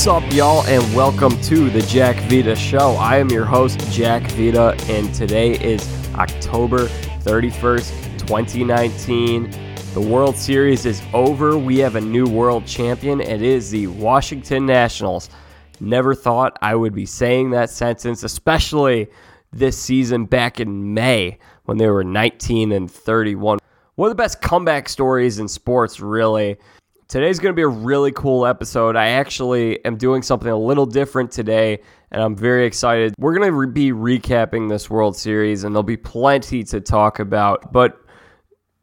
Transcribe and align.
What's 0.00 0.24
up, 0.24 0.32
y'all, 0.32 0.64
and 0.64 0.96
welcome 0.96 1.38
to 1.42 1.68
the 1.68 1.82
Jack 1.82 2.16
Vita 2.30 2.56
Show. 2.56 2.92
I 2.92 3.18
am 3.18 3.28
your 3.28 3.44
host, 3.44 3.78
Jack 3.92 4.22
Vita, 4.30 4.74
and 4.88 5.14
today 5.14 5.58
is 5.58 5.86
October 6.14 6.86
31st, 7.20 8.18
2019. 8.18 9.50
The 9.92 10.00
World 10.00 10.36
Series 10.36 10.86
is 10.86 11.02
over. 11.12 11.58
We 11.58 11.76
have 11.80 11.96
a 11.96 12.00
new 12.00 12.24
world 12.24 12.64
champion. 12.64 13.20
It 13.20 13.42
is 13.42 13.70
the 13.70 13.88
Washington 13.88 14.64
Nationals. 14.64 15.28
Never 15.80 16.14
thought 16.14 16.56
I 16.62 16.76
would 16.76 16.94
be 16.94 17.04
saying 17.04 17.50
that 17.50 17.68
sentence, 17.68 18.22
especially 18.22 19.06
this 19.52 19.76
season 19.76 20.24
back 20.24 20.60
in 20.60 20.94
May 20.94 21.38
when 21.66 21.76
they 21.76 21.88
were 21.88 22.04
19 22.04 22.72
and 22.72 22.90
31. 22.90 23.58
One 23.96 24.10
of 24.10 24.16
the 24.16 24.22
best 24.22 24.40
comeback 24.40 24.88
stories 24.88 25.38
in 25.38 25.46
sports, 25.46 26.00
really. 26.00 26.56
Today's 27.10 27.40
going 27.40 27.52
to 27.52 27.56
be 27.56 27.62
a 27.62 27.66
really 27.66 28.12
cool 28.12 28.46
episode. 28.46 28.94
I 28.94 29.08
actually 29.08 29.84
am 29.84 29.96
doing 29.96 30.22
something 30.22 30.48
a 30.48 30.56
little 30.56 30.86
different 30.86 31.32
today, 31.32 31.80
and 32.12 32.22
I'm 32.22 32.36
very 32.36 32.64
excited. 32.64 33.14
We're 33.18 33.34
going 33.34 33.48
to 33.48 33.52
re- 33.52 33.66
be 33.66 33.90
recapping 33.90 34.68
this 34.68 34.88
World 34.88 35.16
Series, 35.16 35.64
and 35.64 35.74
there'll 35.74 35.82
be 35.82 35.96
plenty 35.96 36.62
to 36.62 36.80
talk 36.80 37.18
about. 37.18 37.72
But 37.72 38.00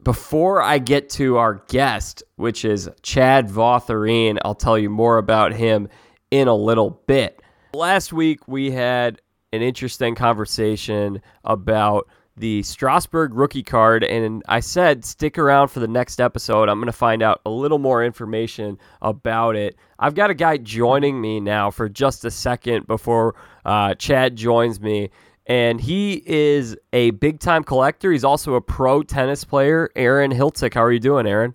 before 0.02 0.60
I 0.60 0.76
get 0.76 1.08
to 1.12 1.38
our 1.38 1.64
guest, 1.68 2.22
which 2.36 2.66
is 2.66 2.90
Chad 3.00 3.48
Votharine, 3.48 4.36
I'll 4.44 4.54
tell 4.54 4.76
you 4.76 4.90
more 4.90 5.16
about 5.16 5.54
him 5.54 5.88
in 6.30 6.48
a 6.48 6.54
little 6.54 7.02
bit. 7.06 7.40
Last 7.72 8.12
week, 8.12 8.46
we 8.46 8.72
had 8.72 9.22
an 9.54 9.62
interesting 9.62 10.14
conversation 10.14 11.22
about 11.44 12.06
the 12.38 12.62
Strasburg 12.62 13.34
rookie 13.34 13.62
card, 13.62 14.04
and 14.04 14.42
I 14.48 14.60
said 14.60 15.04
stick 15.04 15.38
around 15.38 15.68
for 15.68 15.80
the 15.80 15.88
next 15.88 16.20
episode. 16.20 16.68
I'm 16.68 16.78
going 16.78 16.86
to 16.86 16.92
find 16.92 17.22
out 17.22 17.40
a 17.44 17.50
little 17.50 17.78
more 17.78 18.04
information 18.04 18.78
about 19.02 19.56
it. 19.56 19.76
I've 19.98 20.14
got 20.14 20.30
a 20.30 20.34
guy 20.34 20.56
joining 20.56 21.20
me 21.20 21.40
now 21.40 21.70
for 21.70 21.88
just 21.88 22.24
a 22.24 22.30
second 22.30 22.86
before 22.86 23.34
uh, 23.64 23.94
Chad 23.94 24.36
joins 24.36 24.80
me, 24.80 25.10
and 25.46 25.80
he 25.80 26.22
is 26.26 26.76
a 26.92 27.10
big 27.10 27.40
time 27.40 27.64
collector. 27.64 28.12
He's 28.12 28.24
also 28.24 28.54
a 28.54 28.60
pro 28.60 29.02
tennis 29.02 29.44
player. 29.44 29.90
Aaron 29.96 30.32
Hiltzik, 30.32 30.74
how 30.74 30.82
are 30.82 30.92
you 30.92 31.00
doing, 31.00 31.26
Aaron? 31.26 31.54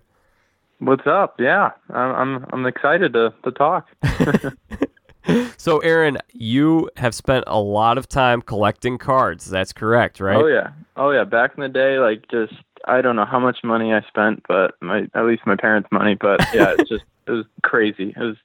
What's 0.78 1.06
up? 1.06 1.36
Yeah, 1.38 1.70
I'm 1.90 2.14
I'm, 2.14 2.46
I'm 2.52 2.66
excited 2.66 3.12
to 3.14 3.32
to 3.44 3.50
talk. 3.52 3.88
so, 5.56 5.78
Aaron, 5.78 6.18
you 6.32 6.90
have 6.96 7.14
spent 7.14 7.44
a 7.46 7.60
lot 7.60 7.98
of 7.98 8.08
time 8.08 8.42
collecting 8.42 8.98
cards. 8.98 9.46
That's 9.46 9.72
correct, 9.72 10.20
right? 10.20 10.36
Oh 10.36 10.46
yeah, 10.46 10.72
oh 10.96 11.10
yeah. 11.10 11.24
Back 11.24 11.52
in 11.56 11.62
the 11.62 11.68
day, 11.68 11.98
like 11.98 12.24
just 12.30 12.54
I 12.86 13.00
don't 13.00 13.16
know 13.16 13.24
how 13.24 13.38
much 13.38 13.58
money 13.64 13.92
I 13.92 14.02
spent, 14.08 14.42
but 14.48 14.74
my 14.80 15.06
at 15.14 15.24
least 15.24 15.42
my 15.46 15.56
parents' 15.56 15.88
money. 15.90 16.16
But 16.20 16.40
yeah, 16.52 16.74
it's 16.78 16.88
just 16.88 17.04
it 17.26 17.30
was 17.30 17.46
crazy. 17.62 18.14
It 18.16 18.22
was 18.22 18.36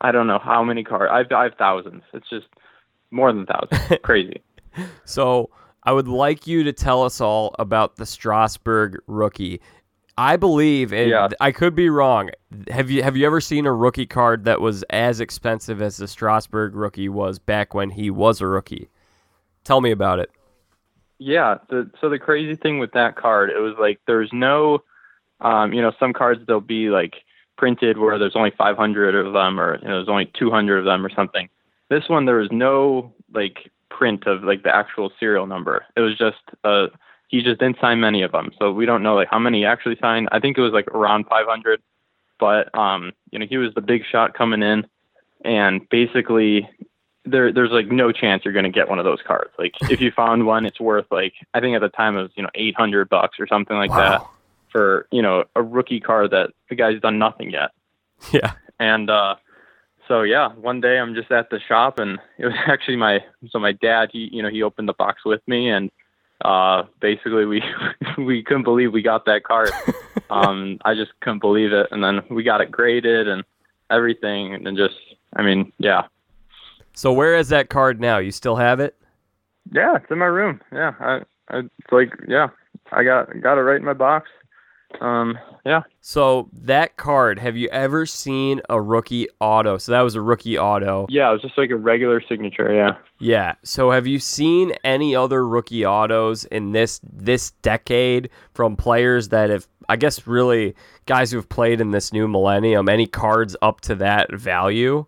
I 0.00 0.12
don't 0.12 0.26
know 0.26 0.38
how 0.38 0.62
many 0.62 0.84
cards. 0.84 1.10
I've 1.12 1.30
I 1.32 1.44
have 1.44 1.54
thousands. 1.58 2.02
It's 2.12 2.28
just 2.28 2.46
more 3.10 3.32
than 3.32 3.46
thousands. 3.46 3.98
crazy. 4.02 4.42
So 5.04 5.50
I 5.84 5.92
would 5.92 6.08
like 6.08 6.46
you 6.46 6.64
to 6.64 6.72
tell 6.72 7.02
us 7.04 7.20
all 7.20 7.54
about 7.58 7.96
the 7.96 8.06
Strasburg 8.06 8.98
rookie. 9.06 9.60
I 10.18 10.36
believe, 10.36 10.92
and 10.92 11.10
Yeah. 11.10 11.28
I 11.40 11.52
could 11.52 11.74
be 11.74 11.90
wrong. 11.90 12.30
Have 12.70 12.90
you 12.90 13.02
have 13.02 13.16
you 13.16 13.26
ever 13.26 13.40
seen 13.40 13.66
a 13.66 13.72
rookie 13.72 14.06
card 14.06 14.44
that 14.44 14.60
was 14.60 14.82
as 14.84 15.20
expensive 15.20 15.82
as 15.82 15.98
the 15.98 16.08
Strasburg 16.08 16.74
rookie 16.74 17.08
was 17.08 17.38
back 17.38 17.74
when 17.74 17.90
he 17.90 18.10
was 18.10 18.40
a 18.40 18.46
rookie? 18.46 18.88
Tell 19.64 19.80
me 19.80 19.90
about 19.90 20.18
it. 20.18 20.30
Yeah. 21.18 21.58
The, 21.68 21.90
so 22.00 22.08
the 22.08 22.18
crazy 22.18 22.54
thing 22.56 22.78
with 22.78 22.92
that 22.92 23.16
card, 23.16 23.50
it 23.50 23.58
was 23.58 23.74
like 23.78 24.00
there's 24.06 24.30
no, 24.32 24.82
um, 25.40 25.72
you 25.72 25.82
know, 25.82 25.92
some 25.98 26.12
cards 26.12 26.40
they'll 26.46 26.60
be 26.60 26.88
like 26.88 27.14
printed 27.58 27.98
where 27.98 28.18
there's 28.18 28.36
only 28.36 28.52
500 28.56 29.14
of 29.14 29.32
them, 29.32 29.60
or 29.60 29.78
you 29.80 29.88
know, 29.88 29.96
there's 29.96 30.08
only 30.08 30.30
200 30.38 30.78
of 30.78 30.84
them, 30.84 31.04
or 31.04 31.10
something. 31.10 31.48
This 31.88 32.08
one 32.08 32.24
there 32.24 32.36
was 32.36 32.50
no 32.50 33.12
like 33.32 33.70
print 33.90 34.26
of 34.26 34.44
like 34.44 34.62
the 34.62 34.74
actual 34.74 35.12
serial 35.20 35.46
number. 35.46 35.84
It 35.96 36.00
was 36.00 36.16
just 36.16 36.38
uh, 36.64 36.86
he 37.28 37.42
just 37.42 37.60
didn't 37.60 37.80
sign 37.80 38.00
many 38.00 38.22
of 38.22 38.32
them, 38.32 38.52
so 38.58 38.72
we 38.72 38.86
don't 38.86 39.02
know 39.02 39.14
like 39.14 39.28
how 39.30 39.38
many 39.38 39.58
he 39.58 39.64
actually 39.64 39.96
signed. 40.00 40.28
I 40.32 40.40
think 40.40 40.56
it 40.56 40.62
was 40.62 40.72
like 40.72 40.88
around 40.88 41.26
500, 41.26 41.80
but 42.38 42.76
um, 42.78 43.12
you 43.30 43.38
know, 43.38 43.46
he 43.48 43.56
was 43.56 43.74
the 43.74 43.80
big 43.80 44.02
shot 44.10 44.34
coming 44.34 44.62
in, 44.62 44.86
and 45.44 45.88
basically 45.88 46.68
there 47.26 47.52
there's 47.52 47.70
like 47.70 47.88
no 47.88 48.12
chance 48.12 48.44
you're 48.44 48.54
going 48.54 48.64
to 48.64 48.70
get 48.70 48.88
one 48.88 48.98
of 48.98 49.04
those 49.04 49.20
cards. 49.26 49.50
Like 49.58 49.74
if 49.90 50.00
you 50.00 50.10
found 50.12 50.46
one, 50.46 50.64
it's 50.64 50.80
worth 50.80 51.06
like 51.10 51.34
I 51.52 51.60
think 51.60 51.74
at 51.74 51.80
the 51.80 51.88
time 51.88 52.16
it 52.16 52.22
was 52.22 52.30
you 52.36 52.42
know 52.42 52.50
800 52.54 53.08
bucks 53.08 53.38
or 53.38 53.46
something 53.46 53.76
like 53.76 53.90
that 53.90 54.24
for 54.70 55.06
you 55.10 55.22
know 55.22 55.44
a 55.54 55.62
rookie 55.62 56.00
card 56.00 56.30
that 56.30 56.50
the 56.68 56.76
guy's 56.76 57.00
done 57.00 57.18
nothing 57.18 57.50
yet. 57.50 57.70
Yeah. 58.32 58.52
And 58.78 59.10
uh, 59.10 59.36
so 60.08 60.22
yeah, 60.22 60.48
one 60.54 60.80
day 60.80 60.98
I'm 60.98 61.14
just 61.14 61.30
at 61.30 61.50
the 61.50 61.60
shop 61.60 61.98
and 61.98 62.18
it 62.38 62.46
was 62.46 62.54
actually 62.66 62.96
my 62.96 63.20
so 63.50 63.58
my 63.58 63.72
dad 63.72 64.10
he 64.12 64.30
you 64.32 64.42
know 64.42 64.48
he 64.48 64.62
opened 64.62 64.88
the 64.88 64.94
box 64.94 65.24
with 65.24 65.42
me 65.46 65.68
and 65.68 65.90
uh 66.44 66.82
basically 67.00 67.44
we 67.46 67.62
we 68.18 68.42
couldn't 68.42 68.64
believe 68.64 68.92
we 68.92 69.02
got 69.02 69.24
that 69.24 69.42
card. 69.44 69.70
um 70.30 70.78
I 70.84 70.94
just 70.94 71.12
couldn't 71.20 71.40
believe 71.40 71.72
it 71.72 71.86
and 71.90 72.02
then 72.02 72.22
we 72.30 72.42
got 72.42 72.60
it 72.60 72.70
graded 72.70 73.28
and 73.28 73.44
everything 73.90 74.54
and 74.54 74.66
then 74.66 74.76
just 74.76 74.96
I 75.36 75.42
mean 75.42 75.72
yeah 75.78 76.02
So 76.94 77.12
where 77.12 77.36
is 77.36 77.48
that 77.50 77.68
card 77.68 78.00
now? 78.00 78.18
You 78.18 78.30
still 78.32 78.56
have 78.56 78.80
it? 78.80 78.96
Yeah, 79.72 79.96
it's 79.96 80.10
in 80.10 80.18
my 80.18 80.26
room. 80.26 80.60
Yeah, 80.72 80.92
I, 81.00 81.20
I 81.50 81.58
it's 81.58 81.92
like 81.92 82.12
yeah, 82.28 82.48
I 82.92 83.02
got 83.04 83.28
got 83.40 83.58
it 83.58 83.62
right 83.62 83.78
in 83.78 83.84
my 83.84 83.92
box. 83.94 84.28
Um, 85.00 85.38
yeah. 85.64 85.82
So 86.00 86.48
that 86.52 86.96
card, 86.96 87.38
have 87.38 87.56
you 87.56 87.68
ever 87.68 88.06
seen 88.06 88.60
a 88.68 88.80
rookie 88.80 89.28
auto? 89.40 89.78
So 89.78 89.92
that 89.92 90.02
was 90.02 90.14
a 90.14 90.20
rookie 90.20 90.58
auto. 90.58 91.06
Yeah, 91.08 91.28
it 91.30 91.32
was 91.32 91.42
just 91.42 91.58
like 91.58 91.70
a 91.70 91.76
regular 91.76 92.22
signature. 92.28 92.72
Yeah. 92.72 92.96
Yeah. 93.18 93.54
So 93.62 93.90
have 93.90 94.06
you 94.06 94.18
seen 94.18 94.72
any 94.84 95.14
other 95.16 95.46
rookie 95.46 95.84
autos 95.84 96.44
in 96.44 96.72
this 96.72 97.00
this 97.02 97.50
decade 97.62 98.30
from 98.54 98.76
players 98.76 99.28
that 99.30 99.50
have 99.50 99.66
I 99.88 99.96
guess 99.96 100.26
really 100.26 100.74
guys 101.06 101.30
who 101.30 101.38
have 101.38 101.48
played 101.48 101.80
in 101.80 101.90
this 101.92 102.12
new 102.12 102.26
millennium, 102.28 102.88
any 102.88 103.06
cards 103.06 103.56
up 103.62 103.80
to 103.82 103.94
that 103.96 104.32
value? 104.32 105.06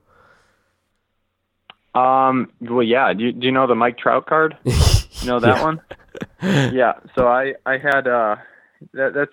Um. 1.94 2.53
Well, 2.60 2.82
yeah. 2.82 3.12
Do 3.15 3.25
you, 3.25 3.32
do 3.32 3.47
you 3.47 3.53
know 3.53 3.66
the 3.66 3.75
Mike 3.75 3.99
Trout 3.99 4.26
card? 4.26 4.56
You 5.20 5.26
know 5.26 5.41
that 5.41 5.56
Yeah. 5.56 5.62
one? 5.65 5.81
Yeah. 6.72 6.93
So 7.16 7.26
I 7.26 7.55
I 7.66 7.76
had 7.78 8.06
uh 8.06 8.37
that 8.93 9.12
that's 9.12 9.32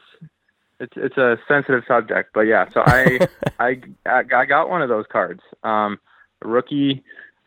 it's 0.80 0.94
it's 0.96 1.18
a 1.18 1.38
sensitive 1.48 1.84
subject, 1.88 2.32
but 2.34 2.42
yeah. 2.42 2.66
So 2.74 2.84
I 2.86 3.20
I 3.60 3.82
I 4.06 4.46
got 4.46 4.70
one 4.70 4.82
of 4.82 4.90
those 4.90 5.06
cards. 5.12 5.42
Um, 5.64 6.00
rookie 6.44 7.04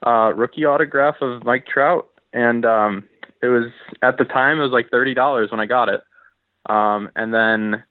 uh 0.07 0.33
rookie 0.35 0.65
autograph 0.65 1.17
of 1.21 1.45
Mike 1.45 1.67
Trout, 1.67 2.09
and 2.33 2.65
um 2.65 3.05
it 3.43 3.49
was 3.49 3.71
at 4.03 4.19
the 4.19 4.25
time 4.25 4.59
it 4.59 4.63
was 4.63 4.73
like 4.73 4.91
thirty 4.91 5.15
dollars 5.15 5.51
when 5.51 5.61
I 5.61 5.67
got 5.67 5.89
it. 5.89 6.01
Um, 6.69 7.11
and 7.17 7.33
then 7.33 7.83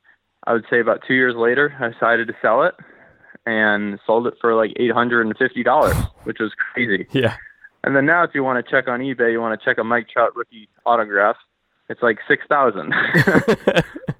I 0.45 0.53
would 0.53 0.65
say 0.69 0.79
about 0.79 1.01
two 1.07 1.13
years 1.13 1.35
later, 1.35 1.75
I 1.79 1.89
decided 1.89 2.27
to 2.27 2.35
sell 2.41 2.63
it 2.63 2.75
and 3.45 3.99
sold 4.05 4.27
it 4.27 4.35
for 4.39 4.55
like 4.55 4.73
eight 4.77 4.91
hundred 4.91 5.25
and 5.25 5.37
fifty 5.37 5.63
dollars, 5.63 5.95
which 6.23 6.39
was 6.39 6.51
crazy. 6.73 7.07
Yeah. 7.11 7.35
And 7.83 7.95
then 7.95 8.05
now, 8.05 8.23
if 8.23 8.31
you 8.33 8.43
want 8.43 8.63
to 8.63 8.69
check 8.69 8.87
on 8.87 8.99
eBay, 8.99 9.31
you 9.31 9.39
want 9.39 9.59
to 9.59 9.65
check 9.65 9.77
a 9.77 9.83
Mike 9.83 10.09
Trout 10.09 10.35
rookie 10.35 10.67
autograph. 10.85 11.37
It's 11.89 12.01
like 12.01 12.17
six 12.27 12.43
thousand. 12.49 12.93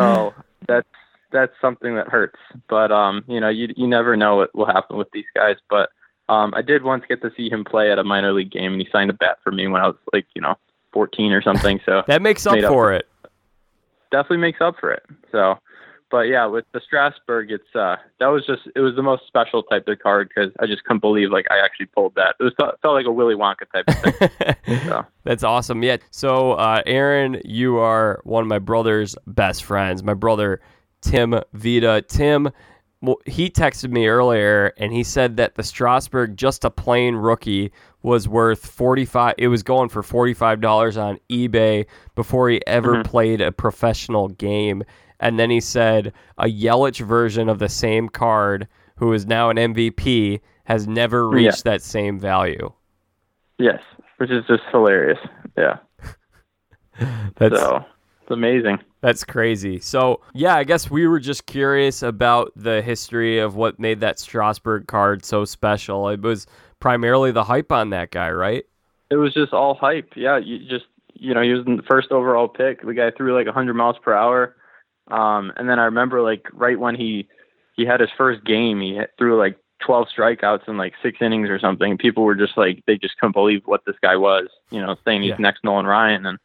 so 0.00 0.34
that's 0.66 0.88
that's 1.32 1.52
something 1.60 1.94
that 1.96 2.08
hurts. 2.08 2.38
But 2.68 2.92
um, 2.92 3.24
you 3.26 3.40
know, 3.40 3.48
you 3.48 3.68
you 3.76 3.86
never 3.86 4.16
know 4.16 4.36
what 4.36 4.54
will 4.54 4.66
happen 4.66 4.96
with 4.96 5.08
these 5.12 5.24
guys. 5.34 5.56
But 5.68 5.90
um, 6.28 6.54
I 6.54 6.62
did 6.62 6.82
once 6.84 7.04
get 7.08 7.20
to 7.22 7.30
see 7.36 7.50
him 7.50 7.64
play 7.64 7.90
at 7.90 7.98
a 7.98 8.04
minor 8.04 8.32
league 8.32 8.50
game, 8.50 8.72
and 8.72 8.80
he 8.80 8.88
signed 8.90 9.10
a 9.10 9.14
bat 9.14 9.38
for 9.42 9.50
me 9.52 9.66
when 9.68 9.80
I 9.82 9.86
was 9.88 9.96
like, 10.12 10.26
you 10.34 10.42
know, 10.42 10.54
fourteen 10.92 11.32
or 11.32 11.42
something. 11.42 11.80
So 11.84 12.02
That 12.06 12.22
makes 12.22 12.46
up 12.46 12.54
Made 12.54 12.64
up 12.64 12.70
for 12.70 12.88
for 12.88 12.92
it. 12.92 13.06
definitely 14.10 14.38
makes 14.38 14.60
up 14.60 14.76
for 14.80 14.92
it. 14.92 15.02
So, 15.32 15.58
but 16.14 16.28
yeah, 16.28 16.46
with 16.46 16.64
the 16.70 16.80
Strasburg, 16.80 17.50
it's 17.50 17.74
uh, 17.74 17.96
that 18.20 18.28
was 18.28 18.46
just 18.46 18.62
it 18.76 18.78
was 18.78 18.94
the 18.94 19.02
most 19.02 19.26
special 19.26 19.64
type 19.64 19.88
of 19.88 19.98
card 19.98 20.28
because 20.28 20.52
I 20.60 20.66
just 20.66 20.84
couldn't 20.84 21.00
believe 21.00 21.32
like 21.32 21.44
I 21.50 21.58
actually 21.58 21.86
pulled 21.86 22.14
that. 22.14 22.36
It 22.38 22.44
was 22.44 22.52
felt, 22.56 22.80
felt 22.82 22.94
like 22.94 23.06
a 23.06 23.10
Willy 23.10 23.34
Wonka 23.34 23.64
type 23.72 23.84
of 23.88 24.18
thing. 24.64 24.80
So. 24.86 25.04
That's 25.24 25.42
awesome. 25.42 25.82
Yeah. 25.82 25.96
So, 26.12 26.52
uh, 26.52 26.82
Aaron, 26.86 27.40
you 27.44 27.78
are 27.78 28.20
one 28.22 28.42
of 28.42 28.48
my 28.48 28.60
brother's 28.60 29.16
best 29.26 29.64
friends. 29.64 30.04
My 30.04 30.14
brother, 30.14 30.60
Tim 31.00 31.40
Vita. 31.52 32.04
Tim, 32.06 32.50
well, 33.02 33.16
he 33.26 33.50
texted 33.50 33.90
me 33.90 34.06
earlier 34.06 34.72
and 34.78 34.92
he 34.92 35.02
said 35.02 35.36
that 35.38 35.56
the 35.56 35.64
Strasburg, 35.64 36.36
just 36.36 36.64
a 36.64 36.70
plain 36.70 37.16
rookie, 37.16 37.72
was 38.02 38.28
worth 38.28 38.64
45 38.64 39.34
It 39.36 39.48
was 39.48 39.64
going 39.64 39.88
for 39.88 40.02
$45 40.02 41.02
on 41.02 41.18
eBay 41.28 41.86
before 42.14 42.50
he 42.50 42.64
ever 42.68 43.02
played 43.02 43.40
a 43.40 43.50
professional 43.50 44.28
game. 44.28 44.84
And 45.20 45.38
then 45.38 45.50
he 45.50 45.60
said 45.60 46.12
a 46.38 46.44
Yelich 46.46 47.00
version 47.04 47.48
of 47.48 47.58
the 47.58 47.68
same 47.68 48.08
card, 48.08 48.68
who 48.96 49.12
is 49.12 49.26
now 49.26 49.50
an 49.50 49.56
MVP, 49.56 50.40
has 50.64 50.86
never 50.86 51.28
Yeah. 51.32 51.46
reached 51.48 51.64
that 51.64 51.82
same 51.82 52.18
value. 52.18 52.72
Yes, 53.58 53.80
which 54.18 54.30
is 54.30 54.44
just 54.46 54.62
hilarious. 54.70 55.18
Yeah. 55.56 55.78
That's 57.36 57.58
so 57.60 57.84
It's 58.22 58.30
amazing. 58.30 58.78
That's 59.02 59.22
crazy. 59.24 59.78
So, 59.80 60.22
yeah, 60.32 60.56
I 60.56 60.64
guess 60.64 60.90
we 60.90 61.06
were 61.06 61.20
just 61.20 61.44
curious 61.46 62.02
about 62.02 62.52
the 62.56 62.80
history 62.80 63.38
of 63.38 63.54
what 63.54 63.78
made 63.78 64.00
that 64.00 64.18
Strasburg 64.18 64.86
card 64.86 65.24
so 65.24 65.44
special. 65.44 66.08
It 66.08 66.22
was 66.22 66.46
primarily 66.80 67.30
the 67.32 67.44
hype 67.44 67.70
on 67.70 67.90
that 67.90 68.10
guy, 68.10 68.30
right? 68.30 68.64
It 69.10 69.16
was 69.16 69.34
just 69.34 69.52
all 69.52 69.74
hype. 69.74 70.12
Yeah, 70.16 70.38
you 70.38 70.58
just 70.60 70.86
you 71.16 71.32
know, 71.34 71.42
he 71.42 71.50
was 71.52 71.64
the 71.64 71.82
first 71.88 72.10
overall 72.10 72.48
pick. 72.48 72.82
The 72.84 72.94
guy 72.94 73.10
threw 73.10 73.34
like 73.36 73.46
100 73.46 73.74
miles 73.74 73.96
per 74.02 74.12
hour. 74.14 74.56
Um, 75.08 75.52
and 75.56 75.68
then 75.68 75.78
I 75.78 75.84
remember 75.84 76.22
like 76.22 76.46
right 76.52 76.78
when 76.78 76.94
he 76.94 77.28
he 77.76 77.84
had 77.84 78.00
his 78.00 78.10
first 78.16 78.44
game, 78.44 78.80
he 78.80 79.00
threw 79.18 79.38
like 79.38 79.58
12 79.84 80.08
strikeouts 80.16 80.68
in 80.68 80.76
like 80.76 80.94
six 81.02 81.18
innings 81.20 81.50
or 81.50 81.58
something. 81.58 81.98
People 81.98 82.22
were 82.22 82.34
just 82.34 82.56
like 82.56 82.82
they 82.86 82.96
just 82.96 83.18
couldn't 83.18 83.32
believe 83.32 83.62
what 83.66 83.84
this 83.84 83.96
guy 84.02 84.16
was. 84.16 84.48
You 84.70 84.80
know, 84.80 84.96
saying 85.04 85.22
he's 85.22 85.30
yeah. 85.30 85.36
next 85.38 85.64
Nolan 85.64 85.86
Ryan 85.86 86.26
and 86.26 86.38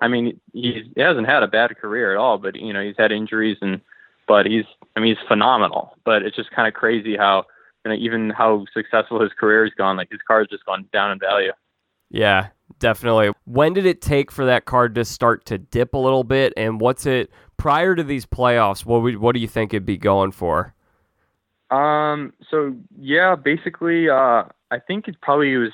I 0.00 0.08
mean, 0.08 0.40
he's, 0.52 0.84
he 0.94 1.00
hasn't 1.00 1.26
had 1.26 1.42
a 1.42 1.48
bad 1.48 1.76
career 1.78 2.12
at 2.12 2.18
all, 2.18 2.38
but 2.38 2.56
you 2.56 2.72
know, 2.72 2.82
he's 2.82 2.96
had 2.98 3.12
injuries 3.12 3.56
and, 3.60 3.80
but 4.28 4.46
he's, 4.46 4.64
I 4.94 5.00
mean, 5.00 5.14
he's 5.14 5.28
phenomenal. 5.28 5.96
But 6.04 6.22
it's 6.22 6.36
just 6.36 6.50
kind 6.50 6.68
of 6.68 6.74
crazy 6.74 7.16
how, 7.16 7.44
you 7.84 7.90
know, 7.90 7.96
even 7.96 8.30
how 8.30 8.66
successful 8.74 9.20
his 9.20 9.32
career 9.32 9.64
has 9.64 9.72
gone. 9.74 9.96
Like 9.96 10.10
his 10.10 10.20
card's 10.26 10.50
just 10.50 10.66
gone 10.66 10.88
down 10.92 11.12
in 11.12 11.18
value. 11.18 11.52
Yeah, 12.10 12.48
definitely. 12.78 13.30
When 13.44 13.72
did 13.72 13.86
it 13.86 14.02
take 14.02 14.30
for 14.30 14.44
that 14.44 14.64
card 14.64 14.94
to 14.96 15.04
start 15.04 15.44
to 15.46 15.58
dip 15.58 15.94
a 15.94 15.98
little 15.98 16.24
bit? 16.24 16.52
And 16.56 16.80
what's 16.80 17.06
it 17.06 17.30
prior 17.56 17.94
to 17.94 18.04
these 18.04 18.26
playoffs? 18.26 18.84
What 18.84 19.02
would, 19.02 19.18
what 19.18 19.34
do 19.34 19.40
you 19.40 19.48
think 19.48 19.72
it'd 19.72 19.86
be 19.86 19.98
going 19.98 20.32
for? 20.32 20.74
Um. 21.70 22.32
So 22.50 22.76
yeah, 22.96 23.34
basically, 23.34 24.08
uh, 24.08 24.44
I 24.70 24.78
think 24.86 25.08
it 25.08 25.20
probably 25.20 25.56
was 25.56 25.72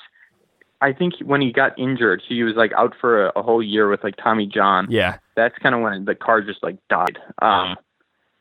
I 0.83 0.93
think 0.93 1.15
when 1.25 1.41
he 1.41 1.53
got 1.53 1.79
injured, 1.79 2.23
he 2.29 2.43
was 2.43 2.57
like 2.57 2.73
out 2.73 2.93
for 3.01 3.27
a, 3.27 3.33
a 3.37 3.43
whole 3.43 3.63
year 3.63 3.89
with 3.89 4.03
like 4.03 4.17
Tommy 4.17 4.47
John. 4.47 4.89
Yeah. 4.91 5.19
That's 5.37 5.57
kind 5.59 5.77
of 5.77 5.81
when 5.81 6.05
the 6.05 6.17
car 6.17 6.43
just 6.43 6.61
like 6.63 6.77
died. 6.91 7.19
Um, 7.41 7.77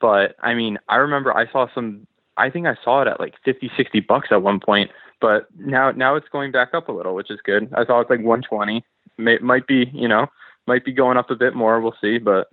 but 0.01 0.35
I 0.41 0.55
mean, 0.55 0.79
I 0.89 0.95
remember 0.95 1.37
I 1.37 1.49
saw 1.51 1.67
some, 1.73 2.07
I 2.37 2.49
think 2.49 2.65
I 2.65 2.75
saw 2.83 3.03
it 3.03 3.07
at 3.07 3.19
like 3.19 3.35
50, 3.45 3.71
60 3.77 3.99
bucks 4.01 4.29
at 4.31 4.41
one 4.41 4.59
point, 4.59 4.89
but 5.21 5.45
now, 5.55 5.91
now 5.91 6.15
it's 6.15 6.27
going 6.29 6.51
back 6.51 6.73
up 6.73 6.89
a 6.89 6.91
little, 6.91 7.13
which 7.13 7.29
is 7.29 7.39
good. 7.43 7.71
I 7.77 7.85
saw 7.85 7.99
it's 7.99 8.09
like 8.09 8.21
120. 8.21 8.83
May, 9.19 9.37
might 9.37 9.67
be, 9.67 9.91
you 9.93 10.07
know, 10.07 10.25
might 10.65 10.83
be 10.83 10.93
going 10.93 11.17
up 11.17 11.29
a 11.29 11.35
bit 11.35 11.53
more. 11.53 11.79
We'll 11.79 11.95
see, 12.01 12.17
but 12.17 12.47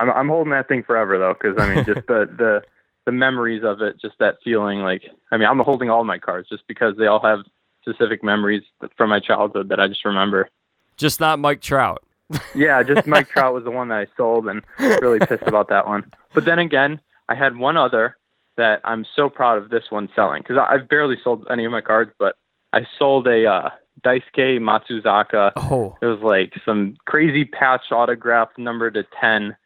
I'm, 0.00 0.10
I'm 0.10 0.28
holding 0.28 0.52
that 0.52 0.68
thing 0.68 0.82
forever 0.82 1.18
though. 1.18 1.34
Cause 1.34 1.54
I 1.58 1.74
mean, 1.74 1.84
just 1.84 2.06
the, 2.06 2.28
the, 2.38 2.62
the 3.06 3.12
memories 3.12 3.62
of 3.64 3.82
it, 3.82 4.00
just 4.00 4.18
that 4.18 4.36
feeling 4.42 4.80
like, 4.80 5.02
I 5.30 5.36
mean, 5.36 5.48
I'm 5.48 5.58
holding 5.60 5.90
all 5.90 6.04
my 6.04 6.18
cards 6.18 6.48
just 6.48 6.66
because 6.66 6.96
they 6.96 7.06
all 7.06 7.20
have 7.20 7.40
specific 7.82 8.24
memories 8.24 8.62
from 8.96 9.10
my 9.10 9.20
childhood 9.20 9.68
that 9.68 9.80
I 9.80 9.88
just 9.88 10.04
remember. 10.04 10.48
Just 10.96 11.20
not 11.20 11.38
Mike 11.38 11.60
Trout. 11.60 12.02
yeah, 12.54 12.82
just 12.82 13.06
Mike 13.06 13.28
Trout 13.28 13.52
was 13.52 13.64
the 13.64 13.70
one 13.70 13.88
that 13.88 13.98
I 13.98 14.06
sold 14.16 14.48
and 14.48 14.62
really 14.78 15.18
pissed 15.18 15.42
about 15.46 15.68
that 15.68 15.86
one. 15.86 16.10
But 16.32 16.44
then 16.44 16.58
again, 16.58 17.00
I 17.28 17.34
had 17.34 17.56
one 17.56 17.76
other 17.76 18.16
that 18.56 18.80
I'm 18.84 19.04
so 19.16 19.28
proud 19.28 19.58
of 19.58 19.70
this 19.70 19.84
one 19.90 20.08
selling 20.14 20.42
because 20.42 20.56
I've 20.58 20.88
barely 20.88 21.16
sold 21.22 21.46
any 21.50 21.64
of 21.64 21.72
my 21.72 21.80
cards, 21.80 22.12
but 22.18 22.36
I 22.72 22.86
sold 22.98 23.26
a 23.26 23.46
uh, 23.46 23.70
Daisuke 24.04 24.60
Matsuzaka. 24.60 25.52
Oh. 25.56 25.96
It 26.00 26.06
was 26.06 26.20
like 26.20 26.54
some 26.64 26.96
crazy 27.06 27.44
patch 27.44 27.90
autograph 27.90 28.48
number 28.56 28.90
to 28.90 29.04
10 29.20 29.56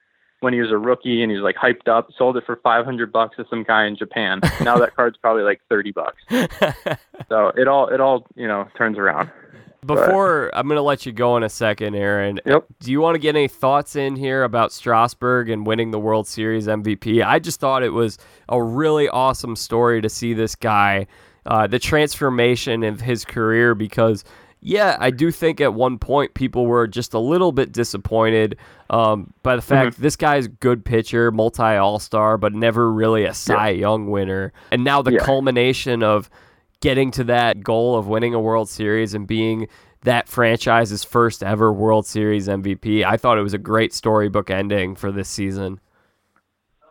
when 0.40 0.52
he 0.52 0.60
was 0.60 0.70
a 0.70 0.78
rookie 0.78 1.22
and 1.22 1.30
he 1.30 1.36
was 1.36 1.42
like 1.42 1.56
hyped 1.56 1.88
up, 1.88 2.08
sold 2.16 2.36
it 2.36 2.44
for 2.46 2.56
500 2.56 3.12
bucks 3.12 3.36
to 3.36 3.46
some 3.50 3.64
guy 3.64 3.86
in 3.86 3.96
Japan. 3.96 4.40
now 4.62 4.78
that 4.78 4.94
card's 4.94 5.16
probably 5.16 5.42
like 5.42 5.60
30 5.68 5.92
bucks. 5.92 6.22
so 7.28 7.48
it 7.56 7.66
all, 7.68 7.88
it 7.88 8.00
all, 8.00 8.26
you 8.36 8.46
know, 8.46 8.68
turns 8.76 8.98
around. 8.98 9.30
Before 9.84 10.50
but, 10.52 10.58
I'm 10.58 10.66
going 10.66 10.76
to 10.76 10.82
let 10.82 11.06
you 11.06 11.12
go 11.12 11.36
in 11.36 11.44
a 11.44 11.48
second, 11.48 11.94
Aaron. 11.94 12.40
Yep. 12.44 12.66
Do 12.80 12.90
you 12.90 13.00
want 13.00 13.14
to 13.14 13.18
get 13.18 13.36
any 13.36 13.48
thoughts 13.48 13.94
in 13.94 14.16
here 14.16 14.42
about 14.42 14.72
Strasburg 14.72 15.48
and 15.48 15.66
winning 15.66 15.92
the 15.92 16.00
World 16.00 16.26
Series 16.26 16.66
MVP? 16.66 17.24
I 17.24 17.38
just 17.38 17.60
thought 17.60 17.82
it 17.82 17.92
was 17.92 18.18
a 18.48 18.62
really 18.62 19.08
awesome 19.08 19.54
story 19.54 20.02
to 20.02 20.08
see 20.08 20.34
this 20.34 20.56
guy, 20.56 21.06
uh, 21.46 21.68
the 21.68 21.78
transformation 21.78 22.82
of 22.82 23.00
his 23.00 23.24
career 23.24 23.76
because 23.76 24.24
yeah, 24.60 24.96
I 24.98 25.10
do 25.10 25.30
think 25.30 25.60
at 25.60 25.74
one 25.74 25.98
point 25.98 26.34
people 26.34 26.66
were 26.66 26.86
just 26.86 27.14
a 27.14 27.18
little 27.18 27.52
bit 27.52 27.72
disappointed 27.72 28.56
um, 28.90 29.32
by 29.42 29.56
the 29.56 29.62
fact 29.62 29.94
mm-hmm. 29.94 30.02
this 30.02 30.16
guy's 30.16 30.48
good 30.48 30.84
pitcher, 30.84 31.30
multi 31.30 31.62
All 31.62 31.98
Star, 31.98 32.36
but 32.36 32.52
never 32.54 32.92
really 32.92 33.24
a 33.24 33.34
Cy 33.34 33.70
yeah. 33.70 33.80
Young 33.80 34.10
winner. 34.10 34.52
And 34.72 34.82
now 34.82 35.02
the 35.02 35.12
yeah. 35.12 35.20
culmination 35.20 36.02
of 36.02 36.28
getting 36.80 37.10
to 37.12 37.24
that 37.24 37.62
goal 37.62 37.96
of 37.96 38.08
winning 38.08 38.34
a 38.34 38.40
World 38.40 38.68
Series 38.68 39.14
and 39.14 39.26
being 39.26 39.68
that 40.02 40.28
franchise's 40.28 41.04
first 41.04 41.42
ever 41.42 41.72
World 41.72 42.06
Series 42.06 42.48
MVP. 42.48 43.04
I 43.04 43.16
thought 43.16 43.38
it 43.38 43.42
was 43.42 43.54
a 43.54 43.58
great 43.58 43.92
storybook 43.92 44.50
ending 44.50 44.94
for 44.94 45.12
this 45.12 45.28
season. 45.28 45.80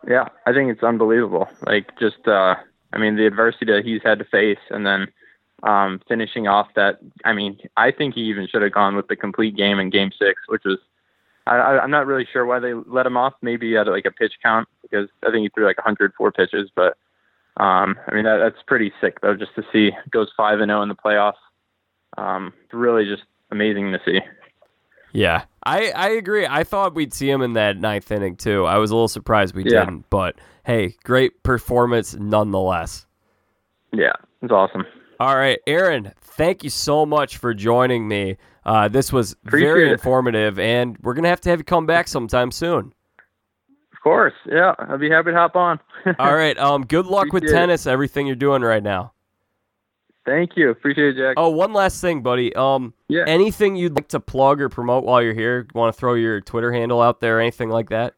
Yeah, 0.06 0.28
I 0.46 0.52
think 0.52 0.70
it's 0.70 0.82
unbelievable. 0.82 1.48
Like 1.66 1.98
just 1.98 2.26
uh 2.26 2.54
I 2.92 2.98
mean 2.98 3.16
the 3.16 3.26
adversity 3.26 3.72
that 3.72 3.84
he's 3.84 4.02
had 4.02 4.18
to 4.18 4.24
face 4.24 4.58
and 4.70 4.86
then 4.86 5.08
um, 5.62 6.00
finishing 6.08 6.46
off 6.46 6.68
that. 6.76 6.98
I 7.24 7.32
mean, 7.32 7.58
I 7.76 7.90
think 7.90 8.14
he 8.14 8.22
even 8.22 8.46
should 8.48 8.62
have 8.62 8.72
gone 8.72 8.96
with 8.96 9.08
the 9.08 9.16
complete 9.16 9.56
game 9.56 9.78
in 9.78 9.90
Game 9.90 10.10
Six, 10.18 10.42
which 10.48 10.62
was. 10.64 10.78
I, 11.46 11.78
I'm 11.78 11.90
not 11.90 12.06
really 12.06 12.28
sure 12.30 12.44
why 12.44 12.58
they 12.58 12.74
let 12.74 13.06
him 13.06 13.16
off. 13.16 13.32
Maybe 13.40 13.74
at 13.76 13.86
like 13.86 14.04
a 14.04 14.10
pitch 14.10 14.34
count 14.42 14.68
because 14.82 15.08
I 15.26 15.30
think 15.30 15.44
he 15.44 15.48
threw 15.48 15.64
like 15.66 15.78
104 15.78 16.30
pitches. 16.32 16.70
But 16.74 16.98
um, 17.56 17.98
I 18.06 18.14
mean, 18.14 18.24
that, 18.24 18.36
that's 18.36 18.62
pretty 18.66 18.92
sick 19.00 19.20
though, 19.22 19.34
just 19.34 19.54
to 19.56 19.64
see 19.72 19.92
goes 20.10 20.30
five 20.36 20.60
and 20.60 20.68
zero 20.68 20.80
oh 20.80 20.82
in 20.82 20.88
the 20.88 20.94
playoffs. 20.94 21.32
Um, 22.18 22.52
really 22.72 23.04
just 23.04 23.22
amazing 23.50 23.92
to 23.92 24.00
see. 24.04 24.20
Yeah, 25.12 25.44
I, 25.64 25.90
I 25.90 26.08
agree. 26.10 26.46
I 26.46 26.64
thought 26.64 26.94
we'd 26.94 27.14
see 27.14 27.30
him 27.30 27.40
in 27.40 27.54
that 27.54 27.78
ninth 27.78 28.10
inning 28.12 28.36
too. 28.36 28.66
I 28.66 28.76
was 28.78 28.90
a 28.90 28.94
little 28.94 29.08
surprised 29.08 29.54
we 29.54 29.64
yeah. 29.64 29.80
didn't, 29.80 30.10
but 30.10 30.36
hey, 30.64 30.96
great 31.04 31.42
performance 31.42 32.14
nonetheless. 32.14 33.06
Yeah, 33.92 34.12
it's 34.42 34.52
awesome. 34.52 34.84
All 35.20 35.36
right, 35.36 35.58
Aaron, 35.66 36.12
thank 36.20 36.62
you 36.62 36.70
so 36.70 37.04
much 37.04 37.38
for 37.38 37.52
joining 37.52 38.06
me. 38.06 38.36
Uh, 38.64 38.86
this 38.86 39.12
was 39.12 39.32
Appreciate 39.44 39.66
very 39.66 39.90
informative, 39.90 40.58
and 40.58 40.96
we're 41.02 41.14
going 41.14 41.24
to 41.24 41.28
have 41.28 41.40
to 41.40 41.50
have 41.50 41.58
you 41.58 41.64
come 41.64 41.86
back 41.86 42.06
sometime 42.06 42.50
soon. 42.52 42.92
Of 43.92 44.00
course. 44.02 44.34
Yeah, 44.46 44.74
I'd 44.78 45.00
be 45.00 45.10
happy 45.10 45.30
to 45.32 45.36
hop 45.36 45.56
on. 45.56 45.80
All 46.20 46.34
right. 46.34 46.56
Um, 46.56 46.84
good 46.86 47.06
luck 47.06 47.28
Appreciate 47.28 47.48
with 47.48 47.52
tennis, 47.52 47.86
it. 47.86 47.90
everything 47.90 48.26
you're 48.28 48.36
doing 48.36 48.62
right 48.62 48.82
now. 48.82 49.12
Thank 50.24 50.56
you. 50.56 50.70
Appreciate 50.70 51.16
it, 51.16 51.20
Jack. 51.20 51.34
Oh, 51.36 51.48
one 51.48 51.72
last 51.72 52.00
thing, 52.00 52.22
buddy. 52.22 52.54
Um, 52.54 52.94
yeah. 53.08 53.24
Anything 53.26 53.74
you'd 53.74 53.96
like 53.96 54.08
to 54.08 54.20
plug 54.20 54.60
or 54.60 54.68
promote 54.68 55.02
while 55.02 55.20
you're 55.22 55.34
here? 55.34 55.66
Want 55.74 55.92
to 55.92 55.98
throw 55.98 56.14
your 56.14 56.40
Twitter 56.40 56.70
handle 56.70 57.00
out 57.02 57.20
there, 57.20 57.40
anything 57.40 57.70
like 57.70 57.88
that? 57.88 58.14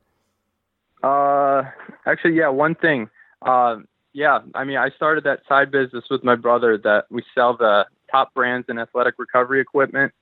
Uh, 1.02 1.62
actually, 2.06 2.34
yeah. 2.34 2.48
One 2.48 2.74
thing. 2.74 3.08
Uh, 3.40 3.76
yeah, 4.12 4.40
I 4.54 4.64
mean, 4.64 4.76
I 4.76 4.90
started 4.90 5.24
that 5.24 5.40
side 5.48 5.70
business 5.70 6.04
with 6.10 6.24
my 6.24 6.34
brother 6.34 6.78
that 6.78 7.06
we 7.10 7.22
sell 7.34 7.56
the 7.56 7.86
top 8.10 8.34
brands 8.34 8.68
in 8.68 8.78
athletic 8.78 9.14
recovery 9.18 9.60
equipment. 9.60 10.12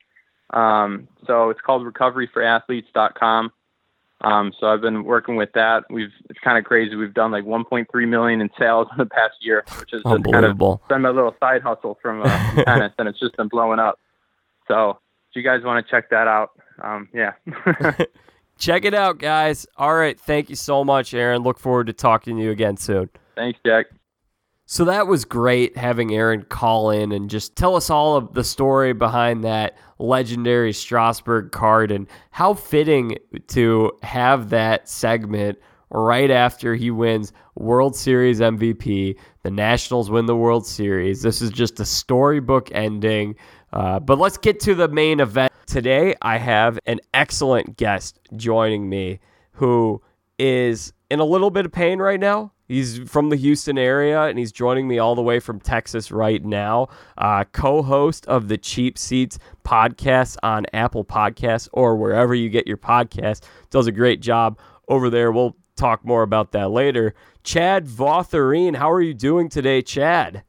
Um, 0.50 1.08
so 1.26 1.50
it's 1.50 1.60
called 1.60 1.82
recoveryforathletes.com. 1.86 3.52
Um, 4.20 4.52
so 4.58 4.66
I've 4.66 4.80
been 4.80 5.04
working 5.04 5.36
with 5.36 5.52
that. 5.52 5.84
We've 5.90 6.10
it's 6.28 6.40
kind 6.40 6.58
of 6.58 6.64
crazy. 6.64 6.96
We've 6.96 7.14
done 7.14 7.30
like 7.30 7.44
1.3 7.44 8.08
million 8.08 8.40
in 8.40 8.50
sales 8.58 8.88
in 8.90 8.98
the 8.98 9.06
past 9.06 9.34
year, 9.40 9.64
which 9.78 9.92
is 9.92 10.02
just 10.02 10.24
kind 10.24 10.44
of 10.44 10.58
been 10.88 11.02
my 11.02 11.10
little 11.10 11.36
side 11.38 11.62
hustle 11.62 11.98
from, 12.02 12.22
uh, 12.22 12.62
tennis, 12.64 12.92
and 12.98 13.08
it's 13.08 13.20
just 13.20 13.36
been 13.36 13.48
blowing 13.48 13.78
up. 13.78 13.98
So 14.66 14.98
if 15.30 15.36
you 15.36 15.42
guys 15.42 15.62
want 15.62 15.84
to 15.84 15.90
check 15.90 16.10
that 16.10 16.26
out, 16.26 16.50
um, 16.82 17.08
yeah. 17.14 17.32
check 18.58 18.84
it 18.84 18.94
out, 18.94 19.18
guys. 19.18 19.66
All 19.76 19.94
right, 19.94 20.18
thank 20.18 20.50
you 20.50 20.56
so 20.56 20.84
much, 20.84 21.14
Aaron. 21.14 21.42
Look 21.42 21.60
forward 21.60 21.86
to 21.86 21.92
talking 21.92 22.36
to 22.38 22.42
you 22.42 22.50
again 22.50 22.76
soon. 22.76 23.10
Thanks, 23.38 23.60
Jack. 23.64 23.86
So 24.66 24.84
that 24.84 25.06
was 25.06 25.24
great 25.24 25.76
having 25.78 26.12
Aaron 26.12 26.42
call 26.42 26.90
in 26.90 27.12
and 27.12 27.30
just 27.30 27.56
tell 27.56 27.76
us 27.76 27.88
all 27.88 28.16
of 28.16 28.34
the 28.34 28.44
story 28.44 28.92
behind 28.92 29.44
that 29.44 29.78
legendary 29.98 30.72
Strasburg 30.72 31.52
card 31.52 31.90
and 31.90 32.06
how 32.32 32.52
fitting 32.52 33.16
to 33.46 33.92
have 34.02 34.50
that 34.50 34.88
segment 34.88 35.58
right 35.90 36.30
after 36.30 36.74
he 36.74 36.90
wins 36.90 37.32
World 37.54 37.96
Series 37.96 38.40
MVP. 38.40 39.16
The 39.42 39.50
Nationals 39.50 40.10
win 40.10 40.26
the 40.26 40.36
World 40.36 40.66
Series. 40.66 41.22
This 41.22 41.40
is 41.40 41.50
just 41.50 41.80
a 41.80 41.84
storybook 41.84 42.70
ending. 42.72 43.36
Uh, 43.72 44.00
but 44.00 44.18
let's 44.18 44.36
get 44.36 44.60
to 44.60 44.74
the 44.74 44.88
main 44.88 45.20
event. 45.20 45.52
Today, 45.66 46.14
I 46.20 46.38
have 46.38 46.78
an 46.86 47.00
excellent 47.14 47.76
guest 47.76 48.18
joining 48.36 48.88
me 48.88 49.20
who 49.52 50.02
is 50.38 50.92
in 51.10 51.20
a 51.20 51.24
little 51.24 51.50
bit 51.50 51.66
of 51.66 51.72
pain 51.72 52.00
right 52.00 52.20
now. 52.20 52.52
He's 52.68 52.98
from 53.08 53.30
the 53.30 53.36
Houston 53.36 53.78
area 53.78 54.24
and 54.24 54.38
he's 54.38 54.52
joining 54.52 54.86
me 54.86 54.98
all 54.98 55.14
the 55.14 55.22
way 55.22 55.40
from 55.40 55.58
Texas 55.58 56.12
right 56.12 56.44
now. 56.44 56.88
Uh, 57.16 57.44
Co 57.44 57.82
host 57.82 58.26
of 58.26 58.48
the 58.48 58.58
Cheap 58.58 58.98
Seats 58.98 59.38
podcast 59.64 60.36
on 60.42 60.66
Apple 60.74 61.04
Podcasts 61.04 61.68
or 61.72 61.96
wherever 61.96 62.34
you 62.34 62.50
get 62.50 62.66
your 62.66 62.76
podcast. 62.76 63.42
Does 63.70 63.86
a 63.86 63.92
great 63.92 64.20
job 64.20 64.58
over 64.88 65.08
there. 65.08 65.32
We'll 65.32 65.56
talk 65.76 66.04
more 66.04 66.22
about 66.22 66.52
that 66.52 66.70
later. 66.70 67.14
Chad 67.42 67.86
Votharine, 67.86 68.76
how 68.76 68.90
are 68.90 69.00
you 69.00 69.14
doing 69.14 69.48
today, 69.48 69.80
Chad? 69.80 70.42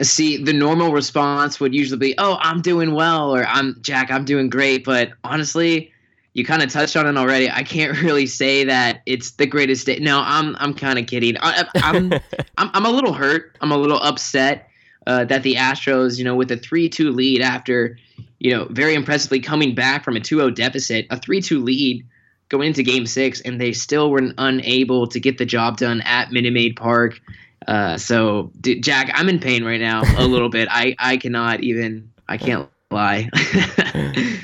See, 0.00 0.42
the 0.42 0.52
normal 0.52 0.92
response 0.92 1.58
would 1.58 1.74
usually 1.74 1.98
be, 1.98 2.14
"Oh, 2.18 2.38
I'm 2.40 2.62
doing 2.62 2.94
well," 2.94 3.34
or 3.34 3.44
"I'm 3.44 3.76
Jack, 3.80 4.12
I'm 4.12 4.24
doing 4.24 4.48
great." 4.48 4.84
But 4.84 5.10
honestly, 5.24 5.92
you 6.38 6.44
kind 6.44 6.62
of 6.62 6.70
touched 6.70 6.96
on 6.96 7.06
it 7.06 7.18
already. 7.18 7.50
I 7.50 7.64
can't 7.64 7.98
really 8.02 8.26
say 8.26 8.64
that 8.64 9.02
it's 9.04 9.32
the 9.32 9.46
greatest 9.46 9.86
day. 9.86 9.98
No, 9.98 10.22
I'm 10.24 10.56
I'm 10.60 10.72
kind 10.72 10.98
of 10.98 11.06
kidding. 11.06 11.36
I, 11.40 11.64
I'm, 11.76 12.12
I'm 12.56 12.70
I'm 12.72 12.86
a 12.86 12.90
little 12.90 13.12
hurt. 13.12 13.56
I'm 13.60 13.72
a 13.72 13.76
little 13.76 13.98
upset 13.98 14.70
uh, 15.06 15.24
that 15.24 15.42
the 15.42 15.56
Astros, 15.56 16.16
you 16.16 16.24
know, 16.24 16.36
with 16.36 16.50
a 16.52 16.56
three-two 16.56 17.10
lead 17.10 17.42
after, 17.42 17.98
you 18.38 18.54
know, 18.54 18.66
very 18.70 18.94
impressively 18.94 19.40
coming 19.40 19.74
back 19.74 20.04
from 20.04 20.16
a 20.16 20.20
2-0 20.20 20.54
deficit, 20.54 21.06
a 21.10 21.18
three-two 21.18 21.62
lead 21.62 22.06
going 22.50 22.68
into 22.68 22.82
Game 22.82 23.06
Six, 23.06 23.40
and 23.40 23.60
they 23.60 23.72
still 23.72 24.10
were 24.10 24.22
unable 24.38 25.06
to 25.08 25.18
get 25.18 25.38
the 25.38 25.46
job 25.46 25.76
done 25.76 26.00
at 26.02 26.30
Minute 26.30 26.52
Maid 26.52 26.76
Park. 26.76 27.20
Uh, 27.66 27.98
so, 27.98 28.52
dude, 28.60 28.82
Jack, 28.82 29.10
I'm 29.14 29.28
in 29.28 29.40
pain 29.40 29.64
right 29.64 29.80
now 29.80 30.02
a 30.16 30.24
little 30.26 30.48
bit. 30.48 30.68
I 30.70 30.94
I 30.98 31.16
cannot 31.16 31.62
even. 31.62 32.12
I 32.30 32.36
can't 32.36 32.68
lie. 32.90 33.28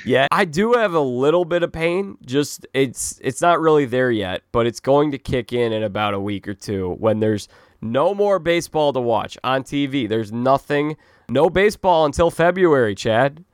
yeah, 0.04 0.26
I 0.30 0.44
do 0.44 0.72
have 0.74 0.94
a 0.94 1.00
little 1.00 1.44
bit 1.44 1.62
of 1.62 1.72
pain. 1.72 2.16
Just 2.24 2.66
it's 2.74 3.20
it's 3.22 3.40
not 3.40 3.60
really 3.60 3.84
there 3.84 4.10
yet, 4.10 4.42
but 4.52 4.66
it's 4.66 4.80
going 4.80 5.10
to 5.12 5.18
kick 5.18 5.52
in 5.52 5.72
in 5.72 5.82
about 5.82 6.14
a 6.14 6.20
week 6.20 6.46
or 6.48 6.54
two 6.54 6.94
when 6.98 7.20
there's 7.20 7.48
no 7.80 8.14
more 8.14 8.38
baseball 8.38 8.92
to 8.92 9.00
watch 9.00 9.38
on 9.44 9.62
TV. 9.62 10.08
There's 10.08 10.32
nothing, 10.32 10.96
no 11.28 11.50
baseball 11.50 12.06
until 12.06 12.30
February, 12.30 12.94
Chad. 12.94 13.44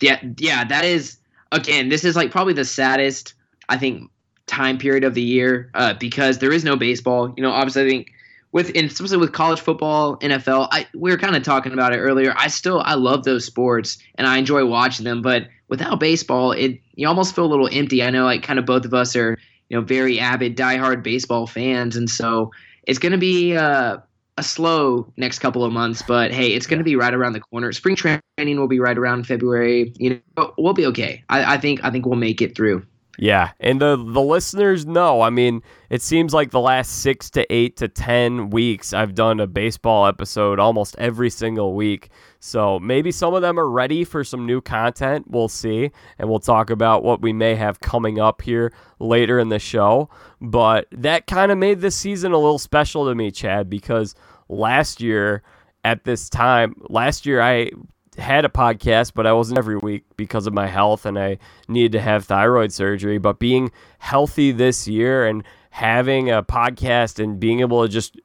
Yeah, 0.00 0.20
yeah, 0.38 0.64
that 0.64 0.84
is 0.84 1.18
again, 1.52 1.88
this 1.88 2.04
is 2.04 2.16
like 2.16 2.30
probably 2.30 2.54
the 2.54 2.64
saddest 2.64 3.34
I 3.68 3.76
think 3.76 4.10
time 4.46 4.76
period 4.76 5.04
of 5.04 5.14
the 5.14 5.22
year 5.22 5.70
uh, 5.74 5.94
because 5.94 6.38
there 6.38 6.52
is 6.52 6.64
no 6.64 6.76
baseball. 6.76 7.32
You 7.36 7.42
know, 7.42 7.50
obviously 7.50 7.82
I 7.84 7.88
think 7.88 8.12
with 8.52 8.76
especially 8.76 9.16
with 9.16 9.32
college 9.32 9.60
football, 9.60 10.18
NFL, 10.18 10.68
I 10.70 10.86
we 10.94 11.10
were 11.10 11.16
kind 11.16 11.34
of 11.34 11.42
talking 11.42 11.72
about 11.72 11.94
it 11.94 11.98
earlier. 11.98 12.34
I 12.36 12.48
still 12.48 12.82
I 12.84 12.94
love 12.94 13.24
those 13.24 13.44
sports 13.44 13.98
and 14.16 14.26
I 14.26 14.36
enjoy 14.36 14.64
watching 14.66 15.04
them, 15.04 15.22
but 15.22 15.48
without 15.68 15.98
baseball, 15.98 16.52
it 16.52 16.78
you 16.94 17.08
almost 17.08 17.34
feel 17.34 17.46
a 17.46 17.46
little 17.46 17.68
empty. 17.72 18.02
I 18.02 18.10
know 18.10 18.24
like 18.24 18.42
kind 18.42 18.58
of 18.58 18.66
both 18.66 18.84
of 18.84 18.92
us 18.92 19.16
are 19.16 19.38
you 19.70 19.76
know 19.76 19.82
very 19.82 20.20
avid 20.20 20.56
diehard 20.56 21.02
baseball 21.02 21.46
fans, 21.46 21.96
and 21.96 22.08
so 22.10 22.50
it's 22.84 22.98
going 22.98 23.12
to 23.12 23.18
be 23.18 23.56
uh, 23.56 23.96
a 24.36 24.42
slow 24.42 25.10
next 25.16 25.38
couple 25.38 25.64
of 25.64 25.72
months. 25.72 26.02
But 26.02 26.30
hey, 26.30 26.52
it's 26.52 26.66
going 26.66 26.78
to 26.78 26.84
be 26.84 26.94
right 26.94 27.14
around 27.14 27.32
the 27.32 27.40
corner. 27.40 27.72
Spring 27.72 27.96
training 27.96 28.20
will 28.60 28.68
be 28.68 28.80
right 28.80 28.98
around 28.98 29.26
February. 29.26 29.94
You 29.96 30.20
know, 30.36 30.52
we'll 30.58 30.74
be 30.74 30.84
okay. 30.86 31.24
I, 31.30 31.54
I 31.54 31.56
think 31.56 31.82
I 31.84 31.90
think 31.90 32.04
we'll 32.04 32.16
make 32.16 32.42
it 32.42 32.54
through. 32.54 32.86
Yeah, 33.18 33.50
and 33.60 33.78
the 33.80 33.96
the 33.96 34.22
listeners 34.22 34.86
know. 34.86 35.20
I 35.20 35.28
mean, 35.28 35.62
it 35.90 36.00
seems 36.00 36.32
like 36.32 36.50
the 36.50 36.60
last 36.60 37.02
six 37.02 37.28
to 37.30 37.52
eight 37.52 37.76
to 37.76 37.88
ten 37.88 38.48
weeks, 38.48 38.94
I've 38.94 39.14
done 39.14 39.38
a 39.38 39.46
baseball 39.46 40.06
episode 40.06 40.58
almost 40.58 40.96
every 40.98 41.28
single 41.28 41.74
week. 41.74 42.08
So 42.40 42.78
maybe 42.80 43.12
some 43.12 43.34
of 43.34 43.42
them 43.42 43.60
are 43.60 43.68
ready 43.68 44.04
for 44.04 44.24
some 44.24 44.46
new 44.46 44.62
content. 44.62 45.26
We'll 45.28 45.48
see, 45.48 45.90
and 46.18 46.30
we'll 46.30 46.40
talk 46.40 46.70
about 46.70 47.04
what 47.04 47.20
we 47.20 47.34
may 47.34 47.54
have 47.54 47.80
coming 47.80 48.18
up 48.18 48.40
here 48.40 48.72
later 48.98 49.38
in 49.38 49.50
the 49.50 49.58
show. 49.58 50.08
But 50.40 50.86
that 50.92 51.26
kind 51.26 51.52
of 51.52 51.58
made 51.58 51.82
this 51.82 51.94
season 51.94 52.32
a 52.32 52.38
little 52.38 52.58
special 52.58 53.06
to 53.06 53.14
me, 53.14 53.30
Chad, 53.30 53.68
because 53.68 54.14
last 54.48 55.02
year 55.02 55.42
at 55.84 56.04
this 56.04 56.30
time, 56.30 56.76
last 56.88 57.26
year 57.26 57.42
I 57.42 57.70
had 58.18 58.44
a 58.44 58.48
podcast, 58.48 59.12
but 59.14 59.26
I 59.26 59.32
wasn't 59.32 59.58
every 59.58 59.78
week 59.78 60.04
because 60.16 60.46
of 60.46 60.52
my 60.52 60.66
health 60.66 61.06
and 61.06 61.18
I 61.18 61.38
needed 61.68 61.92
to 61.92 62.00
have 62.00 62.24
thyroid 62.24 62.72
surgery. 62.72 63.18
But 63.18 63.38
being 63.38 63.70
healthy 63.98 64.52
this 64.52 64.86
year 64.86 65.26
and 65.26 65.42
having 65.70 66.30
a 66.30 66.42
podcast 66.42 67.22
and 67.22 67.40
being 67.40 67.60
able 67.60 67.82
to 67.82 67.88
just 67.88 68.20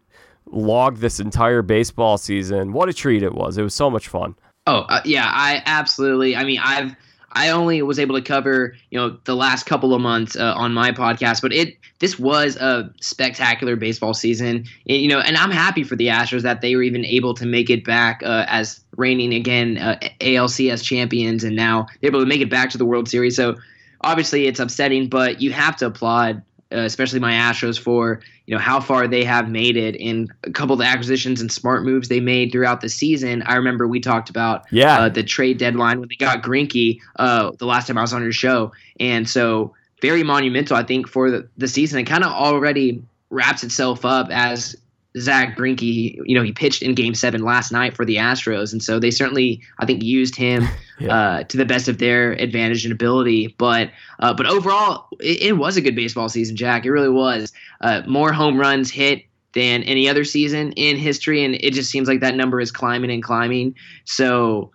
log 0.46 0.98
this 0.98 1.20
entire 1.20 1.62
baseball 1.62 2.18
season, 2.18 2.74
what 2.74 2.90
a 2.90 2.94
treat 2.94 3.24
it 3.24 3.34
was. 3.34 3.58
It 3.58 3.64
was 3.64 3.74
so 3.74 3.90
much 3.90 4.08
fun. 4.08 4.36
Oh, 4.66 4.80
uh, 4.90 5.02
yeah, 5.06 5.30
I 5.32 5.64
absolutely. 5.66 6.36
I 6.36 6.44
mean, 6.44 6.60
I've 6.62 6.96
I 7.38 7.50
only 7.52 7.82
was 7.84 8.00
able 8.00 8.16
to 8.16 8.22
cover, 8.22 8.76
you 8.90 8.98
know, 9.00 9.18
the 9.26 9.36
last 9.36 9.66
couple 9.66 9.94
of 9.94 10.02
months 10.02 10.36
uh, 10.36 10.54
on 10.56 10.74
my 10.74 10.92
podcast, 10.92 11.42
but 11.42 11.54
it 11.54 11.78
this 12.00 12.18
was 12.18 12.56
a 12.58 12.92
spectacular 13.00 13.76
baseball 13.76 14.14
season. 14.14 14.66
It, 14.86 15.02
you 15.02 15.08
know, 15.08 15.20
and 15.20 15.38
I'm 15.38 15.52
happy 15.52 15.84
for 15.84 15.96
the 15.96 16.08
Astros 16.08 16.42
that 16.42 16.62
they 16.62 16.76
were 16.76 16.82
even 16.84 17.06
able 17.06 17.34
to 17.36 17.46
make 17.46 17.70
it 17.70 17.86
back 17.86 18.22
uh, 18.24 18.46
as 18.48 18.82
reigning 18.96 19.34
again 19.34 19.78
uh, 19.78 20.00
ALCS 20.20 20.84
champions, 20.84 21.44
and 21.44 21.56
now 21.56 21.86
they're 22.02 22.10
able 22.10 22.22
to 22.22 22.26
make 22.26 22.42
it 22.42 22.50
back 22.50 22.72
to 22.72 22.78
the 22.78 22.86
World 22.86 23.08
Series. 23.08 23.36
So 23.36 23.56
obviously, 24.02 24.48
it's 24.48 24.60
upsetting, 24.60 25.08
but 25.08 25.40
you 25.40 25.52
have 25.52 25.76
to 25.78 25.86
applaud 25.86 26.42
uh, 26.72 26.80
especially 26.80 27.20
my 27.20 27.34
Astros, 27.34 27.80
for 27.80 28.22
you 28.46 28.56
know 28.56 28.62
how 28.62 28.80
far 28.80 29.08
they 29.08 29.24
have 29.24 29.50
made 29.50 29.78
it 29.78 29.96
in 29.96 30.28
a 30.44 30.52
couple 30.52 30.74
of 30.74 30.80
the 30.80 30.86
acquisitions 30.86 31.42
and 31.42 31.52
smart 31.52 31.84
moves 31.84 32.10
they 32.10 32.20
made 32.20 32.52
throughout 32.52 32.82
the 32.82 32.90
season. 32.90 33.42
I 33.44 33.56
remember 33.56 33.88
we 33.88 34.00
talked 34.00 34.30
about 34.30 34.66
yeah 34.72 35.00
uh, 35.00 35.10
the 35.10 35.24
trade 35.24 35.58
deadline 35.58 36.00
when 36.00 36.10
they 36.10 36.16
got 36.16 36.44
Greinke 36.44 37.00
uh, 37.18 37.52
the 37.58 37.66
last 37.66 37.88
time 37.88 37.98
I 37.98 38.02
was 38.02 38.14
on 38.14 38.22
your 38.22 38.32
show, 38.32 38.72
and 39.00 39.30
so 39.30 39.74
very 40.02 40.24
monumental 40.24 40.76
I 40.76 40.84
think 40.84 41.08
for 41.08 41.32
the, 41.32 41.48
the 41.58 41.68
season. 41.68 42.00
It 42.00 42.04
kind 42.04 42.24
of 42.24 42.32
already 42.32 43.04
wraps 43.30 43.64
itself 43.64 44.06
up 44.06 44.30
as 44.32 44.76
Zack 45.20 45.58
Greinke, 45.58 46.20
you 46.26 46.36
know, 46.36 46.44
he 46.44 46.52
pitched 46.52 46.82
in 46.82 46.96
Game 46.96 47.14
Seven 47.14 47.42
last 47.42 47.72
night 47.72 47.96
for 47.96 48.06
the 48.06 48.16
Astros, 48.18 48.72
and 48.72 48.82
so 48.82 49.00
they 49.00 49.12
certainly, 49.12 49.62
I 49.80 49.86
think, 49.86 50.04
used 50.04 50.36
him 50.36 50.68
yeah. 51.00 51.16
uh, 51.16 51.44
to 51.44 51.58
the 51.58 51.66
best 51.66 51.88
of 51.88 51.98
their 51.98 52.34
advantage 52.34 52.86
and 52.86 52.92
ability. 52.92 53.56
But, 53.58 53.92
uh, 54.20 54.34
but 54.34 54.46
overall, 54.46 55.08
it, 55.20 55.42
it, 55.42 55.54
was 55.54 55.78
a 55.78 55.82
good 55.82 55.96
baseball 55.96 56.30
season, 56.30 56.56
Jack. 56.56 56.86
It 56.86 56.92
really 56.92 57.10
was. 57.10 57.54
Uh, 57.82 58.02
more 58.08 58.34
home 58.34 58.60
runs 58.60 58.92
hit 58.92 59.24
than 59.54 59.84
any 59.84 60.08
other 60.08 60.24
season 60.24 60.72
in 60.74 60.98
history, 60.98 61.44
and 61.44 61.56
it 61.56 61.74
just 61.74 61.90
seems 61.90 62.08
like 62.08 62.20
that 62.20 62.36
number 62.36 62.60
is 62.60 62.72
climbing 62.72 63.12
and 63.12 63.24
climbing. 63.24 63.76
So, 64.06 64.72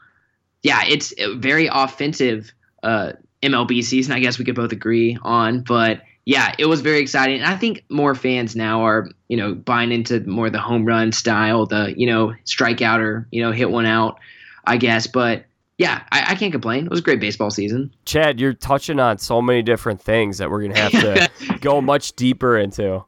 yeah, 0.62 0.82
it's 0.88 1.12
a 1.18 1.36
very 1.36 1.68
offensive 1.70 2.52
uh, 2.82 3.12
MLB 3.42 3.84
season. 3.84 4.12
I 4.12 4.20
guess 4.20 4.38
we 4.38 4.44
could 4.44 4.54
both 4.54 4.72
agree 4.72 5.18
on, 5.22 5.62
but 5.62 6.02
yeah, 6.24 6.54
it 6.58 6.66
was 6.66 6.80
very 6.80 7.00
exciting. 7.00 7.36
And 7.36 7.46
I 7.46 7.56
think 7.56 7.84
more 7.88 8.14
fans 8.14 8.54
now 8.54 8.82
are, 8.82 9.08
you 9.28 9.36
know, 9.36 9.54
buying 9.54 9.90
into 9.90 10.20
more 10.20 10.50
the 10.50 10.60
home 10.60 10.84
run 10.84 11.12
style, 11.12 11.66
the, 11.66 11.94
you 11.96 12.06
know, 12.06 12.34
strikeout 12.44 13.00
or, 13.00 13.26
you 13.30 13.42
know, 13.42 13.50
hit 13.50 13.70
one 13.70 13.86
out, 13.86 14.20
I 14.64 14.76
guess. 14.76 15.06
But 15.06 15.44
yeah, 15.78 16.02
I, 16.12 16.32
I 16.32 16.34
can't 16.36 16.52
complain. 16.52 16.84
It 16.84 16.90
was 16.90 17.00
a 17.00 17.02
great 17.02 17.18
baseball 17.18 17.50
season. 17.50 17.92
Chad, 18.04 18.38
you're 18.38 18.54
touching 18.54 19.00
on 19.00 19.18
so 19.18 19.42
many 19.42 19.62
different 19.62 20.00
things 20.00 20.38
that 20.38 20.48
we're 20.48 20.60
going 20.60 20.74
to 20.74 20.80
have 20.80 20.92
to 20.92 21.58
go 21.60 21.80
much 21.80 22.12
deeper 22.12 22.56
into. 22.56 23.04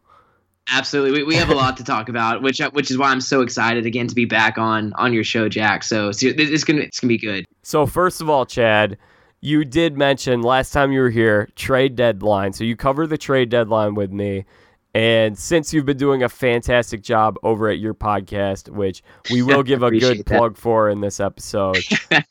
Absolutely, 0.71 1.21
we, 1.21 1.25
we 1.25 1.35
have 1.37 1.51
a 1.51 1.55
lot 1.55 1.77
to 1.77 1.85
talk 1.85 2.09
about, 2.09 2.41
which 2.41 2.59
which 2.73 2.91
is 2.91 2.97
why 2.97 3.11
I'm 3.11 3.21
so 3.21 3.43
excited 3.43 3.85
again 3.85 4.07
to 4.07 4.15
be 4.15 4.25
back 4.25 4.57
on 4.57 4.95
on 4.95 5.13
your 5.13 5.23
show, 5.23 5.47
Jack. 5.47 5.83
So, 5.83 6.11
so 6.11 6.29
it's 6.35 6.65
gonna 6.65 6.81
it's 6.81 7.01
gonna 7.01 7.11
be 7.11 7.19
good. 7.19 7.45
So 7.63 7.85
first 7.85 8.23
of 8.23 8.31
all, 8.31 8.47
Chad, 8.47 8.97
you 9.45 9.63
did 9.63 9.95
mention 9.95 10.41
last 10.41 10.73
time 10.73 10.91
you 10.91 11.01
were 11.01 11.11
here 11.11 11.51
trade 11.55 11.97
deadline. 11.97 12.55
So 12.55 12.65
you 12.65 12.77
covered 12.77 13.09
the 13.09 13.19
trade 13.19 13.51
deadline 13.51 13.95
with 13.95 14.11
me. 14.11 14.47
And 14.95 15.39
since 15.39 15.71
you've 15.71 15.85
been 15.85 15.99
doing 15.99 16.23
a 16.23 16.31
fantastic 16.31 17.03
job 17.03 17.37
over 17.43 17.69
at 17.69 17.79
your 17.79 17.93
podcast, 17.93 18.71
which 18.71 19.03
we 19.31 19.43
will 19.43 19.63
give 19.63 19.83
a 19.83 19.91
good 19.91 20.21
that. 20.21 20.27
plug 20.27 20.57
for 20.57 20.89
in 20.89 21.03
this 21.03 21.21
episode. 21.21 21.77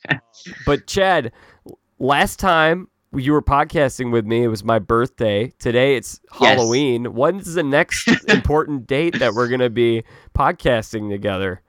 but 0.65 0.88
Chad, 0.88 1.32
last 2.00 2.39
time 2.39 2.88
you 3.13 3.32
were 3.32 3.43
podcasting 3.43 4.12
with 4.12 4.25
me, 4.25 4.43
it 4.43 4.48
was 4.48 4.63
my 4.63 4.79
birthday. 4.79 5.53
Today 5.60 5.96
it's 5.96 6.20
yes. 6.41 6.58
Halloween. 6.58 7.13
When's 7.13 7.53
the 7.53 7.62
next 7.62 8.10
important 8.27 8.88
date 8.88 9.20
that 9.20 9.36
we're 9.36 9.50
going 9.50 9.60
to 9.60 9.70
be 9.70 10.03
podcasting 10.34 11.12
together? 11.12 11.62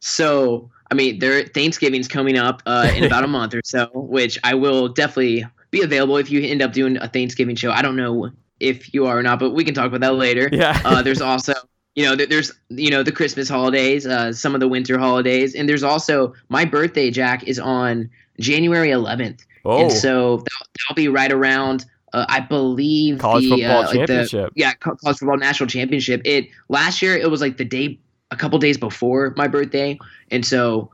So 0.00 0.70
I 0.92 0.94
mean, 0.94 1.20
there 1.20 1.42
Thanksgiving's 1.44 2.06
coming 2.06 2.36
up 2.36 2.62
uh, 2.66 2.92
in 2.94 3.04
about 3.04 3.24
a 3.24 3.26
month 3.38 3.54
or 3.54 3.62
so, 3.64 3.88
which 3.94 4.38
I 4.44 4.52
will 4.52 4.88
definitely 4.88 5.46
be 5.70 5.80
available 5.80 6.18
if 6.18 6.30
you 6.30 6.42
end 6.42 6.60
up 6.60 6.74
doing 6.74 6.98
a 6.98 7.08
Thanksgiving 7.08 7.56
show. 7.56 7.70
I 7.70 7.80
don't 7.80 7.96
know 7.96 8.30
if 8.60 8.92
you 8.92 9.06
are 9.06 9.18
or 9.18 9.22
not, 9.22 9.38
but 9.38 9.52
we 9.52 9.64
can 9.64 9.72
talk 9.72 9.86
about 9.86 10.02
that 10.02 10.16
later. 10.16 10.50
Yeah. 10.52 10.78
uh, 10.84 11.00
there's 11.00 11.22
also 11.22 11.54
you 11.94 12.04
know 12.04 12.14
there's 12.14 12.52
you 12.68 12.90
know 12.90 13.02
the 13.02 13.10
Christmas 13.10 13.48
holidays, 13.48 14.06
uh, 14.06 14.34
some 14.34 14.52
of 14.52 14.60
the 14.60 14.68
winter 14.68 14.98
holidays, 14.98 15.54
and 15.54 15.66
there's 15.66 15.82
also 15.82 16.34
my 16.50 16.66
birthday. 16.66 17.10
Jack 17.10 17.44
is 17.44 17.58
on 17.58 18.10
January 18.38 18.90
11th, 18.90 19.46
oh. 19.64 19.84
and 19.84 19.90
so 19.90 20.36
that'll, 20.36 20.66
that'll 20.76 20.94
be 20.94 21.08
right 21.08 21.32
around. 21.32 21.86
Uh, 22.12 22.26
I 22.28 22.40
believe 22.40 23.18
college 23.18 23.44
the, 23.44 23.48
football 23.48 23.84
uh, 23.84 23.92
championship. 23.94 24.54
The, 24.54 24.60
yeah, 24.60 24.74
college 24.74 25.18
football 25.18 25.38
national 25.38 25.70
championship. 25.70 26.20
It 26.26 26.48
last 26.68 27.00
year 27.00 27.16
it 27.16 27.30
was 27.30 27.40
like 27.40 27.56
the 27.56 27.64
day 27.64 27.98
a 28.32 28.36
couple 28.36 28.58
days 28.58 28.78
before 28.78 29.34
my 29.36 29.46
birthday, 29.46 29.98
and 30.30 30.44
so 30.44 30.90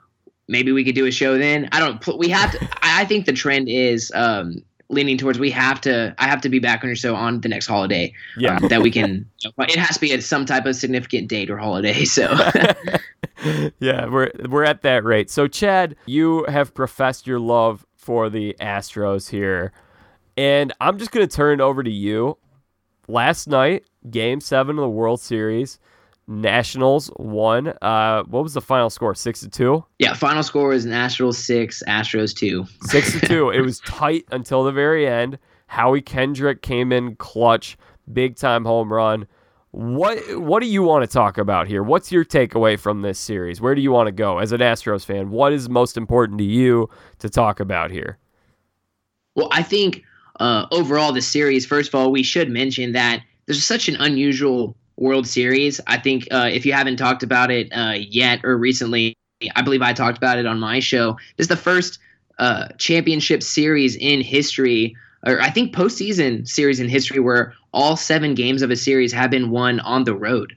maybe 0.49 0.73
we 0.73 0.85
could 0.85 0.95
do 0.95 1.07
a 1.07 1.11
show 1.11 1.38
then. 1.38 1.68
I 1.73 1.78
don't. 1.78 2.18
We 2.18 2.28
have 2.28 2.52
to. 2.52 2.68
I 2.83 3.04
think 3.04 3.26
the 3.26 3.33
trend 3.33 3.68
is 3.68 4.12
um, 4.14 4.62
leaning 4.88 5.16
towards 5.16 5.38
we 5.38 5.50
have 5.52 5.80
to. 5.83 6.14
I 6.18 6.26
have 6.26 6.40
to 6.42 6.49
be 6.49 6.59
back 6.59 6.83
on 6.83 6.88
your 6.88 6.97
show 6.97 7.14
on 7.14 7.40
the 7.40 7.49
next 7.49 7.66
holiday. 7.66 8.12
Yeah, 8.37 8.57
um, 8.57 8.68
that 8.68 8.83
we 8.83 8.90
can. 8.90 9.25
It 9.59 9.76
has 9.76 9.95
to 9.95 10.00
be 10.00 10.12
at 10.12 10.23
some 10.23 10.45
type 10.45 10.66
of 10.66 10.75
significant 10.75 11.28
date 11.28 11.49
or 11.49 11.57
holiday. 11.57 12.04
So. 12.04 12.23
yeah, 13.78 14.07
we're 14.07 14.30
we're 14.49 14.64
at 14.64 14.83
that 14.83 15.04
rate. 15.04 15.30
So 15.30 15.47
Chad, 15.47 15.95
you 16.07 16.45
have 16.49 16.75
professed 16.75 17.26
your 17.26 17.38
love 17.38 17.87
for 17.97 18.28
the 18.28 18.57
Astros 18.61 19.30
here, 19.30 19.73
and 20.37 20.73
I'm 20.80 20.99
just 20.99 21.12
gonna 21.12 21.28
turn 21.28 21.61
it 21.61 21.62
over 21.62 21.83
to 21.85 21.90
you. 21.90 22.37
Last 23.07 23.49
night, 23.49 23.85
Game 24.11 24.40
Seven 24.40 24.76
of 24.76 24.83
the 24.83 24.88
World 24.88 25.21
Series 25.21 25.78
Nationals 26.28 27.11
won. 27.16 27.68
Uh, 27.80 28.23
what 28.25 28.42
was 28.42 28.52
the 28.52 28.61
final 28.61 28.90
score? 28.90 29.14
Six 29.14 29.40
to 29.40 29.49
two. 29.49 29.85
Yeah, 29.99 30.12
final 30.12 30.42
score 30.42 30.68
was 30.68 30.85
Nationals 30.85 31.38
six, 31.38 31.82
Astros 31.88 32.37
two. 32.37 32.66
Six 32.82 33.12
to 33.12 33.26
two. 33.26 33.50
it 33.54 33.62
was 33.62 33.80
tight 33.80 34.26
until 34.30 34.62
the 34.62 34.70
very 34.70 35.08
end. 35.08 35.38
Howie 35.68 36.02
Kendrick 36.02 36.61
came 36.61 36.92
in 36.92 37.16
clutch, 37.16 37.78
big 38.12 38.37
time 38.37 38.66
home 38.66 38.92
run. 38.92 39.26
What 39.70 40.18
what 40.38 40.61
do 40.61 40.66
you 40.68 40.82
want 40.82 41.02
to 41.02 41.12
talk 41.12 41.38
about 41.38 41.66
here? 41.66 41.82
What's 41.82 42.12
your 42.12 42.26
takeaway 42.26 42.78
from 42.78 43.00
this 43.00 43.18
series? 43.18 43.61
Where 43.61 43.75
do 43.75 43.80
you 43.80 43.90
want 43.90 44.08
to 44.08 44.12
go 44.12 44.38
as 44.38 44.52
an 44.52 44.61
Astros 44.61 45.06
fan? 45.06 45.30
What 45.30 45.54
is 45.54 45.68
most 45.70 45.97
important 45.97 46.38
to 46.38 46.44
you 46.44 46.90
to 47.20 47.30
talk 47.30 47.58
about 47.58 47.90
here? 47.90 48.18
Well, 49.35 49.49
I 49.50 49.62
think 49.62 50.02
uh, 50.40 50.66
overall 50.73 51.12
the 51.12 51.23
series. 51.23 51.64
First 51.64 51.88
of 51.88 51.94
all, 51.94 52.11
we 52.11 52.23
should 52.23 52.50
mention 52.50 52.92
that 52.92 53.23
there's 53.47 53.64
such 53.64 53.88
an 53.88 53.97
unusual 53.97 54.76
World 54.99 55.26
Series. 55.26 55.81
I 55.87 55.99
think 55.99 56.26
uh, 56.31 56.49
if 56.50 56.67
you 56.67 56.73
haven't 56.73 56.97
talked 56.97 57.23
about 57.23 57.50
it 57.50 57.71
uh, 57.73 57.95
yet 57.97 58.40
or 58.45 58.59
recently, 58.59 59.17
I 59.55 59.62
believe 59.62 59.83
I 59.83 59.93
talked 59.93 60.19
about 60.19 60.38
it 60.38 60.47
on 60.47 60.59
my 60.59 60.81
show. 60.81 61.12
This 61.37 61.45
is 61.45 61.49
the 61.49 61.57
first 61.57 61.99
uh, 62.38 62.69
championship 62.78 63.43
series 63.43 63.97
in 63.97 64.21
history, 64.21 64.97
or 65.25 65.40
I 65.40 65.50
think 65.50 65.75
postseason 65.75 66.47
series 66.47 66.81
in 66.81 66.88
history, 66.88 67.21
where 67.21 67.55
all 67.73 67.97
seven 67.97 68.35
games 68.35 68.62
of 68.62 68.71
a 68.71 68.76
series 68.76 69.12
have 69.12 69.31
been 69.31 69.50
won 69.50 69.81
on 69.81 70.05
the 70.05 70.14
road. 70.14 70.57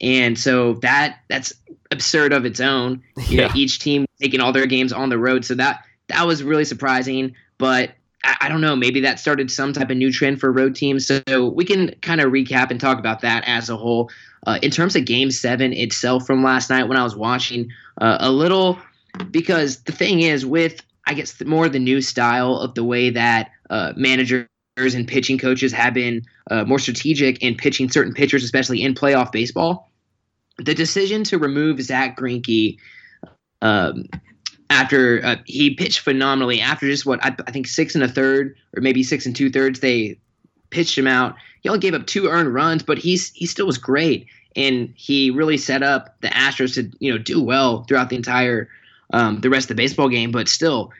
And 0.00 0.38
so 0.38 0.74
that 0.74 1.18
that's 1.28 1.52
absurd 1.90 2.32
of 2.32 2.44
its 2.44 2.60
own. 2.60 3.02
You 3.28 3.40
yeah. 3.40 3.46
know, 3.48 3.52
each 3.54 3.80
team 3.80 4.06
taking 4.20 4.40
all 4.40 4.52
their 4.52 4.66
games 4.66 4.92
on 4.92 5.08
the 5.08 5.18
road. 5.18 5.44
So 5.44 5.54
that 5.56 5.84
that 6.08 6.26
was 6.26 6.42
really 6.42 6.64
surprising. 6.64 7.34
But 7.58 7.92
I, 8.22 8.48
don't 8.48 8.60
know, 8.60 8.76
maybe 8.76 9.00
that 9.00 9.18
started 9.18 9.50
some 9.50 9.72
type 9.72 9.90
of 9.90 9.96
new 9.96 10.12
trend 10.12 10.40
for 10.40 10.52
road 10.52 10.74
teams. 10.74 11.06
So 11.06 11.48
we 11.48 11.64
can 11.64 11.94
kind 12.02 12.20
of 12.20 12.32
recap 12.32 12.70
and 12.70 12.80
talk 12.80 12.98
about 12.98 13.20
that 13.20 13.44
as 13.46 13.70
a 13.70 13.76
whole. 13.76 14.10
Uh, 14.46 14.58
in 14.62 14.70
terms 14.70 14.96
of 14.96 15.04
Game 15.04 15.30
Seven 15.30 15.72
itself 15.72 16.26
from 16.26 16.42
last 16.42 16.70
night, 16.70 16.84
when 16.84 16.98
I 16.98 17.04
was 17.04 17.16
watching, 17.16 17.70
uh, 18.00 18.18
a 18.20 18.30
little 18.30 18.78
because 19.30 19.82
the 19.82 19.92
thing 19.92 20.20
is 20.20 20.46
with 20.46 20.82
I 21.06 21.14
guess 21.14 21.34
the, 21.34 21.44
more 21.44 21.68
the 21.68 21.78
new 21.78 22.00
style 22.00 22.56
of 22.56 22.74
the 22.74 22.84
way 22.84 23.10
that 23.10 23.50
uh, 23.68 23.92
managers 23.96 24.46
and 24.76 25.08
pitching 25.08 25.38
coaches 25.38 25.72
have 25.72 25.94
been 25.94 26.22
uh, 26.50 26.64
more 26.64 26.78
strategic 26.78 27.42
in 27.42 27.56
pitching 27.56 27.90
certain 27.90 28.14
pitchers, 28.14 28.44
especially 28.44 28.82
in 28.82 28.94
playoff 28.94 29.32
baseball. 29.32 29.90
The 30.58 30.74
decision 30.74 31.24
to 31.24 31.38
remove 31.38 31.82
Zack 31.82 32.16
Greinke 32.16 32.78
um, 33.62 34.04
after 34.70 35.20
uh, 35.24 35.36
he 35.44 35.74
pitched 35.74 36.00
phenomenally 36.00 36.60
after 36.60 36.86
just 36.86 37.04
what 37.04 37.22
I, 37.24 37.34
I, 37.46 37.50
think 37.50 37.66
six 37.66 37.94
and 37.94 38.02
a 38.02 38.08
third 38.08 38.56
or 38.74 38.80
maybe 38.80 39.02
six 39.02 39.26
and 39.26 39.36
two 39.36 39.50
thirds 39.50 39.80
they 39.80 40.18
pitched 40.70 40.96
him 40.96 41.06
out 41.06 41.34
he 41.60 41.68
only 41.68 41.80
gave 41.80 41.94
up 41.94 42.06
two 42.06 42.28
earned 42.28 42.54
runs 42.54 42.82
but 42.82 42.96
he's 42.96 43.30
he 43.32 43.46
still 43.46 43.66
was 43.66 43.78
great 43.78 44.26
and 44.56 44.92
he 44.96 45.30
really 45.30 45.56
set 45.56 45.82
up 45.82 46.20
the 46.22 46.28
astros 46.28 46.74
to 46.74 46.90
you 47.00 47.12
know 47.12 47.18
do 47.18 47.42
well 47.42 47.82
throughout 47.84 48.08
the 48.08 48.16
entire 48.16 48.68
um, 49.12 49.40
the 49.40 49.50
rest 49.50 49.64
of 49.64 49.76
the 49.76 49.82
baseball 49.82 50.08
game 50.08 50.30
but 50.30 50.48
still 50.48 50.92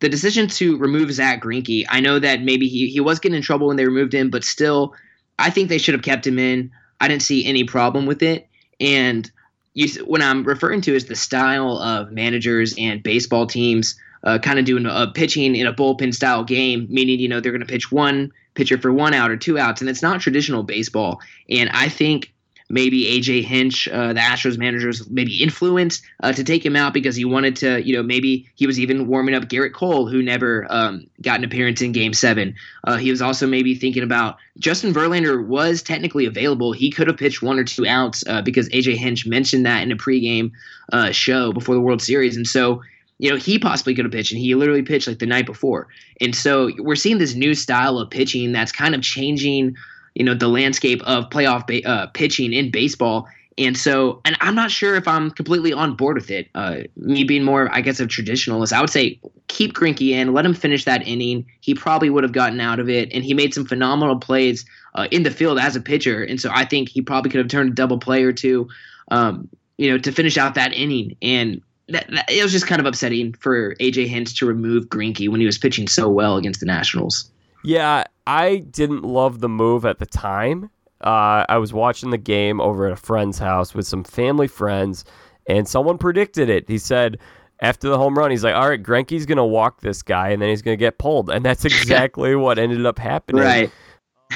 the 0.00 0.08
decision 0.08 0.48
to 0.48 0.78
remove 0.78 1.12
Zack 1.12 1.42
Greinke, 1.42 1.84
I 1.88 2.00
know 2.00 2.18
that 2.18 2.42
maybe 2.42 2.66
he, 2.68 2.88
he 2.88 3.00
was 3.00 3.18
getting 3.20 3.36
in 3.36 3.42
trouble 3.42 3.68
when 3.68 3.76
they 3.76 3.84
removed 3.84 4.14
him, 4.14 4.30
but 4.30 4.44
still, 4.44 4.94
I 5.38 5.50
think 5.50 5.68
they 5.68 5.78
should 5.78 5.94
have 5.94 6.02
kept 6.02 6.26
him 6.26 6.38
in. 6.38 6.70
I 7.00 7.08
didn't 7.08 7.22
see 7.22 7.44
any 7.44 7.64
problem 7.64 8.06
with 8.06 8.22
it. 8.22 8.48
And 8.80 9.30
you, 9.74 9.88
what 10.04 10.22
I'm 10.22 10.44
referring 10.44 10.80
to 10.82 10.94
is 10.94 11.06
the 11.06 11.16
style 11.16 11.78
of 11.78 12.10
managers 12.12 12.74
and 12.78 13.02
baseball 13.02 13.46
teams 13.46 13.98
uh, 14.24 14.38
kind 14.38 14.58
of 14.58 14.64
doing 14.64 14.86
a 14.86 15.06
pitching 15.14 15.56
in 15.56 15.66
a 15.66 15.72
bullpen 15.72 16.14
style 16.14 16.44
game, 16.44 16.86
meaning 16.90 17.18
you 17.20 17.28
know 17.28 17.40
they're 17.40 17.52
going 17.52 17.60
to 17.60 17.66
pitch 17.66 17.90
one 17.90 18.32
pitcher 18.54 18.78
for 18.78 18.92
one 18.92 19.14
out 19.14 19.30
or 19.30 19.36
two 19.36 19.58
outs, 19.58 19.80
and 19.80 19.88
it's 19.88 20.02
not 20.02 20.20
traditional 20.20 20.62
baseball. 20.62 21.20
And 21.48 21.70
I 21.70 21.88
think 21.88 22.32
maybe 22.70 23.04
AJ 23.04 23.44
Hinch, 23.44 23.88
uh, 23.88 24.12
the 24.12 24.20
Astros 24.20 24.56
managers, 24.56 25.08
maybe 25.10 25.42
influenced 25.42 26.02
uh, 26.22 26.32
to 26.32 26.44
take 26.44 26.64
him 26.64 26.76
out 26.76 26.94
because 26.94 27.16
he 27.16 27.24
wanted 27.24 27.56
to, 27.56 27.82
you 27.84 27.94
know, 27.94 28.02
maybe 28.02 28.48
he 28.54 28.66
was 28.66 28.78
even 28.78 29.08
warming 29.08 29.34
up 29.34 29.44
Gerrit 29.44 29.74
Cole, 29.74 30.06
who 30.06 30.22
never 30.22 30.66
um, 30.70 31.06
got 31.20 31.38
an 31.38 31.44
appearance 31.44 31.82
in 31.82 31.92
Game 31.92 32.14
Seven. 32.14 32.54
Uh, 32.84 32.96
he 32.96 33.10
was 33.10 33.20
also 33.20 33.46
maybe 33.46 33.74
thinking 33.74 34.02
about 34.02 34.38
Justin 34.58 34.94
Verlander 34.94 35.44
was 35.44 35.82
technically 35.82 36.24
available. 36.24 36.72
He 36.72 36.90
could 36.90 37.08
have 37.08 37.16
pitched 37.16 37.42
one 37.42 37.58
or 37.58 37.64
two 37.64 37.86
outs 37.86 38.24
uh, 38.28 38.40
because 38.40 38.68
AJ 38.70 38.96
Hinch 38.96 39.26
mentioned 39.26 39.66
that 39.66 39.82
in 39.82 39.90
a 39.90 39.96
pregame 39.96 40.52
uh, 40.92 41.10
show 41.10 41.52
before 41.52 41.74
the 41.74 41.80
World 41.80 42.00
Series, 42.00 42.36
and 42.36 42.46
so. 42.46 42.82
You 43.22 43.28
know, 43.28 43.36
he 43.36 43.58
possibly 43.58 43.94
could 43.94 44.06
have 44.06 44.12
pitched, 44.12 44.32
and 44.32 44.40
he 44.40 44.54
literally 44.54 44.80
pitched 44.80 45.06
like 45.06 45.18
the 45.18 45.26
night 45.26 45.44
before. 45.44 45.88
And 46.22 46.34
so 46.34 46.70
we're 46.78 46.96
seeing 46.96 47.18
this 47.18 47.34
new 47.34 47.54
style 47.54 47.98
of 47.98 48.08
pitching 48.08 48.52
that's 48.52 48.72
kind 48.72 48.94
of 48.94 49.02
changing 49.02 49.76
you 50.14 50.24
know 50.24 50.34
the 50.34 50.48
landscape 50.48 51.02
of 51.02 51.30
playoff 51.30 51.66
ba- 51.66 51.88
uh, 51.88 52.06
pitching 52.08 52.52
in 52.52 52.70
baseball. 52.70 53.28
And 53.58 53.76
so, 53.76 54.20
and 54.24 54.36
I'm 54.40 54.54
not 54.54 54.70
sure 54.70 54.94
if 54.94 55.06
I'm 55.06 55.30
completely 55.30 55.72
on 55.72 55.94
board 55.94 56.16
with 56.16 56.30
it. 56.30 56.48
Uh, 56.54 56.78
me 56.96 57.24
being 57.24 57.44
more, 57.44 57.68
I 57.74 57.82
guess, 57.82 58.00
a 58.00 58.06
traditionalist, 58.06 58.72
I 58.72 58.80
would 58.80 58.88
say 58.88 59.20
keep 59.48 59.74
Greinke 59.74 60.12
in, 60.12 60.32
let 60.32 60.46
him 60.46 60.54
finish 60.54 60.86
that 60.86 61.06
inning. 61.06 61.44
He 61.60 61.74
probably 61.74 62.08
would 62.08 62.24
have 62.24 62.32
gotten 62.32 62.58
out 62.60 62.80
of 62.80 62.88
it, 62.88 63.12
and 63.12 63.22
he 63.22 63.34
made 63.34 63.52
some 63.52 63.66
phenomenal 63.66 64.18
plays 64.18 64.64
uh, 64.94 65.08
in 65.10 65.24
the 65.24 65.30
field 65.30 65.58
as 65.58 65.76
a 65.76 65.80
pitcher. 65.80 66.22
And 66.22 66.40
so, 66.40 66.50
I 66.54 66.64
think 66.64 66.88
he 66.88 67.02
probably 67.02 67.30
could 67.30 67.38
have 67.38 67.48
turned 67.48 67.70
a 67.70 67.74
double 67.74 67.98
play 67.98 68.22
or 68.22 68.32
two, 68.32 68.68
um, 69.10 69.46
you 69.76 69.90
know, 69.90 69.98
to 69.98 70.10
finish 70.10 70.38
out 70.38 70.54
that 70.54 70.72
inning. 70.72 71.16
And 71.20 71.60
that, 71.88 72.08
that, 72.10 72.30
it 72.30 72.42
was 72.42 72.52
just 72.52 72.66
kind 72.66 72.80
of 72.80 72.86
upsetting 72.86 73.34
for 73.34 73.74
AJ 73.74 74.06
Hinch 74.06 74.38
to 74.38 74.46
remove 74.46 74.86
Greinke 74.86 75.28
when 75.28 75.40
he 75.40 75.46
was 75.46 75.58
pitching 75.58 75.86
so 75.86 76.08
well 76.08 76.36
against 76.36 76.60
the 76.60 76.66
Nationals. 76.66 77.30
Yeah, 77.62 78.04
I 78.26 78.58
didn't 78.58 79.02
love 79.02 79.40
the 79.40 79.48
move 79.48 79.84
at 79.84 79.98
the 79.98 80.06
time. 80.06 80.70
Uh, 81.02 81.44
I 81.48 81.58
was 81.58 81.72
watching 81.72 82.10
the 82.10 82.18
game 82.18 82.60
over 82.60 82.86
at 82.86 82.92
a 82.92 82.96
friend's 82.96 83.38
house 83.38 83.74
with 83.74 83.86
some 83.86 84.04
family 84.04 84.48
friends, 84.48 85.04
and 85.48 85.66
someone 85.66 85.98
predicted 85.98 86.48
it. 86.48 86.68
He 86.68 86.78
said 86.78 87.18
after 87.60 87.88
the 87.88 87.98
home 87.98 88.16
run, 88.16 88.30
he's 88.30 88.44
like, 88.44 88.54
"All 88.54 88.68
right, 88.68 88.82
Greinke's 88.82 89.26
gonna 89.26 89.46
walk 89.46 89.80
this 89.80 90.02
guy, 90.02 90.30
and 90.30 90.40
then 90.40 90.48
he's 90.50 90.62
gonna 90.62 90.76
get 90.76 90.98
pulled," 90.98 91.30
and 91.30 91.44
that's 91.44 91.64
exactly 91.66 92.34
what 92.34 92.58
ended 92.58 92.84
up 92.84 92.98
happening. 92.98 93.42
Right. 93.42 93.70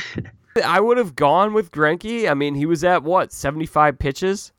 I 0.64 0.80
would 0.80 0.98
have 0.98 1.16
gone 1.16 1.52
with 1.52 1.72
Greinke. 1.72 2.30
I 2.30 2.34
mean, 2.34 2.54
he 2.54 2.66
was 2.66 2.84
at 2.84 3.02
what 3.02 3.32
seventy-five 3.32 3.98
pitches. 3.98 4.52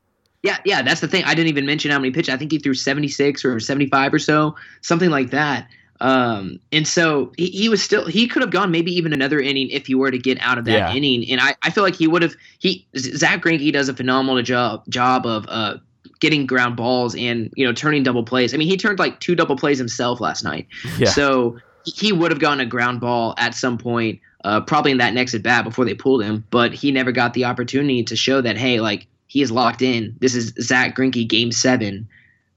Yeah, 0.44 0.58
yeah, 0.64 0.82
that's 0.84 1.02
the 1.02 1.08
thing. 1.08 1.24
I 1.24 1.34
didn't 1.34 1.50
even 1.50 1.66
mention 1.66 1.90
how 1.90 1.98
many 1.98 2.12
pitches. 2.12 2.34
I 2.34 2.38
think 2.38 2.52
he 2.52 2.60
threw 2.60 2.74
seventy-six 2.74 3.46
or 3.46 3.60
seventy-five 3.60 4.14
or 4.14 4.20
so, 4.20 4.56
something 4.82 5.10
like 5.10 5.32
that. 5.32 5.68
Um, 6.02 6.60
and 6.72 6.88
so 6.88 7.32
he, 7.38 7.48
he, 7.48 7.70
was 7.70 7.82
still 7.82 8.06
he 8.06 8.28
could 8.28 8.42
have 8.42 8.52
gone 8.52 8.70
maybe 8.70 8.92
even 8.92 9.14
another 9.14 9.40
inning 9.40 9.70
if 9.70 9.88
he 9.88 9.96
were 9.96 10.12
to 10.12 10.18
get 10.18 10.38
out 10.42 10.58
of 10.58 10.66
that 10.66 10.72
yeah. 10.72 10.94
inning. 10.94 11.30
And 11.32 11.40
I, 11.40 11.56
I 11.62 11.70
feel 11.70 11.84
like 11.84 11.96
he 11.96 12.08
would 12.08 12.22
have 12.22 12.36
he 12.60 12.86
Zack 12.98 13.42
Greinke 13.42 13.72
does 13.72 13.88
a 13.88 13.94
phenomenal 13.94 14.42
job 14.44 14.84
job 14.90 15.26
of 15.26 15.46
uh 15.48 15.78
getting 16.20 16.46
ground 16.46 16.76
balls 16.76 17.16
and 17.16 17.52
you 17.56 17.66
know 17.66 17.72
turning 17.72 18.04
double 18.04 18.24
plays. 18.24 18.54
I 18.54 18.58
mean 18.58 18.68
he 18.68 18.76
turned 18.76 19.00
like 19.00 19.20
two 19.22 19.36
double 19.36 19.56
plays 19.56 19.78
himself 19.78 20.20
last 20.20 20.44
night. 20.44 20.68
Yeah. 20.98 21.10
So 21.10 21.60
he 21.86 22.12
would 22.12 22.32
have 22.32 22.40
gotten 22.40 22.60
a 22.60 22.66
ground 22.66 23.00
ball 23.00 23.34
at 23.38 23.56
some 23.56 23.78
point, 23.78 24.20
uh, 24.44 24.62
probably 24.62 24.92
in 24.92 24.98
that 24.98 25.14
next 25.14 25.34
at 25.34 25.44
bat 25.44 25.64
before 25.64 25.86
they 25.86 25.94
pulled 25.94 26.24
him, 26.24 26.44
but 26.50 26.74
he 26.74 26.92
never 26.92 27.12
got 27.12 27.34
the 27.34 27.46
opportunity 27.46 28.04
to 28.04 28.16
show 28.16 28.42
that 28.42 28.58
hey, 28.58 28.82
like 28.82 29.08
he 29.28 29.42
is 29.42 29.52
locked 29.52 29.82
in. 29.82 30.16
This 30.20 30.36
is 30.36 30.54
Zack 30.60 30.96
Greinke 30.96 31.28
game 31.28 31.52
seven. 31.52 32.08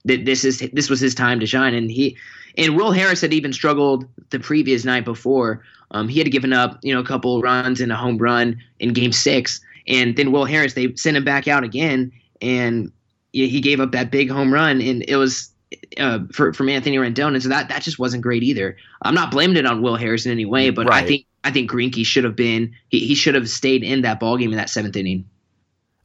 That 0.04 0.24
this 0.24 0.44
is 0.44 0.60
this 0.72 0.88
was 0.88 1.00
his 1.00 1.14
time 1.14 1.40
to 1.40 1.46
shine, 1.46 1.74
and 1.74 1.90
he 1.90 2.16
and 2.56 2.76
Will 2.76 2.92
Harris 2.92 3.20
had 3.20 3.32
even 3.32 3.52
struggled 3.52 4.06
the 4.30 4.40
previous 4.40 4.84
night 4.84 5.04
before. 5.04 5.62
Um, 5.90 6.08
he 6.08 6.18
had 6.18 6.30
given 6.30 6.52
up, 6.52 6.78
you 6.82 6.92
know, 6.92 7.00
a 7.00 7.04
couple 7.04 7.40
runs 7.40 7.80
and 7.80 7.90
a 7.90 7.96
home 7.96 8.18
run 8.18 8.58
in 8.78 8.92
Game 8.92 9.12
Six, 9.12 9.60
and 9.86 10.16
then 10.16 10.32
Will 10.32 10.44
Harris 10.44 10.74
they 10.74 10.94
sent 10.94 11.16
him 11.16 11.24
back 11.24 11.48
out 11.48 11.64
again, 11.64 12.12
and 12.42 12.92
he 13.32 13.60
gave 13.60 13.80
up 13.80 13.92
that 13.92 14.10
big 14.10 14.30
home 14.30 14.52
run, 14.52 14.80
and 14.80 15.04
it 15.08 15.16
was 15.16 15.50
uh, 15.98 16.20
for 16.32 16.52
from 16.52 16.68
Anthony 16.68 16.96
Rendon, 16.96 17.34
and 17.34 17.42
so 17.42 17.48
that 17.48 17.68
that 17.68 17.82
just 17.82 17.98
wasn't 17.98 18.22
great 18.22 18.42
either. 18.42 18.76
I'm 19.02 19.14
not 19.14 19.30
blaming 19.30 19.56
it 19.56 19.66
on 19.66 19.82
Will 19.82 19.96
Harris 19.96 20.26
in 20.26 20.32
any 20.32 20.44
way, 20.44 20.70
but 20.70 20.88
right. 20.88 21.04
I 21.04 21.06
think 21.06 21.26
I 21.44 21.50
think 21.50 21.70
Greinke 21.70 22.04
should 22.04 22.24
have 22.24 22.36
been 22.36 22.74
he, 22.88 23.00
he 23.00 23.14
should 23.14 23.34
have 23.34 23.48
stayed 23.48 23.82
in 23.82 24.02
that 24.02 24.20
ball 24.20 24.36
game 24.36 24.50
in 24.50 24.56
that 24.56 24.70
seventh 24.70 24.96
inning. 24.96 25.24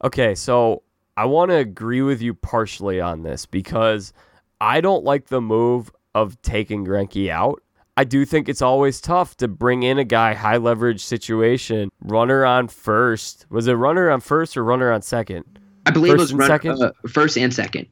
Okay, 0.03 0.35
so 0.35 0.83
I 1.15 1.25
want 1.25 1.51
to 1.51 1.55
agree 1.55 2.01
with 2.01 2.21
you 2.21 2.33
partially 2.33 2.99
on 2.99 3.23
this 3.23 3.45
because 3.45 4.13
I 4.59 4.81
don't 4.81 5.03
like 5.03 5.27
the 5.27 5.41
move 5.41 5.91
of 6.15 6.41
taking 6.41 6.85
Greinke 6.85 7.29
out. 7.29 7.61
I 7.95 8.03
do 8.03 8.25
think 8.25 8.49
it's 8.49 8.61
always 8.61 8.99
tough 8.99 9.37
to 9.37 9.47
bring 9.47 9.83
in 9.83 9.99
a 9.99 10.03
guy 10.03 10.33
high 10.33 10.57
leverage 10.57 11.03
situation, 11.03 11.89
runner 12.01 12.43
on 12.43 12.67
first. 12.67 13.45
Was 13.49 13.67
it 13.67 13.73
runner 13.73 14.09
on 14.09 14.19
first 14.21 14.57
or 14.57 14.63
runner 14.63 14.91
on 14.91 15.03
second? 15.03 15.45
I 15.85 15.91
believe 15.91 16.13
first 16.13 16.19
it 16.19 16.21
was 16.21 16.33
run, 16.33 16.47
second? 16.47 16.81
Uh, 16.81 16.91
first 17.07 17.37
and 17.37 17.53
second. 17.53 17.87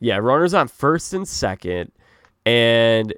Yeah, 0.00 0.16
runners 0.16 0.54
on 0.54 0.68
first 0.68 1.12
and 1.12 1.28
second, 1.28 1.92
and 2.46 3.12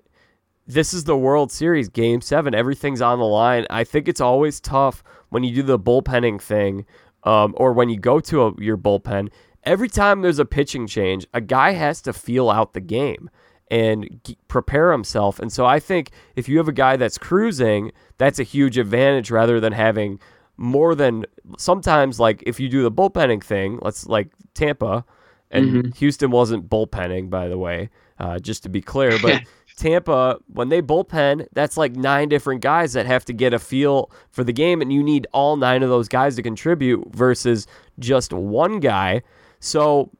this 0.67 0.93
is 0.93 1.05
the 1.05 1.17
World 1.17 1.53
Series, 1.53 1.89
Game 1.89 2.21
Seven. 2.21 2.55
Everything's 2.55 3.01
on 3.01 3.21
the 3.21 3.25
line. 3.25 3.67
I 3.71 3.85
think 3.85 4.09
it's 4.09 4.21
always 4.21 4.61
tough 4.61 5.05
when 5.29 5.45
you 5.45 5.55
do 5.55 5.63
the 5.63 5.79
bullpenning 5.79 6.41
thing, 6.41 6.85
um, 7.25 7.55
or 7.57 7.73
when 7.73 7.89
you 7.89 7.99
go 7.99 8.21
to 8.21 8.47
a, 8.47 8.55
your 8.61 8.77
bullpen. 8.77 9.31
Every 9.65 9.89
time 9.89 10.21
there's 10.21 10.39
a 10.39 10.45
pitching 10.45 10.87
change, 10.87 11.27
a 11.33 11.41
guy 11.41 11.73
has 11.73 12.03
to 12.03 12.13
feel 12.13 12.51
out 12.51 12.75
the 12.75 12.81
game 12.81 13.31
and 13.71 14.21
g- 14.23 14.37
prepare 14.47 14.93
himself. 14.93 15.39
And 15.39 15.51
so 15.51 15.65
I 15.65 15.81
think 15.81 16.11
if 16.37 16.51
you 16.51 16.59
have 16.59 16.69
a 16.69 16.73
guy 16.73 16.97
that's 16.97 17.17
cruising, 17.17 17.91
that's 18.19 18.39
a 18.39 18.43
huge 18.43 18.77
advantage 18.77 19.31
rather 19.31 19.61
than 19.61 19.73
having 19.73 20.21
more 20.59 20.95
than 20.95 21.25
sometimes 21.57 22.21
like 22.21 22.43
if 22.47 22.61
you 22.61 22.69
do 22.69 22.83
the 22.83 22.93
bullpenning 22.93 23.43
thing, 23.43 23.79
let's 23.83 24.07
like 24.07 24.29
Tampa 24.53 25.05
and 25.51 25.67
Mm-hmm. 25.67 25.91
Houston 25.93 26.31
wasn't 26.31 26.69
bullpenning 26.69 27.31
by 27.31 27.49
the 27.49 27.57
way, 27.59 27.89
uh, 28.19 28.39
just 28.39 28.65
to 28.65 28.69
be 28.69 28.81
clear, 28.83 29.19
but 29.23 29.43
Tampa 29.77 30.39
when 30.47 30.69
they 30.69 30.81
bullpen, 30.81 31.47
that's 31.53 31.77
like 31.77 31.97
nine 31.97 32.29
different 32.29 32.61
guys 32.61 32.93
that 32.93 33.07
have 33.07 33.25
to 33.27 33.33
get 33.33 33.53
a 33.53 33.59
feel 33.59 34.11
for 34.31 34.45
the 34.45 34.53
game 34.53 34.81
and 34.81 34.93
you 34.93 35.03
need 35.03 35.27
all 35.33 35.57
nine 35.57 35.83
of 35.83 35.89
those 35.89 36.09
guys 36.09 36.37
to 36.37 36.43
contribute 36.43 37.13
versus 37.15 37.67
just 37.99 38.33
one 38.33 38.81
guy. 38.81 39.23
So 39.61 40.11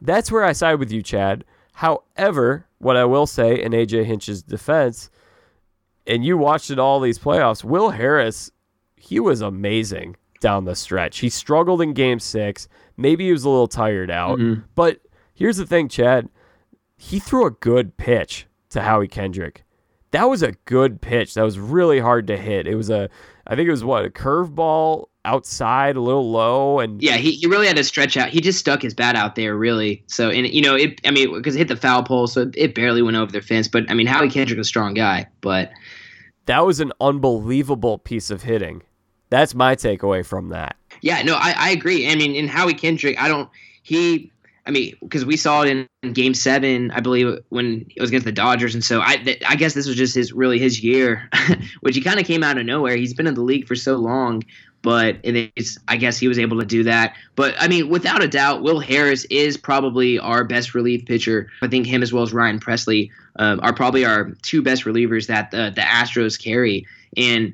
that's 0.00 0.32
where 0.32 0.44
I 0.44 0.52
side 0.52 0.78
with 0.78 0.90
you, 0.90 1.02
Chad. 1.02 1.44
However, 1.74 2.66
what 2.78 2.96
I 2.96 3.04
will 3.04 3.26
say 3.26 3.60
in 3.60 3.72
AJ 3.72 4.04
Hinch's 4.04 4.42
defense, 4.42 5.10
and 6.06 6.24
you 6.24 6.36
watched 6.36 6.70
it 6.70 6.78
all 6.78 7.00
these 7.00 7.18
playoffs, 7.18 7.64
Will 7.64 7.90
Harris, 7.90 8.50
he 8.96 9.20
was 9.20 9.40
amazing 9.40 10.16
down 10.40 10.64
the 10.64 10.74
stretch. 10.74 11.18
He 11.18 11.30
struggled 11.30 11.80
in 11.80 11.94
game 11.94 12.20
six. 12.20 12.68
Maybe 12.96 13.26
he 13.26 13.32
was 13.32 13.44
a 13.44 13.48
little 13.48 13.68
tired 13.68 14.10
out. 14.10 14.38
Mm-hmm. 14.38 14.62
But 14.74 15.00
here's 15.34 15.56
the 15.56 15.66
thing, 15.66 15.88
Chad. 15.88 16.28
He 16.96 17.18
threw 17.18 17.46
a 17.46 17.50
good 17.50 17.96
pitch 17.96 18.46
to 18.74 18.82
Howie 18.82 19.08
Kendrick. 19.08 19.64
That 20.10 20.24
was 20.24 20.42
a 20.42 20.52
good 20.66 21.00
pitch. 21.00 21.34
That 21.34 21.42
was 21.42 21.58
really 21.58 21.98
hard 21.98 22.28
to 22.28 22.36
hit. 22.36 22.68
It 22.68 22.76
was 22.76 22.90
a, 22.90 23.08
I 23.46 23.56
think 23.56 23.66
it 23.66 23.72
was 23.72 23.82
what, 23.82 24.04
a 24.04 24.10
curveball 24.10 25.06
outside, 25.24 25.96
a 25.96 26.00
little 26.00 26.30
low. 26.30 26.78
And 26.78 27.02
Yeah, 27.02 27.16
he, 27.16 27.32
he 27.32 27.46
really 27.46 27.66
had 27.66 27.76
to 27.76 27.84
stretch 27.84 28.16
out. 28.16 28.28
He 28.28 28.40
just 28.40 28.60
stuck 28.60 28.82
his 28.82 28.94
bat 28.94 29.16
out 29.16 29.34
there, 29.34 29.56
really. 29.56 30.04
So, 30.06 30.30
and 30.30 30.46
you 30.46 30.62
know, 30.62 30.76
it. 30.76 31.00
I 31.04 31.10
mean, 31.10 31.32
because 31.34 31.56
it 31.56 31.58
hit 31.58 31.68
the 31.68 31.76
foul 31.76 32.04
pole, 32.04 32.26
so 32.28 32.42
it, 32.42 32.54
it 32.56 32.74
barely 32.74 33.02
went 33.02 33.16
over 33.16 33.32
the 33.32 33.40
fence. 33.40 33.66
But 33.66 33.90
I 33.90 33.94
mean, 33.94 34.06
Howie 34.06 34.30
Kendrick 34.30 34.58
was 34.58 34.66
a 34.66 34.68
strong 34.68 34.94
guy, 34.94 35.26
but 35.40 35.72
that 36.46 36.64
was 36.64 36.78
an 36.78 36.92
unbelievable 37.00 37.98
piece 37.98 38.30
of 38.30 38.42
hitting. 38.42 38.82
That's 39.30 39.54
my 39.54 39.74
takeaway 39.74 40.24
from 40.24 40.50
that. 40.50 40.76
Yeah, 41.00 41.22
no, 41.22 41.34
I, 41.34 41.54
I 41.56 41.70
agree. 41.70 42.08
I 42.08 42.14
mean, 42.14 42.34
in 42.34 42.46
Howie 42.46 42.74
Kendrick, 42.74 43.20
I 43.20 43.26
don't. 43.26 43.48
He, 43.82 44.30
I 44.66 44.70
mean, 44.70 44.96
because 45.02 45.24
we 45.24 45.36
saw 45.36 45.62
it 45.62 45.68
in, 45.68 45.88
in 46.02 46.12
Game 46.14 46.32
Seven, 46.32 46.90
I 46.92 47.00
believe, 47.00 47.38
when 47.50 47.86
it 47.94 48.00
was 48.00 48.10
against 48.10 48.24
the 48.24 48.32
Dodgers, 48.32 48.74
and 48.74 48.82
so 48.82 49.02
I, 49.02 49.16
th- 49.16 49.42
I 49.46 49.56
guess 49.56 49.74
this 49.74 49.86
was 49.86 49.96
just 49.96 50.14
his 50.14 50.32
really 50.32 50.58
his 50.58 50.82
year, 50.82 51.28
which 51.80 51.94
he 51.94 52.00
kind 52.00 52.18
of 52.18 52.26
came 52.26 52.42
out 52.42 52.56
of 52.56 52.64
nowhere. 52.64 52.96
He's 52.96 53.12
been 53.12 53.26
in 53.26 53.34
the 53.34 53.42
league 53.42 53.66
for 53.66 53.74
so 53.74 53.96
long, 53.96 54.42
but 54.80 55.16
it 55.22 55.52
is, 55.56 55.78
I 55.88 55.96
guess 55.96 56.18
he 56.18 56.28
was 56.28 56.38
able 56.38 56.60
to 56.60 56.66
do 56.66 56.82
that. 56.84 57.14
But 57.36 57.54
I 57.58 57.68
mean, 57.68 57.90
without 57.90 58.22
a 58.22 58.28
doubt, 58.28 58.62
Will 58.62 58.80
Harris 58.80 59.24
is 59.26 59.58
probably 59.58 60.18
our 60.18 60.44
best 60.44 60.74
relief 60.74 61.04
pitcher. 61.04 61.50
I 61.60 61.68
think 61.68 61.86
him 61.86 62.02
as 62.02 62.12
well 62.12 62.22
as 62.22 62.32
Ryan 62.32 62.58
Pressly 62.58 63.10
um, 63.36 63.60
are 63.62 63.74
probably 63.74 64.06
our 64.06 64.30
two 64.42 64.62
best 64.62 64.84
relievers 64.84 65.26
that 65.26 65.50
the 65.50 65.72
the 65.74 65.82
Astros 65.82 66.42
carry, 66.42 66.86
and 67.18 67.52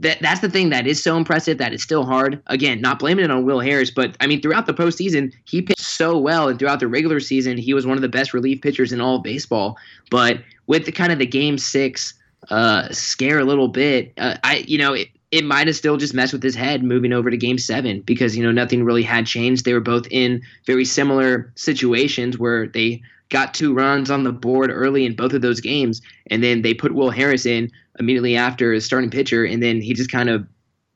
that 0.00 0.20
that's 0.20 0.40
the 0.40 0.48
thing 0.48 0.70
that 0.70 0.86
is 0.86 1.02
so 1.02 1.16
impressive 1.16 1.58
that 1.58 1.72
it's 1.72 1.82
still 1.82 2.04
hard. 2.04 2.40
Again, 2.46 2.80
not 2.80 2.98
blaming 2.98 3.24
it 3.24 3.30
on 3.30 3.44
Will 3.44 3.60
Harris, 3.60 3.90
but 3.90 4.16
I 4.20 4.26
mean 4.26 4.40
throughout 4.40 4.66
the 4.66 4.74
postseason 4.74 5.32
he 5.44 5.62
pitched 5.62 5.80
so 5.80 6.16
well, 6.18 6.48
and 6.48 6.58
throughout 6.58 6.80
the 6.80 6.88
regular 6.88 7.20
season 7.20 7.56
he 7.56 7.74
was 7.74 7.86
one 7.86 7.96
of 7.96 8.02
the 8.02 8.08
best 8.08 8.32
relief 8.32 8.60
pitchers 8.60 8.92
in 8.92 9.00
all 9.00 9.16
of 9.16 9.22
baseball. 9.22 9.76
But 10.10 10.40
with 10.66 10.86
the 10.86 10.92
kind 10.92 11.12
of 11.12 11.18
the 11.18 11.26
Game 11.26 11.58
Six 11.58 12.14
uh, 12.50 12.88
scare 12.92 13.38
a 13.38 13.44
little 13.44 13.68
bit, 13.68 14.12
uh, 14.18 14.36
I 14.44 14.64
you 14.66 14.78
know 14.78 14.92
it. 14.92 15.08
It 15.30 15.44
might 15.44 15.66
have 15.66 15.76
still 15.76 15.96
just 15.98 16.14
messed 16.14 16.32
with 16.32 16.42
his 16.42 16.54
head 16.54 16.82
moving 16.82 17.12
over 17.12 17.30
to 17.30 17.36
game 17.36 17.58
seven 17.58 18.00
because, 18.00 18.36
you 18.36 18.42
know, 18.42 18.50
nothing 18.52 18.82
really 18.84 19.02
had 19.02 19.26
changed. 19.26 19.64
They 19.64 19.74
were 19.74 19.80
both 19.80 20.06
in 20.10 20.40
very 20.66 20.84
similar 20.86 21.52
situations 21.54 22.38
where 22.38 22.66
they 22.66 23.02
got 23.28 23.52
two 23.52 23.74
runs 23.74 24.10
on 24.10 24.22
the 24.24 24.32
board 24.32 24.70
early 24.72 25.04
in 25.04 25.14
both 25.14 25.34
of 25.34 25.42
those 25.42 25.60
games. 25.60 26.00
And 26.28 26.42
then 26.42 26.62
they 26.62 26.72
put 26.72 26.94
Will 26.94 27.10
Harris 27.10 27.44
in 27.44 27.70
immediately 27.98 28.36
after 28.36 28.72
as 28.72 28.86
starting 28.86 29.10
pitcher, 29.10 29.44
and 29.44 29.62
then 29.62 29.80
he 29.82 29.92
just 29.92 30.10
kind 30.10 30.30
of, 30.30 30.46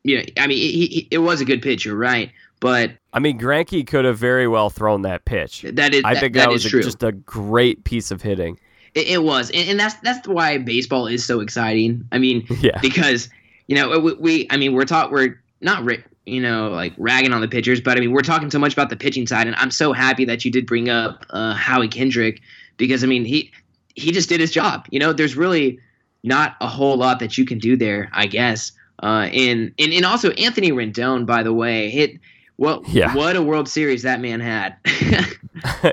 you 0.05 0.17
know, 0.17 0.23
I 0.39 0.47
mean, 0.47 0.57
he, 0.57 0.87
he, 0.87 1.09
it 1.11 1.19
was 1.19 1.41
a 1.43 1.45
good 1.45 1.61
pitcher, 1.61 1.95
right, 1.95 2.31
but 2.61 2.93
I 3.13 3.19
mean, 3.19 3.39
Greinke 3.39 3.87
could 3.87 4.05
have 4.05 4.17
very 4.19 4.49
well 4.49 4.71
thrown 4.71 5.03
that 5.03 5.25
pitch. 5.27 5.63
that 5.73 5.93
is 5.95 6.03
I 6.05 6.15
that- 6.15 6.21
think 6.21 6.35
that, 6.35 6.45
that 6.47 6.51
was 6.51 6.65
a- 6.65 6.71
just 6.83 7.03
a 7.03 7.13
great 7.13 7.85
piece 7.85 8.11
of 8.11 8.23
hitting. 8.23 8.59
It, 8.95 9.09
it 9.09 9.23
was, 9.25 9.51
and, 9.51 9.69
and 9.71 9.81
that's 9.81 9.95
that's 9.97 10.27
why 10.29 10.59
baseball 10.59 11.07
is 11.07 11.25
so 11.25 11.41
exciting. 11.41 12.07
I 12.13 12.19
mean, 12.19 12.47
Yeah. 12.61 12.79
because 12.81 13.29
you 13.69 13.75
know 13.77 13.99
we, 13.99 14.13
we 14.15 14.47
I 14.51 14.57
mean 14.57 14.73
we're 14.75 14.85
taught 14.85 15.11
we're 15.11 15.41
not 15.61 15.85
ri- 15.85 16.03
you 16.27 16.41
know 16.41 16.71
like 16.71 16.93
ragging 16.99 17.33
on 17.33 17.41
the 17.41 17.49
pitchers, 17.49 17.81
but 17.81 17.97
I 17.97 18.01
mean 18.01 18.13
we're 18.13 18.23
talking 18.23 18.51
so 18.51 18.59
much 18.59 18.73
about 18.73 18.91
the 18.91 18.97
pitching 18.97 19.27
side, 19.27 19.47
and 19.47 19.57
I'm 19.57 19.71
so 19.71 19.93
happy 19.93 20.25
that 20.27 20.45
you 20.45 20.51
did 20.51 20.67
bring 20.67 20.89
up 20.89 21.25
uh, 21.31 21.55
Howie 21.55 21.89
Kendrick 21.89 22.41
because 22.77 23.03
I 23.05 23.07
mean 23.07 23.25
he 23.25 23.51
he 23.95 24.11
just 24.13 24.29
did 24.29 24.41
his 24.41 24.51
job. 24.51 24.87
You 24.91 24.99
know, 24.99 25.13
there's 25.13 25.37
really 25.37 25.79
not 26.25 26.57
a 26.61 26.67
whole 26.69 26.97
lot 26.97 27.19
that 27.21 27.37
you 27.37 27.45
can 27.45 27.59
do 27.59 27.77
there, 27.77 28.09
I 28.13 28.27
guess. 28.27 28.73
Uh, 29.03 29.29
and 29.33 29.73
and 29.79 29.93
and 29.93 30.05
also 30.05 30.31
Anthony 30.33 30.71
Rendon, 30.73 31.27
by 31.27 31.43
the 31.43 31.53
way, 31.53 31.91
hit. 31.91 32.19
Well, 32.59 32.83
Yeah. 32.87 33.13
what 33.17 33.35
a 33.35 33.43
World 33.43 33.69
Series 33.69 34.03
that 34.03 34.21
man 34.21 34.39
had. 34.39 34.77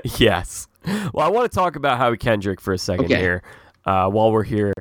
yes. 0.18 0.68
Well, 1.12 1.26
I 1.26 1.28
want 1.28 1.50
to 1.50 1.54
talk 1.54 1.74
about 1.76 1.98
Howie 1.98 2.16
Kendrick 2.16 2.60
for 2.60 2.72
a 2.72 2.78
second 2.78 3.06
Okay. 3.06 3.18
here 3.20 3.42
uh, 3.86 4.08
while 4.08 4.30
we're 4.30 4.44
here. 4.44 4.72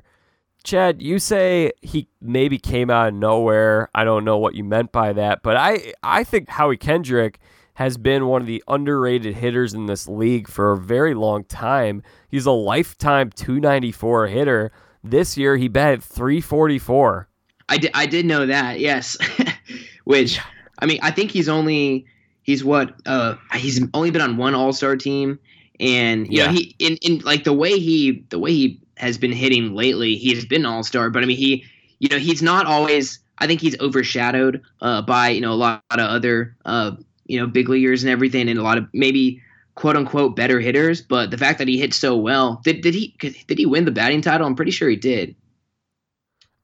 Chad, 0.70 1.02
you 1.02 1.18
say 1.20 1.72
he 1.82 2.08
maybe 2.22 2.58
came 2.60 2.90
out 2.92 3.08
of 3.08 3.14
nowhere. 3.16 3.90
I 3.96 4.04
don't 4.04 4.24
know 4.24 4.38
what 4.38 4.54
you 4.56 4.64
meant 4.64 4.92
by 4.92 5.14
that, 5.14 5.42
but 5.42 5.58
I, 5.58 5.94
I 6.04 6.24
think 6.24 6.48
Howie 6.50 6.78
Kendrick 6.78 7.40
has 7.74 7.98
been 7.98 8.28
one 8.28 8.42
of 8.42 8.48
the 8.48 8.64
underrated 8.68 9.36
hitters 9.36 9.74
in 9.74 9.88
this 9.88 10.08
league 10.08 10.48
for 10.48 10.72
a 10.74 10.78
very 10.78 11.14
long 11.16 11.44
time. 11.46 12.04
He's 12.30 12.46
a 12.46 12.52
lifetime 12.52 13.32
294 13.32 14.28
hitter. 14.28 14.72
This 15.04 15.38
year, 15.38 15.58
he 15.58 15.68
batted 15.70 16.04
344. 16.04 17.28
I 17.70 17.78
did, 17.78 17.92
I 17.94 18.06
did 18.06 18.26
know 18.26 18.46
that, 18.46 18.80
yes. 18.80 19.18
Which, 20.04 20.40
I 20.80 20.86
mean, 20.86 21.00
I 21.02 21.10
think 21.12 21.32
he's 21.32 21.50
only 21.50 22.06
he's 22.44 22.64
what 22.64 22.96
uh 23.06 23.36
he's 23.56 23.82
only 23.94 24.12
been 24.12 24.22
on 24.22 24.38
one 24.38 24.56
All 24.56 24.74
Star 24.74 24.96
team, 24.96 25.40
and 25.80 26.26
you 26.32 26.40
Yeah. 26.40 26.48
know 26.48 26.52
he 26.54 26.76
in, 26.80 26.98
in 26.98 27.20
like 27.20 27.44
the 27.44 27.54
way 27.54 27.80
he 27.80 28.24
the 28.30 28.40
way 28.40 28.52
he 28.52 28.82
has 29.00 29.18
been 29.18 29.32
hitting 29.32 29.74
lately, 29.74 30.16
he's 30.16 30.46
been 30.46 30.66
All 30.66 30.84
Star. 30.84 31.10
But 31.10 31.24
I 31.24 31.26
mean, 31.26 31.38
he 31.38 31.64
you 32.00 32.10
know 32.10 32.18
he's 32.18 32.42
not 32.42 32.66
always. 32.66 33.20
I 33.42 33.48
think 33.48 33.62
he's 33.62 33.80
overshadowed 33.80 34.62
uh, 34.82 35.02
by 35.02 35.30
you 35.30 35.42
know 35.42 35.54
a 35.54 35.56
lot 35.56 35.82
of 35.92 36.00
other 36.00 36.56
uh 36.66 36.92
you 37.26 37.40
know 37.40 37.48
big 37.48 37.70
leaguers 37.70 38.04
and 38.04 38.12
everything, 38.12 38.50
and 38.50 38.60
a 38.60 38.64
lot 38.64 38.78
of 38.78 38.88
maybe 38.94 39.42
quote 39.76 39.96
unquote 39.96 40.36
better 40.36 40.60
hitters. 40.60 41.02
But 41.02 41.32
the 41.32 41.38
fact 41.38 41.58
that 41.60 41.68
he 41.68 41.80
hit 41.80 41.94
so 41.94 42.18
well, 42.18 42.62
did 42.64 42.82
did 42.82 42.94
he 42.94 43.16
did 43.20 43.58
he 43.58 43.66
win 43.66 43.86
the 43.86 43.92
batting 43.92 44.22
title? 44.22 44.46
I'm 44.46 44.56
pretty 44.56 44.72
sure 44.72 44.90
he 44.90 44.96
did. 44.98 45.36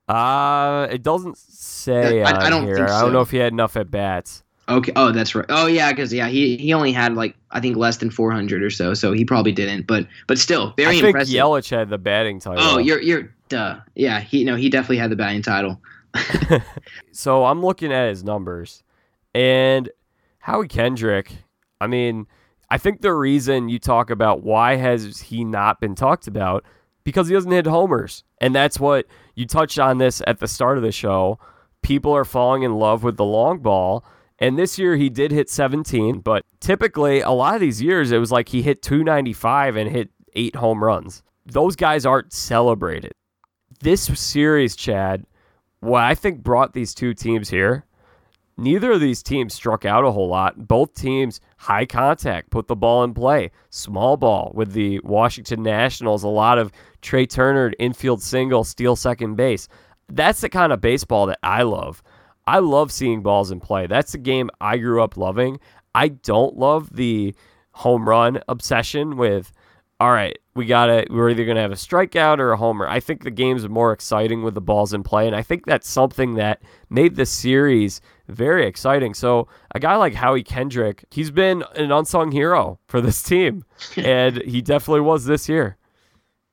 Uh, 0.07 0.87
it 0.91 1.01
doesn't 1.01 1.37
say 1.37 2.21
I- 2.23 2.45
I 2.45 2.49
don't 2.49 2.63
here. 2.65 2.75
think 2.75 2.89
I 2.89 3.01
don't 3.01 3.11
know 3.13 3.21
if 3.21 3.31
he 3.31 3.37
had 3.37 3.53
enough 3.53 3.75
at 3.75 3.89
bats. 3.89 4.43
Okay. 4.67 4.91
Oh, 4.95 5.11
that's 5.11 5.35
right. 5.35 5.45
Oh, 5.49 5.67
yeah, 5.67 5.91
because 5.91 6.11
yeah, 6.11 6.27
he 6.27 6.57
he 6.57 6.73
only 6.73 6.91
had 6.91 7.13
like 7.13 7.35
I 7.51 7.59
think 7.59 7.77
less 7.77 7.97
than 7.97 8.09
400 8.09 8.63
or 8.63 8.69
so, 8.69 8.93
so 8.93 9.11
he 9.11 9.23
probably 9.23 9.51
didn't. 9.51 9.85
But 9.85 10.07
but 10.27 10.39
still, 10.39 10.73
very 10.75 10.89
I 10.89 10.91
think 10.93 11.05
impressive. 11.07 11.35
Yelich 11.35 11.69
had 11.69 11.89
the 11.89 11.97
batting 11.97 12.39
title. 12.39 12.63
oh, 12.63 12.77
you're 12.79 13.01
you're 13.01 13.33
duh. 13.49 13.79
Yeah, 13.93 14.19
he 14.21 14.43
no, 14.43 14.55
he 14.55 14.69
definitely 14.69 14.97
had 14.97 15.11
the 15.11 15.15
batting 15.15 15.41
title. 15.41 15.81
So 17.11 17.45
I'm 17.45 17.61
looking 17.63 17.93
at 17.93 18.09
his 18.09 18.23
numbers, 18.23 18.83
and 19.33 19.89
Howie 20.39 20.67
Kendrick. 20.67 21.31
I 21.79 21.87
mean, 21.87 22.27
I 22.69 22.77
think 22.77 23.01
the 23.01 23.13
reason 23.13 23.69
you 23.69 23.79
talk 23.79 24.09
about 24.09 24.43
why 24.43 24.75
has 24.75 25.21
he 25.21 25.43
not 25.43 25.79
been 25.79 25.95
talked 25.95 26.27
about 26.27 26.65
because 27.03 27.27
he 27.27 27.33
doesn't 27.33 27.51
hit 27.51 27.67
homers, 27.67 28.23
and 28.41 28.53
that's 28.53 28.79
what 28.79 29.05
you 29.35 29.45
touched 29.45 29.79
on 29.79 29.97
this 29.97 30.21
at 30.27 30.39
the 30.39 30.47
start 30.47 30.77
of 30.77 30.83
the 30.83 30.91
show. 30.91 31.39
People 31.83 32.13
are 32.13 32.25
falling 32.25 32.63
in 32.63 32.75
love 32.75 33.03
with 33.03 33.15
the 33.15 33.25
long 33.25 33.59
ball. 33.59 34.03
And 34.39 34.57
this 34.57 34.77
year 34.77 34.97
he 34.97 35.09
did 35.09 35.31
hit 35.31 35.49
17, 35.49 36.19
but 36.19 36.43
typically 36.59 37.21
a 37.21 37.31
lot 37.31 37.55
of 37.55 37.61
these 37.61 37.81
years 37.81 38.11
it 38.11 38.17
was 38.17 38.31
like 38.31 38.49
he 38.49 38.61
hit 38.61 38.81
295 38.81 39.75
and 39.75 39.89
hit 39.89 40.09
eight 40.35 40.55
home 40.57 40.83
runs. 40.83 41.23
Those 41.45 41.75
guys 41.75 42.05
aren't 42.05 42.33
celebrated. 42.33 43.13
This 43.79 44.03
series, 44.19 44.75
Chad, 44.75 45.25
what 45.79 46.03
I 46.03 46.15
think 46.15 46.43
brought 46.43 46.73
these 46.73 46.93
two 46.93 47.13
teams 47.13 47.49
here, 47.49 47.85
neither 48.57 48.93
of 48.93 49.01
these 49.01 49.21
teams 49.21 49.53
struck 49.53 49.85
out 49.85 50.03
a 50.03 50.11
whole 50.11 50.27
lot. 50.27 50.67
Both 50.67 50.95
teams 50.95 51.39
high 51.57 51.85
contact, 51.85 52.49
put 52.49 52.67
the 52.67 52.75
ball 52.75 53.03
in 53.03 53.13
play, 53.13 53.51
small 53.69 54.17
ball 54.17 54.51
with 54.55 54.73
the 54.73 54.99
Washington 55.03 55.63
Nationals, 55.63 56.23
a 56.23 56.27
lot 56.27 56.57
of 56.57 56.71
Trea 57.01 57.27
Turner 57.27 57.73
infield 57.79 58.21
single, 58.21 58.63
steal 58.63 58.95
second 58.95 59.35
base. 59.35 59.67
That's 60.09 60.41
the 60.41 60.49
kind 60.49 60.73
of 60.73 60.81
baseball 60.81 61.25
that 61.27 61.39
I 61.43 61.63
love. 61.63 62.01
I 62.47 62.59
love 62.59 62.91
seeing 62.91 63.21
balls 63.21 63.51
in 63.51 63.59
play. 63.59 63.87
That's 63.87 64.11
the 64.11 64.17
game 64.17 64.49
I 64.61 64.77
grew 64.77 65.01
up 65.01 65.17
loving. 65.17 65.59
I 65.93 66.09
don't 66.09 66.57
love 66.57 66.95
the 66.95 67.35
home 67.71 68.07
run 68.07 68.41
obsession 68.47 69.17
with 69.17 69.51
all 69.99 70.11
right, 70.11 70.37
we 70.55 70.65
got 70.65 70.87
to 70.87 71.07
we're 71.09 71.29
either 71.29 71.45
going 71.45 71.55
to 71.55 71.61
have 71.61 71.71
a 71.71 71.75
strikeout 71.75 72.39
or 72.39 72.51
a 72.51 72.57
homer. 72.57 72.85
I 72.87 72.99
think 72.99 73.23
the 73.23 73.31
game's 73.31 73.67
more 73.69 73.93
exciting 73.93 74.43
with 74.43 74.53
the 74.53 74.61
balls 74.61 74.93
in 74.93 75.03
play 75.03 75.25
and 75.25 75.35
I 75.35 75.41
think 75.41 75.65
that's 75.65 75.89
something 75.89 76.35
that 76.35 76.61
made 76.89 77.15
the 77.15 77.25
series 77.25 78.01
very 78.27 78.67
exciting. 78.67 79.13
So, 79.13 79.47
a 79.73 79.79
guy 79.79 79.95
like 79.95 80.13
Howie 80.13 80.43
Kendrick, 80.43 81.05
he's 81.11 81.31
been 81.31 81.63
an 81.75 81.91
unsung 81.91 82.31
hero 82.31 82.79
for 82.87 82.99
this 82.99 83.23
team 83.23 83.63
and 83.95 84.41
he 84.41 84.61
definitely 84.61 85.01
was 85.01 85.25
this 85.25 85.47
year. 85.47 85.77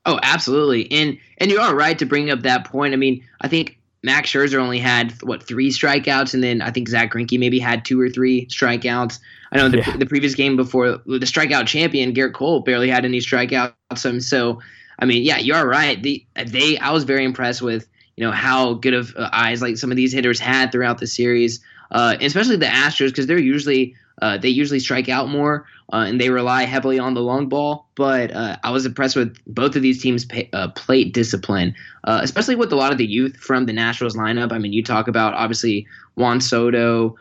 Oh, 0.07 0.21
absolutely. 0.23 0.91
And 0.93 1.19
and 1.39 1.51
you 1.51 1.59
are 1.61 1.75
right 1.75 1.99
to 1.99 2.07
bring 2.07 2.31
up 2.31 2.43
that 2.43 2.65
point. 2.65 2.95
I 2.95 2.97
mean, 2.97 3.25
I 3.41 3.49
think 3.49 3.79
Max 4.03 4.31
Scherzer 4.31 4.59
only 4.59 4.79
had 4.79 5.13
what 5.23 5.43
three 5.43 5.71
strikeouts, 5.71 6.35
and 6.35 6.43
then 6.43 6.61
I 6.61 6.71
think 6.71 6.89
Zack 6.89 7.13
Greinke 7.13 7.39
maybe 7.39 7.61
had 7.61 7.85
two 7.85 8.01
or 8.01 8.09
three 8.09 8.47
strikeouts. 8.47 9.21
I 9.53 9.59
know 9.59 9.69
the, 9.69 9.79
yeah. 9.79 9.97
the 9.97 10.07
previous 10.07 10.35
game 10.35 10.57
before 10.57 10.99
the 11.07 11.21
strikeout 11.21 11.67
champion 11.67 12.13
Gerrit 12.13 12.35
Cole 12.35 12.61
barely 12.61 12.89
had 12.89 13.05
any 13.05 13.19
strikeouts. 13.19 13.75
Um, 14.05 14.21
so, 14.21 14.61
I 14.99 15.05
mean, 15.05 15.23
yeah, 15.23 15.39
you're 15.39 15.67
right. 15.67 16.03
The 16.03 16.25
they 16.35 16.79
I 16.79 16.91
was 16.91 17.05
very 17.05 17.25
impressed 17.25 17.63
with 17.63 17.87
you 18.17 18.25
know 18.25 18.33
how 18.33 18.75
good 18.75 18.95
of 18.95 19.15
uh, 19.17 19.29
eyes 19.33 19.63
like 19.63 19.77
some 19.77 19.91
of 19.91 19.97
these 19.97 20.13
hitters 20.13 20.41
had 20.41 20.73
throughout 20.73 20.99
the 20.99 21.07
series, 21.07 21.61
uh, 21.93 22.17
especially 22.21 22.57
the 22.57 22.67
Astros 22.67 23.09
because 23.09 23.27
they're 23.27 23.39
usually 23.39 23.95
uh, 24.23 24.39
they 24.39 24.49
usually 24.49 24.81
strike 24.81 25.09
out 25.09 25.29
more 25.29 25.67
uh, 25.93 26.05
and 26.07 26.21
they 26.21 26.31
rely 26.31 26.63
heavily 26.63 26.99
on 26.99 27.15
the 27.15 27.21
long 27.21 27.49
ball. 27.49 27.89
But 27.97 28.31
uh, 28.31 28.57
I 28.63 28.71
was 28.71 28.87
impressed 28.87 29.17
with 29.17 29.37
both 29.47 29.77
of 29.77 29.83
these 29.83 30.01
teams' 30.01 30.25
pay, 30.25 30.49
uh, 30.53 30.69
plate 30.69 31.13
discipline, 31.13 31.75
uh, 32.05 32.21
especially 32.23 32.55
with 32.55 32.73
a 32.73 32.77
lot 32.77 32.93
of 32.93 32.99
the 32.99 33.07
youth 33.07 33.37
from 33.37 33.67
the 33.67 33.73
Nationals 33.73 34.17
lineup. 34.17 34.53
I 34.53 34.59
mean, 34.59 34.73
you 34.73 34.83
talk 34.83 35.09
about 35.09 35.35
obviously 35.35 35.87
Juan 36.15 36.41
Soto. 36.41 37.17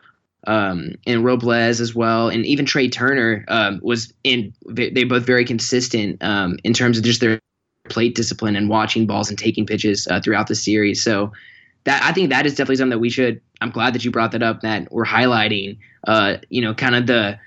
Um, 0.47 0.95
and 1.05 1.23
Robles 1.23 1.79
as 1.79 1.93
well, 1.93 2.27
and 2.27 2.43
even 2.47 2.65
Trea 2.65 2.89
Turner 2.89 3.45
um, 3.47 3.79
was 3.83 4.11
in. 4.23 4.51
They 4.65 5.03
both 5.03 5.23
very 5.23 5.45
consistent 5.45 6.17
um, 6.23 6.57
in 6.63 6.73
terms 6.73 6.97
of 6.97 7.03
just 7.03 7.21
their 7.21 7.39
plate 7.89 8.15
discipline 8.15 8.55
and 8.55 8.67
watching 8.67 9.05
balls 9.05 9.29
and 9.29 9.37
taking 9.37 9.67
pitches 9.67 10.07
uh, 10.07 10.19
throughout 10.19 10.47
the 10.47 10.55
series. 10.55 11.03
So 11.03 11.31
that 11.83 12.03
I 12.03 12.11
think 12.11 12.29
that 12.29 12.45
is 12.45 12.53
definitely 12.53 12.77
something 12.77 12.91
that 12.91 12.99
we 12.99 13.09
should. 13.09 13.41
I'm 13.59 13.71
glad 13.71 13.93
that 13.93 14.03
you 14.05 14.11
brought 14.11 14.31
that 14.31 14.43
up. 14.43 14.61
That 14.61 14.91
we're 14.91 15.05
highlighting, 15.05 15.77
uh, 16.07 16.37
you 16.49 16.61
know, 16.61 16.73
kind 16.73 16.95
of 16.95 17.07
the 17.07 17.39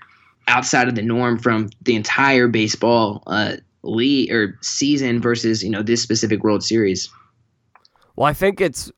outside 0.47 0.89
of 0.89 0.95
the 0.95 1.03
norm 1.03 1.39
from 1.39 1.71
the 1.83 1.97
entire 1.97 2.49
baseball 2.49 3.23
uh, 3.27 3.57
league 3.83 4.31
or 4.31 4.59
season 4.63 5.21
versus 5.21 5.63
you 5.63 5.71
know 5.71 5.83
this 5.83 6.03
specific 6.03 6.43
World 6.43 6.63
Series. 6.63 7.11
Well, 8.17 8.27
I 8.27 8.33
think 8.33 8.61
it's 8.61 8.91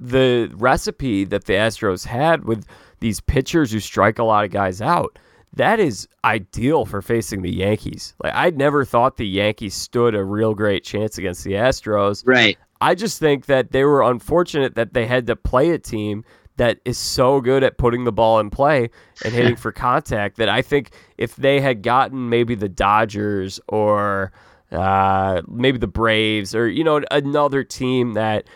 the 0.00 0.50
recipe 0.54 1.24
that 1.24 1.44
the 1.44 1.52
Astros 1.54 2.06
had 2.06 2.44
with 2.44 2.66
these 3.00 3.20
pitchers 3.20 3.70
who 3.72 3.80
strike 3.80 4.18
a 4.18 4.24
lot 4.24 4.44
of 4.44 4.50
guys 4.50 4.80
out 4.80 5.18
that 5.56 5.80
is 5.80 6.06
ideal 6.24 6.84
for 6.84 7.02
facing 7.02 7.42
the 7.42 7.50
Yankees. 7.50 8.14
Like 8.22 8.34
I'd 8.34 8.56
never 8.56 8.84
thought 8.84 9.16
the 9.16 9.26
Yankees 9.26 9.74
stood 9.74 10.14
a 10.14 10.22
real 10.22 10.54
great 10.54 10.84
chance 10.84 11.18
against 11.18 11.44
the 11.44 11.52
Astros. 11.52 12.22
Right. 12.26 12.58
I 12.80 12.94
just 12.94 13.18
think 13.18 13.46
that 13.46 13.72
they 13.72 13.84
were 13.84 14.02
unfortunate 14.02 14.74
that 14.74 14.94
they 14.94 15.06
had 15.06 15.26
to 15.28 15.36
play 15.36 15.70
a 15.70 15.78
team 15.78 16.24
that 16.56 16.78
is 16.84 16.98
so 16.98 17.40
good 17.40 17.62
at 17.62 17.78
putting 17.78 18.04
the 18.04 18.12
ball 18.12 18.38
in 18.38 18.50
play 18.50 18.90
and 19.24 19.34
hitting 19.34 19.56
for 19.56 19.72
contact 19.72 20.36
that 20.36 20.48
I 20.48 20.62
think 20.62 20.90
if 21.18 21.36
they 21.36 21.60
had 21.60 21.82
gotten 21.82 22.28
maybe 22.28 22.54
the 22.54 22.68
Dodgers 22.68 23.60
or 23.68 24.32
uh, 24.72 25.42
maybe 25.48 25.78
the 25.78 25.86
Braves 25.86 26.54
or 26.54 26.68
you 26.68 26.82
know 26.82 27.02
another 27.10 27.62
team 27.62 28.14
that 28.14 28.46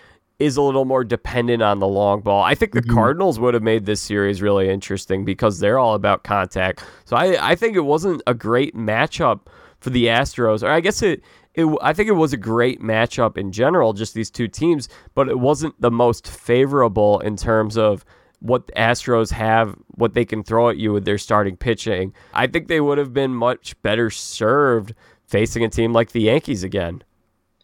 is 0.41 0.57
a 0.57 0.63
little 0.63 0.87
more 0.87 1.05
dependent 1.05 1.63
on 1.63 1.79
the 1.79 1.87
long 1.87 2.23
ball. 2.23 2.43
I 2.43 2.55
think 2.55 2.73
the 2.73 2.81
mm-hmm. 2.81 2.95
Cardinals 2.95 3.39
would 3.39 3.53
have 3.53 3.63
made 3.63 3.85
this 3.85 4.01
series 4.01 4.41
really 4.41 4.71
interesting 4.71 5.25
because 5.25 5.59
they're 5.59 5.79
all 5.79 5.95
about 5.95 6.25
contact. 6.25 6.83
So 7.05 7.15
I, 7.15 7.51
I 7.51 7.55
think 7.55 7.77
it 7.77 7.81
wasn't 7.81 8.23
a 8.27 8.33
great 8.33 8.75
matchup 8.75 9.41
for 9.81 9.91
the 9.91 10.07
Astros, 10.07 10.63
or 10.63 10.71
I 10.71 10.81
guess 10.81 11.03
it, 11.03 11.23
it 11.61 11.79
I 11.83 11.93
think 11.93 12.09
it 12.09 12.13
was 12.13 12.33
a 12.33 12.37
great 12.37 12.81
matchup 12.81 13.37
in 13.37 13.53
general, 13.53 13.93
just 13.93 14.15
these 14.15 14.31
two 14.31 14.49
teams, 14.49 14.89
but 15.15 15.29
it 15.29 15.39
wasn't 15.39 15.81
the 15.81 15.91
most 15.91 16.27
favorable 16.27 17.21
in 17.21 17.37
terms 17.37 17.77
of 17.77 18.05
what 18.41 18.67
the 18.67 18.73
Astros 18.73 19.31
have, 19.31 19.77
what 19.89 20.15
they 20.15 20.25
can 20.25 20.43
throw 20.43 20.71
at 20.71 20.79
you 20.79 20.93
with 20.93 21.05
their 21.05 21.19
starting 21.19 21.57
pitching. 21.57 22.15
I 22.33 22.47
think 22.47 22.69
they 22.69 22.81
would 22.81 22.99
have 22.99 23.13
been 23.13 23.35
much 23.35 23.81
better 23.83 24.11
served 24.11 24.95
facing 25.27 25.65
a 25.65 25.69
team 25.69 25.93
like 25.93 26.13
the 26.13 26.23
Yankees 26.23 26.65
again. 26.65 27.03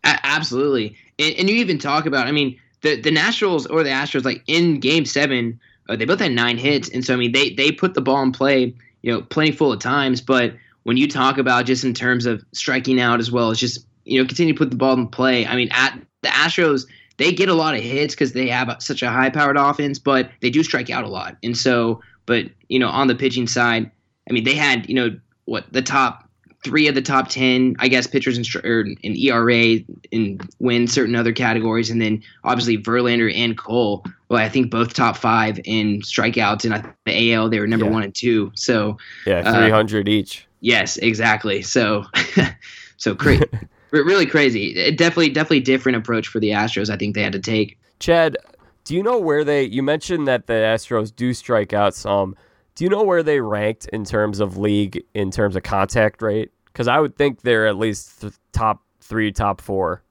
absolutely. 0.04 0.96
And, 1.18 1.34
and 1.36 1.50
you 1.50 1.56
even 1.56 1.78
talk 1.78 2.06
about, 2.06 2.26
I 2.26 2.32
mean, 2.32 2.58
the 2.82 3.00
the 3.00 3.10
Nationals 3.10 3.66
or 3.66 3.82
the 3.82 3.90
Astros, 3.90 4.24
like 4.24 4.42
in 4.46 4.80
Game 4.80 5.04
Seven, 5.04 5.58
uh, 5.88 5.96
they 5.96 6.04
both 6.04 6.20
had 6.20 6.32
nine 6.32 6.58
hits, 6.58 6.88
and 6.88 7.04
so 7.04 7.14
I 7.14 7.16
mean 7.16 7.32
they 7.32 7.50
they 7.50 7.72
put 7.72 7.94
the 7.94 8.00
ball 8.00 8.22
in 8.22 8.32
play, 8.32 8.74
you 9.02 9.12
know, 9.12 9.22
plenty 9.22 9.52
full 9.52 9.72
of 9.72 9.80
times. 9.80 10.20
But 10.20 10.54
when 10.86 10.96
you 10.96 11.08
talk 11.08 11.36
about 11.36 11.66
just 11.66 11.82
in 11.82 11.92
terms 11.92 12.26
of 12.26 12.44
striking 12.52 13.00
out 13.00 13.18
as 13.18 13.32
well 13.32 13.50
as 13.50 13.58
just 13.58 13.84
you 14.04 14.22
know 14.22 14.26
continue 14.26 14.54
to 14.54 14.58
put 14.58 14.70
the 14.70 14.76
ball 14.76 14.94
in 14.94 15.08
play, 15.08 15.44
I 15.44 15.56
mean 15.56 15.68
at 15.72 16.00
the 16.22 16.28
Astros 16.28 16.86
they 17.16 17.32
get 17.32 17.48
a 17.48 17.54
lot 17.54 17.74
of 17.74 17.82
hits 17.82 18.14
because 18.14 18.34
they 18.34 18.46
have 18.48 18.76
such 18.78 19.02
a 19.02 19.10
high 19.10 19.30
powered 19.30 19.56
offense, 19.56 19.98
but 19.98 20.30
they 20.40 20.48
do 20.48 20.62
strike 20.62 20.88
out 20.88 21.02
a 21.02 21.08
lot, 21.08 21.36
and 21.42 21.56
so 21.56 22.00
but 22.24 22.46
you 22.68 22.78
know 22.78 22.88
on 22.88 23.08
the 23.08 23.16
pitching 23.16 23.48
side, 23.48 23.90
I 24.30 24.32
mean 24.32 24.44
they 24.44 24.54
had 24.54 24.88
you 24.88 24.94
know 24.94 25.18
what 25.46 25.64
the 25.72 25.82
top 25.82 26.22
three 26.62 26.88
of 26.88 26.96
the 26.96 27.02
top 27.02 27.28
10, 27.28 27.76
I 27.78 27.86
guess, 27.86 28.08
pitchers 28.08 28.36
in, 28.36 28.96
in 29.02 29.16
ERA 29.16 29.78
and 30.12 30.50
win 30.58 30.88
certain 30.88 31.14
other 31.14 31.32
categories. 31.32 31.90
And 31.90 32.02
then 32.02 32.20
obviously 32.42 32.76
Verlander 32.76 33.32
and 33.32 33.56
Cole, 33.56 34.04
well, 34.28 34.42
I 34.42 34.48
think 34.48 34.72
both 34.72 34.92
top 34.92 35.16
five 35.16 35.60
in 35.62 36.00
strikeouts. 36.00 36.64
And 36.64 36.92
the 37.04 37.34
AL, 37.34 37.50
they 37.50 37.60
were 37.60 37.68
number 37.68 37.86
yeah. 37.86 37.92
one 37.92 38.02
and 38.02 38.12
two. 38.12 38.50
So, 38.56 38.98
yeah, 39.26 39.42
300 39.42 40.08
uh, 40.08 40.10
each. 40.10 40.48
Yes, 40.66 40.96
exactly. 40.96 41.62
So, 41.62 42.06
so 42.96 43.14
crazy. 43.14 43.44
really 43.92 44.26
crazy. 44.26 44.76
It 44.76 44.98
definitely, 44.98 45.28
definitely 45.28 45.60
different 45.60 45.96
approach 45.96 46.26
for 46.26 46.40
the 46.40 46.50
Astros. 46.50 46.90
I 46.90 46.96
think 46.96 47.14
they 47.14 47.22
had 47.22 47.34
to 47.34 47.38
take. 47.38 47.78
Chad, 48.00 48.36
do 48.82 48.96
you 48.96 49.02
know 49.04 49.16
where 49.16 49.44
they? 49.44 49.62
You 49.62 49.84
mentioned 49.84 50.26
that 50.26 50.48
the 50.48 50.54
Astros 50.54 51.14
do 51.14 51.32
strike 51.34 51.72
out 51.72 51.94
some. 51.94 52.34
Do 52.74 52.82
you 52.82 52.90
know 52.90 53.04
where 53.04 53.22
they 53.22 53.40
ranked 53.40 53.86
in 53.92 54.04
terms 54.04 54.40
of 54.40 54.56
league 54.56 55.04
in 55.14 55.30
terms 55.30 55.54
of 55.54 55.62
contact 55.62 56.20
rate? 56.20 56.50
Because 56.64 56.88
I 56.88 56.98
would 56.98 57.14
think 57.14 57.42
they're 57.42 57.68
at 57.68 57.76
least 57.76 58.22
th- 58.22 58.32
top 58.50 58.82
three, 59.00 59.30
top 59.30 59.60
four. 59.60 60.02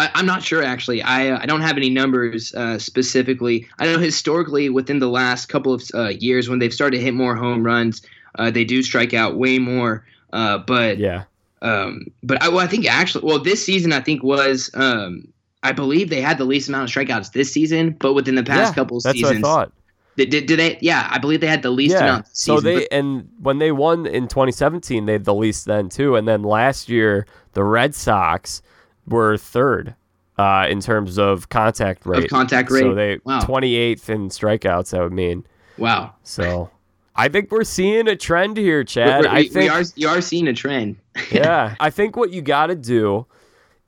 I, 0.00 0.18
am 0.18 0.26
not 0.26 0.42
sure 0.42 0.64
actually. 0.64 1.00
I 1.00 1.28
uh, 1.28 1.38
I 1.40 1.46
don't 1.46 1.60
have 1.60 1.76
any 1.76 1.90
numbers 1.90 2.52
uh, 2.54 2.80
specifically. 2.80 3.68
I 3.78 3.86
know 3.86 3.98
historically 4.00 4.68
within 4.68 4.98
the 4.98 5.08
last 5.08 5.46
couple 5.46 5.72
of 5.72 5.84
uh, 5.94 6.08
years 6.08 6.48
when 6.48 6.58
they've 6.58 6.74
started 6.74 6.96
to 6.96 7.04
hit 7.04 7.14
more 7.14 7.36
home 7.36 7.62
runs, 7.62 8.02
uh, 8.36 8.50
they 8.50 8.64
do 8.64 8.82
strike 8.82 9.14
out 9.14 9.36
way 9.36 9.58
more. 9.58 10.04
Uh, 10.32 10.58
but 10.58 10.98
yeah. 10.98 11.24
Um, 11.62 12.06
but 12.22 12.42
I, 12.42 12.48
well, 12.48 12.60
I 12.60 12.66
think 12.66 12.86
actually, 12.86 13.24
well, 13.24 13.38
this 13.38 13.64
season 13.64 13.92
I 13.92 14.00
think 14.00 14.22
was 14.22 14.70
um, 14.74 15.28
I 15.62 15.72
believe 15.72 16.08
they 16.08 16.20
had 16.20 16.38
the 16.38 16.44
least 16.44 16.68
amount 16.68 16.84
of 16.84 16.94
strikeouts 16.94 17.32
this 17.32 17.52
season, 17.52 17.96
but 17.98 18.14
within 18.14 18.34
the 18.34 18.42
past 18.42 18.70
yeah, 18.70 18.74
couple 18.74 19.00
that's 19.00 19.18
seasons, 19.18 19.42
what 19.42 19.50
I 19.50 19.54
thought. 19.54 19.72
Did, 20.16 20.30
did, 20.30 20.46
did, 20.46 20.58
they? 20.58 20.78
Yeah, 20.80 21.08
I 21.10 21.18
believe 21.18 21.40
they 21.40 21.46
had 21.46 21.62
the 21.62 21.70
least 21.70 21.94
yeah. 21.94 22.04
amount. 22.04 22.26
Season, 22.36 22.56
so 22.56 22.60
they 22.60 22.88
and 22.88 23.28
when 23.40 23.58
they 23.58 23.72
won 23.72 24.06
in 24.06 24.28
2017, 24.28 25.06
they 25.06 25.12
had 25.12 25.24
the 25.24 25.34
least 25.34 25.66
then 25.66 25.88
too. 25.88 26.16
And 26.16 26.26
then 26.26 26.42
last 26.42 26.88
year, 26.88 27.26
the 27.52 27.64
Red 27.64 27.94
Sox 27.94 28.62
were 29.06 29.36
third 29.36 29.94
uh, 30.38 30.66
in 30.68 30.80
terms 30.80 31.18
of 31.18 31.48
contact 31.50 32.06
rate. 32.06 32.24
Of 32.24 32.30
contact 32.30 32.70
rate. 32.70 32.80
So 32.80 32.94
they 32.94 33.18
wow. 33.24 33.40
28th 33.40 34.08
in 34.08 34.28
strikeouts. 34.28 34.90
That 34.90 35.02
would 35.02 35.12
mean. 35.12 35.46
Wow. 35.76 36.14
So. 36.22 36.70
I 37.20 37.28
think 37.28 37.50
we're 37.50 37.64
seeing 37.64 38.08
a 38.08 38.16
trend 38.16 38.56
here, 38.56 38.82
Chad. 38.82 39.24
We're, 39.24 39.30
we're, 39.30 39.36
I 39.36 39.42
think 39.42 39.54
we 39.54 39.68
are. 39.68 39.82
You 39.94 40.08
are 40.08 40.22
seeing 40.22 40.48
a 40.48 40.54
trend. 40.54 40.96
yeah, 41.30 41.74
I 41.78 41.90
think 41.90 42.16
what 42.16 42.30
you 42.30 42.40
got 42.40 42.68
to 42.68 42.74
do 42.74 43.26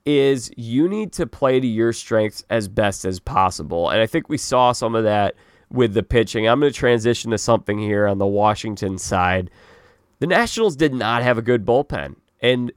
is 0.05 0.51
you 0.59 0.87
need 0.87 1.13
to 1.15 1.27
play 1.27 1.59
to 1.59 1.67
your 1.67 1.95
strengths 1.95 2.45
as 2.51 2.69
best 2.69 3.07
as 3.07 3.21
possible. 3.21 3.89
And 3.89 4.03
I 4.03 4.07
think 4.07 4.29
we 4.29 4.37
saw 4.37 4.73
some 4.73 4.95
of 4.95 5.05
that 5.05 5.35
with 5.71 5.95
the 5.95 6.03
pitching. 6.03 6.47
I'm 6.47 6.61
going 6.61 6.71
to 6.71 6.79
transition 6.79 7.31
to 7.31 7.39
something 7.39 7.79
here 7.79 8.07
on 8.07 8.19
the 8.19 8.27
Washington 8.27 8.99
side. 8.99 9.51
The 10.19 10.27
Nationals 10.27 10.77
did 10.77 10.93
not 10.93 11.23
have 11.23 11.39
a 11.39 11.43
good 11.43 11.65
bullpen. 11.65 12.17
And 12.43 12.71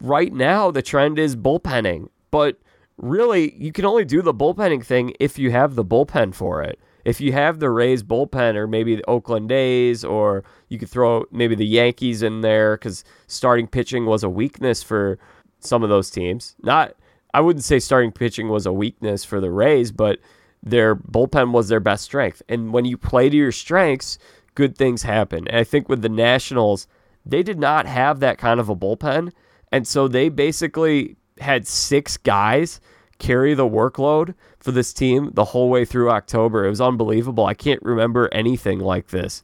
right 0.00 0.32
now, 0.32 0.70
the 0.70 0.82
trend 0.82 1.18
is 1.18 1.34
bullpenning. 1.34 2.10
But 2.30 2.60
really, 2.96 3.56
you 3.56 3.72
can 3.72 3.84
only 3.84 4.04
do 4.04 4.22
the 4.22 4.34
bullpenning 4.34 4.84
thing 4.84 5.14
if 5.18 5.36
you 5.36 5.50
have 5.50 5.74
the 5.74 5.84
bullpen 5.84 6.32
for 6.32 6.62
it. 6.62 6.78
If 7.06 7.20
you 7.20 7.32
have 7.32 7.60
the 7.60 7.70
Rays 7.70 8.02
bullpen, 8.02 8.56
or 8.56 8.66
maybe 8.66 8.96
the 8.96 9.04
Oakland 9.08 9.52
A's, 9.52 10.04
or 10.04 10.42
you 10.68 10.76
could 10.76 10.90
throw 10.90 11.24
maybe 11.30 11.54
the 11.54 11.64
Yankees 11.64 12.20
in 12.20 12.40
there 12.40 12.76
because 12.76 13.04
starting 13.28 13.68
pitching 13.68 14.06
was 14.06 14.24
a 14.24 14.28
weakness 14.28 14.82
for 14.82 15.16
some 15.60 15.84
of 15.84 15.88
those 15.88 16.10
teams. 16.10 16.56
Not, 16.64 16.96
I 17.32 17.42
wouldn't 17.42 17.64
say 17.64 17.78
starting 17.78 18.10
pitching 18.10 18.48
was 18.48 18.66
a 18.66 18.72
weakness 18.72 19.24
for 19.24 19.40
the 19.40 19.52
Rays, 19.52 19.92
but 19.92 20.18
their 20.64 20.96
bullpen 20.96 21.52
was 21.52 21.68
their 21.68 21.78
best 21.78 22.02
strength. 22.02 22.42
And 22.48 22.72
when 22.72 22.84
you 22.84 22.98
play 22.98 23.30
to 23.30 23.36
your 23.36 23.52
strengths, 23.52 24.18
good 24.56 24.76
things 24.76 25.04
happen. 25.04 25.46
And 25.46 25.56
I 25.56 25.62
think 25.62 25.88
with 25.88 26.02
the 26.02 26.08
Nationals, 26.08 26.88
they 27.24 27.44
did 27.44 27.60
not 27.60 27.86
have 27.86 28.18
that 28.18 28.36
kind 28.36 28.58
of 28.58 28.68
a 28.68 28.74
bullpen. 28.74 29.30
And 29.70 29.86
so 29.86 30.08
they 30.08 30.28
basically 30.28 31.14
had 31.38 31.68
six 31.68 32.16
guys 32.16 32.80
carry 33.18 33.54
the 33.54 33.68
workload 33.68 34.34
for 34.58 34.72
this 34.72 34.92
team 34.92 35.30
the 35.34 35.46
whole 35.46 35.70
way 35.70 35.84
through 35.84 36.10
October. 36.10 36.64
It 36.64 36.70
was 36.70 36.80
unbelievable. 36.80 37.46
I 37.46 37.54
can't 37.54 37.82
remember 37.82 38.28
anything 38.32 38.78
like 38.78 39.08
this. 39.08 39.42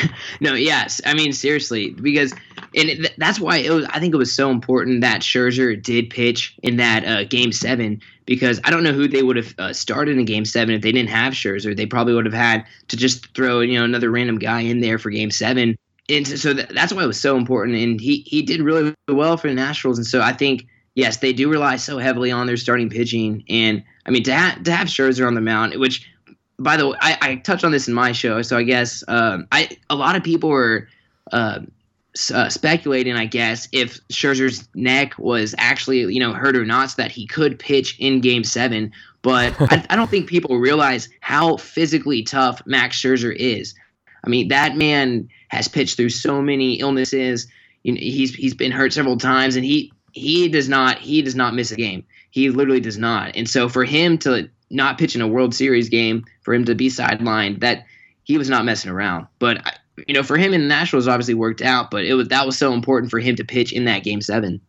no, 0.40 0.54
yes. 0.54 1.00
I 1.04 1.14
mean, 1.14 1.32
seriously, 1.32 1.90
because 1.90 2.32
and 2.74 2.88
it, 2.88 3.12
that's 3.18 3.40
why 3.40 3.58
it 3.58 3.70
was. 3.70 3.84
I 3.86 4.00
think 4.00 4.14
it 4.14 4.18
was 4.18 4.34
so 4.34 4.50
important 4.50 5.00
that 5.02 5.20
Scherzer 5.20 5.80
did 5.80 6.10
pitch 6.10 6.56
in 6.62 6.76
that 6.76 7.04
uh, 7.04 7.24
game 7.24 7.52
seven 7.52 8.00
because 8.24 8.60
I 8.64 8.70
don't 8.70 8.82
know 8.82 8.92
who 8.92 9.08
they 9.08 9.22
would 9.22 9.36
have 9.36 9.54
uh, 9.58 9.72
started 9.72 10.18
in 10.18 10.24
game 10.24 10.44
seven 10.44 10.74
if 10.74 10.82
they 10.82 10.92
didn't 10.92 11.10
have 11.10 11.34
Scherzer. 11.34 11.76
They 11.76 11.86
probably 11.86 12.14
would 12.14 12.24
have 12.24 12.34
had 12.34 12.64
to 12.88 12.96
just 12.96 13.34
throw 13.34 13.60
you 13.60 13.78
know 13.78 13.84
another 13.84 14.10
random 14.10 14.38
guy 14.38 14.60
in 14.60 14.80
there 14.80 14.98
for 14.98 15.10
game 15.10 15.30
seven. 15.30 15.76
And 16.08 16.26
so 16.26 16.52
that's 16.52 16.92
why 16.92 17.04
it 17.04 17.06
was 17.06 17.20
so 17.20 17.36
important. 17.36 17.76
And 17.78 18.00
he 18.00 18.24
he 18.26 18.42
did 18.42 18.62
really 18.62 18.94
well 19.08 19.36
for 19.36 19.48
the 19.48 19.54
Nationals. 19.54 19.98
And 19.98 20.06
so 20.06 20.20
I 20.20 20.32
think 20.32 20.66
yes, 20.94 21.18
they 21.18 21.32
do 21.32 21.48
rely 21.50 21.76
so 21.76 21.98
heavily 21.98 22.30
on 22.30 22.46
their 22.46 22.56
starting 22.56 22.90
pitching. 22.90 23.44
And 23.48 23.82
I 24.06 24.10
mean, 24.10 24.22
to, 24.24 24.36
ha- 24.36 24.58
to 24.64 24.72
have 24.72 24.88
Scherzer 24.88 25.26
on 25.26 25.34
the 25.34 25.40
mound, 25.40 25.74
which, 25.76 26.08
by 26.58 26.76
the 26.76 26.88
way, 26.88 26.96
I, 27.00 27.18
I 27.20 27.34
touched 27.36 27.64
on 27.64 27.72
this 27.72 27.88
in 27.88 27.94
my 27.94 28.12
show, 28.12 28.42
so 28.42 28.56
I 28.56 28.62
guess 28.62 29.02
um, 29.08 29.46
I 29.52 29.70
a 29.90 29.94
lot 29.94 30.16
of 30.16 30.22
people 30.22 30.50
were 30.50 30.88
uh, 31.32 31.60
uh, 32.32 32.48
speculating, 32.48 33.14
I 33.14 33.24
guess, 33.24 33.68
if 33.72 34.06
Scherzer's 34.08 34.68
neck 34.74 35.18
was 35.18 35.54
actually 35.58 36.00
you 36.00 36.20
know 36.20 36.32
hurt 36.32 36.56
or 36.56 36.64
not, 36.64 36.90
so 36.90 37.02
that 37.02 37.10
he 37.10 37.26
could 37.26 37.58
pitch 37.58 37.96
in 37.98 38.20
Game 38.20 38.44
Seven. 38.44 38.92
But 39.22 39.54
I, 39.72 39.84
I 39.90 39.96
don't 39.96 40.10
think 40.10 40.28
people 40.28 40.58
realize 40.58 41.08
how 41.20 41.56
physically 41.56 42.22
tough 42.22 42.62
Max 42.66 43.00
Scherzer 43.00 43.34
is. 43.34 43.74
I 44.24 44.28
mean, 44.28 44.48
that 44.48 44.76
man 44.76 45.28
has 45.48 45.68
pitched 45.68 45.96
through 45.96 46.10
so 46.10 46.40
many 46.40 46.74
illnesses. 46.74 47.48
You 47.82 47.94
know, 47.94 48.00
he's 48.00 48.34
he's 48.34 48.54
been 48.54 48.72
hurt 48.72 48.92
several 48.92 49.16
times, 49.16 49.56
and 49.56 49.64
he 49.64 49.92
he 50.12 50.48
does 50.48 50.68
not 50.68 50.98
he 50.98 51.22
does 51.22 51.34
not 51.34 51.54
miss 51.54 51.70
a 51.70 51.76
game. 51.76 52.04
He 52.30 52.50
literally 52.50 52.80
does 52.80 52.98
not. 52.98 53.34
And 53.36 53.48
so 53.48 53.68
for 53.68 53.84
him 53.84 54.18
to 54.18 54.48
not 54.70 54.98
pitch 54.98 55.14
in 55.14 55.20
a 55.20 55.28
World 55.28 55.54
Series 55.54 55.88
game, 55.88 56.24
for 56.42 56.54
him 56.54 56.64
to 56.64 56.74
be 56.74 56.88
sidelined, 56.88 57.60
that 57.60 57.84
he 58.24 58.38
was 58.38 58.48
not 58.48 58.64
messing 58.64 58.90
around. 58.90 59.26
But 59.38 59.78
you 60.06 60.14
know, 60.14 60.22
for 60.22 60.38
him 60.38 60.54
in 60.54 60.62
the 60.62 60.66
Nationals, 60.68 61.06
obviously 61.08 61.34
worked 61.34 61.60
out. 61.62 61.90
But 61.90 62.04
it 62.04 62.14
was 62.14 62.28
that 62.28 62.46
was 62.46 62.56
so 62.56 62.72
important 62.72 63.10
for 63.10 63.18
him 63.18 63.36
to 63.36 63.44
pitch 63.44 63.72
in 63.72 63.84
that 63.86 64.04
Game 64.04 64.20
Seven. 64.20 64.60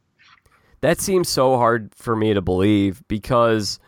That 0.82 1.00
seems 1.00 1.30
so 1.30 1.56
hard 1.56 1.94
for 1.96 2.16
me 2.16 2.34
to 2.34 2.42
believe 2.42 3.02
because 3.08 3.80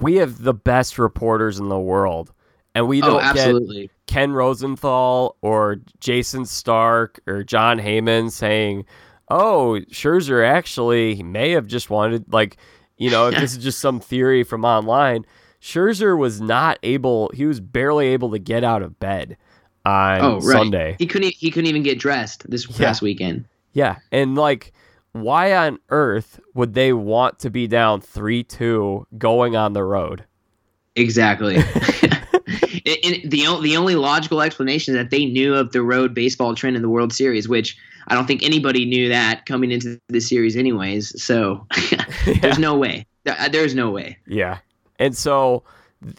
we 0.00 0.16
have 0.16 0.42
the 0.42 0.54
best 0.54 0.96
reporters 0.98 1.58
in 1.58 1.68
the 1.68 1.78
world, 1.78 2.32
and 2.74 2.86
we 2.86 3.02
Oh, 3.02 3.06
don't 3.14 3.22
absolutely. 3.22 3.82
get 3.82 3.90
Ken 4.06 4.32
Rosenthal 4.32 5.36
or 5.42 5.78
Jayson 6.00 6.46
Stark 6.46 7.18
or 7.26 7.42
Jon 7.42 7.80
Heyman 7.80 8.30
saying, 8.30 8.84
"Oh, 9.28 9.80
Scherzer 9.90 10.46
actually 10.46 11.22
may 11.22 11.50
have 11.52 11.66
just 11.66 11.90
wanted 11.90 12.32
like, 12.32 12.56
you 12.96 13.10
know, 13.10 13.28
if 13.28 13.34
this 13.38 13.52
is 13.52 13.62
just 13.62 13.80
some 13.80 14.00
theory 14.00 14.42
from 14.44 14.64
online." 14.64 15.24
Scherzer 15.60 16.18
was 16.18 16.40
not 16.40 16.78
able; 16.82 17.30
he 17.34 17.46
was 17.46 17.58
barely 17.60 18.08
able 18.08 18.30
to 18.32 18.38
get 18.38 18.62
out 18.64 18.82
of 18.82 18.98
bed 19.00 19.36
on 19.86 20.20
Oh, 20.20 20.34
right. 20.40 20.42
Sunday. 20.58 20.96
He 20.98 21.06
couldn't. 21.06 21.34
He 21.34 21.50
couldn't 21.50 21.68
even 21.68 21.82
get 21.82 21.98
dressed 21.98 22.48
this 22.50 22.68
Yeah. 22.68 22.86
past 22.88 23.00
weekend. 23.02 23.46
Yeah, 23.72 23.96
and 24.12 24.34
like, 24.34 24.72
why 25.12 25.56
on 25.56 25.78
earth 25.88 26.38
would 26.54 26.74
they 26.74 26.92
want 26.92 27.38
to 27.40 27.50
be 27.50 27.66
down 27.66 28.00
three 28.02 28.42
two 28.44 29.06
going 29.16 29.56
on 29.56 29.72
the 29.72 29.82
road? 29.84 30.24
Exactly. 30.96 31.56
The 32.84 33.58
the 33.62 33.76
only 33.76 33.94
logical 33.94 34.42
explanation 34.42 34.94
is 34.94 35.00
that 35.00 35.10
they 35.10 35.24
knew 35.24 35.54
of 35.54 35.72
the 35.72 35.82
road 35.82 36.12
baseball 36.12 36.54
trend 36.54 36.76
in 36.76 36.82
the 36.82 36.88
World 36.90 37.12
Series, 37.14 37.48
which 37.48 37.76
I 38.08 38.14
don't 38.14 38.26
think 38.26 38.42
anybody 38.42 38.84
knew 38.84 39.08
that 39.08 39.46
coming 39.46 39.70
into 39.70 40.00
the 40.08 40.20
series, 40.20 40.56
anyways. 40.56 41.22
So 41.22 41.66
there's 42.40 42.58
no 42.58 42.76
way. 42.76 43.06
Uh, 43.26 43.48
there's 43.48 43.74
no 43.74 43.90
way. 43.90 44.18
Yeah. 44.26 44.58
And 44.98 45.16
so 45.16 45.64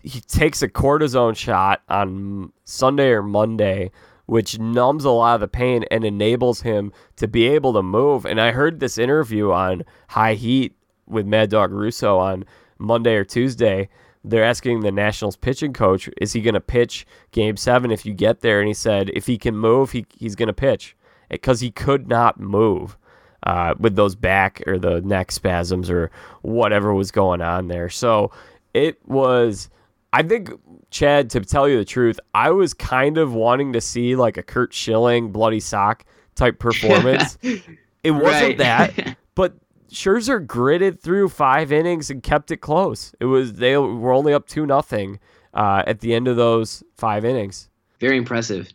he 0.04 0.22
takes 0.22 0.62
a 0.62 0.68
cortisone 0.68 1.36
shot 1.36 1.82
on 1.90 2.52
Sunday 2.64 3.10
or 3.10 3.22
Monday, 3.22 3.92
which 4.26 4.58
numbs 4.60 5.06
a 5.06 5.12
lot 5.12 5.36
of 5.36 5.42
the 5.42 5.48
pain 5.48 5.86
and 5.92 6.04
enables 6.04 6.62
him 6.62 6.92
to 7.18 7.28
be 7.28 7.48
able 7.48 7.74
to 7.74 7.84
move. 7.84 8.26
And 8.26 8.42
I 8.42 8.52
heard 8.52 8.80
this 8.80 8.98
interview 8.98 9.52
on 9.52 9.84
High 10.10 10.34
Heat 10.34 10.76
with 11.08 11.28
Mad 11.28 11.50
Dog 11.50 11.72
Russo 11.72 12.18
on 12.18 12.46
Monday 12.80 13.16
or 13.16 13.24
Tuesday. 13.24 13.90
They're 14.24 14.44
asking 14.44 14.80
the 14.80 14.92
Nationals 14.92 15.36
pitching 15.36 15.72
coach, 15.72 16.10
is 16.20 16.34
he 16.34 16.42
going 16.42 16.56
to 16.56 16.62
pitch 16.62 17.06
game 17.32 17.58
seven 17.58 17.92
if 17.92 18.08
you 18.08 18.14
get 18.16 18.42
there? 18.42 18.60
And 18.60 18.68
he 18.68 18.74
said, 18.74 19.12
if 19.14 19.28
he 19.28 19.38
can 19.38 19.56
move, 19.56 19.92
he, 19.92 20.08
he's 20.18 20.36
going 20.36 20.48
to 20.48 20.54
pitch 20.54 20.95
because 21.30 21.60
he 21.60 21.72
could 21.72 22.08
not 22.08 22.40
move 22.40 22.98
uh, 23.44 23.76
with 23.80 23.96
those 23.96 24.16
back 24.16 24.62
or 24.68 24.78
the 24.78 25.02
neck 25.02 25.32
spasms 25.32 25.90
or 25.90 26.12
whatever 26.42 26.94
was 26.94 27.12
going 27.12 27.42
on 27.42 27.68
there. 27.68 27.90
So 27.90 28.32
it 28.74 28.98
was, 29.08 29.70
I 30.14 30.24
think, 30.24 30.50
Chad, 30.90 31.30
to 31.32 31.42
tell 31.42 31.70
you 31.70 31.78
the 31.78 31.86
truth, 31.86 32.20
I 32.34 32.52
was 32.52 32.74
kind 32.74 33.18
of 33.18 33.34
wanting 33.34 33.74
to 33.74 33.82
see 33.82 34.16
like 34.16 34.38
a 34.38 34.44
Curt 34.44 34.74
Schilling 34.74 35.32
bloody 35.32 35.60
sock 35.60 36.06
type 36.36 36.60
performance. 36.60 37.38
it 38.04 38.12
wasn't 38.12 38.58
that, 38.58 39.18
but 39.36 39.56
Scherzer 39.90 40.46
gritted 40.46 41.00
through 41.00 41.30
five 41.30 41.72
innings 41.72 42.10
and 42.10 42.22
kept 42.22 42.52
it 42.52 42.58
close. 42.58 43.14
It 43.20 43.26
was 43.26 43.54
they 43.54 43.78
were 43.78 44.12
only 44.12 44.34
up 44.34 44.48
two 44.48 44.66
nothing 44.66 45.20
uh, 45.54 45.84
at 45.86 46.00
the 46.00 46.14
end 46.14 46.28
of 46.28 46.36
those 46.36 46.84
five 46.98 47.24
innings. 47.24 47.70
Very 48.00 48.18
impressive. 48.18 48.74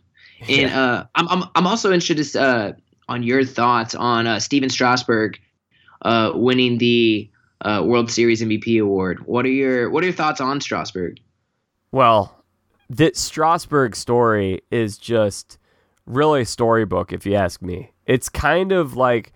And 0.49 0.71
uh, 0.71 1.05
I'm, 1.15 1.27
I'm 1.29 1.43
I'm 1.55 1.67
also 1.67 1.91
interested 1.91 2.35
uh, 2.35 2.73
on 3.07 3.23
your 3.23 3.43
thoughts 3.43 3.95
on 3.95 4.27
uh, 4.27 4.39
Stephen 4.39 4.69
Strasburg 4.69 5.39
uh, 6.01 6.31
winning 6.33 6.77
the 6.77 7.29
uh, 7.61 7.83
World 7.85 8.11
Series 8.11 8.41
MVP 8.41 8.81
award. 8.81 9.25
What 9.25 9.45
are 9.45 9.49
your 9.49 9.89
What 9.89 10.03
are 10.03 10.07
your 10.07 10.15
thoughts 10.15 10.41
on 10.41 10.61
Strasburg? 10.61 11.19
Well, 11.91 12.43
this 12.89 13.19
Strasburg 13.19 13.95
story 13.95 14.61
is 14.71 14.97
just 14.97 15.57
really 16.05 16.41
a 16.41 16.45
storybook, 16.45 17.13
if 17.13 17.25
you 17.25 17.35
ask 17.35 17.61
me. 17.61 17.91
It's 18.05 18.29
kind 18.29 18.71
of 18.71 18.95
like 18.95 19.33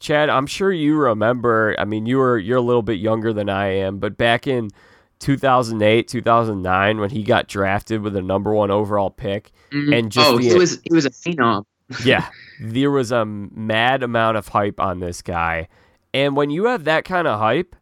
Chad. 0.00 0.28
I'm 0.28 0.46
sure 0.46 0.72
you 0.72 0.96
remember. 0.96 1.74
I 1.78 1.84
mean, 1.84 2.06
you 2.06 2.18
were 2.18 2.38
you're 2.38 2.58
a 2.58 2.62
little 2.62 2.82
bit 2.82 2.98
younger 2.98 3.32
than 3.32 3.48
I 3.48 3.68
am, 3.68 3.98
but 3.98 4.16
back 4.16 4.46
in 4.46 4.70
2008, 5.22 6.08
2009, 6.08 6.98
when 7.00 7.10
he 7.10 7.22
got 7.22 7.46
drafted 7.48 8.02
with 8.02 8.16
a 8.16 8.22
number 8.22 8.52
one 8.52 8.70
overall 8.70 9.10
pick, 9.10 9.50
Mhm. 9.72 9.96
and 9.98 10.12
just 10.12 10.28
oh, 10.28 10.36
the 10.38 10.48
he 10.48 10.54
was 10.54 10.80
he 10.84 10.92
was 10.94 11.06
a 11.06 11.10
phenom. 11.10 11.64
yeah, 12.04 12.28
there 12.60 12.90
was 12.90 13.12
a 13.12 13.24
mad 13.24 14.02
amount 14.02 14.36
of 14.36 14.48
hype 14.48 14.80
on 14.80 15.00
this 15.00 15.22
guy. 15.22 15.68
And 16.12 16.36
when 16.36 16.50
you 16.50 16.66
have 16.66 16.84
that 16.84 17.04
kind 17.04 17.26
of 17.26 17.38
hype, 17.38 17.74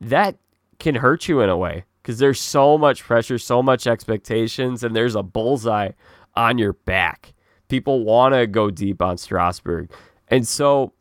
that 0.00 0.36
can 0.78 0.96
hurt 0.96 1.28
you 1.28 1.40
in 1.40 1.48
a 1.48 1.56
way 1.56 1.84
because 2.02 2.18
there's 2.18 2.40
so 2.40 2.76
much 2.76 3.02
pressure, 3.02 3.38
so 3.38 3.62
much 3.62 3.86
expectations, 3.86 4.82
and 4.82 4.94
there's 4.96 5.14
a 5.14 5.22
bullseye 5.22 5.90
on 6.34 6.58
your 6.58 6.72
back. 6.72 7.34
People 7.68 8.04
want 8.04 8.34
to 8.34 8.46
go 8.46 8.70
deep 8.70 9.00
on 9.02 9.16
Strasburg. 9.18 9.90
And 10.28 10.46
so 10.46 10.92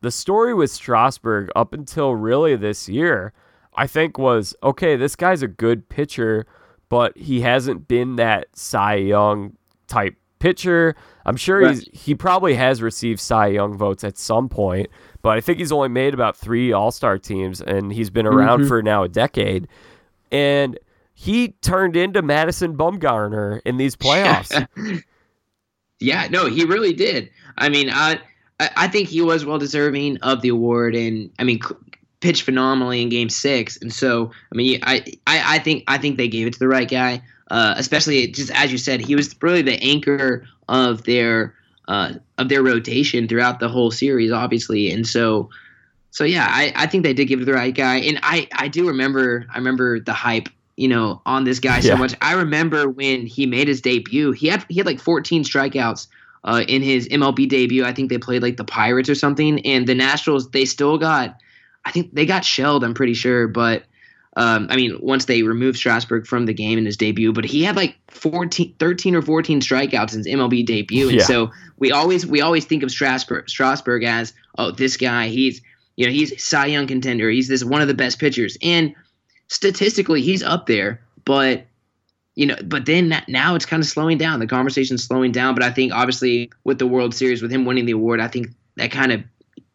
the 0.00 0.10
story 0.10 0.52
with 0.54 0.70
Strasburg 0.70 1.50
up 1.54 1.72
until 1.72 2.14
really 2.14 2.56
this 2.56 2.88
year, 2.88 3.32
I 3.74 3.86
think 3.86 4.18
was 4.18 4.54
okay, 4.62 4.96
this 4.96 5.16
guy's 5.16 5.42
a 5.42 5.48
good 5.48 5.88
pitcher, 5.88 6.46
but 6.88 7.16
he 7.16 7.40
hasn't 7.42 7.88
been 7.88 8.16
that 8.16 8.48
Cy 8.54 8.96
Young 8.96 9.56
type 9.86 10.16
pitcher. 10.38 10.94
I'm 11.26 11.36
sure 11.36 11.60
Right. 11.60 11.74
he's 11.74 11.88
he 11.92 12.14
probably 12.14 12.54
has 12.54 12.82
received 12.82 13.20
Cy 13.20 13.48
Young 13.48 13.76
votes 13.76 14.02
at 14.04 14.18
some 14.18 14.48
point, 14.48 14.88
but 15.22 15.36
I 15.36 15.40
think 15.40 15.58
he's 15.58 15.70
only 15.72 15.88
made 15.88 16.14
about 16.14 16.36
three 16.36 16.72
All 16.72 16.90
Star 16.90 17.18
teams, 17.18 17.60
and 17.60 17.92
he's 17.92 18.10
been 18.10 18.26
around 18.26 18.62
Mhm. 18.62 18.68
for 18.68 18.82
now 18.82 19.02
a 19.04 19.08
decade. 19.08 19.68
And 20.32 20.78
he 21.14 21.48
turned 21.60 21.96
into 21.96 22.22
Madison 22.22 22.76
Bumgarner 22.76 23.60
in 23.64 23.76
these 23.76 23.94
playoffs. 23.96 24.66
yeah, 26.00 26.28
no, 26.30 26.46
he 26.46 26.64
really 26.64 26.92
did. 26.92 27.30
I 27.58 27.68
mean, 27.68 27.90
I 27.90 28.20
I 28.76 28.88
think 28.88 29.08
he 29.08 29.22
was 29.22 29.44
well 29.46 29.58
deserving 29.58 30.18
of 30.18 30.42
the 30.42 30.48
award, 30.48 30.94
and 30.94 31.30
I 31.38 31.44
mean, 31.44 31.60
pitched 32.20 32.42
phenomenally 32.42 33.02
in 33.02 33.08
Game 33.08 33.28
Six, 33.28 33.78
and 33.80 33.92
so 33.92 34.30
I 34.52 34.56
mean, 34.56 34.80
I 34.82 35.04
I, 35.26 35.56
I 35.56 35.58
think 35.58 35.84
I 35.88 35.98
think 35.98 36.16
they 36.16 36.28
gave 36.28 36.46
it 36.46 36.52
to 36.54 36.58
the 36.58 36.68
right 36.68 36.88
guy. 36.88 37.22
Uh, 37.50 37.74
especially 37.76 38.26
just 38.28 38.50
as 38.52 38.70
you 38.70 38.78
said, 38.78 39.00
he 39.00 39.16
was 39.16 39.34
really 39.42 39.62
the 39.62 39.82
anchor 39.82 40.46
of 40.68 41.02
their 41.04 41.54
uh, 41.88 42.12
of 42.38 42.48
their 42.48 42.62
rotation 42.62 43.26
throughout 43.26 43.58
the 43.58 43.68
whole 43.68 43.90
series, 43.90 44.30
obviously, 44.32 44.90
and 44.90 45.06
so. 45.06 45.50
So 46.12 46.24
yeah, 46.24 46.48
I, 46.50 46.72
I 46.74 46.86
think 46.88 47.04
they 47.04 47.14
did 47.14 47.26
give 47.26 47.38
it 47.38 47.42
to 47.42 47.46
the 47.46 47.52
right 47.56 47.72
guy, 47.72 47.98
and 47.98 48.18
I, 48.24 48.48
I 48.54 48.66
do 48.66 48.88
remember 48.88 49.46
I 49.54 49.58
remember 49.58 50.00
the 50.00 50.12
hype 50.12 50.48
you 50.76 50.88
know 50.88 51.22
on 51.24 51.44
this 51.44 51.60
guy 51.60 51.76
Yeah. 51.76 51.92
so 51.92 51.96
much. 51.96 52.14
I 52.20 52.32
remember 52.32 52.88
when 52.88 53.26
he 53.26 53.46
made 53.46 53.68
his 53.68 53.80
debut, 53.80 54.32
he 54.32 54.48
had 54.48 54.64
he 54.68 54.78
had 54.78 54.86
like 54.86 54.98
14 54.98 55.44
strikeouts 55.44 56.08
uh, 56.42 56.64
in 56.66 56.82
his 56.82 57.06
MLB 57.10 57.48
debut. 57.48 57.84
I 57.84 57.92
think 57.92 58.10
they 58.10 58.18
played 58.18 58.42
like 58.42 58.56
the 58.56 58.64
Pirates 58.64 59.08
or 59.08 59.14
something, 59.14 59.64
and 59.64 59.86
the 59.86 59.94
Nationals 59.94 60.50
they 60.50 60.64
still 60.64 60.98
got, 60.98 61.36
I 61.84 61.90
think 61.92 62.14
they 62.14 62.26
got 62.26 62.44
shelled. 62.44 62.84
I'm 62.84 62.94
pretty 62.94 63.14
sure, 63.14 63.48
but 63.48 63.84
um, 64.36 64.68
I 64.70 64.76
mean 64.76 64.98
once 65.00 65.24
they 65.24 65.42
removed 65.42 65.78
Strasburg 65.78 66.26
from 66.26 66.46
the 66.46 66.54
game 66.54 66.78
in 66.78 66.84
his 66.86 66.96
debut, 66.96 67.32
but 67.32 67.44
he 67.44 67.62
had 67.64 67.76
like 67.76 67.96
14, 68.08 68.74
13 68.78 69.14
or 69.16 69.22
14 69.22 69.60
strikeouts 69.60 70.12
in 70.12 70.18
his 70.18 70.26
MLB 70.26 70.64
debut, 70.64 71.08
and 71.08 71.18
Yeah. 71.18 71.24
so 71.24 71.50
we 71.78 71.90
always 71.92 72.26
we 72.26 72.40
always 72.40 72.64
think 72.64 72.82
of 72.82 72.90
Strasburg 72.90 73.48
Strasburg 73.48 74.04
as 74.04 74.32
oh 74.58 74.70
this 74.70 74.96
guy 74.96 75.28
he's 75.28 75.60
you 75.96 76.06
know 76.06 76.12
he's 76.12 76.42
Cy 76.42 76.66
Young 76.66 76.86
contender, 76.86 77.28
he's 77.30 77.48
this 77.48 77.64
one 77.64 77.82
of 77.82 77.88
the 77.88 77.94
best 77.94 78.18
pitchers, 78.18 78.56
and 78.62 78.94
statistically 79.48 80.22
he's 80.22 80.42
up 80.42 80.66
there, 80.66 81.00
but 81.24 81.66
you 82.36 82.46
know, 82.46 82.56
but 82.64 82.86
then 82.86 83.22
now 83.28 83.54
it's 83.54 83.66
kind 83.66 83.82
of 83.82 83.88
slowing 83.88 84.16
down. 84.16 84.38
The 84.38 84.46
conversation's 84.46 85.04
slowing 85.04 85.32
down. 85.32 85.54
But 85.54 85.64
I 85.64 85.70
think 85.70 85.92
obviously 85.92 86.50
with 86.64 86.78
the 86.78 86.86
World 86.86 87.14
Series, 87.14 87.42
with 87.42 87.50
him 87.50 87.64
winning 87.64 87.84
the 87.84 87.92
award, 87.92 88.20
I 88.20 88.28
think 88.28 88.48
that 88.76 88.90
kind 88.92 89.12
of, 89.12 89.22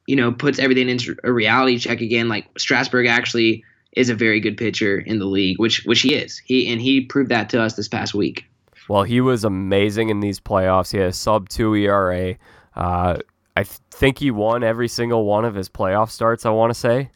you 0.07 0.15
know, 0.15 0.31
puts 0.31 0.59
everything 0.59 0.89
into 0.89 1.15
a 1.23 1.31
reality 1.31 1.77
check 1.77 2.01
again. 2.01 2.29
Like 2.29 2.47
Strasburg 2.57 3.07
actually 3.07 3.63
is 3.93 4.09
a 4.09 4.15
very 4.15 4.39
good 4.39 4.57
pitcher 4.57 4.99
in 4.99 5.19
the 5.19 5.25
league, 5.25 5.59
which 5.59 5.83
which 5.85 6.01
he 6.01 6.15
is. 6.15 6.41
He 6.45 6.71
and 6.71 6.81
he 6.81 7.01
proved 7.01 7.29
that 7.29 7.49
to 7.49 7.61
us 7.61 7.75
this 7.75 7.87
past 7.87 8.13
week. 8.13 8.45
Well, 8.87 9.03
he 9.03 9.21
was 9.21 9.43
amazing 9.43 10.09
in 10.09 10.19
these 10.19 10.39
playoffs. 10.39 10.91
He 10.91 10.99
had 10.99 11.09
a 11.09 11.13
sub 11.13 11.49
two 11.49 11.73
ERA. 11.75 12.35
Uh, 12.75 13.17
I 13.55 13.63
th- 13.63 13.79
think 13.89 14.19
he 14.19 14.31
won 14.31 14.63
every 14.63 14.87
single 14.87 15.25
one 15.25 15.45
of 15.45 15.55
his 15.55 15.69
playoff 15.69 16.09
starts. 16.09 16.45
I 16.45 16.49
want 16.51 16.71
to 16.71 16.79
say. 16.79 17.09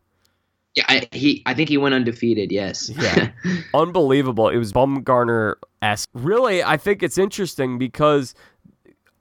Yeah, 0.75 0.85
I, 0.87 1.07
he. 1.11 1.43
I 1.45 1.53
think 1.53 1.69
he 1.69 1.77
went 1.77 1.95
undefeated. 1.95 2.51
Yes. 2.51 2.89
Yeah. 2.89 3.31
Unbelievable. 3.73 4.49
It 4.49 4.57
was 4.57 4.71
Bumgarner 4.71 5.55
esque. 5.81 6.09
Really, 6.13 6.63
I 6.63 6.77
think 6.77 7.03
it's 7.03 7.17
interesting 7.17 7.77
because 7.77 8.33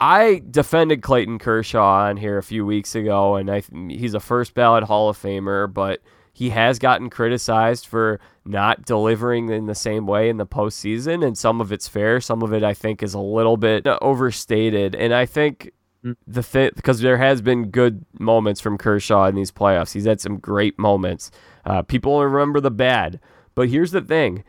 I 0.00 0.42
defended 0.48 1.02
Clayton 1.02 1.38
Kershaw 1.38 2.08
on 2.08 2.18
here 2.18 2.38
a 2.38 2.42
few 2.42 2.64
weeks 2.64 2.94
ago, 2.94 3.36
and 3.36 3.50
I, 3.50 3.62
he's 3.88 4.14
a 4.14 4.20
first 4.20 4.54
ballot 4.54 4.84
Hall 4.84 5.08
of 5.08 5.18
Famer, 5.18 5.72
but 5.72 6.00
he 6.32 6.50
has 6.50 6.78
gotten 6.78 7.10
criticized 7.10 7.86
for 7.86 8.20
not 8.44 8.84
delivering 8.84 9.48
in 9.48 9.66
the 9.66 9.74
same 9.74 10.06
way 10.06 10.28
in 10.28 10.36
the 10.36 10.46
postseason, 10.46 11.26
and 11.26 11.36
some 11.36 11.60
of 11.60 11.72
it's 11.72 11.88
fair. 11.88 12.20
Some 12.20 12.42
of 12.42 12.52
it, 12.52 12.62
I 12.62 12.74
think, 12.74 13.02
is 13.02 13.12
a 13.12 13.18
little 13.18 13.56
bit 13.56 13.88
overstated, 14.00 14.94
and 14.94 15.12
I 15.12 15.26
think 15.26 15.72
hmm. 16.02 16.12
the 16.28 16.44
thing 16.44 16.70
because 16.76 17.00
there 17.00 17.18
has 17.18 17.42
been 17.42 17.70
good 17.70 18.04
moments 18.20 18.60
from 18.60 18.78
Kershaw 18.78 19.24
in 19.24 19.34
these 19.34 19.50
playoffs. 19.50 19.94
He's 19.94 20.06
had 20.06 20.20
some 20.20 20.38
great 20.38 20.78
moments. 20.78 21.32
Uh, 21.64 21.82
people 21.82 22.24
remember 22.24 22.60
the 22.60 22.70
bad, 22.70 23.18
but 23.56 23.68
here's 23.68 23.90
the 23.90 24.00
thing: 24.00 24.44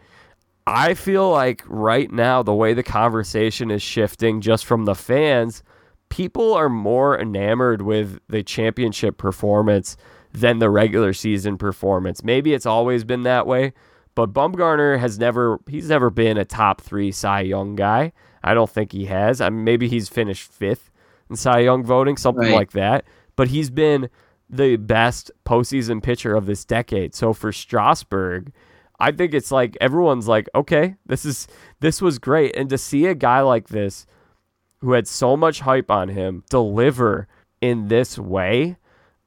I 0.70 0.94
feel 0.94 1.32
like 1.32 1.64
right 1.66 2.12
now, 2.12 2.44
the 2.44 2.54
way 2.54 2.76
the 2.76 2.84
conversation 2.84 3.72
is 3.72 3.82
shifting 3.82 4.40
just 4.40 4.66
from 4.66 4.86
the 4.86 4.94
fans, 4.94 5.64
people 6.10 6.54
are 6.54 6.70
more 6.70 7.20
enamored 7.20 7.82
with 7.82 8.20
the 8.30 8.44
championship 8.44 9.18
performance 9.18 9.98
than 10.32 10.60
the 10.60 10.70
regular 10.70 11.12
season 11.12 11.58
performance. 11.58 12.24
Maybe 12.24 12.54
it's 12.54 12.68
always 12.68 13.04
been 13.04 13.24
that 13.24 13.48
way, 13.48 13.74
but 14.14 14.32
Bumgarner 14.32 15.00
has 15.00 15.18
never 15.18 15.60
he's 15.68 15.90
never 15.90 16.12
been 16.12 16.38
a 16.38 16.46
top 16.46 16.82
3 16.82 17.12
Cy 17.12 17.42
Young 17.42 17.76
guy. 17.76 18.12
I 18.44 18.54
don't 18.54 18.70
think 18.70 18.92
he 18.92 19.06
has. 19.06 19.42
I 19.42 19.50
mean, 19.50 19.64
maybe 19.64 19.88
he's 19.88 20.08
finished 20.08 20.52
5th 20.52 20.92
in 21.32 21.36
Cy 21.36 21.60
Young 21.60 21.84
voting, 21.84 22.16
something 22.16 22.44
right. 22.44 22.54
like 22.54 22.72
that, 22.74 23.06
but 23.36 23.48
he's 23.48 23.72
been 23.72 24.08
the 24.48 24.78
best 24.78 25.32
postseason 25.46 26.02
pitcher 26.02 26.36
of 26.36 26.46
this 26.46 26.64
decade. 26.64 27.16
So 27.16 27.34
for 27.34 27.52
Strasburg, 27.52 28.52
I 29.00 29.12
think 29.12 29.34
it's 29.34 29.52
like 29.52 29.78
everyone's 29.80 30.28
like, 30.28 30.50
okay, 30.54 30.96
this 31.06 31.26
is 31.26 31.48
this 31.80 32.02
was 32.02 32.20
great, 32.20 32.56
and 32.56 32.70
to 32.70 32.78
see 32.78 33.06
a 33.06 33.16
guy 33.16 33.42
like 33.42 33.70
this 33.70 34.06
who 34.80 34.94
had 34.94 35.08
so 35.08 35.36
much 35.36 35.62
hype 35.62 35.92
on 35.92 36.10
him 36.10 36.44
deliver 36.50 37.28
in 37.62 37.88
this 37.88 38.18
way, 38.18 38.78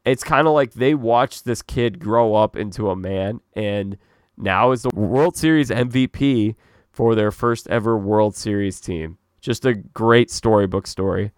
it's 0.05 0.25
kind 0.25 0.47
of 0.47 0.55
like 0.55 0.73
they 0.73 0.95
watched 0.95 1.45
this 1.45 1.63
kid 1.63 1.99
grow 1.99 2.35
up 2.35 2.57
into 2.57 2.91
a 2.91 2.97
man, 2.97 3.41
and 3.55 3.97
now 4.37 4.73
is 4.73 4.83
the 4.83 4.91
World 4.95 5.37
Series 5.37 5.71
MVP 5.71 6.55
for 6.91 7.15
their 7.15 7.31
first 7.31 7.69
ever 7.69 7.97
World 7.97 8.37
Series 8.37 8.81
team. 8.81 9.19
Just 9.41 9.65
a 9.65 9.75
great 9.75 10.31
storybook 10.31 10.87
story. 10.87 11.33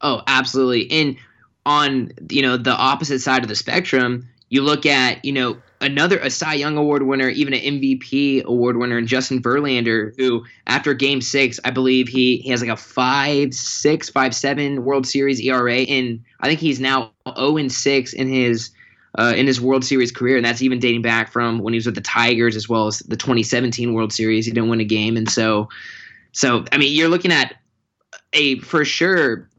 Oh, 0.00 0.22
absolutely. 0.26 0.90
And 0.90 1.16
on 1.66 2.10
you 2.30 2.42
know 2.42 2.56
the 2.56 2.72
opposite 2.72 3.20
side 3.20 3.42
of 3.42 3.48
the 3.48 3.56
spectrum, 3.56 4.28
you 4.48 4.62
look 4.62 4.86
at 4.86 5.24
you 5.24 5.32
know 5.32 5.56
another 5.80 6.18
a 6.18 6.30
Cy 6.30 6.54
Young 6.54 6.76
Award 6.76 7.02
winner, 7.02 7.28
even 7.28 7.54
an 7.54 7.60
MVP 7.60 8.44
award 8.44 8.76
winner, 8.76 8.98
and 8.98 9.08
Justin 9.08 9.42
Verlander, 9.42 10.14
who 10.18 10.44
after 10.66 10.94
Game 10.94 11.20
Six, 11.20 11.58
I 11.64 11.70
believe 11.70 12.08
he 12.08 12.38
he 12.38 12.50
has 12.50 12.60
like 12.60 12.70
a 12.70 12.76
five 12.76 13.54
six 13.54 14.08
five 14.08 14.34
seven 14.34 14.84
World 14.84 15.06
Series 15.06 15.40
ERA, 15.40 15.80
and 15.80 16.22
I 16.40 16.48
think 16.48 16.60
he's 16.60 16.80
now 16.80 17.12
zero 17.36 17.56
and 17.56 17.72
six 17.72 18.12
in 18.12 18.28
his. 18.28 18.70
Uh, 19.18 19.34
in 19.36 19.48
his 19.48 19.60
World 19.60 19.84
Series 19.84 20.12
career, 20.12 20.36
and 20.36 20.46
that's 20.46 20.62
even 20.62 20.78
dating 20.78 21.02
back 21.02 21.32
from 21.32 21.58
when 21.58 21.72
he 21.72 21.78
was 21.78 21.84
with 21.84 21.96
the 21.96 22.00
Tigers 22.00 22.54
as 22.54 22.68
well 22.68 22.86
as 22.86 23.00
the 23.00 23.16
2017 23.16 23.92
World 23.92 24.12
Series. 24.12 24.46
He 24.46 24.52
didn't 24.52 24.70
win 24.70 24.78
a 24.78 24.84
game, 24.84 25.16
and 25.16 25.28
so, 25.28 25.68
so 26.30 26.64
I 26.70 26.78
mean, 26.78 26.96
you're 26.96 27.08
looking 27.08 27.32
at 27.32 27.56
a 28.32 28.60
for 28.60 28.84
sure 28.84 29.50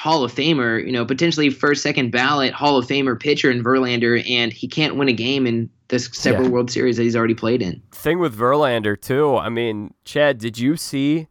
Hall 0.00 0.24
of 0.24 0.32
Famer, 0.32 0.82
you 0.82 0.92
know, 0.92 1.04
potentially 1.04 1.50
first, 1.50 1.82
second 1.82 2.10
ballot 2.10 2.54
Hall 2.54 2.78
of 2.78 2.86
Famer 2.86 3.20
pitcher 3.20 3.50
in 3.50 3.62
Verlander, 3.62 4.26
and 4.30 4.50
he 4.50 4.66
can't 4.66 4.96
win 4.96 5.08
a 5.08 5.12
game 5.12 5.46
in 5.46 5.68
this 5.88 6.08
several 6.14 6.44
yeah. 6.44 6.52
World 6.52 6.70
Series 6.70 6.96
that 6.96 7.02
he's 7.02 7.14
already 7.14 7.34
played 7.34 7.60
in. 7.60 7.82
Thing 7.92 8.18
with 8.18 8.34
Verlander 8.34 8.98
too. 8.98 9.36
I 9.36 9.50
mean, 9.50 9.92
Chad, 10.06 10.38
did 10.38 10.56
you 10.56 10.78
see? 10.78 11.28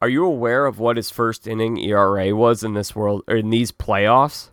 Are 0.00 0.08
you 0.08 0.24
aware 0.24 0.64
of 0.64 0.78
what 0.78 0.96
his 0.96 1.10
first 1.10 1.46
inning 1.46 1.76
ERA 1.76 2.34
was 2.34 2.64
in 2.64 2.72
this 2.72 2.96
world 2.96 3.22
or 3.28 3.36
in 3.36 3.50
these 3.50 3.70
playoffs? 3.70 4.48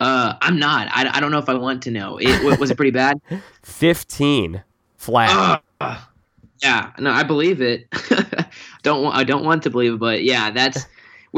Uh, 0.00 0.34
I'm 0.40 0.58
not. 0.58 0.88
I, 0.90 1.08
I 1.08 1.20
don't 1.20 1.30
know 1.30 1.38
if 1.38 1.48
I 1.48 1.54
want 1.54 1.84
to 1.84 1.92
know. 1.92 2.18
It 2.20 2.58
was 2.58 2.68
it 2.68 2.76
pretty 2.76 2.90
bad. 2.90 3.20
Fifteen 3.62 4.64
flat. 4.96 5.62
Uh, 5.80 6.00
yeah, 6.60 6.90
no, 6.98 7.12
I 7.12 7.22
believe 7.22 7.62
it. 7.62 7.86
don't 8.82 9.06
I 9.06 9.22
don't 9.22 9.44
want 9.44 9.62
to 9.62 9.70
believe 9.70 9.94
it, 9.94 10.00
but 10.00 10.24
yeah, 10.24 10.50
that's 10.50 10.84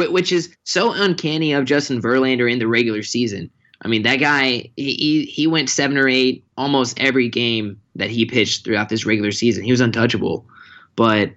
which 0.07 0.33
is 0.33 0.55
so 0.65 0.93
uncanny 0.93 1.53
of 1.53 1.65
Justin 1.65 2.01
Verlander 2.01 2.51
in 2.51 2.59
the 2.59 2.69
regular 2.69 3.03
season. 3.03 3.51
I 3.83 3.89
mean, 3.89 4.03
that 4.03 4.17
guy 4.17 4.71
he 4.77 5.25
he 5.25 5.47
went 5.47 5.71
seven 5.71 5.97
or 5.97 6.09
eight 6.09 6.45
almost 6.57 6.99
every 7.01 7.29
game 7.29 7.81
that 7.97 8.11
he 8.11 8.25
pitched 8.25 8.65
throughout 8.65 8.89
this 8.89 9.05
regular 9.05 9.33
season. 9.33 9.65
He 9.65 9.71
was 9.71 9.81
untouchable, 9.81 10.47
but 10.97 11.33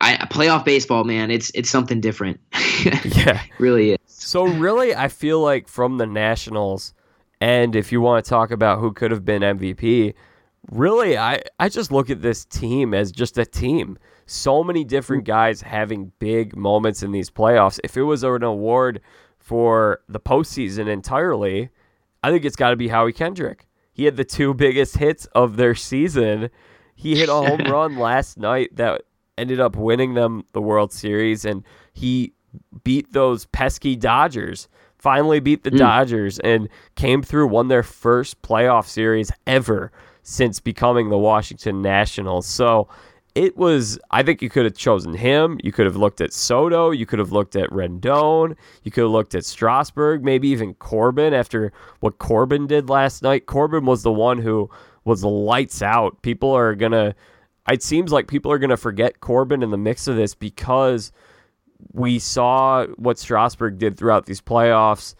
I 0.00 0.16
playoff 0.30 0.64
baseball, 0.64 1.04
man, 1.04 1.30
it's 1.30 1.50
it's 1.54 1.70
something 1.70 2.00
different. 2.00 2.40
yeah, 3.04 3.42
really 3.58 3.92
is. 3.92 3.98
So 4.06 4.44
really, 4.44 4.94
I 4.94 5.08
feel 5.08 5.40
like 5.40 5.68
from 5.68 5.98
the 5.98 6.06
Nationals, 6.06 6.94
and 7.40 7.76
if 7.76 7.92
you 7.92 8.00
want 8.00 8.24
to 8.24 8.28
talk 8.28 8.50
about 8.50 8.80
who 8.80 8.92
could 8.92 9.10
have 9.10 9.24
been 9.24 9.42
MVP, 9.42 10.14
really, 10.70 11.16
I 11.18 11.42
I 11.58 11.68
just 11.68 11.92
look 11.92 12.10
at 12.10 12.22
this 12.22 12.44
team 12.44 12.94
as 12.94 13.12
just 13.12 13.38
a 13.38 13.44
team 13.44 13.98
so 14.26 14.64
many 14.64 14.84
different 14.84 15.24
guys 15.24 15.62
having 15.62 16.12
big 16.18 16.56
moments 16.56 17.02
in 17.02 17.12
these 17.12 17.30
playoffs. 17.30 17.78
If 17.84 17.96
it 17.96 18.02
was 18.02 18.22
an 18.22 18.42
award 18.42 19.00
for 19.38 20.00
the 20.08 20.20
postseason 20.20 20.88
entirely, 20.88 21.70
I 22.22 22.30
think 22.30 22.44
it's 22.44 22.56
got 22.56 22.70
to 22.70 22.76
be 22.76 22.88
Howie 22.88 23.12
Kendrick. 23.12 23.66
He 23.92 24.04
had 24.04 24.16
the 24.16 24.24
two 24.24 24.54
biggest 24.54 24.96
hits 24.96 25.26
of 25.34 25.56
their 25.56 25.74
season. 25.74 26.50
He 26.94 27.16
hit 27.16 27.28
a 27.28 27.34
home 27.34 27.60
run 27.70 27.96
last 27.96 28.38
night 28.38 28.74
that 28.76 29.02
ended 29.36 29.60
up 29.60 29.76
winning 29.76 30.14
them 30.14 30.44
the 30.52 30.62
World 30.62 30.92
Series, 30.92 31.44
and 31.44 31.62
he 31.92 32.32
beat 32.82 33.12
those 33.12 33.46
pesky 33.46 33.96
Dodgers. 33.96 34.68
Finally 34.98 35.40
beat 35.40 35.64
the 35.64 35.70
mm. 35.70 35.78
Dodgers 35.78 36.38
and 36.38 36.68
came 36.94 37.22
through, 37.22 37.48
won 37.48 37.68
their 37.68 37.82
first 37.82 38.40
playoff 38.42 38.86
series 38.86 39.30
ever 39.46 39.92
since 40.22 40.60
becoming 40.60 41.10
the 41.10 41.18
Washington 41.18 41.82
Nationals. 41.82 42.46
So 42.46 42.88
it 43.34 43.56
was 43.56 43.98
I 44.10 44.22
think 44.22 44.42
you 44.42 44.48
could 44.48 44.64
have 44.64 44.76
chosen 44.76 45.14
him. 45.14 45.58
You 45.62 45.72
could 45.72 45.86
have 45.86 45.96
looked 45.96 46.20
at 46.20 46.32
Soto. 46.32 46.90
You 46.90 47.04
could 47.04 47.18
have 47.18 47.32
looked 47.32 47.56
at 47.56 47.68
Rendon. 47.70 48.56
You 48.84 48.90
could 48.92 49.02
have 49.02 49.10
looked 49.10 49.34
at 49.34 49.44
Strasburg. 49.44 50.22
Maybe 50.22 50.48
even 50.48 50.74
Corbin 50.74 51.34
after 51.34 51.72
what 52.00 52.18
Corbin 52.18 52.66
did 52.66 52.88
last 52.88 53.22
night. 53.22 53.46
Corbin 53.46 53.86
was 53.86 54.02
the 54.02 54.12
one 54.12 54.38
who 54.38 54.70
was 55.04 55.24
lights 55.24 55.82
out. 55.82 56.22
People 56.22 56.52
are 56.52 56.74
gonna. 56.74 57.14
It 57.68 57.82
seems 57.82 58.12
like 58.12 58.28
people 58.28 58.52
are 58.52 58.58
gonna 58.58 58.76
forget 58.76 59.20
Corbin 59.20 59.62
in 59.62 59.70
the 59.70 59.78
mix 59.78 60.06
of 60.06 60.16
this 60.16 60.34
because 60.34 61.10
we 61.92 62.18
saw 62.18 62.86
what 62.96 63.18
Strasburg 63.18 63.78
did 63.78 63.96
throughout 63.96 64.26
these 64.26 64.40
playoffs, 64.40 65.14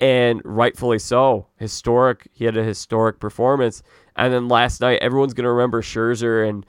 and 0.00 0.40
rightfully 0.44 0.98
so. 0.98 1.46
Historic. 1.56 2.28
He 2.32 2.46
had 2.46 2.56
a 2.56 2.64
historic 2.64 3.20
performance. 3.20 3.82
And 4.16 4.32
then 4.32 4.48
last 4.48 4.80
night, 4.80 5.00
everyone's 5.02 5.34
gonna 5.34 5.52
remember 5.52 5.82
Scherzer 5.82 6.48
and 6.48 6.64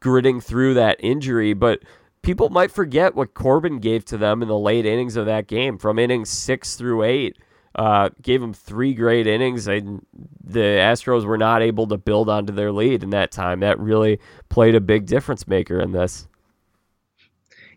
gritting 0.00 0.40
through 0.40 0.74
that 0.74 0.96
injury, 1.00 1.52
but 1.52 1.80
people 2.22 2.50
might 2.50 2.70
forget 2.70 3.14
what 3.14 3.34
Corbin 3.34 3.78
gave 3.78 4.04
to 4.06 4.18
them 4.18 4.42
in 4.42 4.48
the 4.48 4.58
late 4.58 4.86
innings 4.86 5.16
of 5.16 5.26
that 5.26 5.46
game 5.46 5.78
from 5.78 5.98
innings 5.98 6.30
six 6.30 6.76
through 6.76 7.04
eight. 7.04 7.36
Uh, 7.76 8.08
gave 8.20 8.40
them 8.40 8.52
three 8.52 8.92
great 8.94 9.28
innings, 9.28 9.68
and 9.68 10.04
the 10.42 10.58
Astros 10.58 11.24
were 11.24 11.38
not 11.38 11.62
able 11.62 11.86
to 11.86 11.96
build 11.96 12.28
onto 12.28 12.52
their 12.52 12.72
lead 12.72 13.04
in 13.04 13.10
that 13.10 13.30
time. 13.30 13.60
That 13.60 13.78
really 13.78 14.18
played 14.48 14.74
a 14.74 14.80
big 14.80 15.06
difference 15.06 15.46
maker 15.46 15.78
in 15.78 15.92
this. 15.92 16.26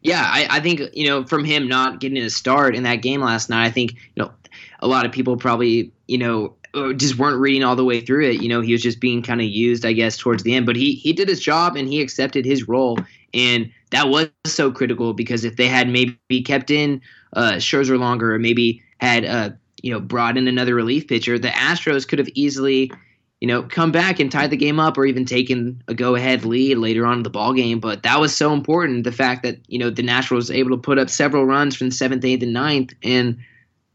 Yeah, 0.01 0.27
I, 0.27 0.47
I 0.49 0.59
think 0.61 0.81
you 0.93 1.07
know 1.07 1.25
from 1.25 1.45
him 1.45 1.67
not 1.67 1.99
getting 1.99 2.17
a 2.17 2.29
start 2.31 2.75
in 2.75 2.83
that 2.83 2.97
game 2.97 3.21
last 3.21 3.51
night, 3.51 3.65
I 3.65 3.69
think 3.69 3.93
you 3.93 4.23
know 4.23 4.31
a 4.79 4.87
lot 4.87 5.05
of 5.05 5.11
people 5.11 5.37
probably 5.37 5.93
you 6.07 6.17
know 6.17 6.55
just 6.95 7.17
weren't 7.17 7.39
reading 7.39 7.63
all 7.63 7.75
the 7.75 7.85
way 7.85 8.01
through 8.01 8.25
it. 8.29 8.41
You 8.41 8.49
know, 8.49 8.61
he 8.61 8.71
was 8.71 8.81
just 8.81 8.99
being 8.99 9.21
kind 9.21 9.41
of 9.41 9.47
used, 9.47 9.85
I 9.85 9.93
guess, 9.93 10.17
towards 10.17 10.43
the 10.43 10.55
end. 10.55 10.65
But 10.65 10.75
he 10.75 10.93
he 10.93 11.13
did 11.13 11.27
his 11.27 11.39
job 11.39 11.75
and 11.75 11.87
he 11.87 12.01
accepted 12.01 12.45
his 12.45 12.67
role, 12.67 12.97
and 13.33 13.71
that 13.91 14.09
was 14.09 14.29
so 14.45 14.71
critical 14.71 15.13
because 15.13 15.43
if 15.43 15.55
they 15.55 15.67
had 15.67 15.87
maybe 15.87 16.41
kept 16.43 16.71
in 16.71 17.01
uh, 17.33 17.53
Scherzer 17.53 17.99
longer, 17.99 18.33
or 18.33 18.39
maybe 18.39 18.81
had 18.97 19.25
uh, 19.25 19.51
you 19.81 19.91
know 19.91 19.99
brought 19.99 20.37
in 20.37 20.47
another 20.47 20.73
relief 20.73 21.07
pitcher, 21.07 21.37
the 21.37 21.49
Astros 21.49 22.07
could 22.07 22.19
have 22.19 22.29
easily 22.33 22.91
you 23.39 23.47
know 23.47 23.63
come 23.63 23.91
back 23.91 24.19
and 24.19 24.31
tied 24.31 24.49
the 24.49 24.57
game 24.57 24.79
up, 24.79 24.97
or 24.97 25.05
even 25.05 25.25
taken 25.25 25.81
a 25.87 25.93
go 25.93 26.15
ahead 26.15 26.43
lead 26.43 26.79
later 26.79 27.05
on 27.05 27.17
in 27.17 27.23
the 27.23 27.29
ball 27.29 27.53
game. 27.53 27.79
But 27.79 28.01
that 28.01 28.19
was 28.19 28.35
so 28.35 28.51
important. 28.51 29.03
The 29.03 29.11
fact 29.11 29.43
that 29.43 29.59
you 29.67 29.77
know 29.77 29.91
the 29.91 30.01
Nationals 30.01 30.49
was 30.49 30.51
able 30.51 30.71
to 30.71 30.81
put 30.81 30.97
up 30.97 31.11
several 31.11 31.45
runs 31.45 31.75
from 31.75 31.89
the 31.89 31.95
seventh, 31.95 32.25
eighth, 32.25 32.41
and 32.41 32.53
ninth, 32.53 32.93
and 33.03 33.37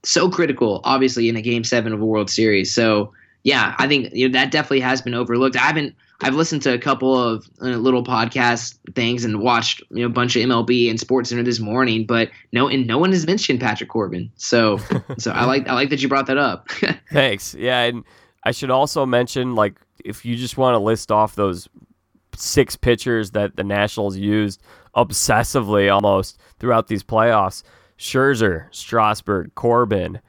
so 0.05 0.30
critical, 0.30 0.80
obviously, 0.84 1.28
in 1.28 1.36
a 1.36 1.42
game 1.42 1.64
seven 1.64 1.92
of 1.92 2.01
a 2.01 2.07
World 2.07 2.30
Series. 2.30 2.74
So 2.74 3.12
yeah, 3.44 3.74
I 3.78 3.86
think 3.86 4.12
you 4.12 4.28
know, 4.28 4.32
that 4.32 4.51
definitely 4.51 4.80
has 4.80 5.03
been 5.03 5.14
overlooked. 5.14 5.57
I 5.57 5.61
haven't. 5.61 5.94
I've 6.20 6.34
listened 6.34 6.62
to 6.62 6.74
a 6.74 6.78
couple 6.78 7.16
of 7.16 7.49
uh, 7.62 7.66
little 7.66 8.03
podcast 8.03 8.76
things 8.94 9.24
and 9.24 9.40
watched 9.40 9.80
you 9.90 10.01
know 10.01 10.07
a 10.07 10.11
bunch 10.11 10.34
of 10.34 10.42
MLB 10.42 10.90
and 10.90 10.99
Sports 10.99 11.30
Center 11.30 11.44
this 11.44 11.61
morning, 11.61 12.05
but 12.07 12.30
no, 12.53 12.68
and 12.68 12.86
no 12.86 12.99
one 12.99 13.12
has 13.12 13.26
mentioned 13.26 13.61
Patrick 13.61 13.88
Corbin. 13.88 14.30
So, 14.36 14.78
so 15.18 15.30
I 15.30 15.44
like 15.44 15.68
I 15.68 15.74
like 15.74 15.90
that 15.90 16.03
you 16.03 16.09
brought 16.09 16.26
that 16.26 16.38
up. 16.38 16.68
Thanks. 17.12 17.55
Yeah, 17.55 17.82
and 17.82 18.05
I 18.44 18.51
should 18.51 18.70
also 18.70 19.07
mention, 19.07 19.55
like, 19.55 19.74
if 20.05 20.24
you 20.24 20.36
just 20.36 20.57
want 20.57 20.74
to 20.74 20.78
list 20.78 21.12
off 21.12 21.36
those 21.36 21.68
six 22.36 22.76
pitchers 22.76 23.32
that 23.32 23.57
the 23.57 23.64
Nationals 23.64 24.16
used 24.16 24.61
obsessively 24.96 25.92
almost 25.92 26.38
throughout 26.59 26.88
these 26.88 27.03
playoffs 27.03 27.62
Scherzer, 27.99 28.66
Strasburg, 28.70 29.55
Corbin, 29.55 30.20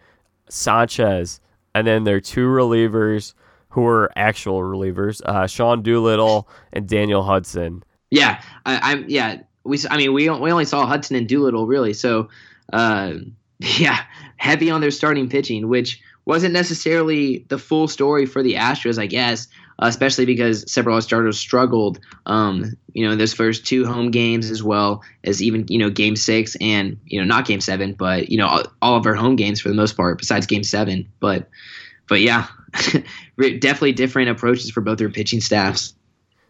Sanchez, 0.49 1.39
and 1.75 1.85
then 1.85 2.03
their 2.03 2.19
two 2.19 2.47
relievers 2.47 3.33
who 3.69 3.81
were 3.81 4.11
actual 4.15 4.59
relievers, 4.61 5.21
uh, 5.25 5.47
Sean 5.47 5.81
Doolittle 5.81 6.49
and 6.73 6.87
Daniel 6.87 7.23
Hudson. 7.23 7.83
Yeah, 8.09 8.41
I, 8.65 8.93
am 8.93 9.05
Yeah, 9.07 9.41
we. 9.63 9.79
I 9.89 9.97
mean, 9.97 10.13
we 10.13 10.29
we 10.29 10.51
only 10.51 10.65
saw 10.65 10.85
Hudson 10.87 11.15
and 11.15 11.27
Doolittle 11.27 11.67
really. 11.67 11.93
So, 11.93 12.29
uh, 12.73 13.13
yeah, 13.59 14.01
heavy 14.37 14.71
on 14.71 14.81
their 14.81 14.91
starting 14.91 15.29
pitching, 15.29 15.67
which 15.67 16.01
wasn't 16.25 16.53
necessarily 16.53 17.45
the 17.49 17.57
full 17.57 17.87
story 17.87 18.25
for 18.25 18.43
the 18.43 18.55
Astros, 18.55 18.99
I 18.99 19.05
guess, 19.05 19.47
especially 19.87 20.25
because 20.25 20.69
several 20.71 20.95
of 20.95 20.97
our 20.97 21.01
starters 21.01 21.39
struggled. 21.39 21.99
Um, 22.25 22.75
you 22.93 23.07
know, 23.07 23.15
those 23.15 23.33
first 23.33 23.65
two 23.65 23.85
home 23.85 24.11
games 24.11 24.51
as 24.51 24.61
well 24.61 25.03
as 25.23 25.41
even 25.41 25.65
you 25.67 25.77
know 25.77 25.89
Game 25.89 26.15
Six 26.15 26.55
and 26.59 26.97
you 27.05 27.19
know 27.19 27.25
not 27.25 27.45
Game 27.45 27.61
Seven, 27.61 27.93
but 27.93 28.29
you 28.29 28.37
know 28.37 28.47
all, 28.47 28.63
all 28.81 28.95
of 28.97 29.05
our 29.05 29.15
home 29.15 29.35
games 29.35 29.61
for 29.61 29.69
the 29.69 29.75
most 29.75 29.95
part, 29.95 30.17
besides 30.17 30.45
Game 30.45 30.63
Seven. 30.63 31.07
But 31.19 31.49
but 32.07 32.21
yeah, 32.21 32.47
definitely 33.37 33.93
different 33.93 34.29
approaches 34.29 34.69
for 34.69 34.81
both 34.81 34.97
their 34.97 35.09
pitching 35.09 35.41
staffs. 35.41 35.93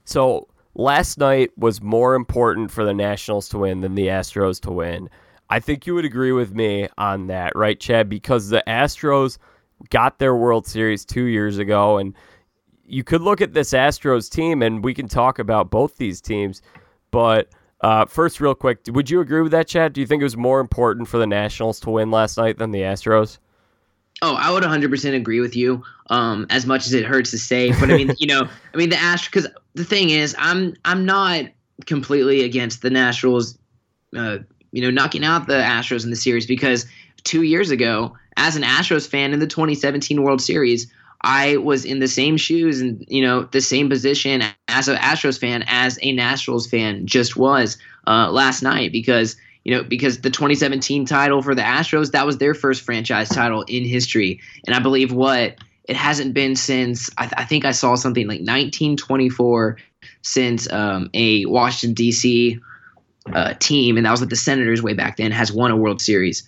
So 0.06 0.48
last 0.74 1.18
night 1.18 1.52
was 1.58 1.82
more 1.82 2.16
important 2.16 2.72
for 2.72 2.84
the 2.84 2.94
Nationals 2.94 3.50
to 3.50 3.60
win 3.60 3.82
than 3.82 3.96
the 3.96 4.08
Astros 4.08 4.60
to 4.62 4.72
win. 4.72 5.10
I 5.52 5.60
think 5.60 5.88
you 5.88 5.96
would 5.96 6.06
agree 6.06 6.32
with 6.32 6.54
me 6.54 6.88
on 6.98 7.28
that, 7.28 7.56
right, 7.56 7.80
Chad? 7.80 8.08
Because 8.08 8.50
the 8.50 8.64
Astros 8.68 9.38
got 9.90 10.20
their 10.20 10.36
World 10.36 10.68
Series 10.68 11.06
two 11.06 11.26
years 11.26 11.58
ago, 11.58 11.98
and 11.98 12.14
you 12.90 13.04
could 13.04 13.22
look 13.22 13.42
at 13.42 13.54
this 13.54 13.72
Astros 13.72 14.30
team, 14.30 14.62
and 14.62 14.84
we 14.84 14.94
can 14.94 15.08
talk 15.08 15.40
about 15.40 15.70
both 15.70 15.98
these 15.98 16.22
teams. 16.22 16.62
But 17.12 17.50
uh, 17.82 18.06
first, 18.06 18.42
real 18.42 18.56
quick, 18.56 18.80
would 18.88 19.10
you 19.10 19.22
agree 19.22 19.42
with 19.42 19.52
that, 19.52 19.68
Chad? 19.68 19.94
Do 19.94 20.02
you 20.02 20.08
think 20.08 20.22
it 20.22 20.26
was 20.26 20.38
more 20.38 20.60
important 20.60 21.08
for 21.08 21.18
the 21.18 21.28
Nationals 21.28 21.80
to 21.82 21.92
win 21.92 22.12
last 22.12 22.38
night 22.38 22.58
than 22.58 22.72
the 22.72 22.82
Astros? 22.82 23.38
Oh, 24.22 24.36
I 24.36 24.52
would 24.52 24.64
100% 24.64 25.16
agree 25.16 25.40
with 25.40 25.56
you. 25.56 25.84
Um, 26.10 26.46
as 26.50 26.66
much 26.66 26.88
as 26.88 26.94
it 26.94 27.06
hurts 27.06 27.32
to 27.32 27.38
say, 27.38 27.72
but 27.80 27.92
I 27.92 27.98
mean, 27.98 28.14
you 28.18 28.28
know, 28.28 28.50
I 28.74 28.78
mean 28.78 28.90
the 28.90 28.98
Astros. 28.98 29.26
Because 29.26 29.48
the 29.76 29.86
thing 29.86 30.10
is, 30.10 30.36
I'm 30.38 30.76
I'm 30.84 31.06
not 31.06 31.46
completely 31.86 32.44
against 32.44 32.82
the 32.82 32.90
Nationals. 32.90 33.58
Uh, 34.16 34.40
you 34.72 34.82
know, 34.82 34.92
knocking 34.92 35.24
out 35.24 35.48
the 35.48 35.54
Astros 35.54 36.04
in 36.04 36.10
the 36.10 36.16
series 36.16 36.46
because 36.46 36.86
two 37.24 37.44
years 37.44 37.72
ago, 37.72 38.16
as 38.38 38.56
an 38.56 38.64
Astros 38.64 39.08
fan 39.08 39.34
in 39.34 39.40
the 39.40 39.48
2017 39.48 40.22
World 40.24 40.42
Series, 40.42 40.92
I 41.22 41.58
was 41.58 41.84
in 41.84 42.00
the 42.00 42.08
same 42.08 42.38
shoes 42.38 42.80
and 42.80 43.04
you 43.08 43.22
know 43.22 43.44
the 43.44 43.62
same 43.62 43.90
position 43.90 44.42
as 44.68 44.88
an 44.88 44.96
Astros 44.98 45.40
fan 45.40 45.64
as 45.68 46.00
a 46.02 46.14
Nationals 46.14 46.68
fan 46.68 47.06
just 47.06 47.36
was 47.36 47.78
uh, 48.08 48.32
last 48.32 48.62
night 48.62 48.92
because 48.92 49.36
you 49.64 49.76
know, 49.76 49.84
because 49.84 50.22
the 50.22 50.30
2017 50.30 51.06
title 51.06 51.42
for 51.42 51.54
the 51.54 51.62
Astros, 51.62 52.12
that 52.12 52.26
was 52.26 52.38
their 52.38 52.54
first 52.54 52.82
franchise 52.82 53.30
title 53.30 53.64
in 53.68 53.86
history. 53.86 54.40
And 54.66 54.76
I 54.76 54.80
believe 54.80 55.12
what 55.12 55.58
it 55.84 55.96
hasn't 55.96 56.34
been 56.34 56.56
since, 56.56 57.10
I, 57.18 57.24
th- 57.24 57.34
I 57.38 57.46
think 57.46 57.66
I 57.66 57.72
saw 57.72 57.96
something 57.96 58.26
like 58.26 58.40
1924 58.40 59.78
since 60.22 60.72
um, 60.72 61.10
a 61.14 61.46
Washington, 61.46 61.94
D.C. 61.94 62.60
Uh, 63.34 63.54
team, 63.60 63.98
and 63.98 64.06
that 64.06 64.12
was 64.12 64.22
like 64.22 64.30
the 64.30 64.36
Senators 64.36 64.82
way 64.82 64.94
back 64.94 65.18
then, 65.18 65.32
has 65.32 65.52
won 65.52 65.72
a 65.72 65.78
World 65.78 66.02
Series. 66.02 66.44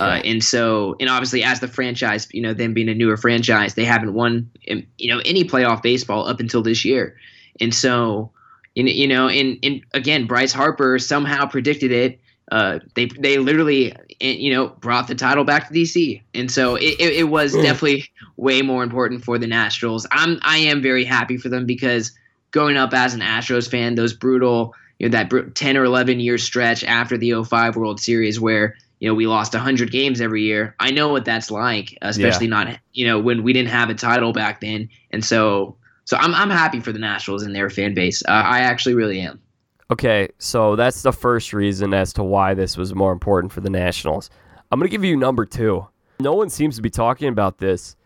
Uh, 0.00 0.20
and 0.24 0.44
so, 0.44 0.96
and 1.00 1.08
obviously, 1.08 1.42
as 1.42 1.60
the 1.60 1.68
franchise, 1.68 2.28
you 2.32 2.42
know, 2.42 2.52
them 2.52 2.74
being 2.74 2.88
a 2.88 2.94
newer 2.94 3.16
franchise, 3.16 3.74
they 3.74 3.84
haven't 3.84 4.14
won, 4.14 4.50
um, 4.70 4.86
you 4.98 5.12
know, 5.12 5.20
any 5.24 5.44
playoff 5.44 5.82
baseball 5.82 6.26
up 6.26 6.40
until 6.40 6.62
this 6.62 6.84
year. 6.84 7.16
And 7.60 7.74
so, 7.74 8.30
you 8.74 9.08
know, 9.08 9.28
and, 9.28 9.58
and 9.62 9.80
again, 9.94 10.26
Bryce 10.26 10.52
Harper 10.52 10.98
somehow 10.98 11.46
predicted 11.46 11.92
it 11.92 12.20
uh, 12.52 12.78
they 12.94 13.06
they 13.06 13.38
literally 13.38 13.92
eh, 14.20 14.32
you 14.32 14.54
know 14.54 14.68
brought 14.68 15.08
the 15.08 15.14
title 15.14 15.44
back 15.44 15.68
to 15.68 15.74
DC, 15.74 16.22
and 16.32 16.50
so 16.50 16.76
it, 16.76 16.94
it, 17.00 17.14
it 17.14 17.28
was 17.28 17.54
mm. 17.54 17.62
definitely 17.62 18.08
way 18.36 18.62
more 18.62 18.84
important 18.84 19.24
for 19.24 19.36
the 19.38 19.48
Nationals. 19.48 20.06
I'm 20.12 20.38
I 20.42 20.58
am 20.58 20.80
very 20.80 21.04
happy 21.04 21.38
for 21.38 21.48
them 21.48 21.66
because 21.66 22.12
growing 22.52 22.76
up 22.76 22.94
as 22.94 23.14
an 23.14 23.20
Astros 23.20 23.68
fan, 23.68 23.96
those 23.96 24.12
brutal 24.12 24.74
you 25.00 25.08
know 25.08 25.18
that 25.18 25.54
10 25.56 25.76
or 25.76 25.84
11 25.84 26.20
year 26.20 26.38
stretch 26.38 26.84
after 26.84 27.18
the 27.18 27.42
05 27.42 27.76
World 27.76 28.00
Series 28.00 28.38
where 28.38 28.76
you 28.98 29.08
know 29.08 29.14
we 29.14 29.26
lost 29.26 29.54
100 29.54 29.90
games 29.90 30.20
every 30.20 30.42
year. 30.42 30.74
I 30.80 30.90
know 30.90 31.08
what 31.08 31.24
that's 31.24 31.50
like, 31.50 31.96
especially 32.02 32.46
yeah. 32.46 32.64
not 32.64 32.78
you 32.92 33.06
know 33.06 33.18
when 33.18 33.42
we 33.42 33.52
didn't 33.52 33.70
have 33.70 33.90
a 33.90 33.94
title 33.94 34.32
back 34.32 34.60
then, 34.60 34.88
and 35.10 35.24
so 35.24 35.76
so 36.04 36.16
I'm 36.16 36.34
I'm 36.34 36.50
happy 36.50 36.80
for 36.80 36.92
the 36.92 36.98
Nationals 36.98 37.42
and 37.42 37.54
their 37.54 37.70
fan 37.70 37.94
base. 37.94 38.22
Uh, 38.26 38.32
I 38.32 38.60
actually 38.60 38.94
really 38.94 39.20
am. 39.20 39.40
Okay, 39.90 40.28
so 40.38 40.74
that's 40.74 41.02
the 41.02 41.12
first 41.12 41.52
reason 41.52 41.94
as 41.94 42.12
to 42.14 42.24
why 42.24 42.54
this 42.54 42.76
was 42.76 42.94
more 42.94 43.12
important 43.12 43.52
for 43.52 43.60
the 43.60 43.70
Nationals. 43.70 44.30
I'm 44.70 44.80
going 44.80 44.90
to 44.90 44.90
give 44.90 45.04
you 45.04 45.16
number 45.16 45.46
two. 45.46 45.86
No 46.18 46.32
one 46.32 46.50
seems 46.50 46.74
to 46.76 46.82
be 46.82 46.90
talking 46.90 47.28
about 47.28 47.58
this. 47.58 47.96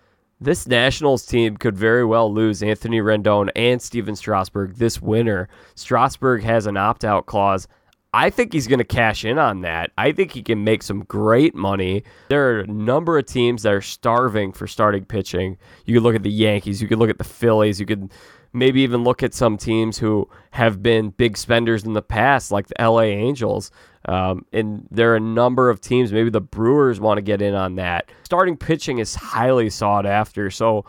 This 0.43 0.67
Nationals 0.67 1.25
team 1.25 1.57
could 1.57 1.77
very 1.77 2.05
well 2.05 2.33
lose 2.33 2.63
Anthony 2.63 3.01
Rendon 3.01 3.51
and 3.57 3.81
Stephen 3.81 4.17
Strasburg 4.17 4.77
this 4.77 5.01
winter. 5.01 5.49
Strasburg 5.75 6.43
has 6.43 6.67
an 6.67 6.77
opt 6.77 7.05
out 7.05 7.27
clause. 7.27 7.69
I 8.13 8.31
think 8.31 8.53
he's 8.53 8.67
going 8.67 8.79
to 8.79 8.85
cash 8.85 9.25
in 9.25 9.39
on 9.39 9.61
that. 9.61 9.93
I 9.97 10.11
think 10.13 10.33
he 10.33 10.43
can 10.43 10.65
make 10.65 10.83
some 10.83 11.05
great 11.05 11.55
money. 11.55 12.03
There 12.29 12.57
are 12.57 12.61
a 12.61 12.67
number 12.67 13.17
of 13.19 13.27
teams 13.27 13.63
that 13.63 13.73
are 13.73 13.81
starving 13.81 14.53
for 14.53 14.67
starting 14.67 15.05
pitching. 15.05 15.57
You 15.87 15.95
could 15.95 16.03
look 16.03 16.17
at 16.17 16.25
the 16.25 16.31
Yankees, 16.31 16.83
you 16.83 16.89
could 16.89 16.99
look 16.99 17.11
at 17.11 17.19
the 17.19 17.25
Phillies, 17.25 17.79
you 17.79 17.87
could 17.87 18.11
maybe 18.53 18.81
even 18.81 19.05
look 19.05 19.23
at 19.23 19.33
some 19.33 19.57
teams 19.57 19.99
who 19.99 20.29
have 20.51 20.83
been 20.83 21.11
big 21.11 21.37
spenders 21.37 21.85
in 21.85 21.93
the 21.93 22.03
past, 22.03 22.51
like 22.51 22.67
the 22.67 22.75
LA 22.81 23.03
Angels. 23.03 23.71
Um, 24.07 24.45
and 24.53 24.89
there 24.91 25.13
are 25.13 25.17
a 25.17 25.21
number 25.21 25.71
of 25.71 25.81
teams, 25.81 26.13
maybe 26.13 26.31
the 26.31 26.41
Brewers 26.41 26.99
want 26.99 27.19
to 27.19 27.23
get 27.23 27.41
in 27.41 27.55
on 27.55 27.77
that. 27.77 28.11
Starting 28.25 28.57
pitching 28.57 28.99
is 28.99 29.15
highly 29.15 29.71
sought 29.71 30.07
after. 30.07 30.51
So 30.51 30.85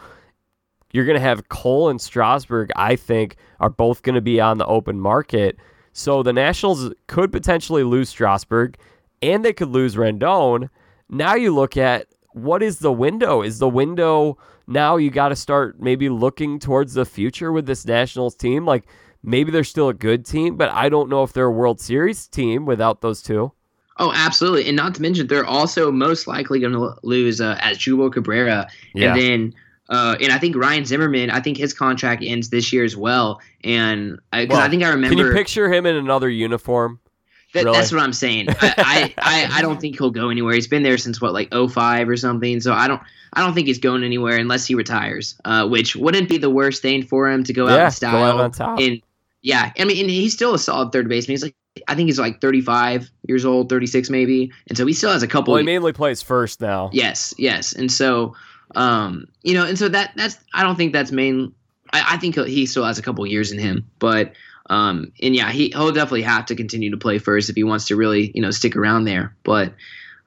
you're 0.92 1.06
going 1.06 1.18
to 1.18 1.22
have 1.22 1.50
Cole 1.50 1.90
and 1.90 2.02
Strasburg, 2.02 2.72
I 2.76 2.96
think, 2.96 3.36
are 3.60 3.70
both 3.70 4.02
going 4.02 4.16
to 4.16 4.22
be 4.22 4.42
on 4.42 4.58
the 4.58 4.66
open 4.66 5.00
market. 5.00 5.58
So 5.94 6.24
the 6.24 6.34
Nationals 6.34 6.94
could 7.08 7.32
potentially 7.32 7.84
lose 7.84 8.10
Strasburg 8.10 8.78
and 9.22 9.44
they 9.44 9.54
could 9.54 9.70
lose 9.70 9.96
Rendon. 9.96 10.70
Now 11.10 11.36
you 11.36 11.54
look 11.54 11.78
at 11.78 12.08
what 12.34 12.64
is 12.64 12.80
the 12.80 12.94
window? 12.94 13.42
Is 13.42 13.60
the 13.60 13.70
window 13.70 14.38
now 14.68 14.96
you 14.96 15.12
got 15.12 15.30
to 15.30 15.36
start 15.36 15.82
maybe 15.82 16.10
looking 16.10 16.60
towards 16.60 16.94
the 16.94 17.06
future 17.06 17.52
with 17.52 17.66
this 17.66 17.86
Nationals 17.86 18.36
team? 18.36 18.66
Like 18.66 18.86
maybe 19.24 19.52
they're 19.52 19.64
still 19.64 19.90
a 19.90 19.94
good 19.94 20.26
team, 20.26 20.56
but 20.56 20.70
I 20.70 20.90
don't 20.90 21.10
know 21.10 21.24
if 21.24 21.34
they're 21.34 21.46
a 21.46 21.52
World 21.52 21.82
Series 21.82 22.28
team 22.28 22.66
without 22.66 23.02
those 23.02 23.22
two. 23.22 23.52
Oh, 23.98 24.12
absolutely. 24.16 24.68
And 24.68 24.76
not 24.76 24.96
to 24.96 25.02
mention, 25.02 25.28
they're 25.28 25.46
also 25.46 25.92
most 25.92 26.26
likely 26.26 26.60
going 26.60 26.74
to 26.74 26.96
lose 27.04 27.42
uh, 27.42 27.58
Asdrubal 27.58 28.12
Cabrera. 28.12 28.68
Yeah. 28.96 29.14
And 29.14 29.22
then, 29.22 29.54
uh, 29.92 30.16
and 30.22 30.32
I 30.32 30.38
think 30.38 30.56
Ryan 30.56 30.86
Zimmerman, 30.86 31.30
I 31.30 31.42
think 31.42 31.58
his 31.58 31.74
contract 31.74 32.24
ends 32.26 32.50
this 32.50 32.72
year 32.72 32.86
as 32.86 32.96
well. 32.96 33.42
And 33.62 34.20
because 34.32 34.48
well, 34.48 34.62
I 34.62 34.70
think 34.70 34.84
I 34.84 34.90
remember. 34.90 35.18
Can 35.18 35.28
you 35.28 35.34
picture 35.34 35.72
him 35.72 35.86
in 35.86 35.98
another 35.98 36.30
uniform? 36.30 37.02
That, 37.54 37.66
really? 37.66 37.78
That's 37.78 37.92
what 37.92 38.02
I'm 38.02 38.14
saying. 38.14 38.48
I, 38.62 39.14
I, 39.18 39.50
I, 39.52 39.62
don't 39.62 39.82
think 39.82 39.98
he'll 39.98 40.10
go 40.10 40.30
anywhere. 40.30 40.54
He's 40.54 40.70
been 40.70 40.84
there 40.84 40.98
since 40.98 41.20
what, 41.20 41.34
like 41.34 41.54
05 41.54 42.08
or 42.08 42.16
something. 42.16 42.62
So 42.62 42.72
I 42.72 42.88
don't 42.88 43.02
I 43.34 43.42
don't 43.42 43.54
think 43.54 43.68
he's 43.68 43.80
going 43.80 44.06
anywhere 44.06 44.38
unless 44.38 44.66
he 44.66 44.76
retires, 44.76 45.36
uh, 45.44 45.68
which 45.68 45.98
wouldn't 45.98 46.30
be 46.30 46.38
the 46.38 46.50
worst 46.50 46.82
thing 46.82 47.04
for 47.04 47.30
him 47.30 47.44
to 47.44 47.52
go 47.52 47.68
yeah, 47.68 47.74
out 47.76 47.86
in 47.86 47.92
style. 47.92 48.12
Go 48.14 48.24
out 48.24 48.40
on 48.40 48.52
top. 48.52 48.80
And 48.80 49.02
yeah, 49.42 49.74
I 49.78 49.84
mean, 49.84 50.08
he's 50.08 50.34
still 50.34 50.54
a 50.54 50.60
solid 50.60 50.94
third 50.94 51.10
baseman. 51.10 51.34
He's 51.34 51.44
like 51.44 51.56
I 51.90 51.96
think 51.96 52.08
he's 52.08 52.20
like 52.20 52.40
35 52.40 53.10
years 53.28 53.44
old, 53.44 53.68
36 53.68 54.10
maybe, 54.10 54.54
and 54.70 54.78
so 54.78 54.86
he 54.86 54.94
still 54.94 55.12
has 55.12 55.24
a 55.24 55.28
couple. 55.28 55.54
Well, 55.54 55.60
he 55.60 55.66
mainly 55.66 55.92
plays 55.92 56.22
first 56.22 56.62
now. 56.62 56.90
Yes, 56.94 57.34
yes, 57.38 57.74
and 57.74 57.92
so 57.92 58.36
um, 58.76 59.28
you 59.44 59.54
know, 59.54 59.66
and 59.66 59.78
so 59.78 59.90
that 59.90 60.12
that's 60.16 60.38
I 60.54 60.64
don't 60.64 60.76
think 60.76 60.94
that's 60.94 61.12
main. 61.12 61.54
I, 61.92 62.14
I 62.16 62.18
think 62.18 62.36
he 62.36 62.66
still 62.66 62.86
has 62.86 62.98
a 62.98 63.02
couple 63.02 63.26
years 63.26 63.52
in 63.52 63.60
him, 63.60 63.90
but 64.00 64.34
um, 64.70 65.12
and 65.22 65.36
yeah, 65.36 65.52
he 65.52 65.70
he'll 65.70 65.92
definitely 65.92 66.24
have 66.24 66.46
to 66.48 66.56
continue 66.56 66.92
to 66.92 66.98
play 66.98 67.18
first 67.18 67.50
if 67.50 67.56
he 67.56 67.64
wants 67.64 67.88
to 67.88 67.96
really 67.96 68.32
you 68.34 68.42
know 68.42 68.52
stick 68.52 68.76
around 68.76 69.06
there. 69.06 69.36
But 69.44 69.74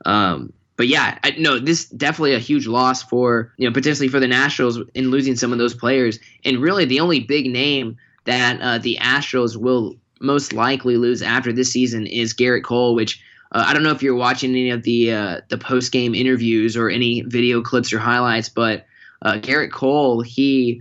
um, 0.04 0.52
but 0.76 0.88
yeah, 0.88 1.18
I, 1.24 1.34
no, 1.38 1.58
this 1.58 1.86
definitely 1.86 2.34
a 2.34 2.40
huge 2.40 2.66
loss 2.66 3.02
for 3.02 3.52
you 3.56 3.66
know 3.66 3.72
potentially 3.72 4.08
for 4.08 4.20
the 4.20 4.28
Nationals 4.28 4.78
in 4.94 5.10
losing 5.10 5.36
some 5.36 5.52
of 5.52 5.58
those 5.58 5.74
players. 5.74 6.18
And 6.44 6.58
really, 6.58 6.84
the 6.84 7.00
only 7.00 7.20
big 7.20 7.46
name 7.46 7.96
that 8.24 8.60
uh, 8.60 8.78
the 8.78 8.98
Astros 9.00 9.56
will 9.56 9.96
most 10.20 10.52
likely 10.52 10.96
lose 10.96 11.22
after 11.22 11.52
this 11.52 11.72
season 11.72 12.06
is 12.06 12.34
Gerrit 12.34 12.64
Cole, 12.64 12.94
which. 12.94 13.22
Uh, 13.52 13.64
I 13.66 13.72
don't 13.72 13.82
know 13.82 13.92
if 13.92 14.02
you're 14.02 14.14
watching 14.14 14.50
any 14.50 14.70
of 14.70 14.82
the 14.82 15.12
uh, 15.12 15.40
the 15.48 15.58
post 15.58 15.92
game 15.92 16.14
interviews 16.14 16.76
or 16.76 16.88
any 16.88 17.22
video 17.22 17.62
clips 17.62 17.92
or 17.92 17.98
highlights, 17.98 18.48
but 18.48 18.86
uh, 19.22 19.34
Gerrit 19.34 19.72
Cole 19.72 20.20
he 20.22 20.80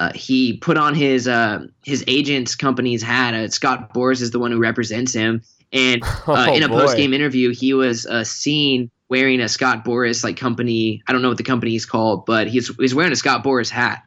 uh, 0.00 0.12
he 0.14 0.56
put 0.56 0.76
on 0.76 0.94
his 0.94 1.28
uh, 1.28 1.66
his 1.84 2.02
agent's 2.06 2.54
company's 2.54 3.02
hat. 3.02 3.34
Uh, 3.34 3.48
Scott 3.48 3.92
Boras 3.92 4.22
is 4.22 4.30
the 4.30 4.38
one 4.38 4.50
who 4.50 4.58
represents 4.58 5.12
him, 5.12 5.42
and 5.72 6.02
uh, 6.26 6.46
oh, 6.48 6.54
in 6.54 6.62
a 6.62 6.68
post 6.68 6.96
game 6.96 7.12
interview, 7.12 7.52
he 7.52 7.74
was 7.74 8.06
uh, 8.06 8.24
seen 8.24 8.90
wearing 9.08 9.40
a 9.40 9.48
Scott 9.48 9.84
Boras 9.84 10.24
like 10.24 10.36
company. 10.36 11.02
I 11.06 11.12
don't 11.12 11.22
know 11.22 11.28
what 11.28 11.36
the 11.36 11.44
company 11.44 11.74
is 11.74 11.84
called, 11.84 12.24
but 12.24 12.48
he's 12.48 12.74
he's 12.76 12.94
wearing 12.94 13.12
a 13.12 13.16
Scott 13.16 13.44
Boras 13.44 13.70
hat. 13.70 14.02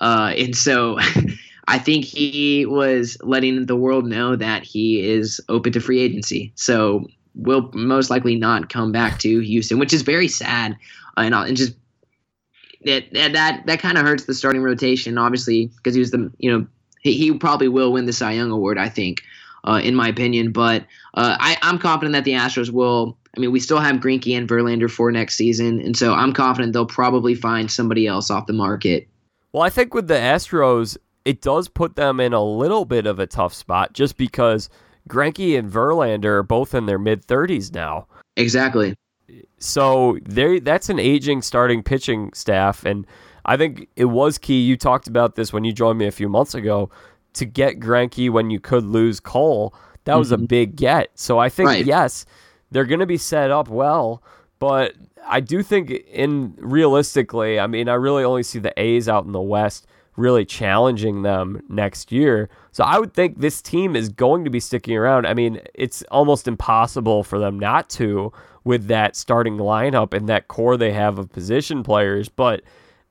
Uh, 0.00 0.34
and 0.36 0.56
so 0.56 0.98
I 1.68 1.78
think 1.78 2.04
he 2.04 2.64
was 2.64 3.18
letting 3.22 3.66
the 3.66 3.76
world 3.76 4.06
know 4.06 4.36
that 4.36 4.62
he 4.62 5.06
is 5.06 5.40
open 5.48 5.72
to 5.72 5.80
free 5.80 6.00
agency. 6.00 6.52
So 6.54 7.06
will 7.36 7.70
most 7.74 8.10
likely 8.10 8.34
not 8.34 8.68
come 8.68 8.90
back 8.90 9.18
to 9.20 9.40
Houston, 9.40 9.78
which 9.78 9.92
is 9.92 10.02
very 10.02 10.28
sad. 10.28 10.76
Uh, 11.16 11.20
and, 11.22 11.34
and 11.34 11.56
just 11.56 11.74
that 12.84 13.12
that 13.12 13.66
that 13.66 13.78
kind 13.80 13.98
of 13.98 14.04
hurts 14.04 14.24
the 14.24 14.34
starting 14.34 14.62
rotation, 14.62 15.18
obviously, 15.18 15.66
because 15.66 15.94
he 15.94 16.00
was 16.00 16.10
the 16.10 16.32
you 16.38 16.50
know 16.50 16.66
he, 17.00 17.16
he 17.16 17.34
probably 17.34 17.68
will 17.68 17.92
win 17.92 18.06
the 18.06 18.12
Cy 18.12 18.32
Young 18.32 18.50
award, 18.50 18.78
I 18.78 18.88
think, 18.88 19.22
uh, 19.64 19.80
in 19.82 19.94
my 19.94 20.08
opinion. 20.08 20.52
But 20.52 20.82
uh, 21.14 21.36
I, 21.38 21.56
I'm 21.62 21.78
confident 21.78 22.12
that 22.14 22.24
the 22.24 22.32
Astros 22.32 22.70
will. 22.70 23.18
I 23.36 23.40
mean, 23.40 23.52
we 23.52 23.60
still 23.60 23.80
have 23.80 23.96
Greinke 23.96 24.36
and 24.36 24.48
Verlander 24.48 24.90
for 24.90 25.12
next 25.12 25.36
season, 25.36 25.80
and 25.80 25.94
so 25.96 26.14
I'm 26.14 26.32
confident 26.32 26.72
they'll 26.72 26.86
probably 26.86 27.34
find 27.34 27.70
somebody 27.70 28.06
else 28.06 28.30
off 28.30 28.46
the 28.46 28.54
market. 28.54 29.08
Well, 29.52 29.62
I 29.62 29.68
think 29.68 29.92
with 29.92 30.08
the 30.08 30.14
Astros, 30.14 30.96
it 31.26 31.42
does 31.42 31.68
put 31.68 31.96
them 31.96 32.18
in 32.18 32.32
a 32.32 32.42
little 32.42 32.86
bit 32.86 33.06
of 33.06 33.18
a 33.18 33.26
tough 33.26 33.52
spot, 33.52 33.92
just 33.92 34.16
because 34.16 34.70
Greinke 35.08 35.58
and 35.58 35.70
Verlander 35.70 36.24
are 36.24 36.42
both 36.42 36.74
in 36.74 36.86
their 36.86 36.98
mid 36.98 37.26
30s 37.26 37.72
now. 37.72 38.06
Exactly. 38.36 38.94
So 39.58 40.18
there, 40.24 40.60
that's 40.60 40.88
an 40.88 40.98
aging 40.98 41.42
starting 41.42 41.82
pitching 41.82 42.32
staff, 42.34 42.84
and 42.84 43.06
I 43.44 43.56
think 43.56 43.88
it 43.96 44.06
was 44.06 44.38
key. 44.38 44.60
You 44.60 44.76
talked 44.76 45.08
about 45.08 45.34
this 45.34 45.52
when 45.52 45.64
you 45.64 45.72
joined 45.72 45.98
me 45.98 46.06
a 46.06 46.12
few 46.12 46.28
months 46.28 46.54
ago 46.54 46.90
to 47.34 47.44
get 47.44 47.80
Greinke 47.80 48.30
when 48.30 48.50
you 48.50 48.60
could 48.60 48.84
lose 48.84 49.20
Cole. 49.20 49.74
That 50.04 50.16
was 50.16 50.30
mm-hmm. 50.30 50.44
a 50.44 50.46
big 50.46 50.76
get. 50.76 51.10
So 51.14 51.38
I 51.38 51.48
think 51.48 51.68
right. 51.68 51.84
yes, 51.84 52.26
they're 52.70 52.84
going 52.84 53.00
to 53.00 53.06
be 53.06 53.16
set 53.16 53.50
up 53.50 53.68
well, 53.68 54.22
but 54.58 54.94
I 55.26 55.40
do 55.40 55.62
think 55.62 55.90
in 55.90 56.54
realistically, 56.58 57.58
I 57.58 57.66
mean, 57.66 57.88
I 57.88 57.94
really 57.94 58.24
only 58.24 58.42
see 58.42 58.58
the 58.58 58.78
A's 58.80 59.08
out 59.08 59.24
in 59.24 59.32
the 59.32 59.40
West 59.40 59.86
really 60.16 60.44
challenging 60.44 61.22
them 61.22 61.62
next 61.68 62.10
year. 62.10 62.48
So 62.72 62.84
I 62.84 62.98
would 62.98 63.14
think 63.14 63.40
this 63.40 63.60
team 63.62 63.94
is 63.94 64.08
going 64.08 64.44
to 64.44 64.50
be 64.50 64.60
sticking 64.60 64.96
around. 64.96 65.26
I 65.26 65.34
mean, 65.34 65.60
it's 65.74 66.02
almost 66.10 66.48
impossible 66.48 67.22
for 67.22 67.38
them 67.38 67.58
not 67.58 67.88
to 67.90 68.32
with 68.64 68.86
that 68.86 69.14
starting 69.14 69.58
lineup 69.58 70.12
and 70.12 70.28
that 70.28 70.48
core 70.48 70.76
they 70.76 70.92
have 70.92 71.18
of 71.18 71.30
position 71.30 71.82
players, 71.82 72.28
but 72.28 72.62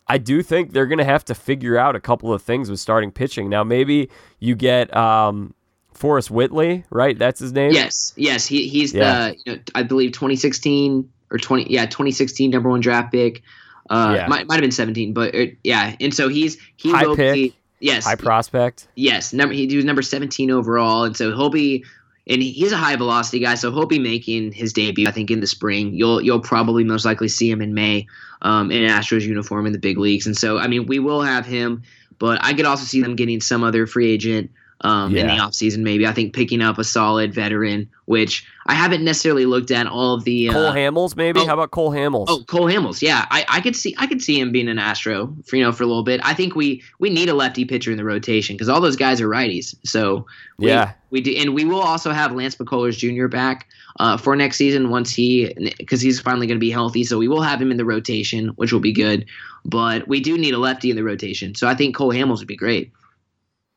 I 0.08 0.18
do 0.18 0.44
think 0.44 0.72
they're 0.72 0.86
going 0.86 1.00
to 1.00 1.06
have 1.06 1.26
to 1.26 1.36
figure 1.36 1.78
out 1.78 1.96
a 1.96 2.00
couple 2.00 2.34
of 2.34 2.42
things 2.42 2.70
with 2.70 2.80
starting 2.80 3.12
pitching. 3.12 3.50
Now, 3.50 3.64
maybe 3.64 4.10
you 4.40 4.56
get 4.56 4.96
um, 4.96 5.54
Forrest 5.94 6.30
Whitley, 6.30 6.84
right? 6.90 7.18
That's 7.18 7.40
his 7.40 7.54
name. 7.54 7.72
Yes, 7.72 8.14
yes. 8.16 8.46
He, 8.46 8.68
he's 8.68 8.94
yeah. 8.94 9.30
the 9.30 9.38
you 9.46 9.56
know, 9.56 9.62
I 9.74 9.84
believe 9.84 10.12
2016 10.12 11.10
or 11.32 11.40
20 11.40 11.72
yeah 11.72 11.86
2016 11.86 12.52
number 12.52 12.70
one 12.70 12.82
draft 12.82 13.12
pick. 13.12 13.42
Uh, 13.90 14.14
yeah. 14.18 14.28
might 14.28 14.48
might 14.48 14.56
have 14.56 14.62
been 14.62 14.72
17, 14.72 15.14
but 15.14 15.36
uh, 15.36 15.46
yeah. 15.64 15.96
And 16.00 16.14
so 16.14 16.28
he's 16.28 16.58
he 16.76 16.92
high 16.92 17.06
will 17.06 17.16
pick, 17.16 17.34
be 17.34 17.56
yes 17.80 18.06
high 18.06 18.16
prospect. 18.16 18.88
Yes, 18.96 19.34
number 19.34 19.54
he, 19.54 19.68
he 19.68 19.76
was 19.76 19.86
number 19.86 20.02
17 20.02 20.52
overall, 20.52 21.04
and 21.04 21.16
so 21.16 21.32
he'll 21.36 21.50
be 21.50 21.86
and 22.28 22.42
he's 22.42 22.72
a 22.72 22.78
high 22.78 22.96
velocity 22.96 23.40
guy, 23.40 23.56
so 23.56 23.72
he'll 23.72 23.86
be 23.86 24.00
making 24.00 24.52
his 24.52 24.74
debut. 24.74 25.08
I 25.08 25.12
think 25.12 25.30
in 25.30 25.40
the 25.40 25.48
spring. 25.48 25.94
You'll 25.94 26.22
you'll 26.22 26.40
probably 26.40 26.84
most 26.84 27.06
likely 27.06 27.28
see 27.28 27.50
him 27.50 27.62
in 27.62 27.74
May 27.74 28.08
um, 28.42 28.72
in 28.72 28.84
an 28.84 28.90
Astros 28.90 29.22
uniform 29.22 29.68
in 29.68 29.74
the 29.74 29.80
big 29.80 29.98
leagues. 29.98 30.26
And 30.26 30.36
so 30.36 30.58
I 30.58 30.68
mean 30.68 30.88
we 30.88 31.00
will 31.00 31.22
have 31.22 31.46
him, 31.46 31.84
but 32.18 32.40
I 32.44 32.54
could 32.54 32.66
also 32.66 32.86
see 32.86 33.02
them 33.02 33.16
getting 33.16 33.42
some 33.42 33.64
other 33.64 33.86
free 33.86 34.12
agent 34.12 34.52
um, 34.82 35.16
yeah. 35.16 35.22
in 35.22 35.28
the 35.28 35.34
offseason, 35.34 35.80
maybe. 35.80 36.06
I 36.06 36.12
think 36.12 36.34
picking 36.34 36.62
up 36.62 36.78
a 36.78 36.84
solid 36.84 37.34
veteran, 37.34 37.90
which 38.06 38.46
I 38.66 38.74
haven't 38.74 39.04
necessarily 39.04 39.46
looked 39.46 39.72
at 39.72 39.88
all 39.88 40.16
of 40.16 40.26
the 40.26 40.50
uh, 40.50 40.54
Cole 40.54 40.72
Hamels, 40.72 41.16
maybe. 41.16 41.40
Oh, 41.40 41.48
How 41.48 41.54
about 41.54 41.72
Cole 41.72 41.92
Hamels? 41.92 42.26
Oh, 42.28 42.44
Cole 42.44 42.66
Hamels, 42.66 43.02
yeah. 43.02 43.26
I, 43.32 43.46
I 43.48 43.62
could 43.62 43.76
see 43.76 43.96
I 43.98 44.08
could 44.08 44.22
see 44.22 44.40
him 44.40 44.52
being 44.52 44.68
an 44.68 44.78
Astro 44.78 45.34
for 45.46 45.56
you 45.56 45.64
know 45.64 45.72
for 45.72 45.84
a 45.84 45.88
little 45.88 46.04
bit. 46.04 46.20
I 46.24 46.34
think 46.34 46.56
we 46.56 46.84
we 47.00 47.10
need 47.10 47.30
a 47.30 47.34
lefty 47.34 47.66
pitcher 47.66 47.92
in 47.92 47.98
the 47.98 48.04
rotation 48.04 48.56
because 48.56 48.70
all 48.70 48.82
those 48.82 48.98
guys 48.98 49.22
are 49.22 49.30
righties. 49.30 49.76
So 49.86 50.26
we, 50.58 50.68
yeah, 50.68 50.94
we 51.10 51.22
do, 51.22 51.34
and 51.38 51.54
we 51.54 51.64
will 51.66 51.82
also 51.82 52.12
have 52.12 52.34
Lance 52.34 52.56
McCullers 52.58 52.98
Jr. 52.98 53.28
back 53.28 53.68
uh, 54.00 54.18
for 54.18 54.36
next 54.36 54.58
season 54.58 54.90
once 54.90 55.12
he 55.12 55.54
because 55.78 56.02
he's 56.02 56.20
finally 56.20 56.48
going 56.48 56.58
to 56.58 56.66
be 56.66 56.72
healthy. 56.72 57.04
So 57.06 57.18
we 57.18 57.28
will 57.28 57.42
have 57.42 57.62
him 57.62 57.72
in 57.72 57.78
the 57.78 57.86
rotation, 57.86 58.50
which 58.50 58.74
will 58.74 58.82
be 58.82 58.94
good. 58.94 59.26
But 59.64 60.08
we 60.08 60.20
do 60.20 60.38
need 60.38 60.54
a 60.54 60.60
lefty 60.60 60.90
in 60.90 60.96
the 60.96 61.04
rotation. 61.04 61.56
So 61.56 61.68
I 61.68 61.76
think 61.76 61.96
Cole 61.96 62.12
Hamels 62.12 62.40
would 62.40 62.48
be 62.48 62.56
great. 62.56 62.92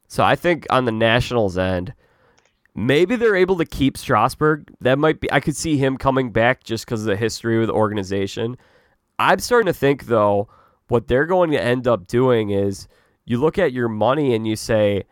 So 0.08 0.24
I 0.24 0.34
think 0.34 0.66
on 0.70 0.86
the 0.86 0.92
Nationals 0.92 1.56
end, 1.58 1.94
maybe 2.74 3.14
they're 3.14 3.36
able 3.36 3.56
to 3.58 3.66
keep 3.66 3.96
Strasburg. 3.96 4.74
That 4.80 4.98
might 4.98 5.20
be. 5.20 5.30
I 5.30 5.40
could 5.40 5.54
see 5.54 5.76
him 5.76 5.98
coming 5.98 6.32
back 6.32 6.64
just 6.64 6.86
because 6.86 7.02
of 7.02 7.06
the 7.06 7.16
history 7.16 7.58
with 7.58 7.68
the 7.68 7.74
organization. 7.74 8.56
I'm 9.18 9.38
starting 9.38 9.66
to 9.66 9.72
think 9.72 10.06
though, 10.06 10.48
what 10.88 11.08
they're 11.08 11.26
going 11.26 11.50
to 11.50 11.62
end 11.62 11.86
up 11.86 12.06
doing 12.06 12.50
is 12.50 12.88
you 13.26 13.38
look 13.38 13.58
at 13.58 13.72
your 13.72 13.88
money 13.88 14.34
and 14.34 14.46
you 14.46 14.56
say, 14.56 15.04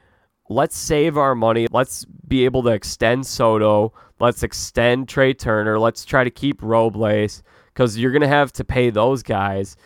let's 0.49 0.77
save 0.77 1.19
our 1.19 1.35
money. 1.35 1.67
Let's 1.71 2.07
be 2.27 2.47
able 2.47 2.63
to 2.63 2.71
extend 2.71 3.27
Soto. 3.27 3.93
Let's 4.19 4.43
extend 4.43 5.09
Trea 5.09 5.35
Turner. 5.35 5.79
Let's 5.79 6.07
try 6.07 6.25
to 6.25 6.31
keep 6.31 6.63
Robles 6.63 7.43
because 7.75 7.99
you're 7.99 8.13
going 8.13 8.23
to 8.23 8.29
have 8.29 8.53
to 8.53 8.65
pay 8.65 8.89
those 8.89 9.23
guys. 9.23 9.77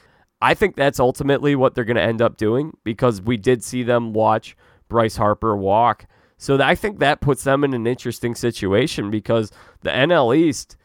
I 0.41 0.55
think 0.55 0.77
that's 0.77 1.01
ultimately 1.01 1.57
what 1.57 1.75
they're 1.75 1.85
going 1.85 1.97
to 1.97 2.03
end 2.03 2.23
up 2.23 2.37
doing 2.37 2.77
because 2.85 3.21
we 3.21 3.37
did 3.37 3.65
see 3.65 3.83
them 3.83 4.13
watch 4.13 4.57
Bryce 4.91 5.17
Harper 5.17 5.57
walk. 5.57 6.07
So 6.37 6.61
I 6.61 6.75
think 6.75 6.99
that 6.99 7.23
puts 7.23 7.45
them 7.45 7.65
in 7.65 7.73
an 7.73 7.87
interesting 7.87 8.35
situation 8.35 9.11
because 9.11 9.51
the 9.81 9.91
NL 9.91 10.37
East 10.37 10.77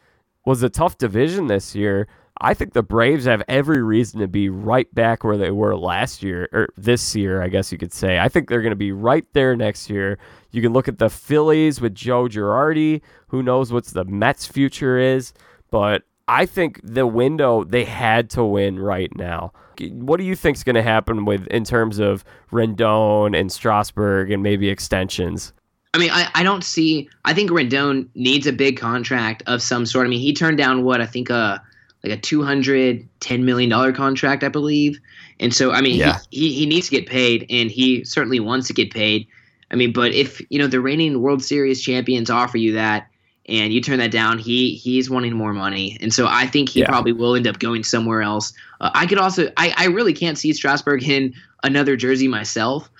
was 0.46 0.62
a 0.62 0.70
tough 0.70 0.96
division 0.96 1.48
this 1.48 1.74
year. 1.74 2.08
I 2.40 2.52
think 2.52 2.74
the 2.74 2.82
Braves 2.82 3.24
have 3.24 3.42
every 3.48 3.82
reason 3.82 4.20
to 4.20 4.28
be 4.28 4.50
right 4.50 4.92
back 4.94 5.24
where 5.24 5.38
they 5.38 5.50
were 5.50 5.74
last 5.74 6.22
year, 6.22 6.48
or 6.52 6.68
this 6.76 7.16
year, 7.16 7.42
I 7.42 7.48
guess 7.48 7.72
you 7.72 7.78
could 7.78 7.94
say. 7.94 8.18
I 8.18 8.28
think 8.28 8.48
they're 8.48 8.60
going 8.60 8.72
to 8.72 8.76
be 8.76 8.92
right 8.92 9.24
there 9.32 9.56
next 9.56 9.88
year. 9.88 10.18
You 10.50 10.60
can 10.60 10.74
look 10.74 10.88
at 10.88 10.98
the 10.98 11.08
Phillies 11.08 11.80
with 11.80 11.94
Joe 11.94 12.24
Girardi. 12.24 13.00
Who 13.28 13.42
knows 13.42 13.72
what 13.72 13.86
the 13.86 14.04
Mets' 14.04 14.46
future 14.46 14.98
is? 14.98 15.32
But 15.70 16.02
I 16.28 16.46
think 16.46 16.80
the 16.82 17.06
window 17.06 17.64
they 17.64 17.84
had 17.84 18.30
to 18.30 18.44
win 18.44 18.78
right 18.78 19.14
now 19.16 19.52
what 19.80 20.18
do 20.18 20.24
you 20.24 20.34
think 20.34 20.56
is 20.56 20.64
going 20.64 20.76
to 20.76 20.82
happen 20.82 21.24
with 21.24 21.46
in 21.48 21.64
terms 21.64 21.98
of 21.98 22.24
Rendon 22.52 23.38
and 23.38 23.50
Strasburg 23.50 24.30
and 24.30 24.42
maybe 24.42 24.68
extensions? 24.68 25.52
I 25.94 25.98
mean, 25.98 26.10
I, 26.10 26.30
I 26.34 26.42
don't 26.42 26.62
see. 26.62 27.08
I 27.24 27.32
think 27.32 27.50
Rendon 27.50 28.08
needs 28.14 28.46
a 28.46 28.52
big 28.52 28.78
contract 28.78 29.42
of 29.46 29.62
some 29.62 29.86
sort. 29.86 30.06
I 30.06 30.10
mean, 30.10 30.20
he 30.20 30.32
turned 30.32 30.58
down 30.58 30.84
what 30.84 31.00
I 31.00 31.06
think 31.06 31.30
a 31.30 31.34
uh, 31.34 31.58
like 32.04 32.12
a 32.12 32.16
two 32.20 32.42
hundred 32.42 33.08
ten 33.20 33.44
million 33.44 33.70
dollar 33.70 33.92
contract, 33.92 34.44
I 34.44 34.48
believe. 34.48 35.00
And 35.40 35.54
so, 35.54 35.72
I 35.72 35.80
mean, 35.80 35.96
yeah. 35.96 36.18
he, 36.30 36.50
he 36.50 36.54
he 36.60 36.66
needs 36.66 36.88
to 36.88 36.96
get 36.96 37.08
paid, 37.08 37.46
and 37.48 37.70
he 37.70 38.04
certainly 38.04 38.40
wants 38.40 38.66
to 38.68 38.74
get 38.74 38.92
paid. 38.92 39.26
I 39.70 39.74
mean, 39.74 39.92
but 39.92 40.12
if 40.12 40.40
you 40.50 40.58
know 40.58 40.66
the 40.66 40.80
reigning 40.80 41.22
World 41.22 41.42
Series 41.42 41.82
champions 41.82 42.30
offer 42.30 42.58
you 42.58 42.74
that, 42.74 43.08
and 43.48 43.72
you 43.72 43.80
turn 43.80 43.98
that 43.98 44.10
down, 44.10 44.38
he 44.38 44.74
he's 44.74 45.08
wanting 45.08 45.34
more 45.34 45.52
money, 45.52 45.96
and 46.00 46.12
so 46.12 46.26
I 46.28 46.46
think 46.46 46.68
he 46.68 46.80
yeah. 46.80 46.86
probably 46.86 47.12
will 47.12 47.36
end 47.36 47.46
up 47.46 47.58
going 47.58 47.84
somewhere 47.84 48.22
else. 48.22 48.52
Uh, 48.80 48.90
I 48.94 49.06
could 49.06 49.18
also, 49.18 49.50
I, 49.56 49.72
I 49.76 49.86
really 49.86 50.12
can't 50.12 50.36
see 50.36 50.52
Strasburg 50.52 51.02
in 51.02 51.34
another 51.62 51.96
jersey 51.96 52.28
myself, 52.28 52.90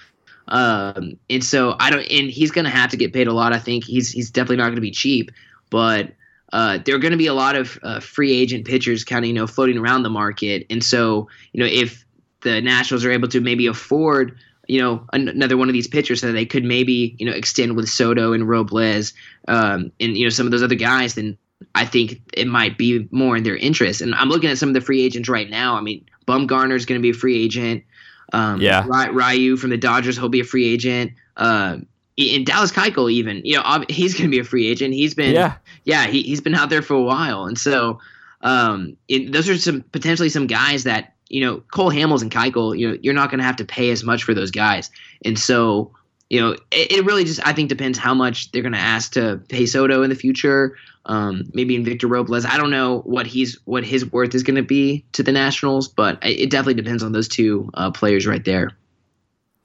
um, 0.48 1.18
and 1.28 1.44
so 1.44 1.76
I 1.80 1.90
don't, 1.90 2.06
and 2.10 2.30
he's 2.30 2.50
gonna 2.50 2.70
have 2.70 2.90
to 2.90 2.96
get 2.96 3.12
paid 3.12 3.26
a 3.26 3.32
lot. 3.32 3.52
I 3.52 3.58
think 3.58 3.84
he's 3.84 4.10
he's 4.10 4.30
definitely 4.30 4.58
not 4.58 4.68
gonna 4.68 4.80
be 4.80 4.92
cheap, 4.92 5.30
but 5.70 6.12
uh, 6.52 6.78
there 6.84 6.94
are 6.94 6.98
going 6.98 7.12
to 7.12 7.18
be 7.18 7.26
a 7.26 7.34
lot 7.34 7.56
of 7.56 7.78
uh, 7.82 8.00
free 8.00 8.32
agent 8.32 8.64
pitchers 8.64 9.04
kind 9.04 9.24
of 9.24 9.28
you 9.28 9.34
know 9.34 9.46
floating 9.46 9.78
around 9.78 10.04
the 10.04 10.10
market, 10.10 10.64
and 10.70 10.82
so 10.82 11.28
you 11.52 11.60
know 11.60 11.66
if 11.66 12.04
the 12.42 12.60
Nationals 12.60 13.04
are 13.04 13.10
able 13.10 13.28
to 13.28 13.40
maybe 13.40 13.66
afford 13.66 14.38
you 14.68 14.80
know 14.80 15.06
another 15.12 15.56
one 15.56 15.68
of 15.68 15.72
these 15.72 15.88
pitchers 15.88 16.20
so 16.20 16.32
they 16.32 16.46
could 16.46 16.64
maybe 16.64 17.16
you 17.18 17.26
know 17.26 17.32
extend 17.32 17.76
with 17.76 17.88
Soto 17.88 18.32
and 18.32 18.48
Robles 18.48 19.12
um, 19.48 19.92
and 20.00 20.16
you 20.16 20.24
know 20.24 20.30
some 20.30 20.46
of 20.46 20.52
those 20.52 20.62
other 20.62 20.74
guys, 20.74 21.14
then 21.14 21.36
I 21.74 21.84
think 21.84 22.20
it 22.34 22.46
might 22.46 22.76
be 22.76 23.08
more 23.10 23.36
in 23.36 23.42
their 23.42 23.56
interest. 23.56 24.00
And 24.00 24.14
I'm 24.14 24.28
looking 24.28 24.50
at 24.50 24.58
some 24.58 24.68
of 24.68 24.74
the 24.74 24.80
free 24.80 25.02
agents 25.02 25.28
right 25.28 25.48
now. 25.48 25.76
I 25.76 25.80
mean, 25.80 26.04
Bumgarner 26.26 26.74
is 26.74 26.86
going 26.86 27.00
to 27.00 27.02
be 27.02 27.10
a 27.10 27.14
free 27.14 27.42
agent. 27.42 27.84
Um, 28.32 28.60
yeah, 28.60 28.84
Ryu 28.86 29.56
from 29.56 29.70
the 29.70 29.76
Dodgers, 29.76 30.16
he'll 30.16 30.28
be 30.28 30.40
a 30.40 30.44
free 30.44 30.66
agent. 30.72 31.12
Uh, 31.36 31.78
in 32.16 32.44
Dallas 32.44 32.72
Keuchel, 32.72 33.10
even 33.12 33.42
you 33.44 33.56
know 33.56 33.84
he's 33.88 34.14
going 34.14 34.24
to 34.24 34.30
be 34.30 34.38
a 34.38 34.44
free 34.44 34.66
agent. 34.66 34.94
He's 34.94 35.14
been 35.14 35.34
yeah 35.34 35.54
yeah 35.84 36.06
he 36.06 36.22
he's 36.22 36.40
been 36.40 36.54
out 36.54 36.70
there 36.70 36.82
for 36.82 36.94
a 36.94 37.02
while, 37.02 37.44
and 37.44 37.58
so 37.58 38.00
um, 38.40 38.96
it, 39.08 39.32
those 39.32 39.48
are 39.48 39.58
some 39.58 39.82
potentially 39.82 40.28
some 40.28 40.46
guys 40.46 40.84
that 40.84 41.14
you 41.28 41.40
know, 41.44 41.62
Cole 41.72 41.90
Hamels 41.90 42.22
and 42.22 42.30
Keuchel, 42.30 42.78
you 42.78 42.88
know, 42.88 42.98
you're 43.02 43.14
not 43.14 43.30
going 43.30 43.38
to 43.38 43.44
have 43.44 43.56
to 43.56 43.64
pay 43.64 43.90
as 43.90 44.04
much 44.04 44.22
for 44.22 44.34
those 44.34 44.50
guys. 44.50 44.90
And 45.24 45.38
so, 45.38 45.92
you 46.30 46.40
know, 46.40 46.52
it, 46.70 46.92
it 46.92 47.04
really 47.04 47.24
just, 47.24 47.46
I 47.46 47.52
think, 47.52 47.68
depends 47.68 47.98
how 47.98 48.14
much 48.14 48.50
they're 48.52 48.62
going 48.62 48.72
to 48.72 48.78
ask 48.78 49.12
to 49.12 49.40
pay 49.48 49.66
Soto 49.66 50.02
in 50.02 50.10
the 50.10 50.16
future. 50.16 50.76
Um, 51.08 51.44
maybe 51.54 51.76
in 51.76 51.84
Victor 51.84 52.08
Robles. 52.08 52.44
I 52.44 52.56
don't 52.56 52.72
know 52.72 52.98
what 53.02 53.28
he's 53.28 53.60
what 53.64 53.84
his 53.84 54.10
worth 54.10 54.34
is 54.34 54.42
going 54.42 54.56
to 54.56 54.62
be 54.62 55.04
to 55.12 55.22
the 55.22 55.30
Nationals, 55.30 55.86
but 55.86 56.18
it 56.22 56.50
definitely 56.50 56.82
depends 56.82 57.04
on 57.04 57.12
those 57.12 57.28
two 57.28 57.70
uh, 57.74 57.92
players 57.92 58.26
right 58.26 58.44
there. 58.44 58.72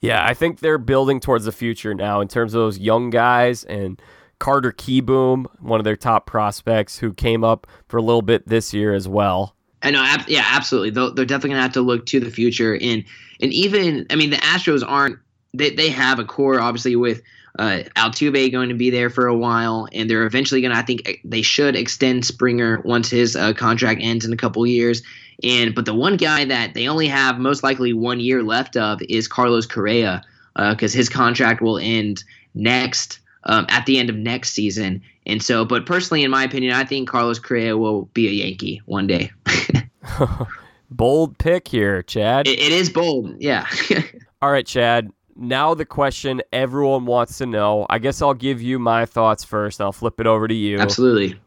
Yeah, 0.01 0.23
I 0.23 0.35
think 0.35 0.59
they're 0.59 0.77
building 0.77 1.19
towards 1.19 1.45
the 1.45 1.51
future 1.51 1.95
now 1.95 2.21
in 2.21 2.27
terms 2.27 2.53
of 2.53 2.59
those 2.59 2.77
young 2.77 3.09
guys 3.09 3.63
and 3.63 3.99
Carter 4.37 4.71
Kieboom, 4.71 5.45
one 5.59 5.79
of 5.79 5.83
their 5.83 5.95
top 5.95 6.27
prospects 6.27 6.99
who 6.99 7.11
came 7.11 7.43
up 7.43 7.65
for 7.87 7.97
a 7.97 8.03
little 8.03 8.21
bit 8.21 8.47
this 8.47 8.71
year 8.71 8.93
as 8.93 9.07
well. 9.07 9.55
I 9.83 9.91
know, 9.91 10.03
ab- 10.03 10.27
yeah, 10.27 10.45
absolutely. 10.45 10.91
They'll, 10.91 11.13
they're 11.13 11.25
definitely 11.25 11.51
gonna 11.51 11.63
have 11.63 11.73
to 11.73 11.81
look 11.81 12.05
to 12.07 12.19
the 12.19 12.29
future, 12.29 12.75
and 12.75 13.03
and 13.41 13.53
even 13.53 14.05
I 14.09 14.15
mean, 14.15 14.29
the 14.29 14.37
Astros 14.37 14.83
aren't 14.85 15.17
they 15.53 15.71
they 15.71 15.89
have 15.89 16.19
a 16.19 16.25
core 16.25 16.59
obviously 16.59 16.95
with 16.95 17.21
uh, 17.59 17.83
Altuve 17.95 18.51
going 18.51 18.69
to 18.69 18.75
be 18.75 18.89
there 18.89 19.09
for 19.09 19.27
a 19.27 19.35
while, 19.35 19.87
and 19.91 20.09
they're 20.09 20.25
eventually 20.25 20.61
going 20.61 20.71
to. 20.71 20.77
I 20.77 20.83
think 20.83 21.19
they 21.23 21.41
should 21.41 21.75
extend 21.75 22.25
Springer 22.25 22.81
once 22.85 23.09
his 23.09 23.35
uh, 23.35 23.53
contract 23.53 24.01
ends 24.01 24.25
in 24.25 24.31
a 24.31 24.37
couple 24.37 24.65
years. 24.65 25.01
And 25.43 25.73
but 25.75 25.85
the 25.85 25.93
one 25.93 26.17
guy 26.17 26.45
that 26.45 26.73
they 26.73 26.87
only 26.87 27.07
have 27.07 27.39
most 27.39 27.63
likely 27.63 27.93
one 27.93 28.19
year 28.19 28.43
left 28.43 28.77
of 28.77 29.01
is 29.03 29.27
Carlos 29.27 29.65
Correa, 29.65 30.23
because 30.55 30.93
uh, 30.93 30.97
his 30.97 31.09
contract 31.09 31.61
will 31.61 31.79
end 31.79 32.23
next 32.53 33.19
um, 33.43 33.65
at 33.69 33.85
the 33.85 33.99
end 33.99 34.09
of 34.09 34.15
next 34.15 34.53
season. 34.53 35.01
And 35.25 35.41
so, 35.41 35.65
but 35.65 35.85
personally, 35.85 36.23
in 36.23 36.31
my 36.31 36.43
opinion, 36.43 36.73
I 36.73 36.83
think 36.83 37.07
Carlos 37.09 37.39
Correa 37.39 37.77
will 37.77 38.05
be 38.13 38.27
a 38.27 38.31
Yankee 38.31 38.81
one 38.85 39.07
day. 39.07 39.31
bold 40.91 41.37
pick 41.37 41.67
here, 41.67 42.01
Chad. 42.03 42.47
it, 42.47 42.59
it 42.59 42.71
is 42.71 42.89
bold, 42.89 43.35
yeah. 43.39 43.67
All 44.41 44.51
right, 44.51 44.65
Chad 44.65 45.11
now 45.35 45.73
the 45.73 45.85
question 45.85 46.41
everyone 46.53 47.05
wants 47.05 47.37
to 47.39 47.45
know. 47.45 47.85
I 47.89 47.99
guess 47.99 48.21
I'll 48.21 48.33
give 48.33 48.61
you 48.61 48.79
my 48.79 49.05
thoughts 49.05 49.43
first. 49.43 49.81
I'll 49.81 49.91
flip 49.91 50.19
it 50.19 50.27
over 50.27 50.47
to 50.47 50.53
you. 50.53 50.79
Absolutely. 50.79 51.39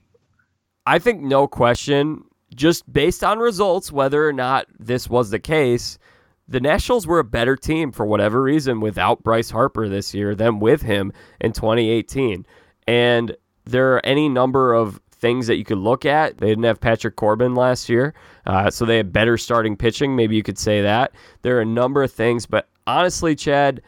I 0.86 0.98
think 0.98 1.22
no 1.22 1.46
question, 1.46 2.24
just 2.54 2.90
based 2.92 3.24
on 3.24 3.38
results, 3.38 3.90
whether 3.90 4.28
or 4.28 4.32
not 4.32 4.66
this 4.78 5.08
was 5.08 5.30
the 5.30 5.38
case, 5.38 5.98
the 6.46 6.60
Nationals 6.60 7.06
were 7.06 7.18
a 7.18 7.24
better 7.24 7.56
team 7.56 7.92
for 7.92 8.04
whatever 8.04 8.42
reason 8.42 8.80
without 8.80 9.22
Bryce 9.22 9.50
Harper 9.50 9.88
this 9.88 10.14
year 10.14 10.34
than 10.34 10.60
with 10.60 10.82
him 10.82 11.12
in 11.40 11.52
2018. 11.52 12.46
And 12.86 13.36
there 13.64 13.94
are 13.94 14.04
any 14.04 14.28
number 14.28 14.74
of 14.74 15.00
things 15.10 15.46
that 15.46 15.56
you 15.56 15.64
could 15.64 15.78
look 15.78 16.04
at. 16.04 16.38
They 16.38 16.48
didn't 16.48 16.64
have 16.64 16.80
Patrick 16.80 17.16
Corbin 17.16 17.54
last 17.54 17.88
year, 17.88 18.12
uh, 18.46 18.70
so 18.70 18.84
they 18.84 18.98
had 18.98 19.12
better 19.12 19.38
starting 19.38 19.74
pitching. 19.76 20.14
Maybe 20.14 20.36
you 20.36 20.42
could 20.42 20.58
say 20.58 20.82
that. 20.82 21.12
There 21.42 21.56
are 21.56 21.62
a 21.62 21.66
number 21.66 22.02
of 22.02 22.12
things, 22.12 22.44
but 22.44 22.68
honestly, 22.86 23.34
Chad, 23.34 23.80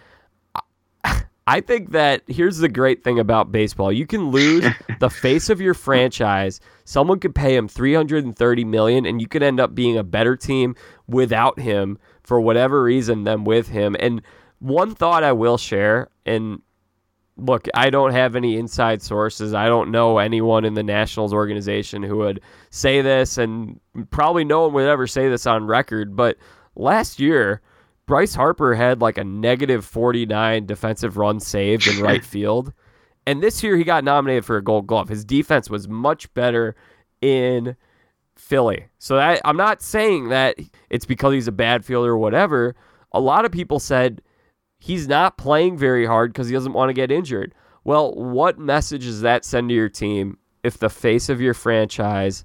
I 1.46 1.60
think 1.60 1.92
that 1.92 2.22
here's 2.26 2.58
the 2.58 2.68
great 2.68 3.04
thing 3.04 3.20
about 3.20 3.52
baseball. 3.52 3.92
You 3.92 4.06
can 4.06 4.30
lose 4.30 4.66
the 5.00 5.10
face 5.10 5.48
of 5.48 5.60
your 5.60 5.74
franchise. 5.74 6.60
Someone 6.84 7.20
could 7.20 7.34
pay 7.34 7.54
him 7.54 7.68
330 7.68 8.64
million 8.64 9.06
and 9.06 9.20
you 9.20 9.28
could 9.28 9.42
end 9.42 9.60
up 9.60 9.74
being 9.74 9.96
a 9.96 10.02
better 10.02 10.36
team 10.36 10.74
without 11.06 11.60
him 11.60 11.98
for 12.24 12.40
whatever 12.40 12.82
reason 12.82 13.24
than 13.24 13.44
with 13.44 13.68
him. 13.68 13.94
And 14.00 14.22
one 14.58 14.94
thought 14.94 15.22
I 15.22 15.32
will 15.32 15.58
share 15.58 16.08
and 16.24 16.60
look, 17.36 17.68
I 17.74 17.90
don't 17.90 18.12
have 18.12 18.34
any 18.34 18.56
inside 18.56 19.02
sources. 19.02 19.54
I 19.54 19.66
don't 19.66 19.90
know 19.90 20.18
anyone 20.18 20.64
in 20.64 20.74
the 20.74 20.82
Nationals 20.82 21.34
organization 21.34 22.02
who 22.02 22.16
would 22.18 22.40
say 22.70 23.02
this 23.02 23.38
and 23.38 23.78
probably 24.10 24.44
no 24.44 24.62
one 24.62 24.72
would 24.72 24.88
ever 24.88 25.06
say 25.06 25.28
this 25.28 25.46
on 25.46 25.66
record, 25.66 26.16
but 26.16 26.38
last 26.74 27.20
year 27.20 27.60
Bryce 28.06 28.34
Harper 28.34 28.74
had 28.74 29.00
like 29.00 29.18
a 29.18 29.24
negative 29.24 29.84
49 29.84 30.66
defensive 30.66 31.16
run 31.16 31.40
saved 31.40 31.86
in 31.88 32.00
right 32.00 32.24
field. 32.24 32.72
And 33.26 33.42
this 33.42 33.62
year 33.62 33.76
he 33.76 33.84
got 33.84 34.04
nominated 34.04 34.44
for 34.44 34.56
a 34.56 34.62
gold 34.62 34.86
glove. 34.86 35.08
His 35.08 35.24
defense 35.24 35.68
was 35.68 35.88
much 35.88 36.32
better 36.34 36.76
in 37.20 37.76
Philly. 38.36 38.86
So 38.98 39.16
that, 39.16 39.40
I'm 39.44 39.56
not 39.56 39.82
saying 39.82 40.28
that 40.28 40.56
it's 40.90 41.04
because 41.06 41.34
he's 41.34 41.48
a 41.48 41.52
bad 41.52 41.84
fielder 41.84 42.12
or 42.12 42.18
whatever. 42.18 42.76
A 43.12 43.20
lot 43.20 43.44
of 43.44 43.50
people 43.50 43.80
said 43.80 44.22
he's 44.78 45.08
not 45.08 45.36
playing 45.38 45.76
very 45.76 46.06
hard 46.06 46.32
because 46.32 46.48
he 46.48 46.54
doesn't 46.54 46.72
want 46.72 46.90
to 46.90 46.94
get 46.94 47.10
injured. 47.10 47.54
Well, 47.82 48.14
what 48.14 48.58
message 48.58 49.04
does 49.04 49.22
that 49.22 49.44
send 49.44 49.68
to 49.70 49.74
your 49.74 49.88
team 49.88 50.38
if 50.62 50.78
the 50.78 50.90
face 50.90 51.28
of 51.28 51.40
your 51.40 51.54
franchise 51.54 52.44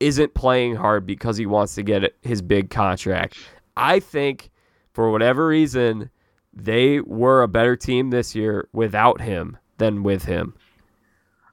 isn't 0.00 0.34
playing 0.34 0.76
hard 0.76 1.06
because 1.06 1.36
he 1.36 1.46
wants 1.46 1.74
to 1.76 1.82
get 1.82 2.14
his 2.22 2.42
big 2.42 2.70
contract? 2.70 3.38
I 3.76 4.00
think 4.00 4.49
for 4.92 5.10
whatever 5.10 5.46
reason, 5.46 6.10
they 6.52 7.00
were 7.00 7.42
a 7.42 7.48
better 7.48 7.76
team 7.76 8.10
this 8.10 8.34
year 8.34 8.68
without 8.72 9.20
him 9.20 9.56
than 9.78 10.02
with 10.02 10.24
him. 10.24 10.54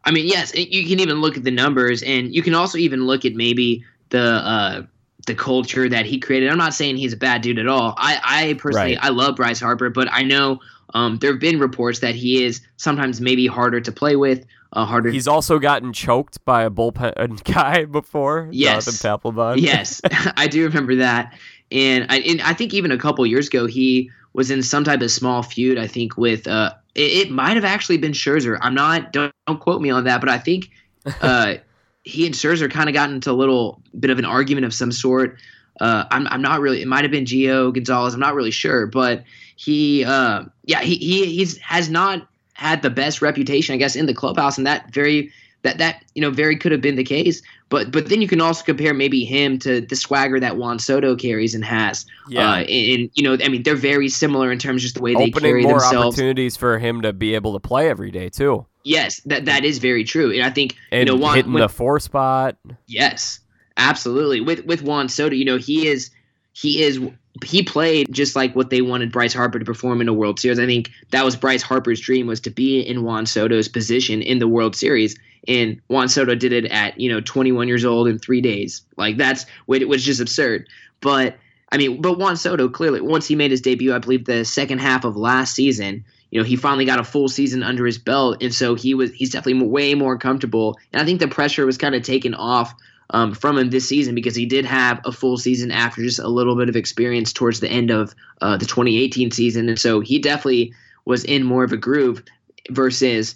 I 0.03 0.11
mean, 0.11 0.27
yes, 0.27 0.55
you 0.55 0.87
can 0.87 0.99
even 0.99 1.19
look 1.19 1.35
at 1.35 1.43
the 1.43 1.51
numbers, 1.51 2.01
and 2.01 2.33
you 2.33 2.41
can 2.41 2.53
also 2.53 2.77
even 2.77 3.05
look 3.05 3.25
at 3.25 3.33
maybe 3.33 3.83
the 4.09 4.21
uh, 4.21 4.83
the 5.25 5.35
culture 5.35 5.89
that 5.89 6.05
he 6.05 6.17
created. 6.17 6.49
I'm 6.49 6.57
not 6.57 6.73
saying 6.73 6.97
he's 6.97 7.13
a 7.13 7.17
bad 7.17 7.41
dude 7.41 7.59
at 7.59 7.67
all. 7.67 7.93
I, 7.97 8.19
I 8.23 8.53
personally, 8.53 8.95
right. 8.95 9.03
I 9.03 9.09
love 9.09 9.35
Bryce 9.35 9.59
Harper, 9.59 9.89
but 9.89 10.07
I 10.11 10.23
know 10.23 10.59
um, 10.93 11.17
there 11.17 11.31
have 11.31 11.41
been 11.41 11.59
reports 11.59 11.99
that 11.99 12.15
he 12.15 12.43
is 12.43 12.61
sometimes 12.77 13.19
maybe 13.19 13.47
harder 13.47 13.81
to 13.81 13.91
play 13.91 14.15
with. 14.15 14.45
Uh, 14.73 14.85
harder. 14.85 15.09
He's 15.09 15.27
also 15.27 15.59
gotten 15.59 15.93
choked 15.93 16.43
by 16.43 16.63
a 16.63 16.69
bullpen 16.69 17.43
guy 17.53 17.85
before. 17.85 18.49
Yes, 18.51 18.85
Jonathan 19.01 19.31
Papelbon. 19.33 19.61
yes, 19.61 20.01
I 20.37 20.47
do 20.47 20.65
remember 20.65 20.95
that. 20.95 21.37
And 21.71 22.05
I, 22.09 22.19
and 22.19 22.41
I 22.41 22.53
think 22.53 22.73
even 22.73 22.91
a 22.91 22.97
couple 22.97 23.25
years 23.25 23.47
ago, 23.47 23.65
he 23.65 24.11
was 24.33 24.51
in 24.51 24.63
some 24.63 24.83
type 24.83 25.01
of 25.01 25.11
small 25.11 25.43
feud. 25.43 25.77
I 25.77 25.87
think 25.87 26.17
with 26.17 26.47
uh, 26.47 26.73
it, 26.95 27.27
it 27.27 27.31
might 27.31 27.55
have 27.55 27.65
actually 27.65 27.97
been 27.97 28.13
Scherzer. 28.13 28.57
I'm 28.61 28.75
not 28.75 29.11
don't, 29.11 29.33
don't 29.47 29.59
quote 29.59 29.81
me 29.81 29.89
on 29.89 30.05
that, 30.05 30.21
but 30.21 30.29
I 30.29 30.37
think 30.37 30.69
uh, 31.21 31.55
he 32.03 32.25
and 32.25 32.35
Scherzer 32.35 32.71
kind 32.71 32.87
of 32.87 32.93
got 32.93 33.09
into 33.09 33.31
a 33.31 33.33
little 33.33 33.81
bit 33.99 34.11
of 34.11 34.19
an 34.19 34.25
argument 34.25 34.65
of 34.65 34.73
some 34.73 34.91
sort. 34.91 35.37
Uh, 35.79 36.05
I'm 36.09 36.27
I'm 36.27 36.41
not 36.41 36.61
really. 36.61 36.81
It 36.81 36.87
might 36.87 37.03
have 37.03 37.11
been 37.11 37.25
Gio 37.25 37.73
Gonzalez. 37.73 38.13
I'm 38.13 38.19
not 38.19 38.35
really 38.35 38.51
sure, 38.51 38.87
but 38.87 39.23
he 39.55 40.05
uh, 40.05 40.43
yeah 40.63 40.81
he 40.81 40.95
he 40.95 41.25
he's 41.25 41.57
has 41.57 41.89
not 41.89 42.27
had 42.53 42.81
the 42.81 42.89
best 42.89 43.21
reputation, 43.21 43.75
I 43.75 43.77
guess, 43.77 43.95
in 43.95 44.07
the 44.07 44.13
clubhouse, 44.13 44.57
and 44.57 44.65
that 44.65 44.93
very 44.93 45.31
that 45.67 45.77
that 45.79 46.03
you 46.15 46.21
know 46.21 46.31
very 46.31 46.55
could 46.55 46.71
have 46.71 46.81
been 46.81 46.95
the 46.95 47.03
case. 47.03 47.41
But 47.69 47.91
but 47.91 48.07
then 48.07 48.21
you 48.21 48.27
can 48.27 48.39
also 48.39 48.63
compare 48.63 48.93
maybe 48.93 49.25
him 49.25 49.59
to 49.59 49.81
the 49.81 49.95
swagger 49.95 50.39
that 50.39 50.55
Juan 50.55 50.79
Soto 50.79 51.15
carries 51.15 51.53
and 51.53 51.65
has. 51.65 52.05
Yeah, 52.29 52.49
uh, 52.49 52.55
and, 52.59 53.09
you 53.13 53.23
know 53.23 53.37
I 53.43 53.49
mean 53.49 53.63
they're 53.63 53.75
very 53.75 54.09
similar 54.09 54.51
in 54.51 54.59
terms 54.59 54.81
of 54.81 54.83
just 54.83 54.95
the 54.95 55.01
way 55.01 55.13
Opening 55.13 55.31
they 55.33 55.39
carry 55.39 55.63
more 55.63 55.79
themselves. 55.79 56.15
opportunities 56.15 56.55
for 56.55 56.79
him 56.79 57.01
to 57.01 57.11
be 57.11 57.35
able 57.35 57.53
to 57.53 57.59
play 57.59 57.89
every 57.89 58.11
day 58.11 58.29
too. 58.29 58.65
Yes, 58.83 59.19
that 59.25 59.45
that 59.45 59.65
is 59.65 59.79
very 59.79 60.05
true, 60.05 60.31
and 60.31 60.43
I 60.43 60.49
think 60.49 60.75
and 60.91 61.07
you 61.07 61.15
know 61.15 61.21
Juan, 61.21 61.35
hitting 61.35 61.53
with, 61.53 61.61
the 61.61 61.69
four 61.69 61.99
spot. 61.99 62.57
Yes, 62.87 63.41
absolutely. 63.75 64.39
With 64.39 64.65
with 64.65 64.81
Juan 64.81 65.09
Soto, 65.09 65.35
you 65.35 65.45
know 65.45 65.57
he 65.57 65.87
is 65.87 66.09
he 66.53 66.81
is 66.81 66.99
he 67.43 67.63
played 67.63 68.11
just 68.11 68.35
like 68.35 68.55
what 68.55 68.69
they 68.69 68.81
wanted 68.81 69.11
Bryce 69.11 69.33
Harper 69.33 69.59
to 69.59 69.65
perform 69.65 70.01
in 70.01 70.07
a 70.07 70.13
World 70.13 70.39
Series. 70.39 70.59
I 70.59 70.65
think 70.65 70.91
that 71.11 71.23
was 71.23 71.35
Bryce 71.35 71.61
Harper's 71.61 71.99
dream 71.99 72.27
was 72.27 72.39
to 72.41 72.49
be 72.49 72.81
in 72.81 73.03
Juan 73.03 73.25
Soto's 73.25 73.67
position 73.67 74.21
in 74.21 74.39
the 74.39 74.47
World 74.47 74.75
Series. 74.75 75.17
And 75.47 75.81
Juan 75.87 76.09
Soto 76.09 76.35
did 76.35 76.51
it 76.51 76.65
at, 76.65 76.99
you 76.99 77.09
know, 77.09 77.21
21 77.21 77.67
years 77.67 77.85
old 77.85 78.07
in 78.07 78.19
three 78.19 78.41
days. 78.41 78.81
Like 78.97 79.17
that's 79.17 79.45
it 79.69 79.87
was 79.87 80.03
just 80.03 80.21
absurd. 80.21 80.67
But 81.01 81.37
I 81.71 81.77
mean, 81.77 82.01
but 82.01 82.17
Juan 82.17 82.37
Soto 82.37 82.69
clearly 82.69 83.01
once 83.01 83.27
he 83.27 83.35
made 83.35 83.51
his 83.51 83.61
debut, 83.61 83.93
I 83.93 83.99
believe 83.99 84.25
the 84.25 84.45
second 84.45 84.79
half 84.79 85.05
of 85.05 85.15
last 85.15 85.53
season, 85.53 86.03
you 86.31 86.39
know, 86.39 86.45
he 86.45 86.55
finally 86.55 86.85
got 86.85 86.99
a 86.99 87.03
full 87.03 87.29
season 87.29 87.63
under 87.63 87.85
his 87.85 87.97
belt, 87.97 88.41
and 88.41 88.53
so 88.53 88.75
he 88.75 88.93
was 88.93 89.11
he's 89.11 89.31
definitely 89.31 89.65
way 89.67 89.93
more 89.93 90.17
comfortable. 90.17 90.77
And 90.91 91.01
I 91.01 91.05
think 91.05 91.19
the 91.19 91.27
pressure 91.27 91.65
was 91.65 91.77
kind 91.77 91.95
of 91.95 92.03
taken 92.03 92.33
off 92.33 92.73
um, 93.11 93.33
from 93.33 93.57
him 93.57 93.69
this 93.69 93.87
season 93.87 94.15
because 94.15 94.35
he 94.35 94.45
did 94.45 94.65
have 94.65 94.99
a 95.05 95.11
full 95.11 95.37
season 95.37 95.71
after 95.71 96.01
just 96.01 96.19
a 96.19 96.27
little 96.27 96.55
bit 96.55 96.69
of 96.69 96.75
experience 96.75 97.31
towards 97.31 97.59
the 97.59 97.69
end 97.69 97.89
of 97.89 98.13
uh, 98.41 98.57
the 98.57 98.65
2018 98.65 99.31
season. 99.31 99.69
And 99.69 99.79
so 99.79 99.99
he 100.01 100.19
definitely 100.19 100.73
was 101.05 101.23
in 101.23 101.43
more 101.43 101.63
of 101.63 101.71
a 101.71 101.77
groove 101.77 102.23
versus 102.69 103.35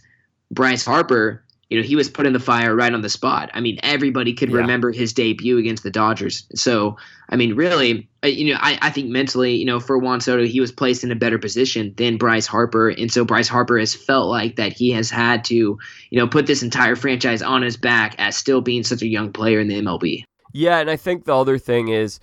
Bryce 0.52 0.84
Harper. 0.84 1.44
You 1.72 1.78
know, 1.78 1.84
he 1.88 1.96
was 1.96 2.10
put 2.10 2.28
in 2.28 2.34
the 2.34 2.40
fire 2.40 2.76
right 2.76 2.94
on 2.94 3.02
the 3.02 3.10
spot. 3.10 3.50
I 3.54 3.62
mean, 3.62 3.80
everybody 3.82 4.34
could 4.34 4.50
yeah. 4.50 4.58
remember 4.58 4.92
his 4.92 5.14
debut 5.14 5.58
against 5.58 5.84
the 5.84 5.90
Dodgers. 5.90 6.46
So, 6.54 6.98
I 7.30 7.38
mean, 7.38 7.56
really, 7.56 8.10
uh, 8.26 8.28
you 8.28 8.54
know, 8.54 8.60
I, 8.62 8.78
I 8.82 8.90
think 8.90 9.08
mentally, 9.08 9.56
you 9.56 9.66
know, 9.66 9.80
for 9.80 9.98
Juan 9.98 10.20
Soto, 10.20 10.46
he 10.46 10.60
was 10.60 10.70
placed 10.70 11.06
in 11.06 11.12
a 11.12 11.16
better 11.16 11.40
position 11.40 11.94
than 11.96 12.18
Bryce 12.18 12.46
Harper. 12.46 12.90
And 12.90 13.10
so 13.10 13.24
Bryce 13.24 13.48
Harper 13.48 13.80
has 13.80 13.96
felt 13.96 14.28
like 14.28 14.58
that 14.58 14.74
he 14.74 14.92
has 14.92 15.10
had 15.10 15.46
to, 15.46 15.56
you 15.56 15.80
know, 16.12 16.28
put 16.28 16.46
this 16.46 16.62
entire 16.62 16.98
franchise 16.98 17.42
on 17.42 17.62
his 17.62 17.78
back 17.78 18.16
as 18.20 18.36
still 18.36 18.60
being 18.60 18.84
such 18.84 19.02
a 19.02 19.08
young 19.08 19.32
player 19.32 19.62
in 19.62 19.70
the 19.70 19.82
MLB. 19.82 20.26
Yeah. 20.52 20.80
And 20.80 20.90
I 20.90 20.98
think 20.98 21.24
the 21.24 21.38
other 21.38 21.58
thing 21.58 21.88
is, 21.88 22.20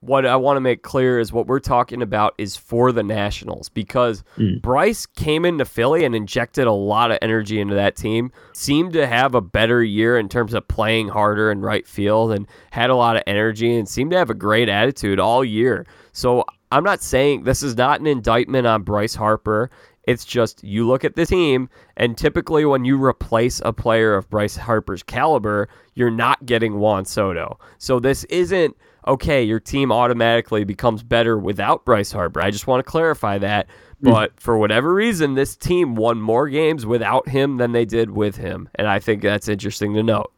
what 0.00 0.24
I 0.24 0.36
want 0.36 0.56
to 0.56 0.60
make 0.60 0.82
clear 0.82 1.18
is 1.18 1.32
what 1.32 1.46
we're 1.48 1.58
talking 1.58 2.02
about 2.02 2.34
is 2.38 2.56
for 2.56 2.92
the 2.92 3.02
Nationals 3.02 3.68
because 3.68 4.22
mm. 4.36 4.62
Bryce 4.62 5.06
came 5.06 5.44
into 5.44 5.64
Philly 5.64 6.04
and 6.04 6.14
injected 6.14 6.68
a 6.68 6.72
lot 6.72 7.10
of 7.10 7.18
energy 7.20 7.60
into 7.60 7.74
that 7.74 7.96
team. 7.96 8.30
Seemed 8.54 8.92
to 8.92 9.08
have 9.08 9.34
a 9.34 9.40
better 9.40 9.82
year 9.82 10.16
in 10.16 10.28
terms 10.28 10.54
of 10.54 10.68
playing 10.68 11.08
harder 11.08 11.50
in 11.50 11.62
right 11.62 11.86
field 11.86 12.30
and 12.32 12.46
had 12.70 12.90
a 12.90 12.94
lot 12.94 13.16
of 13.16 13.24
energy 13.26 13.76
and 13.76 13.88
seemed 13.88 14.12
to 14.12 14.18
have 14.18 14.30
a 14.30 14.34
great 14.34 14.68
attitude 14.68 15.18
all 15.18 15.44
year. 15.44 15.84
So 16.12 16.44
I'm 16.70 16.84
not 16.84 17.02
saying 17.02 17.42
this 17.42 17.62
is 17.64 17.76
not 17.76 17.98
an 17.98 18.06
indictment 18.06 18.68
on 18.68 18.82
Bryce 18.82 19.16
Harper. 19.16 19.68
It's 20.04 20.24
just 20.24 20.62
you 20.64 20.86
look 20.86 21.04
at 21.04 21.16
the 21.16 21.26
team, 21.26 21.68
and 21.96 22.16
typically 22.16 22.64
when 22.64 22.86
you 22.86 23.02
replace 23.02 23.60
a 23.64 23.74
player 23.74 24.14
of 24.14 24.30
Bryce 24.30 24.56
Harper's 24.56 25.02
caliber, 25.02 25.68
you're 25.94 26.10
not 26.10 26.46
getting 26.46 26.78
Juan 26.78 27.04
Soto. 27.04 27.58
So 27.76 28.00
this 28.00 28.24
isn't 28.24 28.74
okay, 29.08 29.42
your 29.42 29.58
team 29.58 29.90
automatically 29.90 30.64
becomes 30.64 31.02
better 31.02 31.38
without 31.38 31.84
Bryce 31.84 32.12
Harper. 32.12 32.40
I 32.40 32.50
just 32.50 32.66
want 32.66 32.84
to 32.84 32.88
clarify 32.88 33.38
that. 33.38 33.66
Hmm. 34.02 34.10
But 34.10 34.40
for 34.40 34.58
whatever 34.58 34.94
reason, 34.94 35.34
this 35.34 35.56
team 35.56 35.96
won 35.96 36.20
more 36.20 36.48
games 36.48 36.86
without 36.86 37.28
him 37.28 37.56
than 37.56 37.72
they 37.72 37.84
did 37.84 38.10
with 38.10 38.36
him. 38.36 38.68
And 38.76 38.86
I 38.86 39.00
think 39.00 39.22
that's 39.22 39.48
interesting 39.48 39.94
to 39.94 40.02
note. 40.02 40.32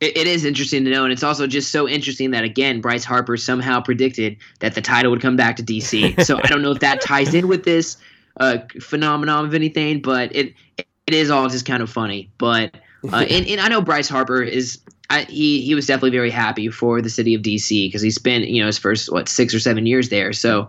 it, 0.00 0.16
it 0.16 0.26
is 0.26 0.44
interesting 0.44 0.84
to 0.84 0.90
know, 0.90 1.04
and 1.04 1.12
it's 1.12 1.22
also 1.22 1.46
just 1.46 1.70
so 1.72 1.88
interesting 1.88 2.32
that 2.32 2.44
again, 2.44 2.80
Bryce 2.80 3.04
Harper 3.04 3.36
somehow 3.36 3.80
predicted 3.80 4.36
that 4.58 4.74
the 4.74 4.82
title 4.82 5.10
would 5.10 5.22
come 5.22 5.36
back 5.36 5.56
to 5.56 5.62
DC. 5.62 6.22
so 6.24 6.38
I 6.38 6.46
don't 6.48 6.62
know 6.62 6.72
if 6.72 6.80
that 6.80 7.00
ties 7.00 7.32
in 7.32 7.48
with 7.48 7.64
this 7.64 7.96
uh, 8.38 8.58
phenomenon 8.80 9.46
of 9.46 9.54
anything, 9.54 10.02
but 10.02 10.34
it 10.34 10.52
it 10.76 11.14
is 11.14 11.30
all 11.30 11.48
just 11.48 11.64
kind 11.64 11.82
of 11.82 11.88
funny. 11.88 12.30
But 12.36 12.74
uh, 13.12 13.16
and, 13.30 13.46
and 13.46 13.60
I 13.60 13.68
know 13.68 13.80
Bryce 13.80 14.08
Harper 14.08 14.42
is 14.42 14.80
I, 15.10 15.22
he 15.22 15.60
he 15.62 15.74
was 15.74 15.86
definitely 15.86 16.10
very 16.10 16.30
happy 16.30 16.68
for 16.68 17.00
the 17.00 17.10
city 17.10 17.34
of 17.34 17.42
DC 17.42 17.88
because 17.88 18.02
he 18.02 18.10
spent 18.10 18.48
you 18.48 18.60
know 18.60 18.66
his 18.66 18.78
first 18.78 19.10
what 19.12 19.28
six 19.28 19.54
or 19.54 19.60
seven 19.60 19.86
years 19.86 20.08
there. 20.08 20.32
So 20.32 20.68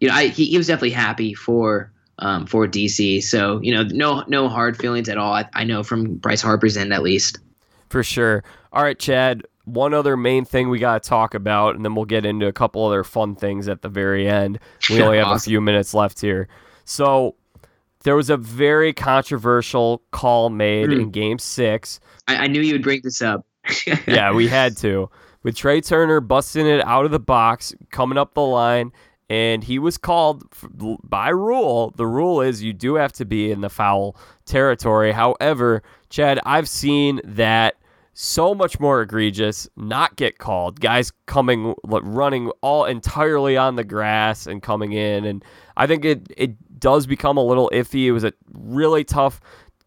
you 0.00 0.08
know 0.08 0.14
I, 0.14 0.28
he, 0.28 0.46
he 0.46 0.56
was 0.56 0.66
definitely 0.66 0.90
happy 0.90 1.34
for 1.34 1.92
um, 2.18 2.46
for 2.46 2.66
DC. 2.66 3.22
So 3.22 3.60
you 3.62 3.74
know 3.74 3.82
no 3.84 4.24
no 4.26 4.48
hard 4.48 4.76
feelings 4.76 5.08
at 5.08 5.18
all. 5.18 5.32
I, 5.32 5.48
I 5.54 5.64
know 5.64 5.82
from 5.82 6.16
Bryce 6.16 6.42
Harper's 6.42 6.76
end 6.76 6.92
at 6.92 7.02
least. 7.02 7.38
For 7.88 8.02
sure. 8.02 8.42
All 8.72 8.82
right, 8.82 8.98
Chad. 8.98 9.42
One 9.64 9.94
other 9.94 10.16
main 10.16 10.44
thing 10.44 10.68
we 10.68 10.78
got 10.78 11.02
to 11.02 11.08
talk 11.08 11.34
about, 11.34 11.74
and 11.74 11.84
then 11.84 11.96
we'll 11.96 12.04
get 12.04 12.24
into 12.24 12.46
a 12.46 12.52
couple 12.52 12.84
other 12.84 13.02
fun 13.02 13.34
things 13.34 13.66
at 13.66 13.82
the 13.82 13.88
very 13.88 14.28
end. 14.28 14.60
We 14.88 15.02
only 15.02 15.18
have 15.18 15.26
awesome. 15.26 15.50
a 15.50 15.50
few 15.50 15.60
minutes 15.60 15.92
left 15.92 16.20
here. 16.20 16.46
So 16.84 17.34
there 18.04 18.14
was 18.14 18.30
a 18.30 18.36
very 18.36 18.92
controversial 18.92 20.02
call 20.12 20.50
made 20.50 20.90
mm. 20.90 21.02
in 21.02 21.10
Game 21.10 21.40
Six. 21.40 21.98
I, 22.28 22.36
I 22.36 22.46
knew 22.46 22.60
you 22.60 22.74
would 22.74 22.84
bring 22.84 23.00
this 23.02 23.20
up. 23.20 23.44
yeah, 24.06 24.32
we 24.32 24.48
had 24.48 24.76
to. 24.78 25.10
With 25.42 25.56
Trea 25.56 25.80
Turner 25.80 26.20
busting 26.20 26.66
it 26.66 26.84
out 26.84 27.04
of 27.04 27.10
the 27.10 27.20
box, 27.20 27.74
coming 27.90 28.18
up 28.18 28.34
the 28.34 28.40
line, 28.40 28.92
and 29.28 29.64
he 29.64 29.78
was 29.78 29.98
called 29.98 30.44
by 31.04 31.28
rule. 31.28 31.92
The 31.96 32.06
rule 32.06 32.40
is 32.40 32.62
you 32.62 32.72
do 32.72 32.94
have 32.94 33.12
to 33.14 33.24
be 33.24 33.50
in 33.50 33.60
the 33.60 33.68
foul 33.68 34.16
territory. 34.44 35.12
However, 35.12 35.82
Chad, 36.10 36.38
I've 36.44 36.68
seen 36.68 37.20
that 37.24 37.76
so 38.18 38.54
much 38.54 38.80
more 38.80 39.02
egregious 39.02 39.68
not 39.76 40.16
get 40.16 40.38
called. 40.38 40.80
Guys 40.80 41.12
coming 41.26 41.74
running 41.84 42.50
all 42.62 42.86
entirely 42.86 43.58
on 43.58 43.76
the 43.76 43.84
grass 43.84 44.46
and 44.46 44.62
coming 44.62 44.92
in 44.92 45.26
and 45.26 45.44
I 45.76 45.86
think 45.86 46.04
it 46.06 46.32
it 46.34 46.80
does 46.80 47.06
become 47.06 47.36
a 47.36 47.44
little 47.44 47.70
iffy. 47.74 48.06
It 48.06 48.12
was 48.12 48.24
a 48.24 48.32
really 48.54 49.04
tough 49.04 49.40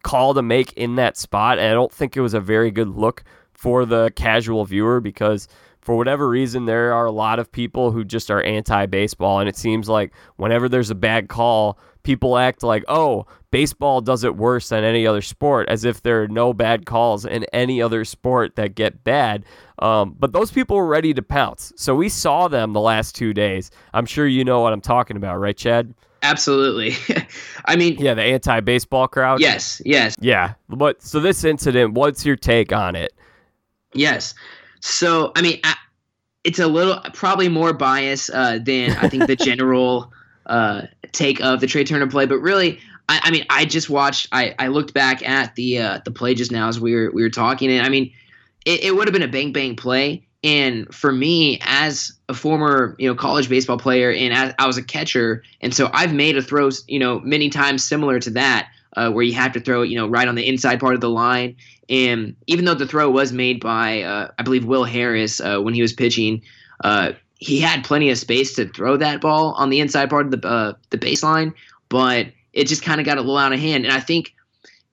call 0.04 0.36
to 0.36 0.44
make 0.44 0.74
in 0.74 0.96
that 0.96 1.18
spot 1.18 1.58
and 1.58 1.68
I 1.68 1.74
don't 1.74 1.92
think 1.92 2.16
it 2.16 2.22
was 2.22 2.36
a 2.36 2.40
very 2.40 2.70
good 2.70 2.90
look 2.90 3.24
for 3.60 3.86
the 3.86 4.10
casual 4.16 4.64
viewer 4.64 5.02
because 5.02 5.50
for 5.82 5.98
whatever 5.98 6.30
reason, 6.30 6.64
there 6.64 6.94
are 6.94 7.06
a 7.06 7.12
lot 7.12 7.40
of 7.40 7.52
people 7.52 7.92
who 7.92 8.06
just 8.06 8.32
are 8.32 8.42
anti 8.44 8.86
baseball. 8.86 9.42
And 9.42 9.50
it 9.50 9.58
seems 9.58 9.90
like 9.90 10.14
whenever 10.38 10.70
there's 10.70 10.90
a 10.90 10.96
bad 10.96 11.28
call, 11.28 11.78
people 12.04 12.38
act 12.38 12.64
like, 12.64 12.86
oh, 12.88 13.26
baseball 13.52 14.00
does 14.00 14.24
it 14.24 14.38
worse 14.38 14.70
than 14.70 14.86
any 14.86 15.06
other 15.06 15.22
sport, 15.22 15.68
as 15.68 15.84
if 15.84 16.04
there 16.04 16.24
are 16.24 16.28
no 16.30 16.54
bad 16.54 16.86
calls 16.86 17.26
in 17.26 17.44
any 17.52 17.82
other 17.82 18.06
sport 18.06 18.56
that 18.56 18.76
get 18.76 19.04
bad. 19.04 19.44
Um, 19.80 20.16
but 20.18 20.32
those 20.32 20.52
people 20.52 20.78
were 20.78 20.88
ready 20.88 21.14
to 21.14 21.22
pounce. 21.22 21.74
So 21.76 21.96
we 21.96 22.08
saw 22.08 22.48
them 22.48 22.72
the 22.72 22.80
last 22.80 23.14
two 23.14 23.34
days. 23.34 23.72
I'm 23.94 24.06
sure 24.06 24.26
you 24.26 24.46
know 24.46 24.62
what 24.62 24.72
I'm 24.72 24.80
talking 24.80 25.18
about, 25.18 25.38
right, 25.38 25.58
Chad? 25.58 25.94
Absolutely. 26.22 26.96
I 27.66 27.76
mean, 27.76 27.98
yeah, 27.98 28.14
the 28.14 28.24
anti 28.24 28.62
baseball 28.62 29.10
crowd. 29.10 29.42
Yes, 29.42 29.82
yes. 29.84 30.16
Yeah. 30.22 30.54
But 30.70 31.02
so 31.02 31.20
this 31.20 31.44
incident, 31.44 31.96
what's 31.96 32.26
your 32.26 32.38
take 32.38 32.72
on 32.72 32.96
it? 32.96 33.12
Yes. 33.94 34.34
So, 34.82 35.32
I 35.36 35.42
mean, 35.42 35.60
it's 36.44 36.60
a 36.60 36.68
little 36.68 37.00
probably 37.14 37.50
more 37.50 37.74
bias 37.74 38.30
uh, 38.30 38.60
than 38.62 38.92
I 38.92 39.10
think 39.10 39.28
the 39.28 39.36
general 39.46 40.14
uh, 40.46 40.84
take 41.12 41.42
of 41.42 41.60
the 41.60 41.68
Trea 41.68 41.84
Turner 41.84 42.08
play, 42.08 42.26
but 42.26 42.40
really, 42.40 42.80
I, 43.08 43.20
I, 43.24 43.32
mean, 43.32 43.46
I 43.50 43.66
just 43.66 43.90
watched. 43.90 44.28
I, 44.32 44.56
I 44.60 44.68
looked 44.68 44.94
back 44.94 45.28
at 45.28 45.56
the 45.56 45.80
uh, 45.80 46.00
the 46.06 46.12
play 46.12 46.36
just 46.36 46.52
now 46.52 46.68
as 46.68 46.80
we 46.80 46.96
were 46.96 47.12
we 47.12 47.24
were 47.24 47.30
talking, 47.30 47.72
and 47.72 47.86
I 47.86 47.90
mean, 47.90 48.14
it, 48.66 48.84
it 48.84 48.96
would 48.96 49.08
have 49.08 49.14
been 49.14 49.24
a 49.24 49.28
bang 49.28 49.52
bang 49.52 49.76
play. 49.76 50.26
And 50.42 50.94
for 50.94 51.12
me, 51.12 51.60
as 51.64 52.14
a 52.30 52.34
former 52.34 52.96
you 52.98 53.10
know 53.10 53.16
college 53.16 53.50
baseball 53.50 53.78
player, 53.78 54.12
and 54.12 54.34
as, 54.34 54.54
I 54.60 54.68
was 54.68 54.78
a 54.78 54.84
catcher, 54.84 55.44
and 55.60 55.74
so 55.74 55.90
I've 55.92 56.14
made 56.14 56.38
a 56.38 56.42
throw 56.42 56.70
you 56.88 57.00
know 57.00 57.20
many 57.22 57.50
times 57.50 57.84
similar 57.84 58.20
to 58.20 58.30
that. 58.32 58.70
Uh, 58.98 59.12
where 59.12 59.24
you 59.24 59.34
have 59.34 59.54
to 59.54 59.60
throw 59.60 59.84
it, 59.84 59.90
you 59.90 59.96
know, 59.96 60.08
right 60.08 60.28
on 60.28 60.34
the 60.34 60.48
inside 60.48 60.80
part 60.80 60.96
of 60.96 61.02
the 61.02 61.10
line, 61.10 61.56
and 61.90 62.36
even 62.48 62.66
though 62.66 62.76
the 62.76 62.88
throw 62.88 63.10
was 63.10 63.32
made 63.32 63.60
by, 63.60 64.04
uh, 64.04 64.30
I 64.38 64.44
believe, 64.44 64.66
Will 64.66 64.84
Harris 64.84 65.42
uh, 65.42 65.60
when 65.60 65.74
he 65.74 65.82
was 65.82 65.92
pitching, 65.94 66.44
uh, 66.84 67.14
he 67.40 67.60
had 67.60 67.84
plenty 67.84 68.10
of 68.12 68.18
space 68.18 68.56
to 68.56 68.68
throw 68.68 68.98
that 68.98 69.22
ball 69.22 69.54
on 69.54 69.70
the 69.70 69.80
inside 69.80 70.10
part 70.10 70.26
of 70.26 70.32
the 70.32 70.48
uh, 70.48 70.74
the 70.92 70.98
baseline, 70.98 71.54
but 71.88 72.28
it 72.54 72.66
just 72.66 72.84
kind 72.84 73.00
of 73.00 73.06
got 73.06 73.18
a 73.18 73.22
little 73.22 73.38
out 73.38 73.54
of 73.54 73.60
hand. 73.60 73.86
And 73.86 73.94
I 73.94 74.00
think 74.00 74.36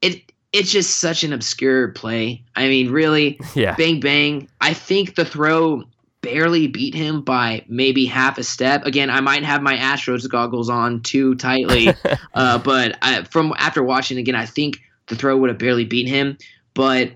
it 0.01 0.23
it's 0.53 0.71
just 0.71 0.97
such 0.97 1.23
an 1.23 1.33
obscure 1.33 1.89
play. 1.89 2.43
I 2.55 2.69
mean, 2.69 2.91
really, 2.91 3.39
yeah. 3.55 3.75
bang 3.75 4.01
bang. 4.01 4.49
I 4.61 4.73
think 4.73 5.17
the 5.17 5.25
throw 5.25 5.85
barely 6.27 6.67
beat 6.67 6.95
him 6.95 7.23
by 7.23 7.65
maybe 7.69 8.05
half 8.05 8.37
a 8.37 8.43
step. 8.43 8.85
Again, 8.85 9.11
I 9.11 9.21
might 9.21 9.45
have 9.45 9.63
my 9.63 9.77
Astros 9.77 10.29
goggles 10.29 10.69
on 10.69 11.03
too 11.03 11.37
tightly, 11.37 11.89
uh, 12.35 12.59
but 12.59 12.99
I, 13.01 13.23
from 13.23 13.55
after 13.57 13.83
watching 13.83 14.19
again, 14.19 14.35
I 14.35 14.45
think 14.45 14.81
the 15.07 15.15
throw 15.15 15.37
would 15.37 15.51
have 15.51 15.59
barely 15.59 15.85
beaten 15.85 16.13
him. 16.13 16.39
But 16.75 17.13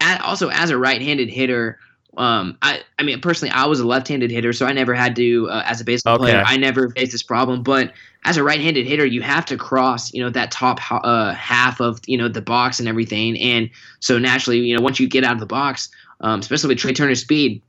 at, 0.00 0.22
also 0.22 0.48
as 0.48 0.70
a 0.70 0.78
right-handed 0.78 1.28
hitter, 1.28 1.78
um, 2.16 2.56
I, 2.62 2.80
I 2.98 3.02
mean, 3.02 3.20
personally, 3.20 3.52
I 3.52 3.66
was 3.66 3.78
a 3.78 3.86
left-handed 3.86 4.30
hitter, 4.30 4.54
so 4.54 4.64
I 4.64 4.72
never 4.72 4.94
had 4.94 5.14
to, 5.16 5.48
uh, 5.50 5.62
as 5.66 5.80
a 5.80 5.84
baseball 5.84 6.14
okay. 6.14 6.24
player, 6.32 6.42
I 6.44 6.56
never 6.56 6.88
faced 6.90 7.12
this 7.12 7.22
problem. 7.22 7.62
But 7.62 7.92
as 8.24 8.38
a 8.38 8.42
right-handed 8.42 8.86
hitter, 8.86 9.04
you 9.04 9.20
have 9.20 9.44
to 9.46 9.56
cross, 9.58 10.12
you 10.14 10.22
know, 10.22 10.30
that 10.30 10.50
top 10.50 10.80
uh, 10.90 11.34
half 11.34 11.80
of, 11.80 12.00
you 12.06 12.16
know, 12.16 12.28
the 12.28 12.42
box 12.42 12.80
and 12.80 12.88
everything. 12.88 13.38
And 13.38 13.70
so 14.00 14.18
naturally, 14.18 14.60
you 14.60 14.74
know, 14.74 14.82
once 14.82 14.98
you 14.98 15.08
get 15.08 15.24
out 15.24 15.34
of 15.34 15.40
the 15.40 15.46
box, 15.46 15.90
um, 16.20 16.40
especially 16.40 16.68
with 16.68 16.78
Trea 16.78 16.94
Turner's 16.94 17.20
speed, 17.20 17.62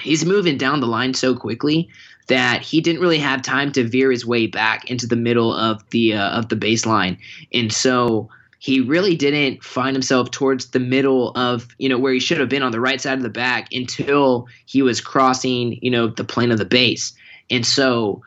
he's 0.00 0.24
moving 0.24 0.58
down 0.58 0.80
the 0.80 0.86
line 0.86 1.14
so 1.14 1.34
quickly 1.34 1.88
that 2.26 2.62
he 2.62 2.80
didn't 2.80 3.02
really 3.02 3.18
have 3.18 3.42
time 3.42 3.70
to 3.72 3.86
veer 3.86 4.10
his 4.10 4.24
way 4.24 4.46
back 4.46 4.90
into 4.90 5.06
the 5.06 5.16
middle 5.16 5.54
of 5.54 5.88
the 5.90 6.14
uh, 6.14 6.30
of 6.30 6.48
the 6.48 6.56
baseline, 6.56 7.18
and 7.52 7.72
so 7.72 8.28
he 8.58 8.80
really 8.80 9.14
didn't 9.14 9.62
find 9.62 9.94
himself 9.94 10.30
towards 10.30 10.70
the 10.70 10.80
middle 10.80 11.32
of 11.36 11.68
you 11.78 11.88
know 11.88 11.98
where 11.98 12.12
he 12.12 12.20
should 12.20 12.40
have 12.40 12.48
been 12.48 12.62
on 12.62 12.72
the 12.72 12.80
right 12.80 13.00
side 13.00 13.18
of 13.18 13.22
the 13.22 13.28
back 13.28 13.72
until 13.72 14.48
he 14.66 14.82
was 14.82 15.00
crossing 15.00 15.78
you 15.82 15.90
know 15.90 16.08
the 16.08 16.24
plane 16.24 16.50
of 16.50 16.58
the 16.58 16.64
base. 16.64 17.12
And 17.50 17.66
so 17.66 18.22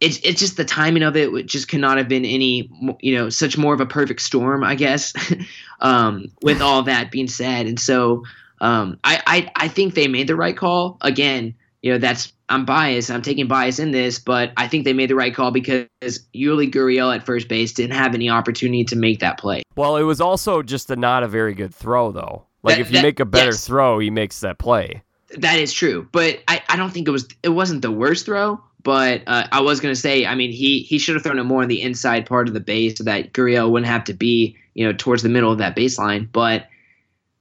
it's 0.00 0.18
it's 0.18 0.40
just 0.40 0.56
the 0.56 0.64
timing 0.64 1.02
of 1.02 1.16
it 1.16 1.46
just 1.46 1.68
could 1.68 1.80
not 1.80 1.98
have 1.98 2.08
been 2.08 2.24
any 2.24 2.70
you 3.00 3.14
know 3.16 3.28
such 3.28 3.58
more 3.58 3.74
of 3.74 3.80
a 3.80 3.86
perfect 3.86 4.20
storm 4.20 4.64
i 4.64 4.74
guess 4.74 5.12
um, 5.82 6.28
with 6.42 6.62
all 6.62 6.84
that 6.84 7.10
being 7.10 7.28
said. 7.28 7.66
And 7.66 7.78
so 7.78 8.24
um, 8.62 8.98
I, 9.04 9.22
I 9.26 9.64
i 9.64 9.68
think 9.68 9.94
they 9.94 10.08
made 10.08 10.26
the 10.26 10.36
right 10.36 10.56
call 10.56 10.96
again 11.02 11.54
you 11.82 11.92
know 11.92 11.98
that's 11.98 12.32
I'm 12.52 12.66
biased. 12.66 13.10
I'm 13.10 13.22
taking 13.22 13.48
bias 13.48 13.78
in 13.78 13.92
this, 13.92 14.18
but 14.18 14.52
I 14.58 14.68
think 14.68 14.84
they 14.84 14.92
made 14.92 15.08
the 15.08 15.14
right 15.14 15.34
call 15.34 15.50
because 15.50 15.88
Yuli 16.34 16.70
Gurriel 16.70 17.14
at 17.14 17.24
first 17.24 17.48
base 17.48 17.72
didn't 17.72 17.96
have 17.96 18.14
any 18.14 18.28
opportunity 18.28 18.84
to 18.84 18.96
make 18.96 19.20
that 19.20 19.38
play. 19.38 19.62
Well, 19.74 19.96
it 19.96 20.02
was 20.02 20.20
also 20.20 20.62
just 20.62 20.90
a 20.90 20.96
not 20.96 21.22
a 21.22 21.28
very 21.28 21.54
good 21.54 21.74
throw, 21.74 22.12
though. 22.12 22.44
Like 22.62 22.76
that, 22.76 22.80
if 22.82 22.90
you 22.90 22.98
that, 22.98 23.02
make 23.02 23.20
a 23.20 23.24
better 23.24 23.52
yes. 23.52 23.66
throw, 23.66 23.98
he 23.98 24.10
makes 24.10 24.40
that 24.40 24.58
play. 24.58 25.02
That 25.38 25.58
is 25.58 25.72
true, 25.72 26.06
but 26.12 26.40
I, 26.46 26.62
I 26.68 26.76
don't 26.76 26.90
think 26.90 27.08
it 27.08 27.10
was 27.10 27.26
it 27.42 27.48
wasn't 27.48 27.80
the 27.80 27.90
worst 27.90 28.26
throw. 28.26 28.60
But 28.84 29.22
uh, 29.26 29.46
I 29.50 29.60
was 29.62 29.80
gonna 29.80 29.94
say, 29.96 30.26
I 30.26 30.34
mean, 30.34 30.52
he 30.52 30.80
he 30.80 30.98
should 30.98 31.14
have 31.14 31.22
thrown 31.22 31.38
it 31.38 31.44
more 31.44 31.62
on 31.62 31.68
the 31.68 31.80
inside 31.80 32.26
part 32.26 32.48
of 32.48 32.54
the 32.54 32.60
base 32.60 32.98
so 32.98 33.04
that 33.04 33.32
Gurriel 33.32 33.70
wouldn't 33.70 33.90
have 33.90 34.04
to 34.04 34.12
be 34.12 34.58
you 34.74 34.86
know 34.86 34.92
towards 34.92 35.22
the 35.22 35.30
middle 35.30 35.50
of 35.50 35.58
that 35.58 35.74
baseline. 35.74 36.28
But 36.30 36.66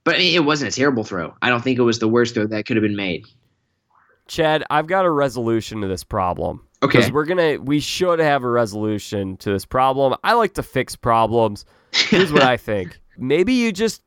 but 0.03 0.19
it 0.19 0.43
wasn't 0.43 0.73
a 0.73 0.75
terrible 0.75 1.03
throw. 1.03 1.35
I 1.41 1.49
don't 1.49 1.63
think 1.63 1.77
it 1.77 1.83
was 1.83 1.99
the 1.99 2.07
worst 2.07 2.33
throw 2.33 2.47
that 2.47 2.65
could 2.65 2.75
have 2.75 2.83
been 2.83 2.95
made. 2.95 3.25
Chad, 4.27 4.63
I've 4.69 4.87
got 4.87 5.05
a 5.05 5.11
resolution 5.11 5.81
to 5.81 5.87
this 5.87 6.03
problem. 6.03 6.61
Okay. 6.83 6.97
Because 6.97 7.11
we're 7.11 7.25
gonna, 7.25 7.59
we 7.59 7.79
should 7.79 8.19
have 8.19 8.43
a 8.43 8.49
resolution 8.49 9.37
to 9.37 9.51
this 9.51 9.65
problem. 9.65 10.15
I 10.23 10.33
like 10.33 10.53
to 10.55 10.63
fix 10.63 10.95
problems. 10.95 11.65
Here's 11.91 12.31
what 12.31 12.43
I 12.43 12.57
think. 12.57 12.99
Maybe 13.17 13.53
you 13.53 13.71
just 13.71 14.01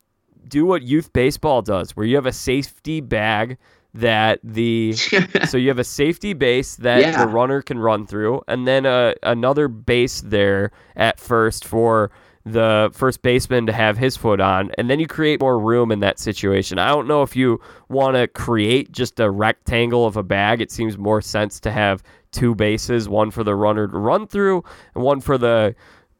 do 0.49 0.67
what 0.67 0.83
youth 0.83 1.13
baseball 1.13 1.63
does, 1.63 1.97
where 1.97 2.07
you 2.07 2.17
have 2.17 2.27
a 2.27 2.33
safety 2.33 3.01
bag 3.01 3.59
that 3.95 4.41
the 4.43 4.93
so 5.49 5.57
you 5.57 5.69
have 5.69 5.79
a 5.79 5.85
safety 5.85 6.33
base 6.33 6.77
that 6.77 7.01
yeah. 7.01 7.25
the 7.25 7.31
runner 7.31 7.63
can 7.63 7.79
run 7.79 8.07
through, 8.07 8.43
and 8.49 8.67
then 8.67 8.87
a, 8.87 9.15
another 9.23 9.69
base 9.69 10.21
there 10.21 10.73
at 10.97 11.21
first 11.21 11.65
for 11.65 12.11
the 12.45 12.91
first 12.93 13.23
baseman 13.23 13.67
to 13.67 13.73
have 13.73 13.97
his 13.97 14.17
foot 14.17 14.41
on, 14.41 14.71
and 14.77 14.91
then 14.91 15.01
you 15.01 15.07
create 15.07 15.41
more 15.41 15.59
room 15.59 15.91
in 15.91 16.01
that 16.01 16.19
situation. 16.19 16.79
I 16.79 16.89
don't 16.89 17.09
know 17.09 17.23
if 17.23 17.35
you 17.35 17.61
want 17.89 18.17
to 18.17 18.29
create 18.29 18.93
just 18.93 19.19
a 19.19 19.31
rectangle 19.31 20.07
of 20.07 20.17
a 20.17 20.23
bag. 20.23 20.61
It 20.61 20.71
seems 20.71 20.99
more 20.99 21.23
sense 21.23 21.59
to 21.61 21.71
have 21.71 22.03
two 22.33 22.55
bases, 22.55 23.09
one 23.09 23.31
for 23.31 23.45
the 23.45 23.55
runner 23.55 23.89
to 23.89 23.99
run 23.99 24.27
through, 24.27 24.63
and 24.95 25.03
one 25.03 25.21
for 25.21 25.39
the 25.39 25.75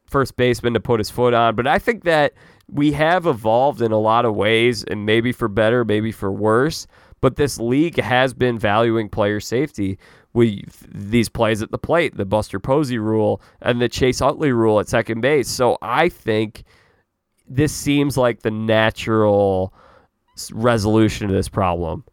first 0.07 0.35
baseman 0.35 0.73
to 0.73 0.79
put 0.79 0.99
his 0.99 1.11
foot 1.11 1.33
on. 1.33 1.55
But 1.55 1.67
I 1.67 1.77
think 1.77 2.03
that 2.05 2.33
we 2.67 2.91
have 2.93 3.27
evolved 3.27 3.81
in 3.81 3.91
a 3.91 3.99
lot 3.99 4.25
of 4.25 4.35
ways, 4.35 4.83
and 4.83 5.05
maybe 5.05 5.31
for 5.31 5.47
better, 5.47 5.85
maybe 5.85 6.11
for 6.11 6.31
worse. 6.31 6.87
But 7.21 7.35
this 7.35 7.59
league 7.59 7.99
has 7.99 8.33
been 8.33 8.57
valuing 8.57 9.09
player 9.09 9.39
safety 9.39 9.99
we 10.35 10.65
these 10.87 11.29
plays 11.29 11.61
at 11.61 11.71
the 11.71 11.77
plate, 11.77 12.17
the 12.17 12.25
Buster 12.25 12.59
Posey 12.59 12.99
rule, 12.99 13.41
and 13.61 13.81
the 13.81 13.89
Chase 13.89 14.21
Utley 14.21 14.51
rule 14.51 14.79
at 14.79 14.89
second 14.89 15.21
base. 15.21 15.47
So 15.47 15.77
I 15.81 16.09
think 16.09 16.65
this 17.47 17.73
seems 17.73 18.17
like 18.17 18.41
the 18.41 18.51
natural 18.51 19.73
resolution 20.51 21.29
to 21.29 21.33
this 21.33 21.47
problem. 21.47 22.03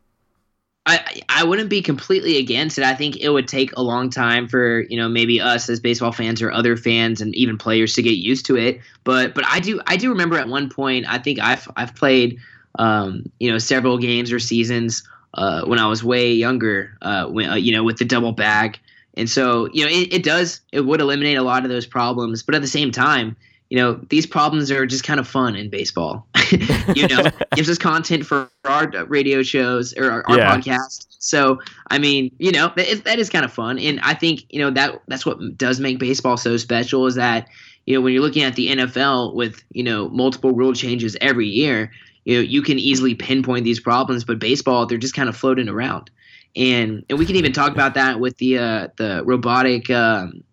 I 0.87 1.23
I 1.29 1.45
wouldn't 1.45 1.69
be 1.69 1.83
completely 1.83 2.39
against 2.39 2.79
it. 2.79 2.85
I 2.85 2.95
think 2.95 3.17
it 3.17 3.31
would 3.31 3.49
take 3.49 3.77
a 3.77 3.83
long 3.83 4.09
time 4.09 4.47
for 4.49 4.83
you 4.83 4.97
know 4.97 5.09
maybe 5.09 5.41
us 5.41 5.69
as 5.69 5.81
baseball 5.81 6.13
fans 6.13 6.41
or 6.41 6.53
other 6.53 6.77
fans 6.77 7.21
and 7.21 7.35
even 7.35 7.59
players 7.59 7.95
to 7.95 8.03
get 8.03 8.19
used 8.19 8.47
to 8.47 8.57
it. 8.57 8.81
But 9.03 9.35
but 9.35 9.45
I 9.47 9.59
do 9.59 9.81
I 9.89 9.97
do 9.97 10.09
remember 10.09 10.39
at 10.39 10.49
one 10.49 10.71
point 10.71 11.07
I 11.09 11.19
think 11.19 11.41
I've 11.41 11.69
I've 11.77 11.95
played 11.97 12.39
um, 12.79 13.25
you 13.41 13.51
know 13.51 13.59
several 13.59 13.99
games 13.99 14.33
or 14.33 14.39
seasons 14.39 15.03
uh, 15.35 15.65
when 15.65 15.79
I 15.79 15.87
was 15.87 16.03
way 16.05 16.33
younger 16.33 16.97
uh, 17.03 17.27
when 17.27 17.51
uh, 17.51 17.55
you 17.55 17.73
know 17.73 17.85
with 17.85 17.99
the 17.99 18.05
double 18.05 18.33
bag, 18.33 18.79
and 19.15 19.29
so 19.29 19.69
you 19.73 19.85
know 19.85 19.91
it, 19.91 20.13
it 20.13 20.23
does 20.23 20.61
it 20.73 20.83
would 20.83 21.01
eliminate 21.01 21.37
a 21.37 21.43
lot 21.43 21.65
of 21.65 21.71
those 21.71 21.87
problems. 21.87 22.43
But 22.43 22.55
at 22.55 22.63
the 22.63 22.69
same 22.69 22.91
time, 22.91 23.37
you 23.73 23.79
know 23.79 23.95
these 24.11 24.27
problems 24.27 24.71
are 24.71 24.85
just 24.85 25.03
kind 25.03 25.19
of 25.19 25.27
fun 25.27 25.57
in 25.57 25.71
baseball 25.71 26.27
you 26.95 27.09
know 27.09 27.25
gives 27.55 27.71
us 27.71 27.79
content 27.79 28.27
for 28.27 28.51
our 28.67 28.87
radio 29.07 29.43
shows 29.43 29.97
or 29.97 30.11
our, 30.11 30.29
our 30.29 30.37
yeah. 30.37 30.55
podcast 30.55 31.07
so 31.19 31.59
i 31.91 31.99
mean 31.99 32.31
you 32.39 32.53
know 32.53 32.71
that, 32.77 33.03
that 33.05 33.19
is 33.19 33.31
kind 33.31 33.47
of 33.47 33.51
fun 33.51 33.79
and 33.79 33.99
i 34.01 34.13
think 34.13 34.45
you 34.51 34.61
know 34.61 34.71
that 34.71 35.01
that's 35.09 35.25
what 35.25 35.57
does 35.57 35.81
make 35.81 35.99
baseball 35.99 36.37
so 36.37 36.59
special 36.59 37.07
is 37.07 37.15
that 37.15 37.49
you 37.87 37.95
know 37.95 38.03
when 38.03 38.13
you're 38.13 38.21
looking 38.21 38.43
at 38.43 38.57
the 38.57 38.69
nfl 38.69 39.35
with 39.35 39.65
you 39.73 39.83
know 39.83 40.07
multiple 40.11 40.53
rule 40.53 40.75
changes 40.75 41.17
every 41.23 41.49
year 41.49 41.91
you 42.25 42.37
know 42.37 42.43
you 42.43 42.63
can 42.63 42.79
easily 42.79 43.15
pinpoint 43.15 43.65
these 43.65 43.81
problems 43.81 44.25
but 44.25 44.39
baseball 44.39 44.87
they're 44.87 44.99
just 44.99 45.15
kind 45.15 45.29
of 45.29 45.37
floating 45.37 45.69
around. 45.69 46.11
And 46.55 47.05
and 47.09 47.19
we 47.19 47.27
can 47.27 47.37
even 47.37 47.53
talk 47.53 47.73
about 47.73 47.95
that 47.95 48.21
with 48.21 48.37
the 48.39 48.59
uh 48.59 48.89
the 48.97 49.23
robotic 49.25 49.91
um 49.91 50.45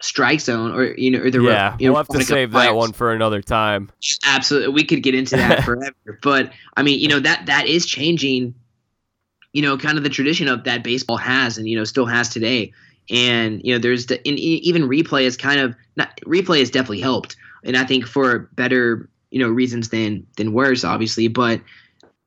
strike 0.00 0.40
zone 0.40 0.72
or 0.72 0.94
you 0.96 1.10
know 1.10 1.20
or 1.20 1.30
the 1.30 1.42
yeah 1.42 1.76
you 1.80 1.86
know, 1.86 1.92
we'll 1.92 1.98
have 1.98 2.08
to 2.08 2.22
save 2.22 2.52
that 2.52 2.76
one 2.76 2.92
for 2.92 3.12
another 3.12 3.42
time. 3.42 3.90
Absolutely 4.24 4.72
we 4.72 4.84
could 4.84 5.02
get 5.02 5.14
into 5.14 5.36
that 5.36 5.64
forever 5.64 6.18
but 6.22 6.52
i 6.76 6.82
mean 6.82 7.00
you 7.00 7.08
know 7.08 7.18
that 7.18 7.46
that 7.46 7.66
is 7.66 7.84
changing 7.84 8.54
you 9.52 9.62
know 9.62 9.76
kind 9.76 9.98
of 9.98 10.04
the 10.04 10.10
tradition 10.10 10.48
of 10.48 10.64
that 10.64 10.84
baseball 10.84 11.16
has 11.16 11.58
and 11.58 11.68
you 11.68 11.76
know 11.76 11.84
still 11.84 12.06
has 12.06 12.28
today. 12.28 12.72
And 13.10 13.60
you 13.64 13.72
know 13.72 13.78
there's 13.78 14.06
the 14.06 14.16
and 14.28 14.38
even 14.38 14.82
replay 14.82 15.22
is 15.22 15.36
kind 15.36 15.60
of 15.60 15.74
not 15.96 16.16
replay 16.26 16.60
has 16.60 16.70
definitely 16.70 17.00
helped. 17.00 17.36
And 17.64 17.76
i 17.76 17.84
think 17.84 18.06
for 18.06 18.50
better 18.54 19.08
you 19.30 19.38
know 19.38 19.48
reasons 19.48 19.88
than 19.90 20.26
than 20.36 20.52
worse 20.52 20.84
obviously 20.84 21.28
but 21.28 21.60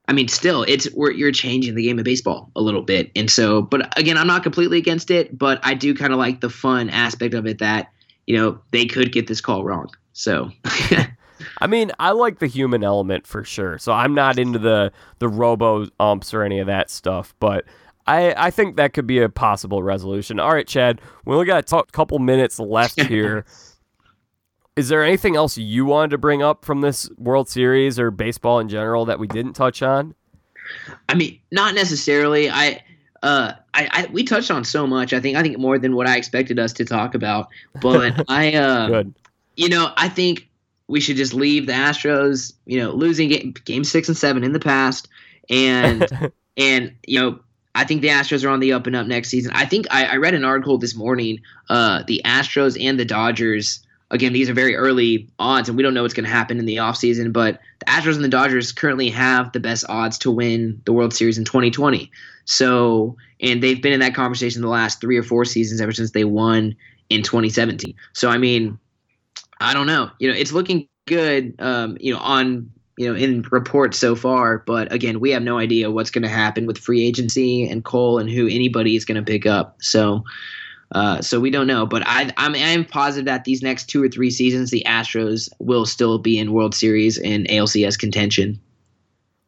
I 0.07 0.13
mean, 0.13 0.27
still, 0.27 0.63
it's 0.63 0.89
you're 0.93 1.31
changing 1.31 1.75
the 1.75 1.83
game 1.83 1.97
of 1.97 2.03
baseball 2.03 2.51
a 2.57 2.61
little 2.61 2.81
bit, 2.81 3.11
and 3.15 3.31
so. 3.31 3.61
But 3.61 3.97
again, 3.97 4.17
I'm 4.17 4.27
not 4.27 4.43
completely 4.43 4.77
against 4.77 5.09
it, 5.09 5.37
but 5.37 5.59
I 5.63 5.73
do 5.73 5.93
kind 5.93 6.11
of 6.11 6.19
like 6.19 6.41
the 6.41 6.49
fun 6.49 6.89
aspect 6.89 7.33
of 7.33 7.45
it 7.45 7.59
that 7.59 7.89
you 8.27 8.35
know 8.35 8.59
they 8.71 8.85
could 8.85 9.13
get 9.13 9.27
this 9.27 9.39
call 9.39 9.63
wrong. 9.63 9.89
So. 10.11 10.51
I 11.59 11.67
mean, 11.67 11.91
I 11.99 12.11
like 12.11 12.39
the 12.39 12.47
human 12.47 12.83
element 12.83 13.25
for 13.25 13.43
sure. 13.43 13.77
So 13.77 13.93
I'm 13.93 14.13
not 14.13 14.37
into 14.37 14.59
the 14.59 14.91
the 15.19 15.29
robo 15.29 15.87
umps 15.99 16.33
or 16.33 16.43
any 16.43 16.59
of 16.59 16.67
that 16.67 16.89
stuff, 16.89 17.33
but 17.39 17.65
I 18.05 18.33
I 18.35 18.51
think 18.51 18.75
that 18.75 18.93
could 18.93 19.07
be 19.07 19.19
a 19.19 19.29
possible 19.29 19.81
resolution. 19.81 20.39
All 20.39 20.53
right, 20.53 20.67
Chad, 20.67 20.99
we 21.25 21.33
only 21.33 21.45
got 21.45 21.59
a 21.59 21.83
t- 21.83 21.91
couple 21.93 22.19
minutes 22.19 22.59
left 22.59 22.99
here. 23.07 23.45
Is 24.81 24.89
there 24.89 25.03
anything 25.03 25.35
else 25.35 25.59
you 25.59 25.85
wanted 25.85 26.09
to 26.09 26.17
bring 26.17 26.41
up 26.41 26.65
from 26.65 26.81
this 26.81 27.07
World 27.19 27.47
Series 27.47 27.99
or 27.99 28.09
baseball 28.09 28.57
in 28.57 28.67
general 28.67 29.05
that 29.05 29.19
we 29.19 29.27
didn't 29.27 29.53
touch 29.53 29.83
on? 29.83 30.15
I 31.07 31.13
mean, 31.13 31.39
not 31.51 31.75
necessarily. 31.75 32.49
I, 32.49 32.81
uh, 33.21 33.53
I, 33.75 33.89
I, 33.91 34.07
we 34.11 34.23
touched 34.23 34.49
on 34.49 34.65
so 34.65 34.87
much. 34.87 35.13
I 35.13 35.19
think, 35.19 35.37
I 35.37 35.43
think 35.43 35.59
more 35.59 35.77
than 35.77 35.93
what 35.93 36.07
I 36.07 36.17
expected 36.17 36.57
us 36.57 36.73
to 36.73 36.83
talk 36.83 37.13
about. 37.13 37.49
But 37.79 38.25
I, 38.27 38.55
uh, 38.55 38.87
Good. 38.87 39.13
you 39.55 39.69
know, 39.69 39.93
I 39.97 40.09
think 40.09 40.49
we 40.87 40.99
should 40.99 41.15
just 41.15 41.35
leave 41.35 41.67
the 41.67 41.73
Astros, 41.73 42.51
you 42.65 42.79
know, 42.79 42.89
losing 42.89 43.29
game, 43.29 43.53
game 43.65 43.83
six 43.83 44.07
and 44.07 44.17
seven 44.17 44.43
in 44.43 44.51
the 44.51 44.59
past, 44.59 45.07
and 45.47 46.07
and 46.57 46.91
you 47.05 47.19
know, 47.19 47.39
I 47.75 47.83
think 47.83 48.01
the 48.01 48.07
Astros 48.07 48.43
are 48.43 48.49
on 48.49 48.59
the 48.59 48.73
up 48.73 48.87
and 48.87 48.95
up 48.95 49.05
next 49.05 49.29
season. 49.29 49.51
I 49.53 49.65
think 49.65 49.85
I, 49.91 50.05
I 50.05 50.15
read 50.15 50.33
an 50.33 50.43
article 50.43 50.79
this 50.79 50.95
morning. 50.95 51.39
Uh, 51.69 52.01
the 52.07 52.19
Astros 52.25 52.83
and 52.83 52.99
the 52.99 53.05
Dodgers 53.05 53.85
again, 54.11 54.33
these 54.33 54.49
are 54.49 54.53
very 54.53 54.75
early 54.75 55.27
odds, 55.39 55.67
and 55.67 55.77
we 55.77 55.83
don't 55.83 55.93
know 55.93 56.03
what's 56.03 56.13
going 56.13 56.25
to 56.25 56.31
happen 56.31 56.59
in 56.59 56.65
the 56.65 56.75
offseason. 56.75 57.33
But 57.33 57.59
the 57.79 57.85
Astros 57.85 58.15
and 58.15 58.23
the 58.23 58.29
Dodgers 58.29 58.71
currently 58.71 59.09
have 59.09 59.51
the 59.53 59.59
best 59.59 59.85
odds 59.89 60.17
to 60.19 60.29
win 60.29 60.81
the 60.85 60.93
World 60.93 61.13
Series 61.13 61.37
in 61.37 61.45
2020. 61.45 62.11
So, 62.45 63.15
and 63.39 63.63
they've 63.63 63.81
been 63.81 63.93
in 63.93 64.01
that 64.01 64.13
conversation 64.13 64.61
the 64.61 64.67
last 64.67 65.01
three 65.01 65.17
or 65.17 65.23
four 65.23 65.45
seasons 65.45 65.81
ever 65.81 65.93
since 65.93 66.11
they 66.11 66.25
won 66.25 66.75
in 67.09 67.23
2017. 67.23 67.95
So, 68.13 68.29
I 68.29 68.37
mean, 68.37 68.77
I 69.59 69.73
don't 69.73 69.87
know. 69.87 70.11
You 70.19 70.29
know, 70.29 70.37
it's 70.37 70.51
looking 70.51 70.87
good. 71.07 71.55
Um, 71.59 71.97
you 71.99 72.13
know, 72.13 72.19
on 72.19 72.69
you 72.97 73.07
know 73.07 73.15
in 73.15 73.43
reports 73.49 73.97
so 73.97 74.15
far, 74.15 74.59
but 74.59 74.91
again, 74.91 75.21
we 75.21 75.31
have 75.31 75.41
no 75.41 75.57
idea 75.57 75.89
what's 75.89 76.11
going 76.11 76.23
to 76.23 76.29
happen 76.29 76.65
with 76.65 76.77
free 76.77 77.05
agency 77.05 77.67
and 77.67 77.85
Cole 77.85 78.19
and 78.19 78.29
who 78.29 78.47
anybody 78.47 78.95
is 78.95 79.05
going 79.05 79.23
to 79.23 79.31
pick 79.31 79.45
up. 79.45 79.77
So. 79.79 80.25
Uh, 80.91 81.21
so 81.21 81.39
we 81.39 81.49
don't 81.49 81.67
know, 81.67 81.85
but 81.85 82.03
I, 82.05 82.31
I'm, 82.37 82.53
I'm 82.55 82.83
positive 82.83 83.25
that 83.25 83.45
these 83.45 83.61
next 83.61 83.85
two 83.85 84.03
or 84.03 84.09
three 84.09 84.29
seasons, 84.29 84.71
the 84.71 84.83
Astros 84.85 85.47
will 85.59 85.85
still 85.85 86.19
be 86.19 86.37
in 86.37 86.51
World 86.51 86.75
Series 86.75 87.17
and 87.19 87.47
ALCS 87.47 87.97
contention. 87.97 88.59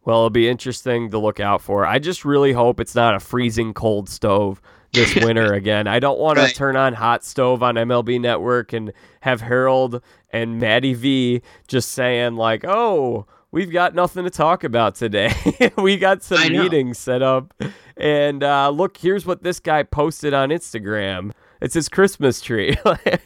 Well, 0.05 0.19
it'll 0.19 0.29
be 0.29 0.49
interesting 0.49 1.11
to 1.11 1.19
look 1.19 1.39
out 1.39 1.61
for. 1.61 1.85
I 1.85 1.99
just 1.99 2.25
really 2.25 2.53
hope 2.53 2.79
it's 2.79 2.95
not 2.95 3.15
a 3.15 3.19
freezing 3.19 3.73
cold 3.73 4.09
stove 4.09 4.61
this 4.93 5.15
winter 5.23 5.53
again. 5.53 5.87
I 5.87 5.99
don't 5.99 6.19
want 6.19 6.37
right. 6.37 6.49
to 6.49 6.55
turn 6.55 6.75
on 6.75 6.93
hot 6.93 7.23
stove 7.23 7.61
on 7.61 7.75
MLB 7.75 8.21
Network 8.21 8.73
and 8.73 8.93
have 9.21 9.41
Harold 9.41 10.01
and 10.31 10.59
Matty 10.59 10.93
V 10.93 11.41
just 11.67 11.91
saying 11.91 12.35
like, 12.35 12.65
"Oh, 12.65 13.25
we've 13.53 13.71
got 13.71 13.95
nothing 13.95 14.25
to 14.25 14.29
talk 14.29 14.65
about 14.65 14.95
today. 14.95 15.31
we 15.77 15.95
got 15.95 16.23
some 16.23 16.51
meetings 16.51 16.97
set 16.97 17.21
up. 17.21 17.53
And 17.95 18.43
uh, 18.43 18.69
look, 18.71 18.97
here's 18.97 19.25
what 19.25 19.43
this 19.43 19.61
guy 19.61 19.83
posted 19.83 20.33
on 20.33 20.49
Instagram. 20.49 21.31
It's 21.61 21.75
his 21.75 21.87
Christmas 21.87 22.41
tree. 22.41 22.75
I, 22.85 23.19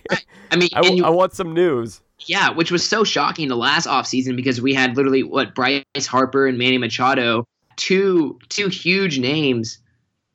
I, 0.51 0.55
mean, 0.57 0.69
I, 0.75 0.81
you, 0.85 1.05
I, 1.05 1.09
want 1.09 1.33
some 1.33 1.53
news. 1.53 2.01
Yeah, 2.19 2.51
which 2.51 2.71
was 2.71 2.87
so 2.87 3.03
shocking 3.03 3.47
the 3.47 3.55
last 3.55 3.87
offseason 3.87 4.35
because 4.35 4.61
we 4.61 4.73
had 4.73 4.95
literally 4.95 5.23
what 5.23 5.55
Bryce 5.55 5.83
Harper 6.05 6.45
and 6.45 6.57
Manny 6.57 6.77
Machado, 6.77 7.45
two 7.77 8.37
two 8.49 8.67
huge 8.67 9.17
names 9.17 9.79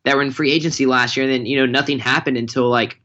that 0.05 0.17
were 0.17 0.23
in 0.23 0.33
free 0.33 0.51
agency 0.51 0.87
last 0.87 1.17
year, 1.17 1.27
and 1.27 1.33
then 1.33 1.47
you 1.47 1.57
know 1.57 1.67
nothing 1.67 1.99
happened 1.99 2.37
until 2.37 2.69
like 2.69 3.01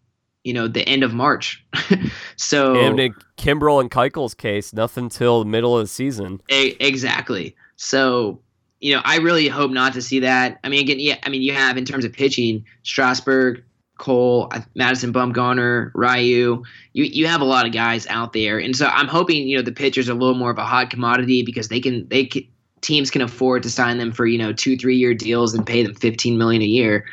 you 0.48 0.54
know 0.54 0.70
the 0.70 0.88
end 0.88 1.04
of 1.04 1.14
March. 1.14 1.62
so 2.38 2.80
and 2.80 2.98
in 2.98 3.14
Kimbrel 3.38 3.82
and 3.82 3.91
Keuchel's 3.91 4.34
case, 4.34 4.72
nothing 4.72 5.10
till 5.10 5.39
the 5.39 5.50
middle 5.50 5.78
of 5.78 5.84
the 5.84 5.88
season. 5.89 6.39
A- 6.50 6.78
exactly. 6.80 7.54
So 7.76 8.39
you 8.80 8.95
know, 8.95 9.02
I 9.04 9.18
really 9.18 9.50
hope 9.50 9.72
not 9.72 9.93
to 9.93 10.02
see 10.02 10.22
that. 10.22 10.60
I 10.64 10.70
mean, 10.70 10.80
again, 10.80 11.00
yeah, 11.00 11.18
I 11.24 11.30
mean, 11.30 11.41
you 11.41 11.54
have 11.54 11.76
in 11.78 11.84
terms 11.84 12.06
of 12.06 12.14
pitching, 12.14 12.64
Strasburg, 12.84 13.62
Cole, 13.98 14.50
Madison 14.74 15.12
Bumgarner, 15.12 15.91
Ryu. 15.93 16.64
You 16.93 17.04
you 17.04 17.28
have 17.28 17.41
a 17.41 17.45
lot 17.45 17.66
of 17.66 17.74
guys 17.74 18.08
out 18.08 18.32
there, 18.32 18.58
and 18.58 18.74
so 18.74 18.88
I'm 18.88 19.08
hoping 19.08 19.50
you 19.50 19.58
know 19.58 19.64
the 19.64 19.74
pitchers 19.74 20.08
are 20.08 20.14
a 20.14 20.16
little 20.16 20.36
more 20.36 20.52
of 20.52 20.58
a 20.58 20.66
hot 20.66 20.89
commodity 20.89 21.43
because 21.43 21.68
they 21.68 21.82
can 21.82 22.08
they 22.08 22.26
can, 22.26 22.48
teams 22.80 23.12
can 23.12 23.22
afford 23.22 23.64
to 23.64 23.70
sign 23.70 23.98
them 23.98 24.14
for 24.14 24.26
you 24.26 24.38
know 24.38 24.54
two 24.54 24.78
three 24.78 24.95
year 24.95 25.14
deals 25.14 25.54
and 25.54 25.66
pay 25.66 25.84
them 25.84 25.93
15 25.93 26.38
million 26.38 26.62
a 26.62 26.66
year. 26.66 27.04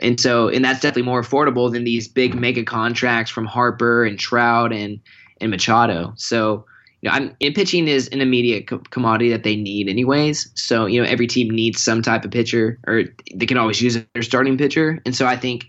And 0.00 0.18
so, 0.20 0.48
and 0.48 0.64
that's 0.64 0.80
definitely 0.80 1.02
more 1.02 1.22
affordable 1.22 1.70
than 1.70 1.84
these 1.84 2.08
big 2.08 2.34
mega 2.34 2.64
contracts 2.64 3.30
from 3.30 3.46
Harper 3.46 4.04
and 4.04 4.18
Trout 4.18 4.72
and 4.72 5.00
and 5.40 5.50
Machado. 5.50 6.12
So, 6.16 6.64
you 7.00 7.08
know, 7.08 7.14
I'm 7.14 7.36
and 7.40 7.54
pitching 7.54 7.86
is 7.86 8.08
an 8.08 8.20
immediate 8.20 8.66
co- 8.66 8.78
commodity 8.90 9.30
that 9.30 9.44
they 9.44 9.56
need 9.56 9.88
anyways. 9.88 10.50
So, 10.54 10.86
you 10.86 11.00
know, 11.00 11.08
every 11.08 11.26
team 11.26 11.48
needs 11.50 11.82
some 11.82 12.02
type 12.02 12.24
of 12.24 12.30
pitcher, 12.30 12.78
or 12.86 13.04
they 13.34 13.46
can 13.46 13.58
always 13.58 13.80
use 13.80 13.98
their 14.14 14.22
starting 14.22 14.58
pitcher. 14.58 15.00
And 15.06 15.14
so, 15.14 15.26
I 15.26 15.36
think 15.36 15.66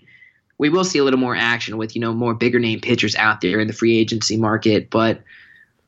we 0.57 0.69
will 0.69 0.85
see 0.85 0.99
a 0.99 1.03
little 1.03 1.19
more 1.19 1.35
action 1.35 1.77
with 1.77 1.95
you 1.95 2.01
know 2.01 2.13
more 2.13 2.33
bigger 2.33 2.59
name 2.59 2.79
pitchers 2.81 3.15
out 3.15 3.41
there 3.41 3.59
in 3.59 3.67
the 3.67 3.73
free 3.73 3.97
agency 3.97 4.37
market, 4.37 4.89
but 4.89 5.21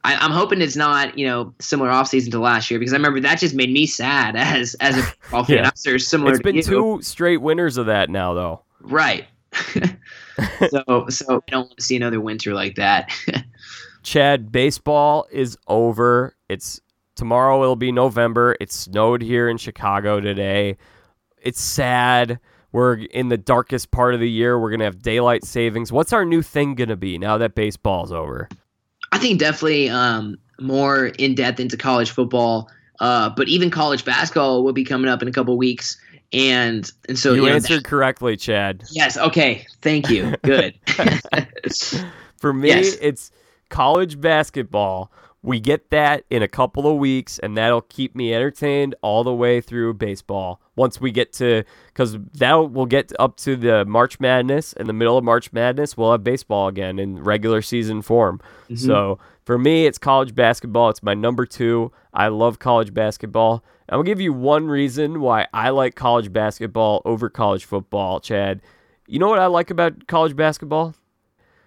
I, 0.04 0.26
am 0.26 0.32
hoping 0.32 0.62
it's 0.62 0.76
not 0.76 1.18
you 1.18 1.26
know 1.26 1.54
similar 1.60 1.89
offseason 1.89 2.32
to 2.32 2.39
last 2.39 2.72
year 2.72 2.80
because 2.80 2.93
I 2.93 2.98
remember 2.98 3.20
that 3.22 3.39
just 3.39 3.56
made 3.56 3.72
me 3.72 3.86
sad 3.86 4.36
as 4.38 4.76
as 4.76 4.98
a 4.98 5.14
ball 5.32 5.43
fan. 5.43 5.58
yeah. 5.58 5.98
Similar, 5.98 6.34
it's 6.34 6.41
been 6.41 6.62
two 6.62 7.02
straight 7.02 7.41
winners 7.41 7.78
of 7.78 7.86
that 7.88 8.10
now 8.10 8.34
though. 8.34 8.62
Right. 8.82 9.26
so 10.70 11.08
so 11.10 11.43
I 11.48 11.52
don't 11.52 11.68
want 11.68 11.78
to 11.78 11.84
see 11.84 11.95
another 11.95 12.22
winter 12.22 12.54
like 12.54 12.76
that. 12.76 13.12
Chad, 14.04 14.52
baseball 14.52 15.28
is 15.32 15.58
over. 15.68 16.36
It's 16.48 16.80
tomorrow. 17.16 17.62
It'll 17.62 17.76
be 17.76 17.91
November. 17.91 18.56
It 18.62 18.72
snowed 18.72 19.22
here 19.22 19.50
in 19.50 19.58
Chicago 19.58 20.20
today. 20.20 20.78
It's 21.41 21.62
sad. 21.62 22.39
We're 22.72 22.95
in 22.95 23.30
the 23.30 23.38
darkest 23.38 23.91
part 23.91 24.14
of 24.14 24.20
the 24.20 24.30
year. 24.30 24.60
We're 24.60 24.72
gonna 24.72 24.86
have 24.86 25.02
daylight 25.02 25.43
savings. 25.43 25.91
What's 25.91 26.14
our 26.14 26.26
new 26.26 26.41
thing 26.41 26.76
gonna 26.76 26.95
be 26.95 27.18
now 27.18 27.38
that 27.38 27.56
baseball's 27.56 28.12
over? 28.12 28.48
I 29.12 29.18
think 29.18 29.39
definitely 29.39 29.89
um, 29.89 30.38
more 30.60 31.08
in 31.08 31.36
depth 31.36 31.60
into 31.60 31.78
college 31.78 32.12
football, 32.12 32.70
uh, 32.99 33.30
but 33.30 33.47
even 33.47 33.70
college 33.70 34.05
basketball 34.05 34.64
will 34.64 34.74
be 34.74 34.84
coming 34.84 35.10
up 35.10 35.22
in 35.22 35.28
a 35.28 35.32
couple 35.32 35.58
weeks. 35.58 35.97
And 36.34 36.91
and 37.08 37.18
so 37.18 37.34
you, 37.34 37.45
you 37.45 37.53
answered 37.53 37.84
know, 37.84 37.89
correctly, 37.89 38.36
Chad. 38.36 38.84
Yes. 38.91 39.18
Okay. 39.18 39.66
Thank 39.82 40.10
you. 40.10 40.36
Good. 40.43 40.78
For 42.38 42.51
me, 42.51 42.68
yes. 42.68 42.97
it's 43.01 43.32
college 43.70 44.20
basketball 44.20 45.12
we 45.48 45.62
get 45.62 45.91
that 45.91 46.26
in 46.30 46.43
a 46.43 46.48
couple 46.50 46.86
of 46.91 46.98
weeks, 46.98 47.39
and 47.39 47.56
that'll 47.56 47.80
keep 47.80 48.18
me 48.18 48.34
entertained 48.34 48.95
all 49.02 49.24
the 49.24 49.34
way 49.34 49.62
through 49.62 49.93
baseball. 49.93 50.60
Once 50.76 51.00
we 51.00 51.10
get 51.10 51.32
to, 51.32 51.64
because 51.86 52.18
that 52.34 52.54
will 52.54 52.86
get 52.86 53.14
up 53.18 53.38
to 53.38 53.56
the 53.56 53.86
March 53.86 54.20
Madness. 54.20 54.74
In 54.74 54.88
the 54.88 54.93
middle 54.93 55.18
of 55.18 55.24
March 55.24 55.54
Madness, 55.54 55.95
we'll 55.95 56.12
have 56.12 56.22
baseball 56.22 56.68
again 56.68 57.00
in 57.00 57.24
regular 57.24 57.62
season 57.62 58.02
form. 58.02 58.41
Mm-hmm. 58.66 58.76
So 58.76 59.20
for 59.45 59.58
me, 59.58 59.86
it's 59.86 59.98
college 59.98 60.36
basketball. 60.36 60.89
It's 60.89 61.02
my 61.02 61.14
number 61.14 61.45
two. 61.45 61.93
I 62.14 62.28
love 62.28 62.60
college 62.60 62.93
basketball. 62.93 63.64
I'm 63.88 64.00
gonna 64.00 64.06
give 64.06 64.20
you 64.20 64.34
one 64.34 64.68
reason 64.68 65.22
why 65.22 65.48
I 65.54 65.70
like 65.70 65.95
college 65.95 66.34
basketball 66.34 67.02
over 67.06 67.30
college 67.30 67.64
football, 67.64 68.20
Chad. 68.20 68.62
You 69.08 69.20
know 69.20 69.30
what 69.30 69.39
I 69.39 69.45
like 69.45 69.70
about 69.70 70.08
college 70.08 70.36
basketball? 70.36 70.93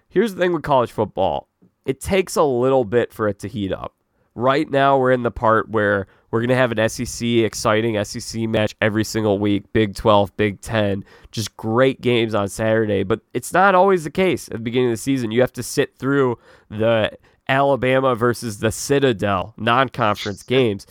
Here's 0.07 0.35
the 0.35 0.39
thing 0.39 0.53
with 0.53 0.61
college 0.61 0.91
football 0.91 1.47
it 1.91 1.99
takes 1.99 2.37
a 2.37 2.43
little 2.43 2.85
bit 2.85 3.11
for 3.11 3.27
it 3.27 3.37
to 3.39 3.49
heat 3.49 3.73
up. 3.73 3.93
Right 4.33 4.71
now, 4.71 4.97
we're 4.97 5.11
in 5.11 5.23
the 5.23 5.29
part 5.29 5.67
where 5.67 6.07
we're 6.31 6.39
going 6.39 6.47
to 6.47 6.55
have 6.55 6.71
an 6.71 6.87
SEC, 6.87 7.27
exciting 7.27 8.01
SEC 8.05 8.43
match 8.43 8.73
every 8.79 9.03
single 9.03 9.39
week, 9.39 9.73
Big 9.73 9.93
12, 9.93 10.37
Big 10.37 10.61
10, 10.61 11.03
just 11.33 11.57
great 11.57 11.99
games 11.99 12.33
on 12.33 12.47
Saturday. 12.47 13.03
But 13.03 13.19
it's 13.33 13.51
not 13.51 13.75
always 13.75 14.05
the 14.05 14.09
case 14.09 14.47
at 14.47 14.53
the 14.53 14.59
beginning 14.59 14.87
of 14.87 14.93
the 14.93 15.01
season. 15.01 15.31
You 15.31 15.41
have 15.41 15.51
to 15.51 15.63
sit 15.63 15.97
through 15.97 16.39
the 16.69 17.11
Alabama 17.49 18.15
versus 18.15 18.59
the 18.59 18.71
Citadel 18.71 19.53
non 19.57 19.89
conference 19.89 20.43
games. 20.57 20.87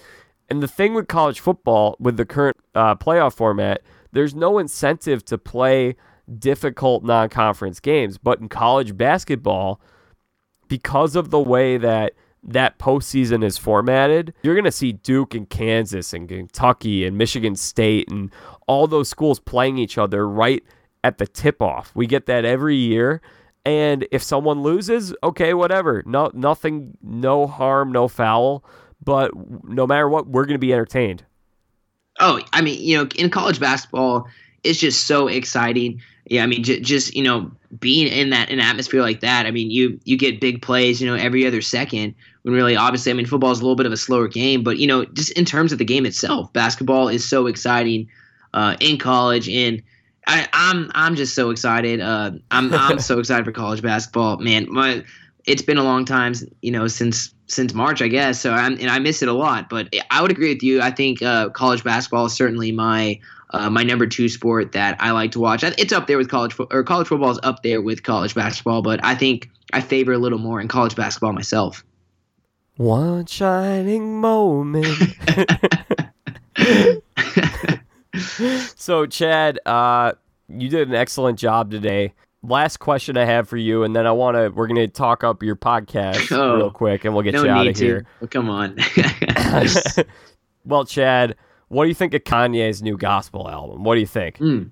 And 0.51 0.62
the 0.62 0.68
thing 0.68 0.92
with 0.92 1.09
college 1.09 1.40
football, 1.40 1.96
with 1.98 2.18
the 2.18 2.26
current 2.26 2.59
uh, 2.74 2.94
playoff 2.96 3.32
format, 3.32 3.80
there's 4.12 4.34
no 4.34 4.59
incentive 4.59 5.24
to 5.24 5.38
play 5.38 5.96
difficult 6.38 7.05
non 7.05 7.30
conference 7.30 7.80
games. 7.80 8.18
But 8.18 8.38
in 8.38 8.51
college 8.51 8.98
basketball, 8.98 9.80
because 10.71 11.16
of 11.16 11.29
the 11.29 11.41
way 11.41 11.77
that 11.77 12.14
that 12.43 12.79
postseason 12.79 13.45
is 13.45 13.59
formatted, 13.59 14.33
you're 14.43 14.55
going 14.55 14.64
to 14.64 14.73
see 14.73 14.93
Duke 14.93 15.35
and 15.35 15.51
Kansas 15.51 16.14
and 16.14 16.27
Kentucky 16.27 17.05
and 17.05 17.18
Michigan 17.18 17.55
State 17.55 18.11
and 18.11 18.31
all 18.66 18.87
those 18.87 19.11
schools 19.11 19.39
playing 19.39 19.77
each 19.77 19.99
other 19.99 20.27
right 20.27 20.64
at 21.05 21.18
the 21.18 21.27
tip 21.27 21.61
off. 21.61 21.91
We 21.95 22.07
get 22.07 22.25
that 22.27 22.47
every 22.47 22.77
year. 22.77 23.21
And 23.66 24.07
if 24.11 24.23
someone 24.23 24.62
loses, 24.62 25.12
okay, 25.23 25.53
whatever. 25.53 26.03
No, 26.07 26.31
nothing, 26.33 26.97
no 27.03 27.47
harm, 27.47 27.93
no 27.93 28.09
foul. 28.09 28.64
But 29.05 29.33
no 29.64 29.87
matter 29.87 30.09
what, 30.09 30.29
we're 30.29 30.45
going 30.45 30.55
to 30.55 30.59
be 30.59 30.73
entertained. 30.73 31.25
Oh, 32.21 32.41
I 32.55 32.62
mean, 32.62 32.81
you 32.81 32.97
know, 32.97 33.09
in 33.16 33.29
college 33.29 33.61
basketball, 33.61 34.29
it's 34.62 34.79
just 34.79 35.07
so 35.07 35.27
exciting 35.27 36.01
yeah, 36.31 36.45
I 36.45 36.47
mean, 36.47 36.62
j- 36.62 36.81
just 36.81 37.14
you 37.14 37.25
know, 37.25 37.51
being 37.79 38.09
in 38.09 38.31
that 38.31 38.51
an 38.51 38.61
atmosphere 38.61 39.03
like 39.03 39.21
that. 39.21 39.47
I 39.47 39.51
mean, 39.51 39.71
you 39.71 40.01
you 40.05 40.16
get 40.16 40.41
big 40.41 40.62
plays, 40.62 41.01
you 41.01 41.07
know, 41.07 41.14
every 41.14 41.47
other 41.47 41.62
second. 41.62 42.14
When 42.43 42.55
really, 42.55 42.75
obviously, 42.75 43.12
I 43.12 43.14
mean, 43.14 43.27
football 43.27 43.51
is 43.51 43.61
a 43.61 43.62
little 43.62 43.77
bit 43.77 43.87
of 43.87 43.93
a 43.93 43.97
slower 43.97 44.27
game, 44.27 44.62
but 44.62 44.79
you 44.79 44.87
know, 44.87 45.05
just 45.05 45.31
in 45.33 45.45
terms 45.45 45.73
of 45.73 45.79
the 45.79 45.85
game 45.85 46.07
itself, 46.07 46.53
basketball 46.53 47.09
is 47.09 47.29
so 47.29 47.47
exciting 47.47 48.09
uh, 48.55 48.77
in 48.81 48.99
college. 48.99 49.49
And 49.49 49.83
I, 50.27 50.49
I'm 50.53 50.91
I'm 50.95 51.16
just 51.16 51.35
so 51.35 51.51
excited. 51.51 52.01
Uh, 52.01 52.33
I'm 52.51 52.73
I'm 52.73 52.99
so 53.01 53.18
excited 53.18 53.45
for 53.45 53.53
college 53.53 53.83
basketball, 53.83 54.39
man. 54.39 54.66
My 54.73 55.05
it's 55.45 55.62
been 55.62 55.79
a 55.79 55.85
long 55.85 56.05
time, 56.05 56.35
you 56.62 56.71
know, 56.71 56.87
since 56.89 57.35
since 57.47 57.75
March, 57.75 58.01
I 58.03 58.09
guess. 58.09 58.41
So 58.41 58.53
I'm 58.53 58.79
and 58.79 58.89
I 58.89 58.99
miss 58.99 59.23
it 59.23 59.29
a 59.29 59.33
lot. 59.33 59.68
But 59.68 59.95
I 60.11 60.23
would 60.23 60.31
agree 60.31 60.53
with 60.53 60.62
you. 60.62 60.81
I 60.81 60.91
think 60.91 61.23
uh, 61.23 61.51
college 61.51 61.85
basketball 61.85 62.27
is 62.27 62.33
certainly 62.33 62.73
my 62.73 63.21
uh, 63.53 63.70
my 63.70 63.82
number 63.82 64.07
two 64.07 64.28
sport 64.28 64.72
that 64.72 64.96
I 65.01 65.11
like 65.11 65.32
to 65.32 65.40
watch. 65.40 65.62
It's 65.64 65.92
up 65.92 66.07
there 66.07 66.18
with 66.18 66.28
college 66.28 66.53
fo- 66.53 66.68
or 66.70 66.82
college 66.82 67.09
football 67.09 67.30
is 67.30 67.40
up 67.42 67.62
there 67.62 67.80
with 67.80 68.03
college 68.03 68.34
basketball, 68.34 68.82
but 68.82 69.05
I 69.05 69.14
think 69.14 69.51
I 69.72 69.80
favor 69.80 70.12
a 70.12 70.18
little 70.18 70.38
more 70.38 70.61
in 70.61 70.68
college 70.68 70.94
basketball 70.96 71.32
myself. 71.32 71.84
One 72.76 73.26
shining 73.26 74.20
moment. 74.20 74.86
so, 78.76 79.05
Chad, 79.07 79.59
uh, 79.66 80.12
you 80.48 80.68
did 80.68 80.88
an 80.88 80.94
excellent 80.94 81.38
job 81.38 81.70
today. 81.70 82.14
Last 82.42 82.78
question 82.78 83.18
I 83.18 83.26
have 83.26 83.51
for 83.51 83.59
you, 83.59 83.82
and 83.82 83.94
then 83.94 84.07
I 84.07 84.12
want 84.12 84.36
to. 84.36 84.48
We're 84.48 84.66
going 84.66 84.76
to 84.76 84.88
talk 84.88 85.22
up 85.24 85.42
your 85.42 85.57
podcast 85.57 86.32
oh, 86.36 86.57
real 86.57 86.70
quick, 86.70 87.05
and 87.05 87.12
we'll 87.12 87.22
get 87.22 87.34
no 87.34 87.44
you 87.44 87.51
out 87.51 87.66
of 87.66 87.76
here. 87.76 88.07
Well, 88.18 88.28
come 88.28 88.48
on. 88.48 88.78
well, 90.64 90.86
Chad, 90.86 91.36
what 91.71 91.85
do 91.85 91.89
you 91.89 91.95
think 91.95 92.14
of 92.14 92.25
Kanye's 92.25 92.83
new 92.83 92.97
gospel 92.97 93.49
album? 93.49 93.85
What 93.85 93.95
do 93.95 94.01
you 94.01 94.07
think? 94.07 94.39
Mm. 94.39 94.71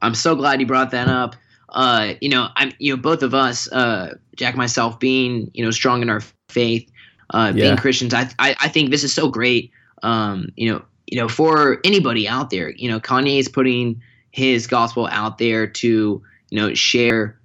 I'm 0.00 0.14
so 0.14 0.34
glad 0.34 0.58
you 0.58 0.66
brought 0.66 0.90
that 0.90 1.06
up. 1.06 1.36
Uh, 1.68 2.14
you 2.20 2.30
know, 2.30 2.48
I'm 2.56 2.72
you 2.78 2.96
know 2.96 3.00
both 3.00 3.22
of 3.22 3.34
us, 3.34 3.70
uh, 3.70 4.14
Jack, 4.36 4.56
myself, 4.56 4.98
being 4.98 5.50
you 5.52 5.62
know 5.62 5.70
strong 5.70 6.00
in 6.00 6.08
our 6.08 6.22
faith, 6.48 6.90
uh, 7.30 7.52
yeah. 7.54 7.66
being 7.66 7.76
Christians. 7.76 8.14
I, 8.14 8.28
I 8.38 8.56
I 8.58 8.68
think 8.68 8.90
this 8.90 9.04
is 9.04 9.12
so 9.12 9.28
great. 9.28 9.70
Um, 10.02 10.48
you 10.56 10.72
know, 10.72 10.82
you 11.06 11.20
know, 11.20 11.28
for 11.28 11.78
anybody 11.84 12.26
out 12.26 12.48
there, 12.48 12.70
you 12.70 12.88
know, 12.90 12.98
Kanye 12.98 13.38
is 13.38 13.48
putting 13.48 14.00
his 14.30 14.66
gospel 14.66 15.08
out 15.12 15.36
there 15.36 15.66
to 15.66 16.22
you 16.48 16.58
know 16.58 16.72
share 16.72 17.38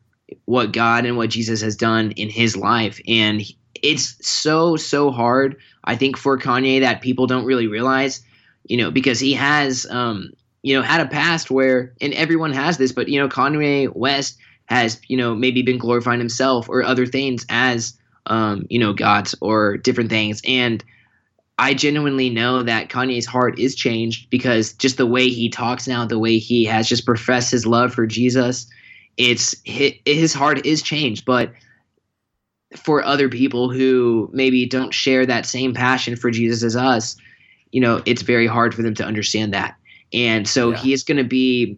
what 0.45 0.71
God 0.71 1.05
and 1.05 1.17
what 1.17 1.29
Jesus 1.29 1.61
has 1.61 1.75
done 1.75 2.11
in 2.11 2.29
his 2.29 2.55
life, 2.55 3.01
and 3.09 3.41
it's 3.83 4.15
so 4.25 4.77
so 4.77 5.11
hard. 5.11 5.57
I 5.83 5.97
think 5.97 6.15
for 6.15 6.39
Kanye 6.39 6.79
that 6.79 7.01
people 7.01 7.27
don't 7.27 7.45
really 7.45 7.67
realize 7.67 8.21
you 8.65 8.77
know, 8.77 8.91
because 8.91 9.19
he 9.19 9.33
has, 9.33 9.85
um, 9.89 10.31
you 10.63 10.75
know, 10.75 10.81
had 10.81 11.01
a 11.01 11.07
past 11.07 11.51
where, 11.51 11.93
and 12.01 12.13
everyone 12.13 12.53
has 12.53 12.77
this, 12.77 12.91
but 12.91 13.07
you 13.07 13.19
know, 13.19 13.29
Kanye 13.29 13.93
West 13.95 14.37
has, 14.65 14.99
you 15.07 15.17
know, 15.17 15.35
maybe 15.35 15.61
been 15.61 15.77
glorifying 15.77 16.19
himself 16.19 16.67
or 16.69 16.83
other 16.83 17.05
things 17.05 17.45
as, 17.49 17.97
um, 18.25 18.65
you 18.69 18.79
know, 18.79 18.93
gods 18.93 19.35
or 19.41 19.77
different 19.77 20.09
things, 20.09 20.41
and 20.45 20.83
I 21.57 21.73
genuinely 21.73 22.29
know 22.29 22.63
that 22.63 22.89
Kanye's 22.89 23.25
heart 23.25 23.59
is 23.59 23.75
changed 23.75 24.29
because 24.29 24.73
just 24.73 24.97
the 24.97 25.05
way 25.05 25.29
he 25.29 25.49
talks 25.49 25.87
now, 25.87 26.05
the 26.05 26.19
way 26.19 26.37
he 26.37 26.65
has 26.65 26.89
just 26.89 27.05
professed 27.05 27.51
his 27.51 27.65
love 27.65 27.93
for 27.93 28.05
Jesus, 28.05 28.67
it's 29.15 29.55
his 29.63 30.33
heart 30.33 30.65
is 30.65 30.81
changed. 30.81 31.23
But 31.23 31.53
for 32.75 33.03
other 33.03 33.29
people 33.29 33.69
who 33.69 34.29
maybe 34.33 34.65
don't 34.65 34.93
share 34.93 35.25
that 35.25 35.45
same 35.45 35.73
passion 35.73 36.17
for 36.17 36.29
Jesus 36.29 36.61
as 36.61 36.75
us, 36.75 37.15
you 37.75 37.81
know, 37.81 38.01
it's 38.05 38.21
very 38.21 38.47
hard 38.47 38.73
for 38.73 38.83
them 38.83 38.93
to 38.93 39.03
understand 39.03 39.53
that. 39.53 39.75
And 40.13 40.47
so 40.47 40.71
yeah. 40.71 40.77
he 40.77 40.93
is 40.93 41.03
going 41.03 41.17
to 41.17 41.25
be 41.25 41.77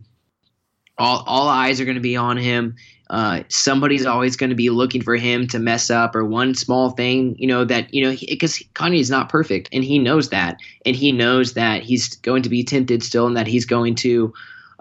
all 0.95 1.23
all 1.25 1.49
eyes 1.49 1.81
are 1.81 1.85
going 1.85 1.95
to 1.95 2.01
be 2.01 2.15
on 2.15 2.37
him. 2.37 2.75
Uh, 3.09 3.41
somebody's 3.47 4.05
always 4.05 4.37
going 4.37 4.51
to 4.51 4.55
be 4.55 4.69
looking 4.69 5.01
for 5.01 5.15
him 5.15 5.47
to 5.47 5.57
mess 5.57 5.89
up 5.89 6.15
or 6.15 6.23
one 6.23 6.53
small 6.53 6.91
thing, 6.91 7.35
you 7.39 7.47
know, 7.47 7.65
that, 7.65 7.91
you 7.91 8.03
know, 8.03 8.15
because 8.29 8.59
Kanye 8.75 8.99
is 8.99 9.09
not 9.09 9.29
perfect 9.29 9.69
and 9.71 9.83
he 9.83 9.97
knows 9.97 10.29
that. 10.29 10.59
And 10.85 10.95
he 10.95 11.11
knows 11.11 11.53
that 11.53 11.81
he's 11.81 12.15
going 12.17 12.43
to 12.43 12.49
be 12.49 12.63
tempted 12.63 13.01
still 13.01 13.25
and 13.25 13.35
that 13.35 13.47
he's 13.47 13.65
going 13.65 13.95
to, 13.95 14.31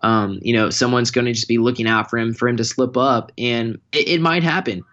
um, 0.02 0.38
you 0.42 0.52
know, 0.52 0.68
someone's 0.68 1.10
going 1.10 1.24
to 1.24 1.32
just 1.32 1.48
be 1.48 1.56
looking 1.56 1.86
out 1.86 2.10
for 2.10 2.18
him 2.18 2.34
for 2.34 2.46
him 2.46 2.58
to 2.58 2.64
slip 2.64 2.98
up. 2.98 3.32
And 3.38 3.78
it, 3.92 4.06
it 4.06 4.20
might 4.20 4.42
happen. 4.42 4.84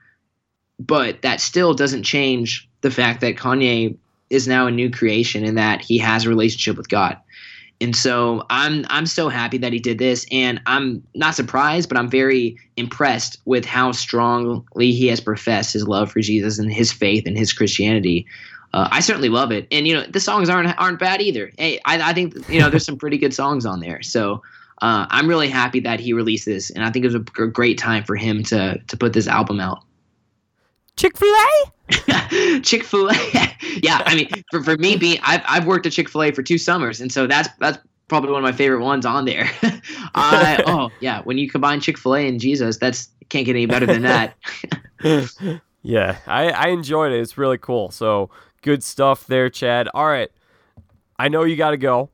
But 0.80 1.22
that 1.24 1.42
still 1.42 1.74
doesn't 1.74 2.04
change 2.04 2.70
the 2.80 2.92
fact 2.92 3.20
that 3.22 3.36
Kanye 3.36 3.98
is 4.30 4.48
now 4.48 4.68
a 4.68 4.72
new 4.72 4.90
creation 4.90 5.44
in 5.44 5.56
that 5.56 5.82
he 5.82 5.98
has 5.98 6.26
a 6.26 6.30
relationship 6.30 6.78
with 6.78 6.90
God. 6.90 7.18
And 7.82 7.96
so 7.96 8.44
I'm 8.50 8.86
I'm 8.90 9.06
so 9.06 9.30
happy 9.30 9.58
that 9.58 9.74
he 9.74 9.80
did 9.80 9.98
this 9.98 10.26
and 10.32 10.62
I'm 10.66 11.04
not 11.16 11.36
surprised 11.36 11.90
but 11.90 11.98
I'm 11.98 12.10
very 12.10 12.58
impressed 12.78 13.42
with 13.46 13.66
how 13.66 13.92
strongly 13.92 14.92
he 14.92 15.08
has 15.08 15.20
professed 15.20 15.74
his 15.74 15.88
love 15.88 16.12
for 16.12 16.22
Jesus 16.22 16.60
and 16.60 16.72
his 16.72 16.94
faith 16.94 17.26
and 17.26 17.38
his 17.38 17.52
Christianity. 17.52 18.26
Uh, 18.74 18.88
I 18.92 19.02
certainly 19.02 19.30
love 19.30 19.52
it. 19.52 19.68
And 19.72 19.88
you 19.88 19.94
know, 19.94 20.06
the 20.06 20.20
songs 20.20 20.50
aren't 20.50 20.78
aren't 20.80 21.00
bad 21.00 21.22
either. 21.22 21.52
Hey, 21.58 21.80
I, 21.86 22.12
I 22.12 22.14
think 22.14 22.36
you 22.48 22.60
know 22.60 22.70
there's 22.70 22.86
some 22.86 22.98
pretty 22.98 23.18
good 23.18 23.34
songs 23.34 23.66
on 23.66 23.82
there. 23.82 24.02
So 24.02 24.42
uh, 24.82 25.06
I'm 25.10 25.28
really 25.28 25.50
happy 25.50 25.80
that 25.82 26.00
he 26.00 26.14
released 26.14 26.46
this, 26.46 26.70
and 26.70 26.84
I 26.84 26.90
think 26.90 27.06
it 27.06 27.14
was 27.14 27.16
a 27.16 27.48
great 27.48 27.78
time 27.78 28.04
for 28.04 28.16
him 28.16 28.44
to 28.46 28.80
to 28.80 28.98
put 28.98 29.14
this 29.14 29.28
album 29.28 29.60
out. 29.60 29.84
Chick 30.96 31.18
Fil 31.18 31.34
A. 31.34 32.60
Chick 32.62 32.84
Fil 32.84 33.10
A. 33.10 33.14
yeah, 33.84 34.02
I 34.06 34.16
mean, 34.16 34.30
for, 34.52 34.64
for 34.64 34.78
me 34.78 34.96
being, 34.98 35.20
I've 35.24 35.42
I've 35.46 35.66
worked 35.66 35.86
at 35.86 35.92
Chick 35.92 36.10
Fil 36.10 36.24
A 36.24 36.32
for 36.32 36.44
two 36.44 36.58
summers, 36.58 37.02
and 37.02 37.12
so 37.12 37.28
that's 37.28 37.50
that's 37.60 37.80
probably 38.08 38.32
one 38.32 38.44
of 38.44 38.44
my 38.44 38.56
favorite 38.56 38.82
ones 38.82 39.06
on 39.06 39.26
there. 39.26 39.50
I 40.16 40.64
oh 40.66 40.90
yeah, 41.00 41.22
when 41.24 41.38
you 41.38 41.50
combine 41.50 41.80
Chick 41.80 41.98
Fil 41.98 42.16
A 42.16 42.28
and 42.28 42.40
Jesus, 42.40 42.78
that's 42.78 43.10
can't 43.30 43.46
get 43.46 43.56
any 43.56 43.66
better 43.66 43.86
than 43.86 44.04
that. 44.04 44.36
yeah, 45.82 46.18
I 46.28 46.50
I 46.52 46.68
enjoyed 46.68 47.12
it. 47.12 47.20
It's 47.20 47.38
really 47.38 47.58
cool. 47.58 47.92
So 47.92 48.30
good 48.62 48.84
stuff 48.84 49.26
there, 49.28 49.50
Chad. 49.50 49.90
All 49.94 50.08
right, 50.08 50.32
I 51.18 51.28
know 51.28 51.44
you 51.44 51.56
got 51.56 51.72
to 51.72 51.78
go. 51.78 52.10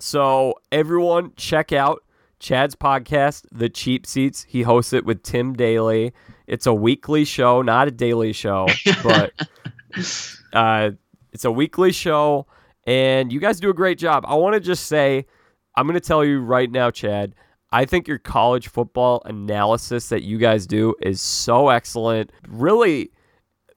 So 0.00 0.54
everyone, 0.70 1.32
check 1.36 1.72
out 1.72 2.02
Chad's 2.38 2.74
podcast, 2.74 3.46
The 3.50 3.68
Cheap 3.68 4.06
Seats. 4.06 4.44
He 4.48 4.62
hosts 4.62 4.92
it 4.92 5.04
with 5.04 5.22
Tim 5.22 5.54
Daly. 5.54 6.12
It's 6.48 6.66
a 6.66 6.72
weekly 6.72 7.26
show, 7.26 7.60
not 7.60 7.88
a 7.88 7.90
daily 7.90 8.32
show, 8.32 8.66
but 9.02 9.32
uh, 10.54 10.90
it's 11.30 11.44
a 11.44 11.52
weekly 11.52 11.92
show, 11.92 12.46
and 12.86 13.30
you 13.30 13.38
guys 13.38 13.60
do 13.60 13.68
a 13.68 13.74
great 13.74 13.98
job. 13.98 14.24
I 14.26 14.34
want 14.34 14.54
to 14.54 14.60
just 14.60 14.86
say, 14.86 15.26
I'm 15.76 15.86
going 15.86 16.00
to 16.00 16.06
tell 16.06 16.24
you 16.24 16.40
right 16.40 16.70
now, 16.70 16.90
Chad. 16.90 17.34
I 17.70 17.84
think 17.84 18.08
your 18.08 18.16
college 18.16 18.68
football 18.68 19.20
analysis 19.26 20.08
that 20.08 20.22
you 20.22 20.38
guys 20.38 20.66
do 20.66 20.94
is 21.02 21.20
so 21.20 21.68
excellent. 21.68 22.32
Really, 22.48 23.10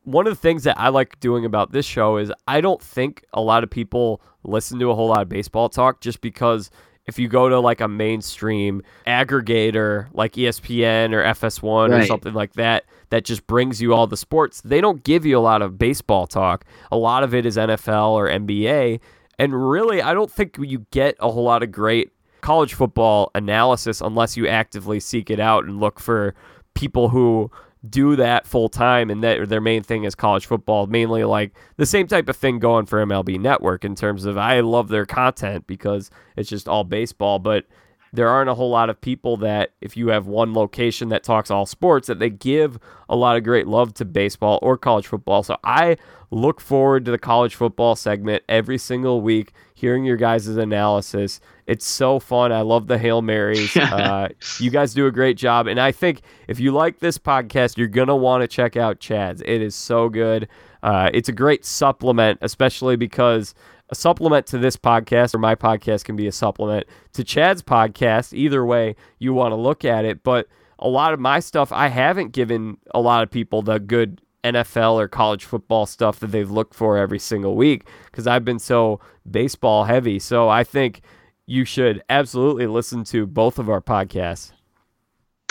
one 0.03 0.25
of 0.25 0.31
the 0.31 0.39
things 0.39 0.63
that 0.63 0.79
I 0.79 0.87
like 0.87 1.19
doing 1.19 1.43
about 1.43 1.73
this 1.73 1.85
show 1.85 2.15
is 2.15 2.31
I 2.47 2.61
don't 2.61 2.81
think 2.81 3.25
a 3.33 3.41
lot 3.41 3.65
of 3.65 3.69
people 3.69 4.21
listen 4.43 4.79
to 4.79 4.89
a 4.91 4.95
whole 4.95 5.09
lot 5.09 5.21
of 5.21 5.27
baseball 5.27 5.67
talk 5.67 5.99
just 5.99 6.21
because 6.21 6.71
if 7.07 7.17
you 7.17 7.27
go 7.27 7.49
to 7.49 7.59
like 7.59 7.81
a 7.81 7.87
mainstream 7.87 8.81
aggregator 9.07 10.07
like 10.13 10.33
ESPN 10.33 11.13
or 11.13 11.23
FS1 11.23 11.89
right. 11.89 12.03
or 12.03 12.05
something 12.05 12.33
like 12.33 12.53
that 12.53 12.85
that 13.09 13.25
just 13.25 13.45
brings 13.47 13.81
you 13.81 13.93
all 13.93 14.07
the 14.07 14.17
sports, 14.17 14.61
they 14.61 14.81
don't 14.81 15.03
give 15.03 15.25
you 15.25 15.37
a 15.37 15.41
lot 15.41 15.61
of 15.61 15.77
baseball 15.77 16.27
talk. 16.27 16.65
A 16.91 16.97
lot 16.97 17.23
of 17.23 17.33
it 17.33 17.45
is 17.45 17.57
NFL 17.57 18.11
or 18.11 18.27
NBA. 18.27 18.99
And 19.39 19.69
really, 19.69 20.01
I 20.01 20.13
don't 20.13 20.31
think 20.31 20.57
you 20.59 20.85
get 20.91 21.15
a 21.19 21.31
whole 21.31 21.43
lot 21.43 21.63
of 21.63 21.71
great 21.71 22.11
college 22.41 22.73
football 22.73 23.31
analysis 23.35 24.01
unless 24.01 24.37
you 24.37 24.47
actively 24.47 24.99
seek 24.99 25.29
it 25.29 25.39
out 25.39 25.65
and 25.65 25.79
look 25.79 25.99
for 25.99 26.33
people 26.73 27.09
who 27.09 27.51
do 27.89 28.15
that 28.15 28.45
full 28.45 28.69
time 28.69 29.09
and 29.09 29.23
that 29.23 29.49
their 29.49 29.61
main 29.61 29.81
thing 29.81 30.03
is 30.03 30.13
college 30.13 30.45
football 30.45 30.85
mainly 30.85 31.23
like 31.23 31.51
the 31.77 31.85
same 31.85 32.05
type 32.05 32.29
of 32.29 32.37
thing 32.37 32.59
going 32.59 32.85
for 32.85 33.03
MLB 33.03 33.39
network 33.39 33.83
in 33.83 33.95
terms 33.95 34.25
of 34.25 34.37
I 34.37 34.59
love 34.59 34.89
their 34.89 35.05
content 35.05 35.65
because 35.65 36.11
it's 36.37 36.49
just 36.49 36.67
all 36.67 36.83
baseball 36.83 37.39
but 37.39 37.65
there 38.13 38.27
aren't 38.27 38.49
a 38.49 38.55
whole 38.55 38.69
lot 38.69 38.89
of 38.89 38.99
people 38.99 39.37
that 39.37 39.71
if 39.79 39.95
you 39.95 40.09
have 40.09 40.27
one 40.27 40.53
location 40.53 41.09
that 41.09 41.23
talks 41.23 41.49
all 41.49 41.65
sports 41.65 42.07
that 42.07 42.19
they 42.19 42.29
give 42.29 42.77
a 43.07 43.15
lot 43.15 43.37
of 43.37 43.43
great 43.43 43.67
love 43.67 43.93
to 43.95 44.05
baseball 44.05 44.59
or 44.61 44.77
college 44.77 45.07
football. 45.07 45.43
So 45.43 45.57
I 45.63 45.97
look 46.29 46.59
forward 46.59 47.05
to 47.05 47.11
the 47.11 47.17
college 47.17 47.55
football 47.55 47.95
segment 47.95 48.43
every 48.49 48.77
single 48.77 49.21
week 49.21 49.53
hearing 49.81 50.05
your 50.05 50.17
guys' 50.17 50.47
analysis 50.47 51.41
it's 51.71 51.85
so 51.85 52.19
fun. 52.19 52.51
I 52.51 52.61
love 52.61 52.87
the 52.87 52.97
Hail 52.97 53.21
Marys. 53.21 53.77
Uh, 53.91 54.29
you 54.59 54.71
guys 54.71 54.93
do 54.93 55.07
a 55.07 55.11
great 55.11 55.37
job. 55.37 55.67
And 55.67 55.79
I 55.79 55.91
think 55.91 56.21
if 56.47 56.59
you 56.59 56.71
like 56.71 56.99
this 56.99 57.17
podcast, 57.17 57.77
you're 57.77 57.87
going 57.87 58.07
to 58.07 58.15
want 58.15 58.41
to 58.41 58.47
check 58.47 58.75
out 58.75 58.99
Chad's. 58.99 59.41
It 59.41 59.61
is 59.61 59.75
so 59.75 60.07
good. 60.07 60.47
Uh, 60.83 61.09
it's 61.13 61.29
a 61.29 61.33
great 61.33 61.65
supplement, 61.65 62.39
especially 62.41 62.95
because 62.95 63.53
a 63.89 63.95
supplement 63.95 64.47
to 64.47 64.57
this 64.57 64.77
podcast 64.77 65.33
or 65.33 65.39
my 65.39 65.55
podcast 65.55 66.05
can 66.05 66.15
be 66.15 66.27
a 66.27 66.31
supplement 66.31 66.85
to 67.13 67.23
Chad's 67.23 67.61
podcast. 67.61 68.33
Either 68.33 68.65
way, 68.65 68.95
you 69.19 69.33
want 69.33 69.51
to 69.51 69.57
look 69.57 69.83
at 69.83 70.05
it. 70.05 70.23
But 70.23 70.47
a 70.79 70.87
lot 70.87 71.13
of 71.13 71.19
my 71.19 71.39
stuff, 71.39 71.71
I 71.71 71.87
haven't 71.87 72.31
given 72.31 72.77
a 72.93 73.01
lot 73.01 73.23
of 73.23 73.31
people 73.31 73.61
the 73.61 73.79
good 73.79 74.21
NFL 74.43 74.93
or 74.93 75.07
college 75.07 75.45
football 75.45 75.85
stuff 75.85 76.19
that 76.19 76.27
they've 76.27 76.49
looked 76.49 76.73
for 76.73 76.97
every 76.97 77.19
single 77.19 77.55
week 77.55 77.85
because 78.05 78.27
I've 78.27 78.45
been 78.45 78.59
so 78.59 78.99
baseball 79.29 79.85
heavy. 79.85 80.19
So 80.19 80.49
I 80.49 80.63
think 80.63 81.01
you 81.45 81.65
should 81.65 82.03
absolutely 82.09 82.67
listen 82.67 83.03
to 83.05 83.25
both 83.25 83.59
of 83.59 83.69
our 83.69 83.81
podcasts. 83.81 84.51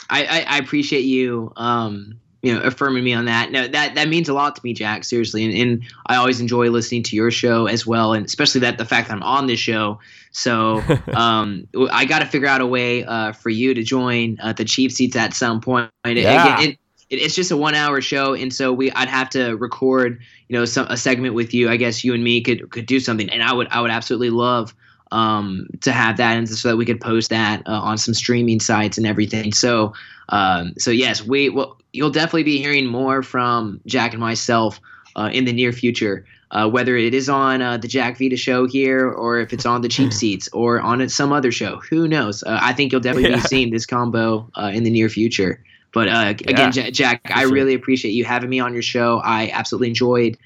I, 0.09 0.25
I, 0.25 0.57
I 0.57 0.59
appreciate 0.59 1.05
you, 1.05 1.53
um, 1.57 2.21
you 2.43 2.55
know, 2.55 2.61
affirming 2.63 3.05
me 3.05 3.13
on 3.13 3.27
that. 3.27 3.53
No, 3.53 3.69
that 3.69 3.95
that 3.95 4.09
means 4.09 4.29
a 4.29 4.33
lot 4.33 4.57
to 4.57 4.63
me, 4.65 4.73
Jack. 4.73 5.05
Seriously, 5.05 5.45
and, 5.45 5.55
and 5.55 5.85
I 6.07 6.17
always 6.17 6.41
enjoy 6.41 6.71
listening 6.71 7.03
to 7.05 7.17
your 7.17 7.31
show 7.31 7.67
as 7.67 7.87
well, 7.87 8.15
and 8.15 8.25
especially 8.25 8.63
that 8.63 8.79
the 8.79 8.87
fact 8.87 9.09
that 9.09 9.15
I'm 9.15 9.23
on 9.23 9.47
this 9.47 9.61
show. 9.61 10.01
So 10.33 10.83
um, 11.15 11.69
I 11.93 12.07
got 12.07 12.21
to 12.21 12.27
figure 12.27 12.49
out 12.49 12.61
a 12.61 12.67
way 12.67 13.05
uh, 13.05 13.33
for 13.33 13.51
you 13.51 13.75
to 13.75 13.83
join 13.83 14.39
uh, 14.43 14.55
the 14.55 14.65
cheap 14.65 14.91
seats 14.91 15.17
at 15.17 15.35
some 15.35 15.61
point. 15.61 15.91
Yeah. 16.07 16.61
It, 16.61 16.79
it, 17.11 17.17
it's 17.17 17.35
just 17.35 17.51
a 17.51 17.57
one 17.57 17.75
hour 17.75 18.01
show 18.01 18.35
and 18.35 18.53
so 18.53 18.73
we 18.73 18.91
I'd 18.93 19.09
have 19.09 19.29
to 19.31 19.55
record 19.57 20.21
you 20.49 20.57
know 20.57 20.65
some 20.65 20.87
a 20.89 20.97
segment 20.97 21.35
with 21.35 21.53
you 21.53 21.69
I 21.69 21.77
guess 21.77 22.05
you 22.05 22.15
and 22.15 22.25
me 22.25 22.41
could 22.41 22.71
could 22.71 22.87
do 22.87 23.01
something 23.01 23.29
and 23.29 23.43
I 23.43 23.53
would 23.53 23.69
I 23.71 23.81
would 23.81 23.91
absolutely 23.91 24.31
love 24.31 24.75
um, 25.13 25.67
to 25.81 25.93
have 25.93 26.17
that 26.19 26.37
and 26.37 26.49
so 26.49 26.69
that 26.69 26.77
we 26.77 26.85
could 26.85 27.01
post 27.01 27.31
that 27.31 27.63
uh, 27.67 27.81
on 27.81 27.99
some 27.99 28.15
streaming 28.15 28.61
sites 28.61 28.99
and 28.99 29.07
everything. 29.07 29.53
So, 29.53 29.93
um, 30.29 30.75
so 30.79 30.91
yes, 30.91 31.25
we 31.25 31.49
well, 31.49 31.79
you'll 31.93 32.11
definitely 32.11 32.45
be 32.45 32.59
hearing 32.59 32.87
more 32.87 33.23
from 33.23 33.81
Jack 33.87 34.13
and 34.13 34.21
myself 34.21 34.81
uh, 35.17 35.31
in 35.33 35.45
the 35.45 35.53
near 35.53 35.73
future. 35.73 36.25
Uh, 36.53 36.69
whether 36.69 36.97
it 36.97 37.15
is 37.15 37.29
on 37.29 37.63
uh, 37.63 37.77
the 37.77 37.87
Jack 37.87 38.19
Vita 38.19 38.37
show 38.37 38.67
here, 38.67 39.09
or 39.09 39.39
if 39.39 39.53
it's 39.53 39.65
on 39.65 39.83
the 39.83 39.89
cheap 39.89 40.13
seats, 40.21 40.49
or 40.53 40.81
on 40.81 41.09
some 41.09 41.33
other 41.33 41.53
show, 41.53 41.77
who 41.89 42.09
knows? 42.09 42.43
Uh, 42.43 42.59
I 42.61 42.73
think 42.73 42.91
you'll 42.91 43.01
definitely 43.01 43.31
yeah. 43.31 43.37
be 43.37 43.43
seeing 43.43 43.71
this 43.71 43.87
combo 43.87 44.51
uh, 44.57 44.73
in 44.75 44.83
the 44.83 44.91
near 44.91 45.09
future. 45.09 45.63
But 45.93 46.09
again, 46.09 46.57
yeah, 46.57 46.71
J- 46.71 46.91
Jack, 46.91 47.31
I 47.35 47.43
sure. 47.43 47.53
really 47.53 47.75
appreciate 47.75 48.13
you 48.13 48.25
having 48.25 48.49
me 48.49 48.61
on 48.61 48.73
your 48.73 48.83
show. 48.83 49.21
I 49.25 49.51
absolutely 49.53 49.89
enjoyed 49.89 50.39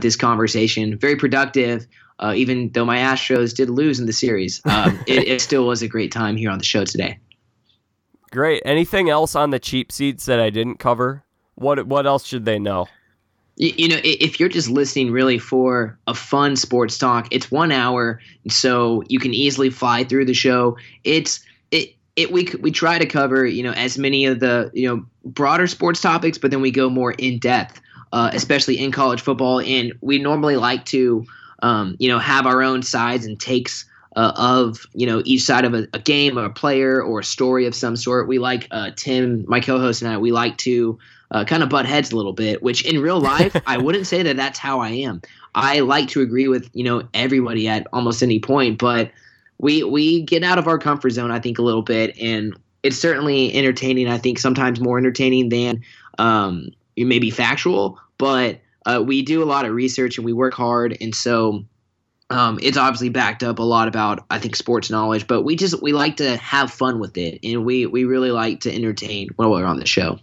this 0.00 0.16
conversation. 0.16 0.98
Very 0.98 1.16
productive. 1.16 1.86
Uh, 2.18 2.32
even 2.34 2.70
though 2.70 2.84
my 2.84 2.98
Astros 2.98 3.54
did 3.54 3.68
lose 3.68 4.00
in 4.00 4.06
the 4.06 4.12
series, 4.12 4.62
um, 4.64 4.98
it, 5.06 5.28
it, 5.28 5.40
still 5.40 5.66
was 5.66 5.82
a 5.82 5.88
great 5.88 6.10
time 6.10 6.36
here 6.36 6.50
on 6.50 6.58
the 6.58 6.64
show 6.64 6.84
today. 6.84 7.18
Great. 8.30 8.62
Anything 8.64 9.10
else 9.10 9.34
on 9.34 9.50
the 9.50 9.58
cheap 9.58 9.92
seats 9.92 10.26
that 10.26 10.40
I 10.40 10.50
didn't 10.50 10.78
cover? 10.78 11.24
What 11.54 11.86
What 11.86 12.06
else 12.06 12.26
should 12.26 12.44
they 12.44 12.58
know? 12.58 12.86
You, 13.56 13.72
you 13.76 13.88
know, 13.88 14.00
if 14.02 14.38
you're 14.38 14.48
just 14.48 14.68
listening 14.68 15.10
really 15.10 15.38
for 15.38 15.98
a 16.06 16.14
fun 16.14 16.56
sports 16.56 16.98
talk, 16.98 17.28
it's 17.30 17.50
one 17.50 17.72
hour, 17.72 18.20
so 18.48 19.02
you 19.08 19.18
can 19.18 19.32
easily 19.32 19.70
fly 19.70 20.04
through 20.04 20.26
the 20.26 20.34
show. 20.34 20.76
It's 21.04 21.40
it 22.16 22.32
we 22.32 22.48
we 22.60 22.70
try 22.70 22.98
to 22.98 23.06
cover 23.06 23.46
you 23.46 23.62
know 23.62 23.72
as 23.72 23.98
many 23.98 24.26
of 24.26 24.40
the 24.40 24.70
you 24.74 24.88
know 24.88 25.04
broader 25.24 25.66
sports 25.66 26.00
topics, 26.00 26.38
but 26.38 26.50
then 26.50 26.60
we 26.60 26.70
go 26.70 26.90
more 26.90 27.12
in 27.12 27.38
depth, 27.38 27.80
uh, 28.12 28.30
especially 28.32 28.78
in 28.78 28.90
college 28.90 29.20
football, 29.20 29.60
and 29.60 29.92
we 30.00 30.18
normally 30.18 30.56
like 30.56 30.84
to 30.86 31.26
um, 31.62 31.96
you 31.98 32.08
know, 32.08 32.18
have 32.18 32.46
our 32.46 32.62
own 32.62 32.82
sides 32.82 33.24
and 33.24 33.38
takes 33.40 33.84
uh, 34.14 34.32
of 34.36 34.86
you 34.94 35.06
know 35.06 35.22
each 35.24 35.42
side 35.42 35.64
of 35.64 35.74
a, 35.74 35.86
a, 35.92 35.98
game 35.98 36.38
or 36.38 36.44
a 36.44 36.50
player 36.50 37.02
or 37.02 37.20
a 37.20 37.24
story 37.24 37.66
of 37.66 37.74
some 37.74 37.96
sort. 37.96 38.28
We 38.28 38.38
like 38.38 38.66
uh, 38.70 38.90
Tim, 38.96 39.44
my 39.46 39.60
co-host, 39.60 40.02
and 40.02 40.10
I. 40.10 40.16
We 40.16 40.32
like 40.32 40.56
to 40.58 40.98
uh, 41.30 41.44
kind 41.44 41.62
of 41.62 41.68
butt 41.68 41.86
heads 41.86 42.12
a 42.12 42.16
little 42.16 42.32
bit, 42.32 42.62
which 42.62 42.84
in 42.84 43.00
real 43.00 43.20
life 43.20 43.54
I 43.66 43.76
wouldn't 43.78 44.06
say 44.06 44.22
that 44.22 44.36
that's 44.36 44.58
how 44.58 44.80
I 44.80 44.90
am. 44.90 45.20
I 45.54 45.80
like 45.80 46.08
to 46.08 46.20
agree 46.22 46.48
with 46.48 46.70
you 46.72 46.84
know 46.84 47.02
everybody 47.14 47.68
at 47.68 47.86
almost 47.92 48.22
any 48.22 48.40
point, 48.40 48.78
but 48.78 49.10
we 49.58 49.82
we 49.82 50.22
get 50.22 50.42
out 50.42 50.58
of 50.58 50.66
our 50.66 50.78
comfort 50.78 51.10
zone 51.10 51.30
I 51.30 51.40
think 51.40 51.58
a 51.58 51.62
little 51.62 51.82
bit, 51.82 52.16
and 52.18 52.56
it's 52.82 52.98
certainly 52.98 53.54
entertaining. 53.54 54.08
I 54.08 54.18
think 54.18 54.38
sometimes 54.38 54.80
more 54.80 54.98
entertaining 54.98 55.48
than 55.48 55.82
um, 56.18 56.68
maybe 56.96 57.30
factual, 57.30 57.98
but 58.18 58.60
uh, 58.84 59.02
we 59.04 59.22
do 59.22 59.42
a 59.42 59.44
lot 59.46 59.64
of 59.64 59.72
research 59.72 60.18
and 60.18 60.24
we 60.24 60.32
work 60.32 60.54
hard, 60.54 60.96
and 61.00 61.14
so 61.14 61.64
um, 62.30 62.58
it's 62.60 62.76
obviously 62.76 63.08
backed 63.08 63.42
up 63.42 63.58
a 63.58 63.62
lot 63.62 63.88
about 63.88 64.24
I 64.30 64.38
think 64.38 64.56
sports 64.56 64.90
knowledge. 64.90 65.26
But 65.26 65.42
we 65.42 65.56
just 65.56 65.80
we 65.82 65.92
like 65.92 66.16
to 66.16 66.36
have 66.36 66.70
fun 66.70 66.98
with 66.98 67.16
it, 67.16 67.40
and 67.42 67.64
we 67.64 67.86
we 67.86 68.04
really 68.04 68.30
like 68.30 68.60
to 68.60 68.74
entertain 68.74 69.28
while 69.36 69.50
we're 69.50 69.64
on 69.64 69.78
the 69.78 69.86
show. 69.86 70.18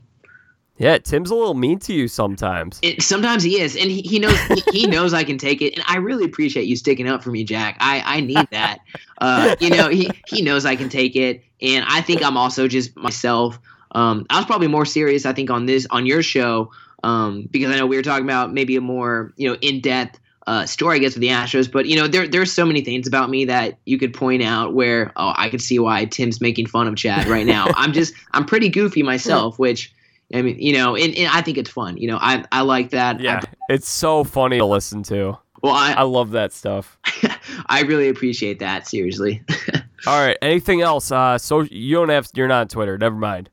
Yeah, 0.77 0.97
Tim's 0.97 1.29
a 1.29 1.35
little 1.35 1.53
mean 1.53 1.77
to 1.79 1.93
you 1.93 2.07
sometimes. 2.07 2.79
It, 2.81 3.03
sometimes 3.03 3.43
he 3.43 3.61
is, 3.61 3.75
and 3.75 3.91
he, 3.91 4.01
he 4.01 4.17
knows 4.17 4.37
he, 4.39 4.63
he, 4.71 4.87
knows 4.87 5.13
I 5.13 5.23
can 5.23 5.37
take 5.37 5.61
it, 5.61 5.75
and 5.75 5.83
I 5.87 5.97
really 5.97 6.25
appreciate 6.25 6.65
you 6.65 6.75
sticking 6.75 7.07
up 7.07 7.23
for 7.23 7.29
me, 7.29 7.43
Jack. 7.43 7.77
I 7.79 8.01
I 8.05 8.19
need 8.21 8.47
that. 8.51 8.79
Uh, 9.19 9.55
you 9.59 9.69
know, 9.69 9.89
he 9.89 10.09
he 10.27 10.41
knows 10.41 10.65
I 10.65 10.75
can 10.75 10.89
take 10.89 11.15
it, 11.15 11.43
and 11.61 11.85
I 11.87 12.01
think 12.01 12.23
I'm 12.23 12.37
also 12.37 12.67
just 12.67 12.95
myself. 12.97 13.59
Um, 13.91 14.25
I 14.31 14.37
was 14.37 14.45
probably 14.47 14.67
more 14.67 14.85
serious, 14.85 15.27
I 15.27 15.33
think, 15.33 15.51
on 15.51 15.67
this 15.67 15.85
on 15.91 16.07
your 16.07 16.23
show 16.23 16.71
um, 17.03 17.47
because 17.51 17.71
I 17.71 17.77
know 17.77 17.85
we 17.85 17.95
were 17.95 18.01
talking 18.01 18.25
about 18.25 18.51
maybe 18.51 18.75
a 18.75 18.81
more 18.81 19.31
you 19.37 19.49
know 19.49 19.57
in 19.61 19.79
depth 19.79 20.19
uh, 20.47 20.65
story, 20.65 20.97
I 20.97 20.99
guess, 20.99 21.13
with 21.13 21.21
the 21.21 21.29
Astros. 21.29 21.71
But 21.71 21.85
you 21.85 21.95
know, 21.95 22.07
there 22.07 22.27
there's 22.27 22.51
so 22.51 22.65
many 22.65 22.81
things 22.81 23.07
about 23.07 23.29
me 23.29 23.45
that 23.45 23.77
you 23.85 23.99
could 23.99 24.13
point 24.13 24.41
out 24.41 24.73
where 24.73 25.11
oh, 25.17 25.33
I 25.37 25.49
could 25.49 25.61
see 25.61 25.77
why 25.79 26.05
Tim's 26.05 26.41
making 26.41 26.67
fun 26.67 26.87
of 26.87 26.95
Chad 26.95 27.27
right 27.27 27.45
now. 27.45 27.67
I'm 27.75 27.93
just 27.93 28.13
I'm 28.31 28.45
pretty 28.45 28.69
goofy 28.69 29.03
myself, 29.03 29.59
which. 29.59 29.93
I 30.34 30.41
mean, 30.41 30.60
you 30.60 30.73
know, 30.73 30.95
and, 30.95 31.15
and 31.15 31.30
I 31.31 31.41
think 31.41 31.57
it's 31.57 31.69
fun. 31.69 31.97
You 31.97 32.07
know, 32.07 32.18
I 32.19 32.43
I 32.51 32.61
like 32.61 32.89
that. 32.89 33.19
Yeah, 33.19 33.41
I, 33.43 33.73
it's 33.73 33.89
so 33.89 34.23
funny 34.23 34.57
to 34.57 34.65
listen 34.65 35.03
to. 35.03 35.38
Well, 35.61 35.73
I, 35.73 35.93
I 35.93 36.01
love 36.03 36.31
that 36.31 36.51
stuff. 36.51 36.97
I 37.68 37.81
really 37.84 38.10
appreciate 38.10 38.60
that. 38.60 38.88
Seriously. 38.88 39.41
All 40.07 40.26
right. 40.26 40.38
Anything 40.41 40.81
else? 40.81 41.11
Uh, 41.11 41.38
so 41.38 41.61
you 41.61 41.95
don't 41.95 42.10
have. 42.10 42.27
You're 42.34 42.49
not 42.49 42.61
on 42.61 42.68
Twitter. 42.68 42.97
Never 42.97 43.15
mind. 43.15 43.49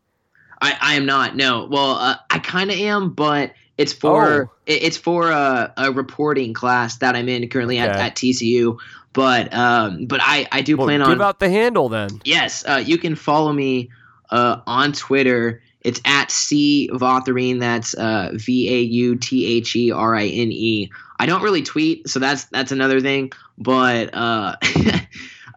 I, 0.61 0.77
I 0.81 0.95
am 0.95 1.07
not. 1.07 1.37
No. 1.37 1.67
Well, 1.71 1.93
uh, 1.93 2.17
I 2.31 2.39
kind 2.41 2.71
of 2.71 2.77
am, 2.77 3.13
but 3.13 3.53
it's 3.79 3.93
for 3.93 4.51
oh. 4.51 4.57
it's 4.67 4.97
for 4.97 5.31
a, 5.31 5.73
a, 5.77 5.93
reporting 5.93 6.53
class 6.53 6.99
that 6.99 7.17
I'm 7.17 7.29
in 7.29 7.49
currently 7.49 7.79
at, 7.79 7.91
at 7.91 8.15
TCU. 8.15 8.79
But 9.13 9.55
um, 9.55 10.07
but 10.07 10.21
I 10.23 10.47
I 10.53 10.63
do 10.63 10.77
well, 10.77 10.87
plan 10.87 11.01
give 11.01 11.07
on 11.07 11.15
give 11.15 11.23
out 11.23 11.41
the 11.41 11.49
handle 11.49 11.89
then. 11.89 12.21
Yes, 12.25 12.65
uh, 12.69 12.83
you 12.85 12.99
can 12.99 13.15
follow 13.15 13.53
me 13.53 13.91
uh, 14.31 14.61
on 14.67 14.93
Twitter. 14.93 15.63
It's 15.83 16.01
at 16.05 16.31
C 16.31 16.89
Vautherine. 16.93 17.61
That's 17.61 17.95
uh, 17.95 18.31
V 18.35 18.69
A 18.69 18.81
U 18.81 19.17
T 19.17 19.47
H 19.47 19.75
E 19.77 19.91
R 19.91 20.15
I 20.15 20.27
N 20.27 20.53
E. 20.53 20.91
I 21.19 21.27
don't 21.27 21.43
really 21.43 21.63
tweet, 21.63 22.09
so 22.09 22.19
that's 22.19 22.45
that's 22.47 22.73
another 22.73 23.01
thing. 23.01 23.33
But 23.59 24.15
uh, 24.15 24.57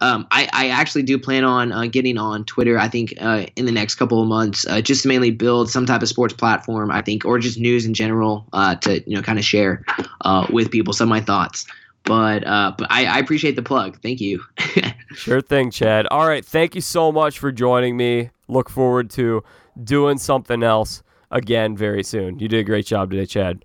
Um, 0.04 0.28
I, 0.32 0.50
I, 0.52 0.68
actually 0.68 1.04
do 1.04 1.18
plan 1.18 1.46
on 1.46 1.72
uh, 1.72 1.86
getting 1.86 2.18
on 2.18 2.44
Twitter. 2.44 2.78
I 2.78 2.90
think 2.90 3.14
uh, 3.22 3.46
in 3.56 3.66
the 3.66 3.72
next 3.72 3.96
couple 3.96 4.22
of 4.22 4.28
months, 4.28 4.68
uh, 4.68 4.82
just 4.82 5.04
to 5.04 5.08
mainly 5.08 5.32
build 5.32 5.70
some 5.70 5.86
type 5.86 6.02
of 6.02 6.10
sports 6.10 6.34
platform. 6.34 6.92
I 6.92 7.02
think, 7.02 7.24
or 7.24 7.40
just 7.40 7.58
news 7.58 7.86
in 7.86 7.94
general, 7.94 8.46
uh, 8.52 8.76
to 8.76 9.02
you 9.10 9.16
know, 9.16 9.22
kind 9.22 9.40
of 9.40 9.46
share 9.46 9.86
uh, 10.22 10.46
with 10.52 10.72
people 10.72 10.94
some 10.94 11.06
of 11.06 11.10
my 11.10 11.22
thoughts. 11.22 11.66
But 12.04 12.46
uh, 12.46 12.74
but 12.78 12.88
I, 12.92 13.06
I 13.06 13.20
appreciate 13.20 13.56
the 13.56 13.64
plug. 13.64 13.98
Thank 14.02 14.20
you. 14.20 14.44
sure 15.14 15.40
thing, 15.40 15.72
Chad. 15.72 16.06
All 16.12 16.28
right, 16.28 16.44
thank 16.44 16.76
you 16.76 16.82
so 16.82 17.10
much 17.10 17.40
for 17.40 17.54
joining 17.54 17.96
me. 17.96 18.32
Look 18.50 18.70
forward 18.70 19.10
to 19.12 19.42
doing 19.82 20.18
something 20.18 20.64
else 20.64 21.04
again 21.32 21.76
very 21.76 22.04
soon. 22.04 22.40
You 22.40 22.48
did 22.48 22.60
a 22.60 22.64
great 22.64 22.86
job 22.86 23.12
today, 23.12 23.26
Chad. 23.26 23.64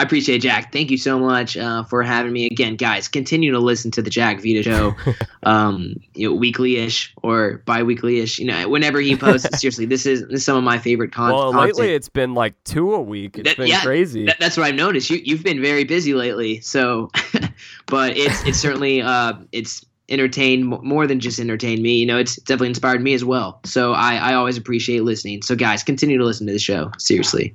I 0.00 0.04
appreciate 0.04 0.36
it, 0.36 0.42
Jack. 0.42 0.72
Thank 0.72 0.92
you 0.92 0.96
so 0.96 1.18
much 1.18 1.56
uh, 1.56 1.82
for 1.82 2.04
having 2.04 2.32
me 2.32 2.46
again, 2.46 2.76
guys. 2.76 3.08
Continue 3.08 3.50
to 3.50 3.58
listen 3.58 3.90
to 3.90 4.02
the 4.02 4.10
Jack 4.10 4.40
Vita 4.40 4.62
show, 4.62 4.94
um, 5.42 5.96
you 6.14 6.28
know, 6.28 6.36
weekly-ish 6.36 7.12
or 7.24 7.64
bi-weekly-ish. 7.66 8.38
You 8.38 8.46
know, 8.46 8.68
whenever 8.68 9.00
he 9.00 9.16
posts. 9.16 9.48
seriously, 9.60 9.86
this 9.86 10.06
is 10.06 10.20
this 10.28 10.34
is 10.34 10.44
some 10.44 10.56
of 10.56 10.62
my 10.62 10.78
favorite 10.78 11.10
con- 11.10 11.32
well, 11.32 11.50
content. 11.50 11.76
lately 11.76 11.94
it's 11.94 12.08
been 12.08 12.34
like 12.34 12.54
two 12.62 12.94
a 12.94 13.02
week. 13.02 13.38
It's 13.38 13.48
That- 13.48 13.56
been 13.56 13.66
yeah, 13.66 13.82
crazy. 13.82 14.26
That, 14.26 14.36
that's 14.38 14.56
what 14.56 14.66
I've 14.66 14.76
noticed. 14.76 15.10
You 15.10 15.20
you've 15.24 15.42
been 15.42 15.60
very 15.60 15.82
busy 15.82 16.14
lately, 16.14 16.60
so 16.60 17.10
but 17.86 18.16
it's 18.16 18.44
it's 18.46 18.58
certainly 18.58 19.02
uh 19.02 19.32
it's 19.50 19.84
entertained 20.08 20.66
mo- 20.66 20.80
more 20.82 21.06
than 21.06 21.20
just 21.20 21.38
entertain 21.38 21.82
me. 21.82 21.96
You 21.96 22.06
know, 22.06 22.18
it's 22.18 22.36
definitely 22.36 22.68
inspired 22.68 23.02
me 23.02 23.14
as 23.14 23.24
well. 23.24 23.60
So 23.64 23.92
I 23.92 24.16
I 24.16 24.34
always 24.34 24.56
appreciate 24.56 25.04
listening. 25.04 25.42
So 25.42 25.54
guys, 25.54 25.82
continue 25.82 26.18
to 26.18 26.24
listen 26.24 26.46
to 26.46 26.52
the 26.52 26.58
show. 26.58 26.90
Seriously, 26.98 27.54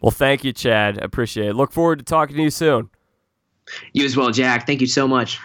well, 0.00 0.10
thank 0.10 0.44
you, 0.44 0.52
Chad. 0.52 0.98
Appreciate 0.98 1.48
it. 1.48 1.54
Look 1.54 1.72
forward 1.72 1.98
to 1.98 2.04
talking 2.04 2.36
to 2.36 2.42
you 2.42 2.50
soon. 2.50 2.90
you 3.92 4.04
as 4.04 4.16
well, 4.16 4.30
Jack. 4.30 4.66
Thank 4.66 4.80
you 4.80 4.86
so 4.86 5.06
much. 5.08 5.38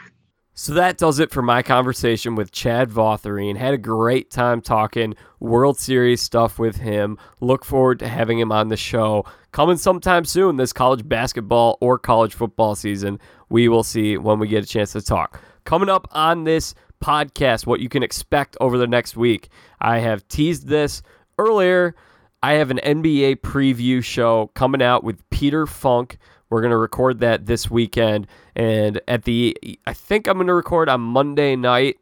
So 0.58 0.74
that 0.76 0.98
does 0.98 1.20
it 1.20 1.32
for 1.32 1.42
my 1.42 1.62
conversation 1.62 2.36
with 2.36 2.54
Chad 2.54 2.90
Vautherine. 2.90 3.58
Had 3.58 3.74
a 3.74 3.78
great 3.78 4.32
time 4.32 4.62
talking 4.62 5.14
World 5.42 5.78
Series 5.78 6.22
stuff 6.22 6.58
with 6.58 6.78
him. 6.78 7.18
Look 7.42 7.66
forward 7.66 8.00
to 8.00 8.08
having 8.08 8.40
him 8.40 8.54
on 8.54 8.70
the 8.70 8.78
show. 8.78 9.26
Coming 9.52 9.76
sometime 9.76 10.24
soon, 10.24 10.56
this 10.56 10.72
college 10.72 11.06
basketball 11.06 11.78
or 11.82 12.00
college 12.00 12.34
football 12.34 12.74
season. 12.76 13.20
We 13.50 13.68
will 13.68 13.84
see 13.84 14.18
when 14.18 14.40
we 14.40 14.48
get 14.48 14.64
a 14.64 14.68
chance 14.68 14.94
to 14.94 15.02
talk. 15.02 15.42
Coming 15.66 15.90
up 15.90 16.08
on 16.12 16.44
this 16.44 16.76
podcast, 17.04 17.66
what 17.66 17.80
you 17.80 17.90
can 17.90 18.04
expect 18.04 18.56
over 18.62 18.78
the 18.78 18.88
next 18.88 19.18
week. 19.18 19.50
I 19.82 20.00
have 20.00 20.28
teased 20.28 20.68
this 20.68 21.02
earlier. 21.38 21.96
I 22.44 22.54
have 22.54 22.70
an 22.70 22.80
NBA 22.84 23.38
preview 23.38 24.04
show 24.04 24.52
coming 24.54 24.82
out 24.82 25.04
with 25.04 25.28
Peter 25.32 25.66
Funk. 25.66 26.18
We're 26.50 26.62
going 26.62 26.72
to 26.72 26.78
record 26.78 27.20
that 27.22 27.48
this 27.48 27.70
weekend. 27.70 28.28
And 28.56 29.02
at 29.08 29.24
the, 29.24 29.58
I 29.88 29.94
think 29.94 30.28
I'm 30.28 30.36
going 30.36 30.48
to 30.48 30.54
record 30.54 30.88
on 30.88 31.02
Monday 31.02 31.56
night 31.56 31.98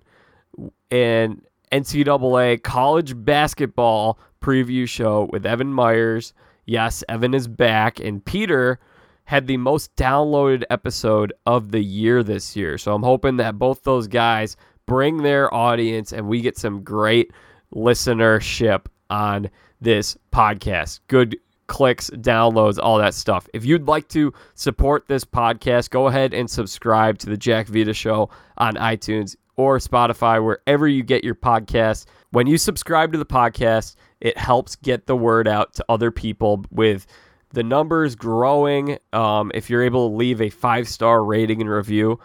an 0.92 1.42
NCAA 1.72 2.62
college 2.62 3.14
basketball 3.24 4.20
preview 4.42 4.88
show 4.88 5.30
with 5.32 5.46
Evan 5.46 5.74
Myers. 5.74 6.34
Yes, 6.66 7.04
Evan 7.08 7.34
is 7.34 7.48
back. 7.48 8.02
And 8.02 8.24
Peter 8.24 8.80
had 9.26 9.48
the 9.48 9.58
most 9.58 9.96
downloaded 9.96 10.64
episode 10.70 11.34
of 11.46 11.72
the 11.72 11.82
year 11.82 12.24
this 12.24 12.56
year. 12.56 12.78
So 12.78 12.94
I'm 12.94 13.04
hoping 13.04 13.38
that 13.38 13.58
both 13.58 13.84
those 13.84 14.08
guys 14.08 14.58
bring 14.86 15.24
their 15.24 15.54
audience 15.54 16.12
and 16.12 16.28
we 16.28 16.42
get 16.42 16.58
some 16.58 16.84
great 16.84 17.32
listenership 17.74 18.86
on 19.10 19.50
this 19.80 20.18
podcast. 20.32 21.00
Good 21.08 21.38
clicks, 21.68 22.10
downloads, 22.10 22.78
all 22.82 22.98
that 22.98 23.14
stuff. 23.14 23.48
If 23.54 23.66
you'd 23.66 23.88
like 23.88 24.08
to 24.10 24.34
support 24.56 25.08
this 25.08 25.24
podcast, 25.24 25.90
go 25.90 26.08
ahead 26.08 26.34
and 26.34 26.50
subscribe 26.50 27.18
to 27.20 27.28
the 27.28 27.38
Jack 27.38 27.68
Vita 27.68 27.94
Show 27.94 28.30
on 28.58 28.76
iTunes 28.76 29.36
or 29.56 29.78
Spotify, 29.78 30.44
wherever 30.44 30.88
you 30.88 31.04
get 31.04 31.24
your 31.24 31.36
podcasts. 31.36 32.06
When 32.32 32.48
you 32.48 32.58
subscribe 32.58 33.12
to 33.12 33.20
the 33.20 33.26
podcast, 33.26 33.96
it 34.20 34.38
helps 34.38 34.76
get 34.78 35.06
the 35.06 35.16
word 35.16 35.48
out 35.48 35.74
to 35.76 35.86
other 35.90 36.10
people 36.12 36.66
with 36.72 37.06
the 37.54 37.64
numbers 37.64 38.16
growing. 38.16 38.98
Um, 39.14 39.52
if 39.54 39.70
you're 39.70 39.84
able 39.84 40.10
to 40.10 40.16
leave 40.16 40.42
a 40.42 40.50
five 40.50 40.88
star 40.88 41.24
rating 41.24 41.62
and 41.62 41.70
review, 41.70 42.20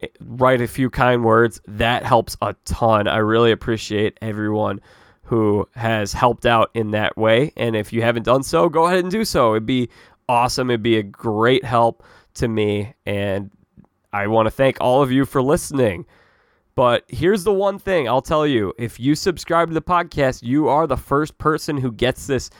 eh, 0.00 0.06
write 0.20 0.62
a 0.62 0.68
few 0.68 0.88
kind 0.88 1.24
words, 1.24 1.60
that 1.66 2.04
helps 2.04 2.36
a 2.40 2.54
ton. 2.64 3.06
I 3.08 3.18
really 3.18 3.50
appreciate 3.50 4.16
everyone 4.22 4.80
who 5.24 5.68
has 5.74 6.12
helped 6.12 6.46
out 6.46 6.70
in 6.74 6.92
that 6.92 7.16
way. 7.16 7.52
And 7.56 7.76
if 7.76 7.92
you 7.92 8.02
haven't 8.02 8.24
done 8.24 8.42
so, 8.42 8.68
go 8.68 8.86
ahead 8.86 9.00
and 9.00 9.10
do 9.10 9.24
so. 9.24 9.52
It'd 9.52 9.66
be 9.66 9.88
awesome. 10.28 10.70
It'd 10.70 10.82
be 10.82 10.96
a 10.96 11.02
great 11.02 11.64
help 11.64 12.04
to 12.34 12.48
me. 12.48 12.94
And 13.06 13.50
I 14.12 14.26
want 14.28 14.46
to 14.46 14.50
thank 14.50 14.78
all 14.80 15.02
of 15.02 15.12
you 15.12 15.24
for 15.24 15.42
listening. 15.42 16.06
But 16.76 17.04
here's 17.08 17.44
the 17.44 17.52
one 17.52 17.78
thing 17.78 18.08
I'll 18.08 18.22
tell 18.22 18.46
you 18.46 18.72
if 18.78 18.98
you 18.98 19.14
subscribe 19.14 19.68
to 19.68 19.74
the 19.74 19.82
podcast, 19.82 20.42
you 20.42 20.68
are 20.68 20.86
the 20.86 20.96
first 20.96 21.36
person 21.38 21.76
who 21.76 21.92
gets 21.92 22.26
this 22.26 22.50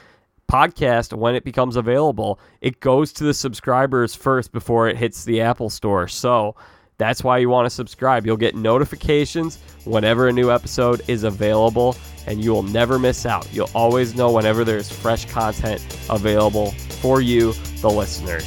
podcast 0.51 1.13
when 1.13 1.35
it 1.35 1.45
becomes 1.45 1.77
available. 1.77 2.41
It 2.61 2.81
goes 2.81 3.13
to 3.15 3.25
the 3.25 3.35
subscribers 3.35 4.15
first 4.15 4.51
before 4.51 4.89
it 4.89 4.97
hits 4.97 5.25
the 5.25 5.41
Apple 5.41 5.71
Store. 5.71 6.09
So 6.09 6.57
that's 6.99 7.23
why 7.23 7.39
you 7.39 7.49
want 7.49 7.67
to 7.67 7.71
subscribe. 7.71 8.27
You'll 8.27 8.37
get 8.37 8.57
notifications 8.57 9.59
whenever 9.85 10.29
a 10.29 10.33
new 10.33 10.51
episode 10.51 11.03
is 11.09 11.23
available, 11.25 11.97
and 12.27 12.43
you 12.45 12.51
will 12.51 12.65
never 12.65 12.99
miss 12.99 13.25
out. 13.25 13.49
You'll 13.53 13.71
always 13.75 14.15
know 14.15 14.33
whenever 14.33 14.65
there's 14.65 14.91
fresh 14.91 15.25
content 15.31 15.81
available 16.11 16.73
for 17.01 17.21
you, 17.21 17.53
the 17.81 17.89
listeners. 17.89 18.47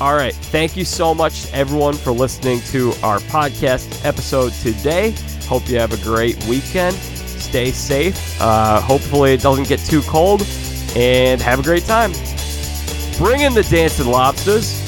All 0.00 0.14
right. 0.14 0.34
Thank 0.34 0.76
you 0.76 0.84
so 0.84 1.14
much, 1.14 1.50
everyone, 1.52 1.94
for 1.94 2.10
listening 2.10 2.60
to 2.72 2.88
our 3.02 3.20
podcast 3.20 4.04
episode 4.04 4.52
today. 4.54 5.14
Hope 5.46 5.68
you 5.68 5.78
have 5.78 5.92
a 5.92 6.04
great 6.04 6.44
weekend. 6.46 6.96
Stay 6.96 7.70
safe. 7.70 8.40
Uh, 8.40 8.80
hopefully, 8.80 9.34
it 9.34 9.40
doesn't 9.40 9.68
get 9.68 9.78
too 9.80 10.02
cold, 10.02 10.42
and 10.96 11.40
have 11.40 11.58
a 11.58 11.62
great 11.62 11.84
time. 11.84 12.12
Bring 13.18 13.40
in 13.40 13.54
the 13.54 13.66
dancing 13.70 14.06
lobsters. 14.06 14.80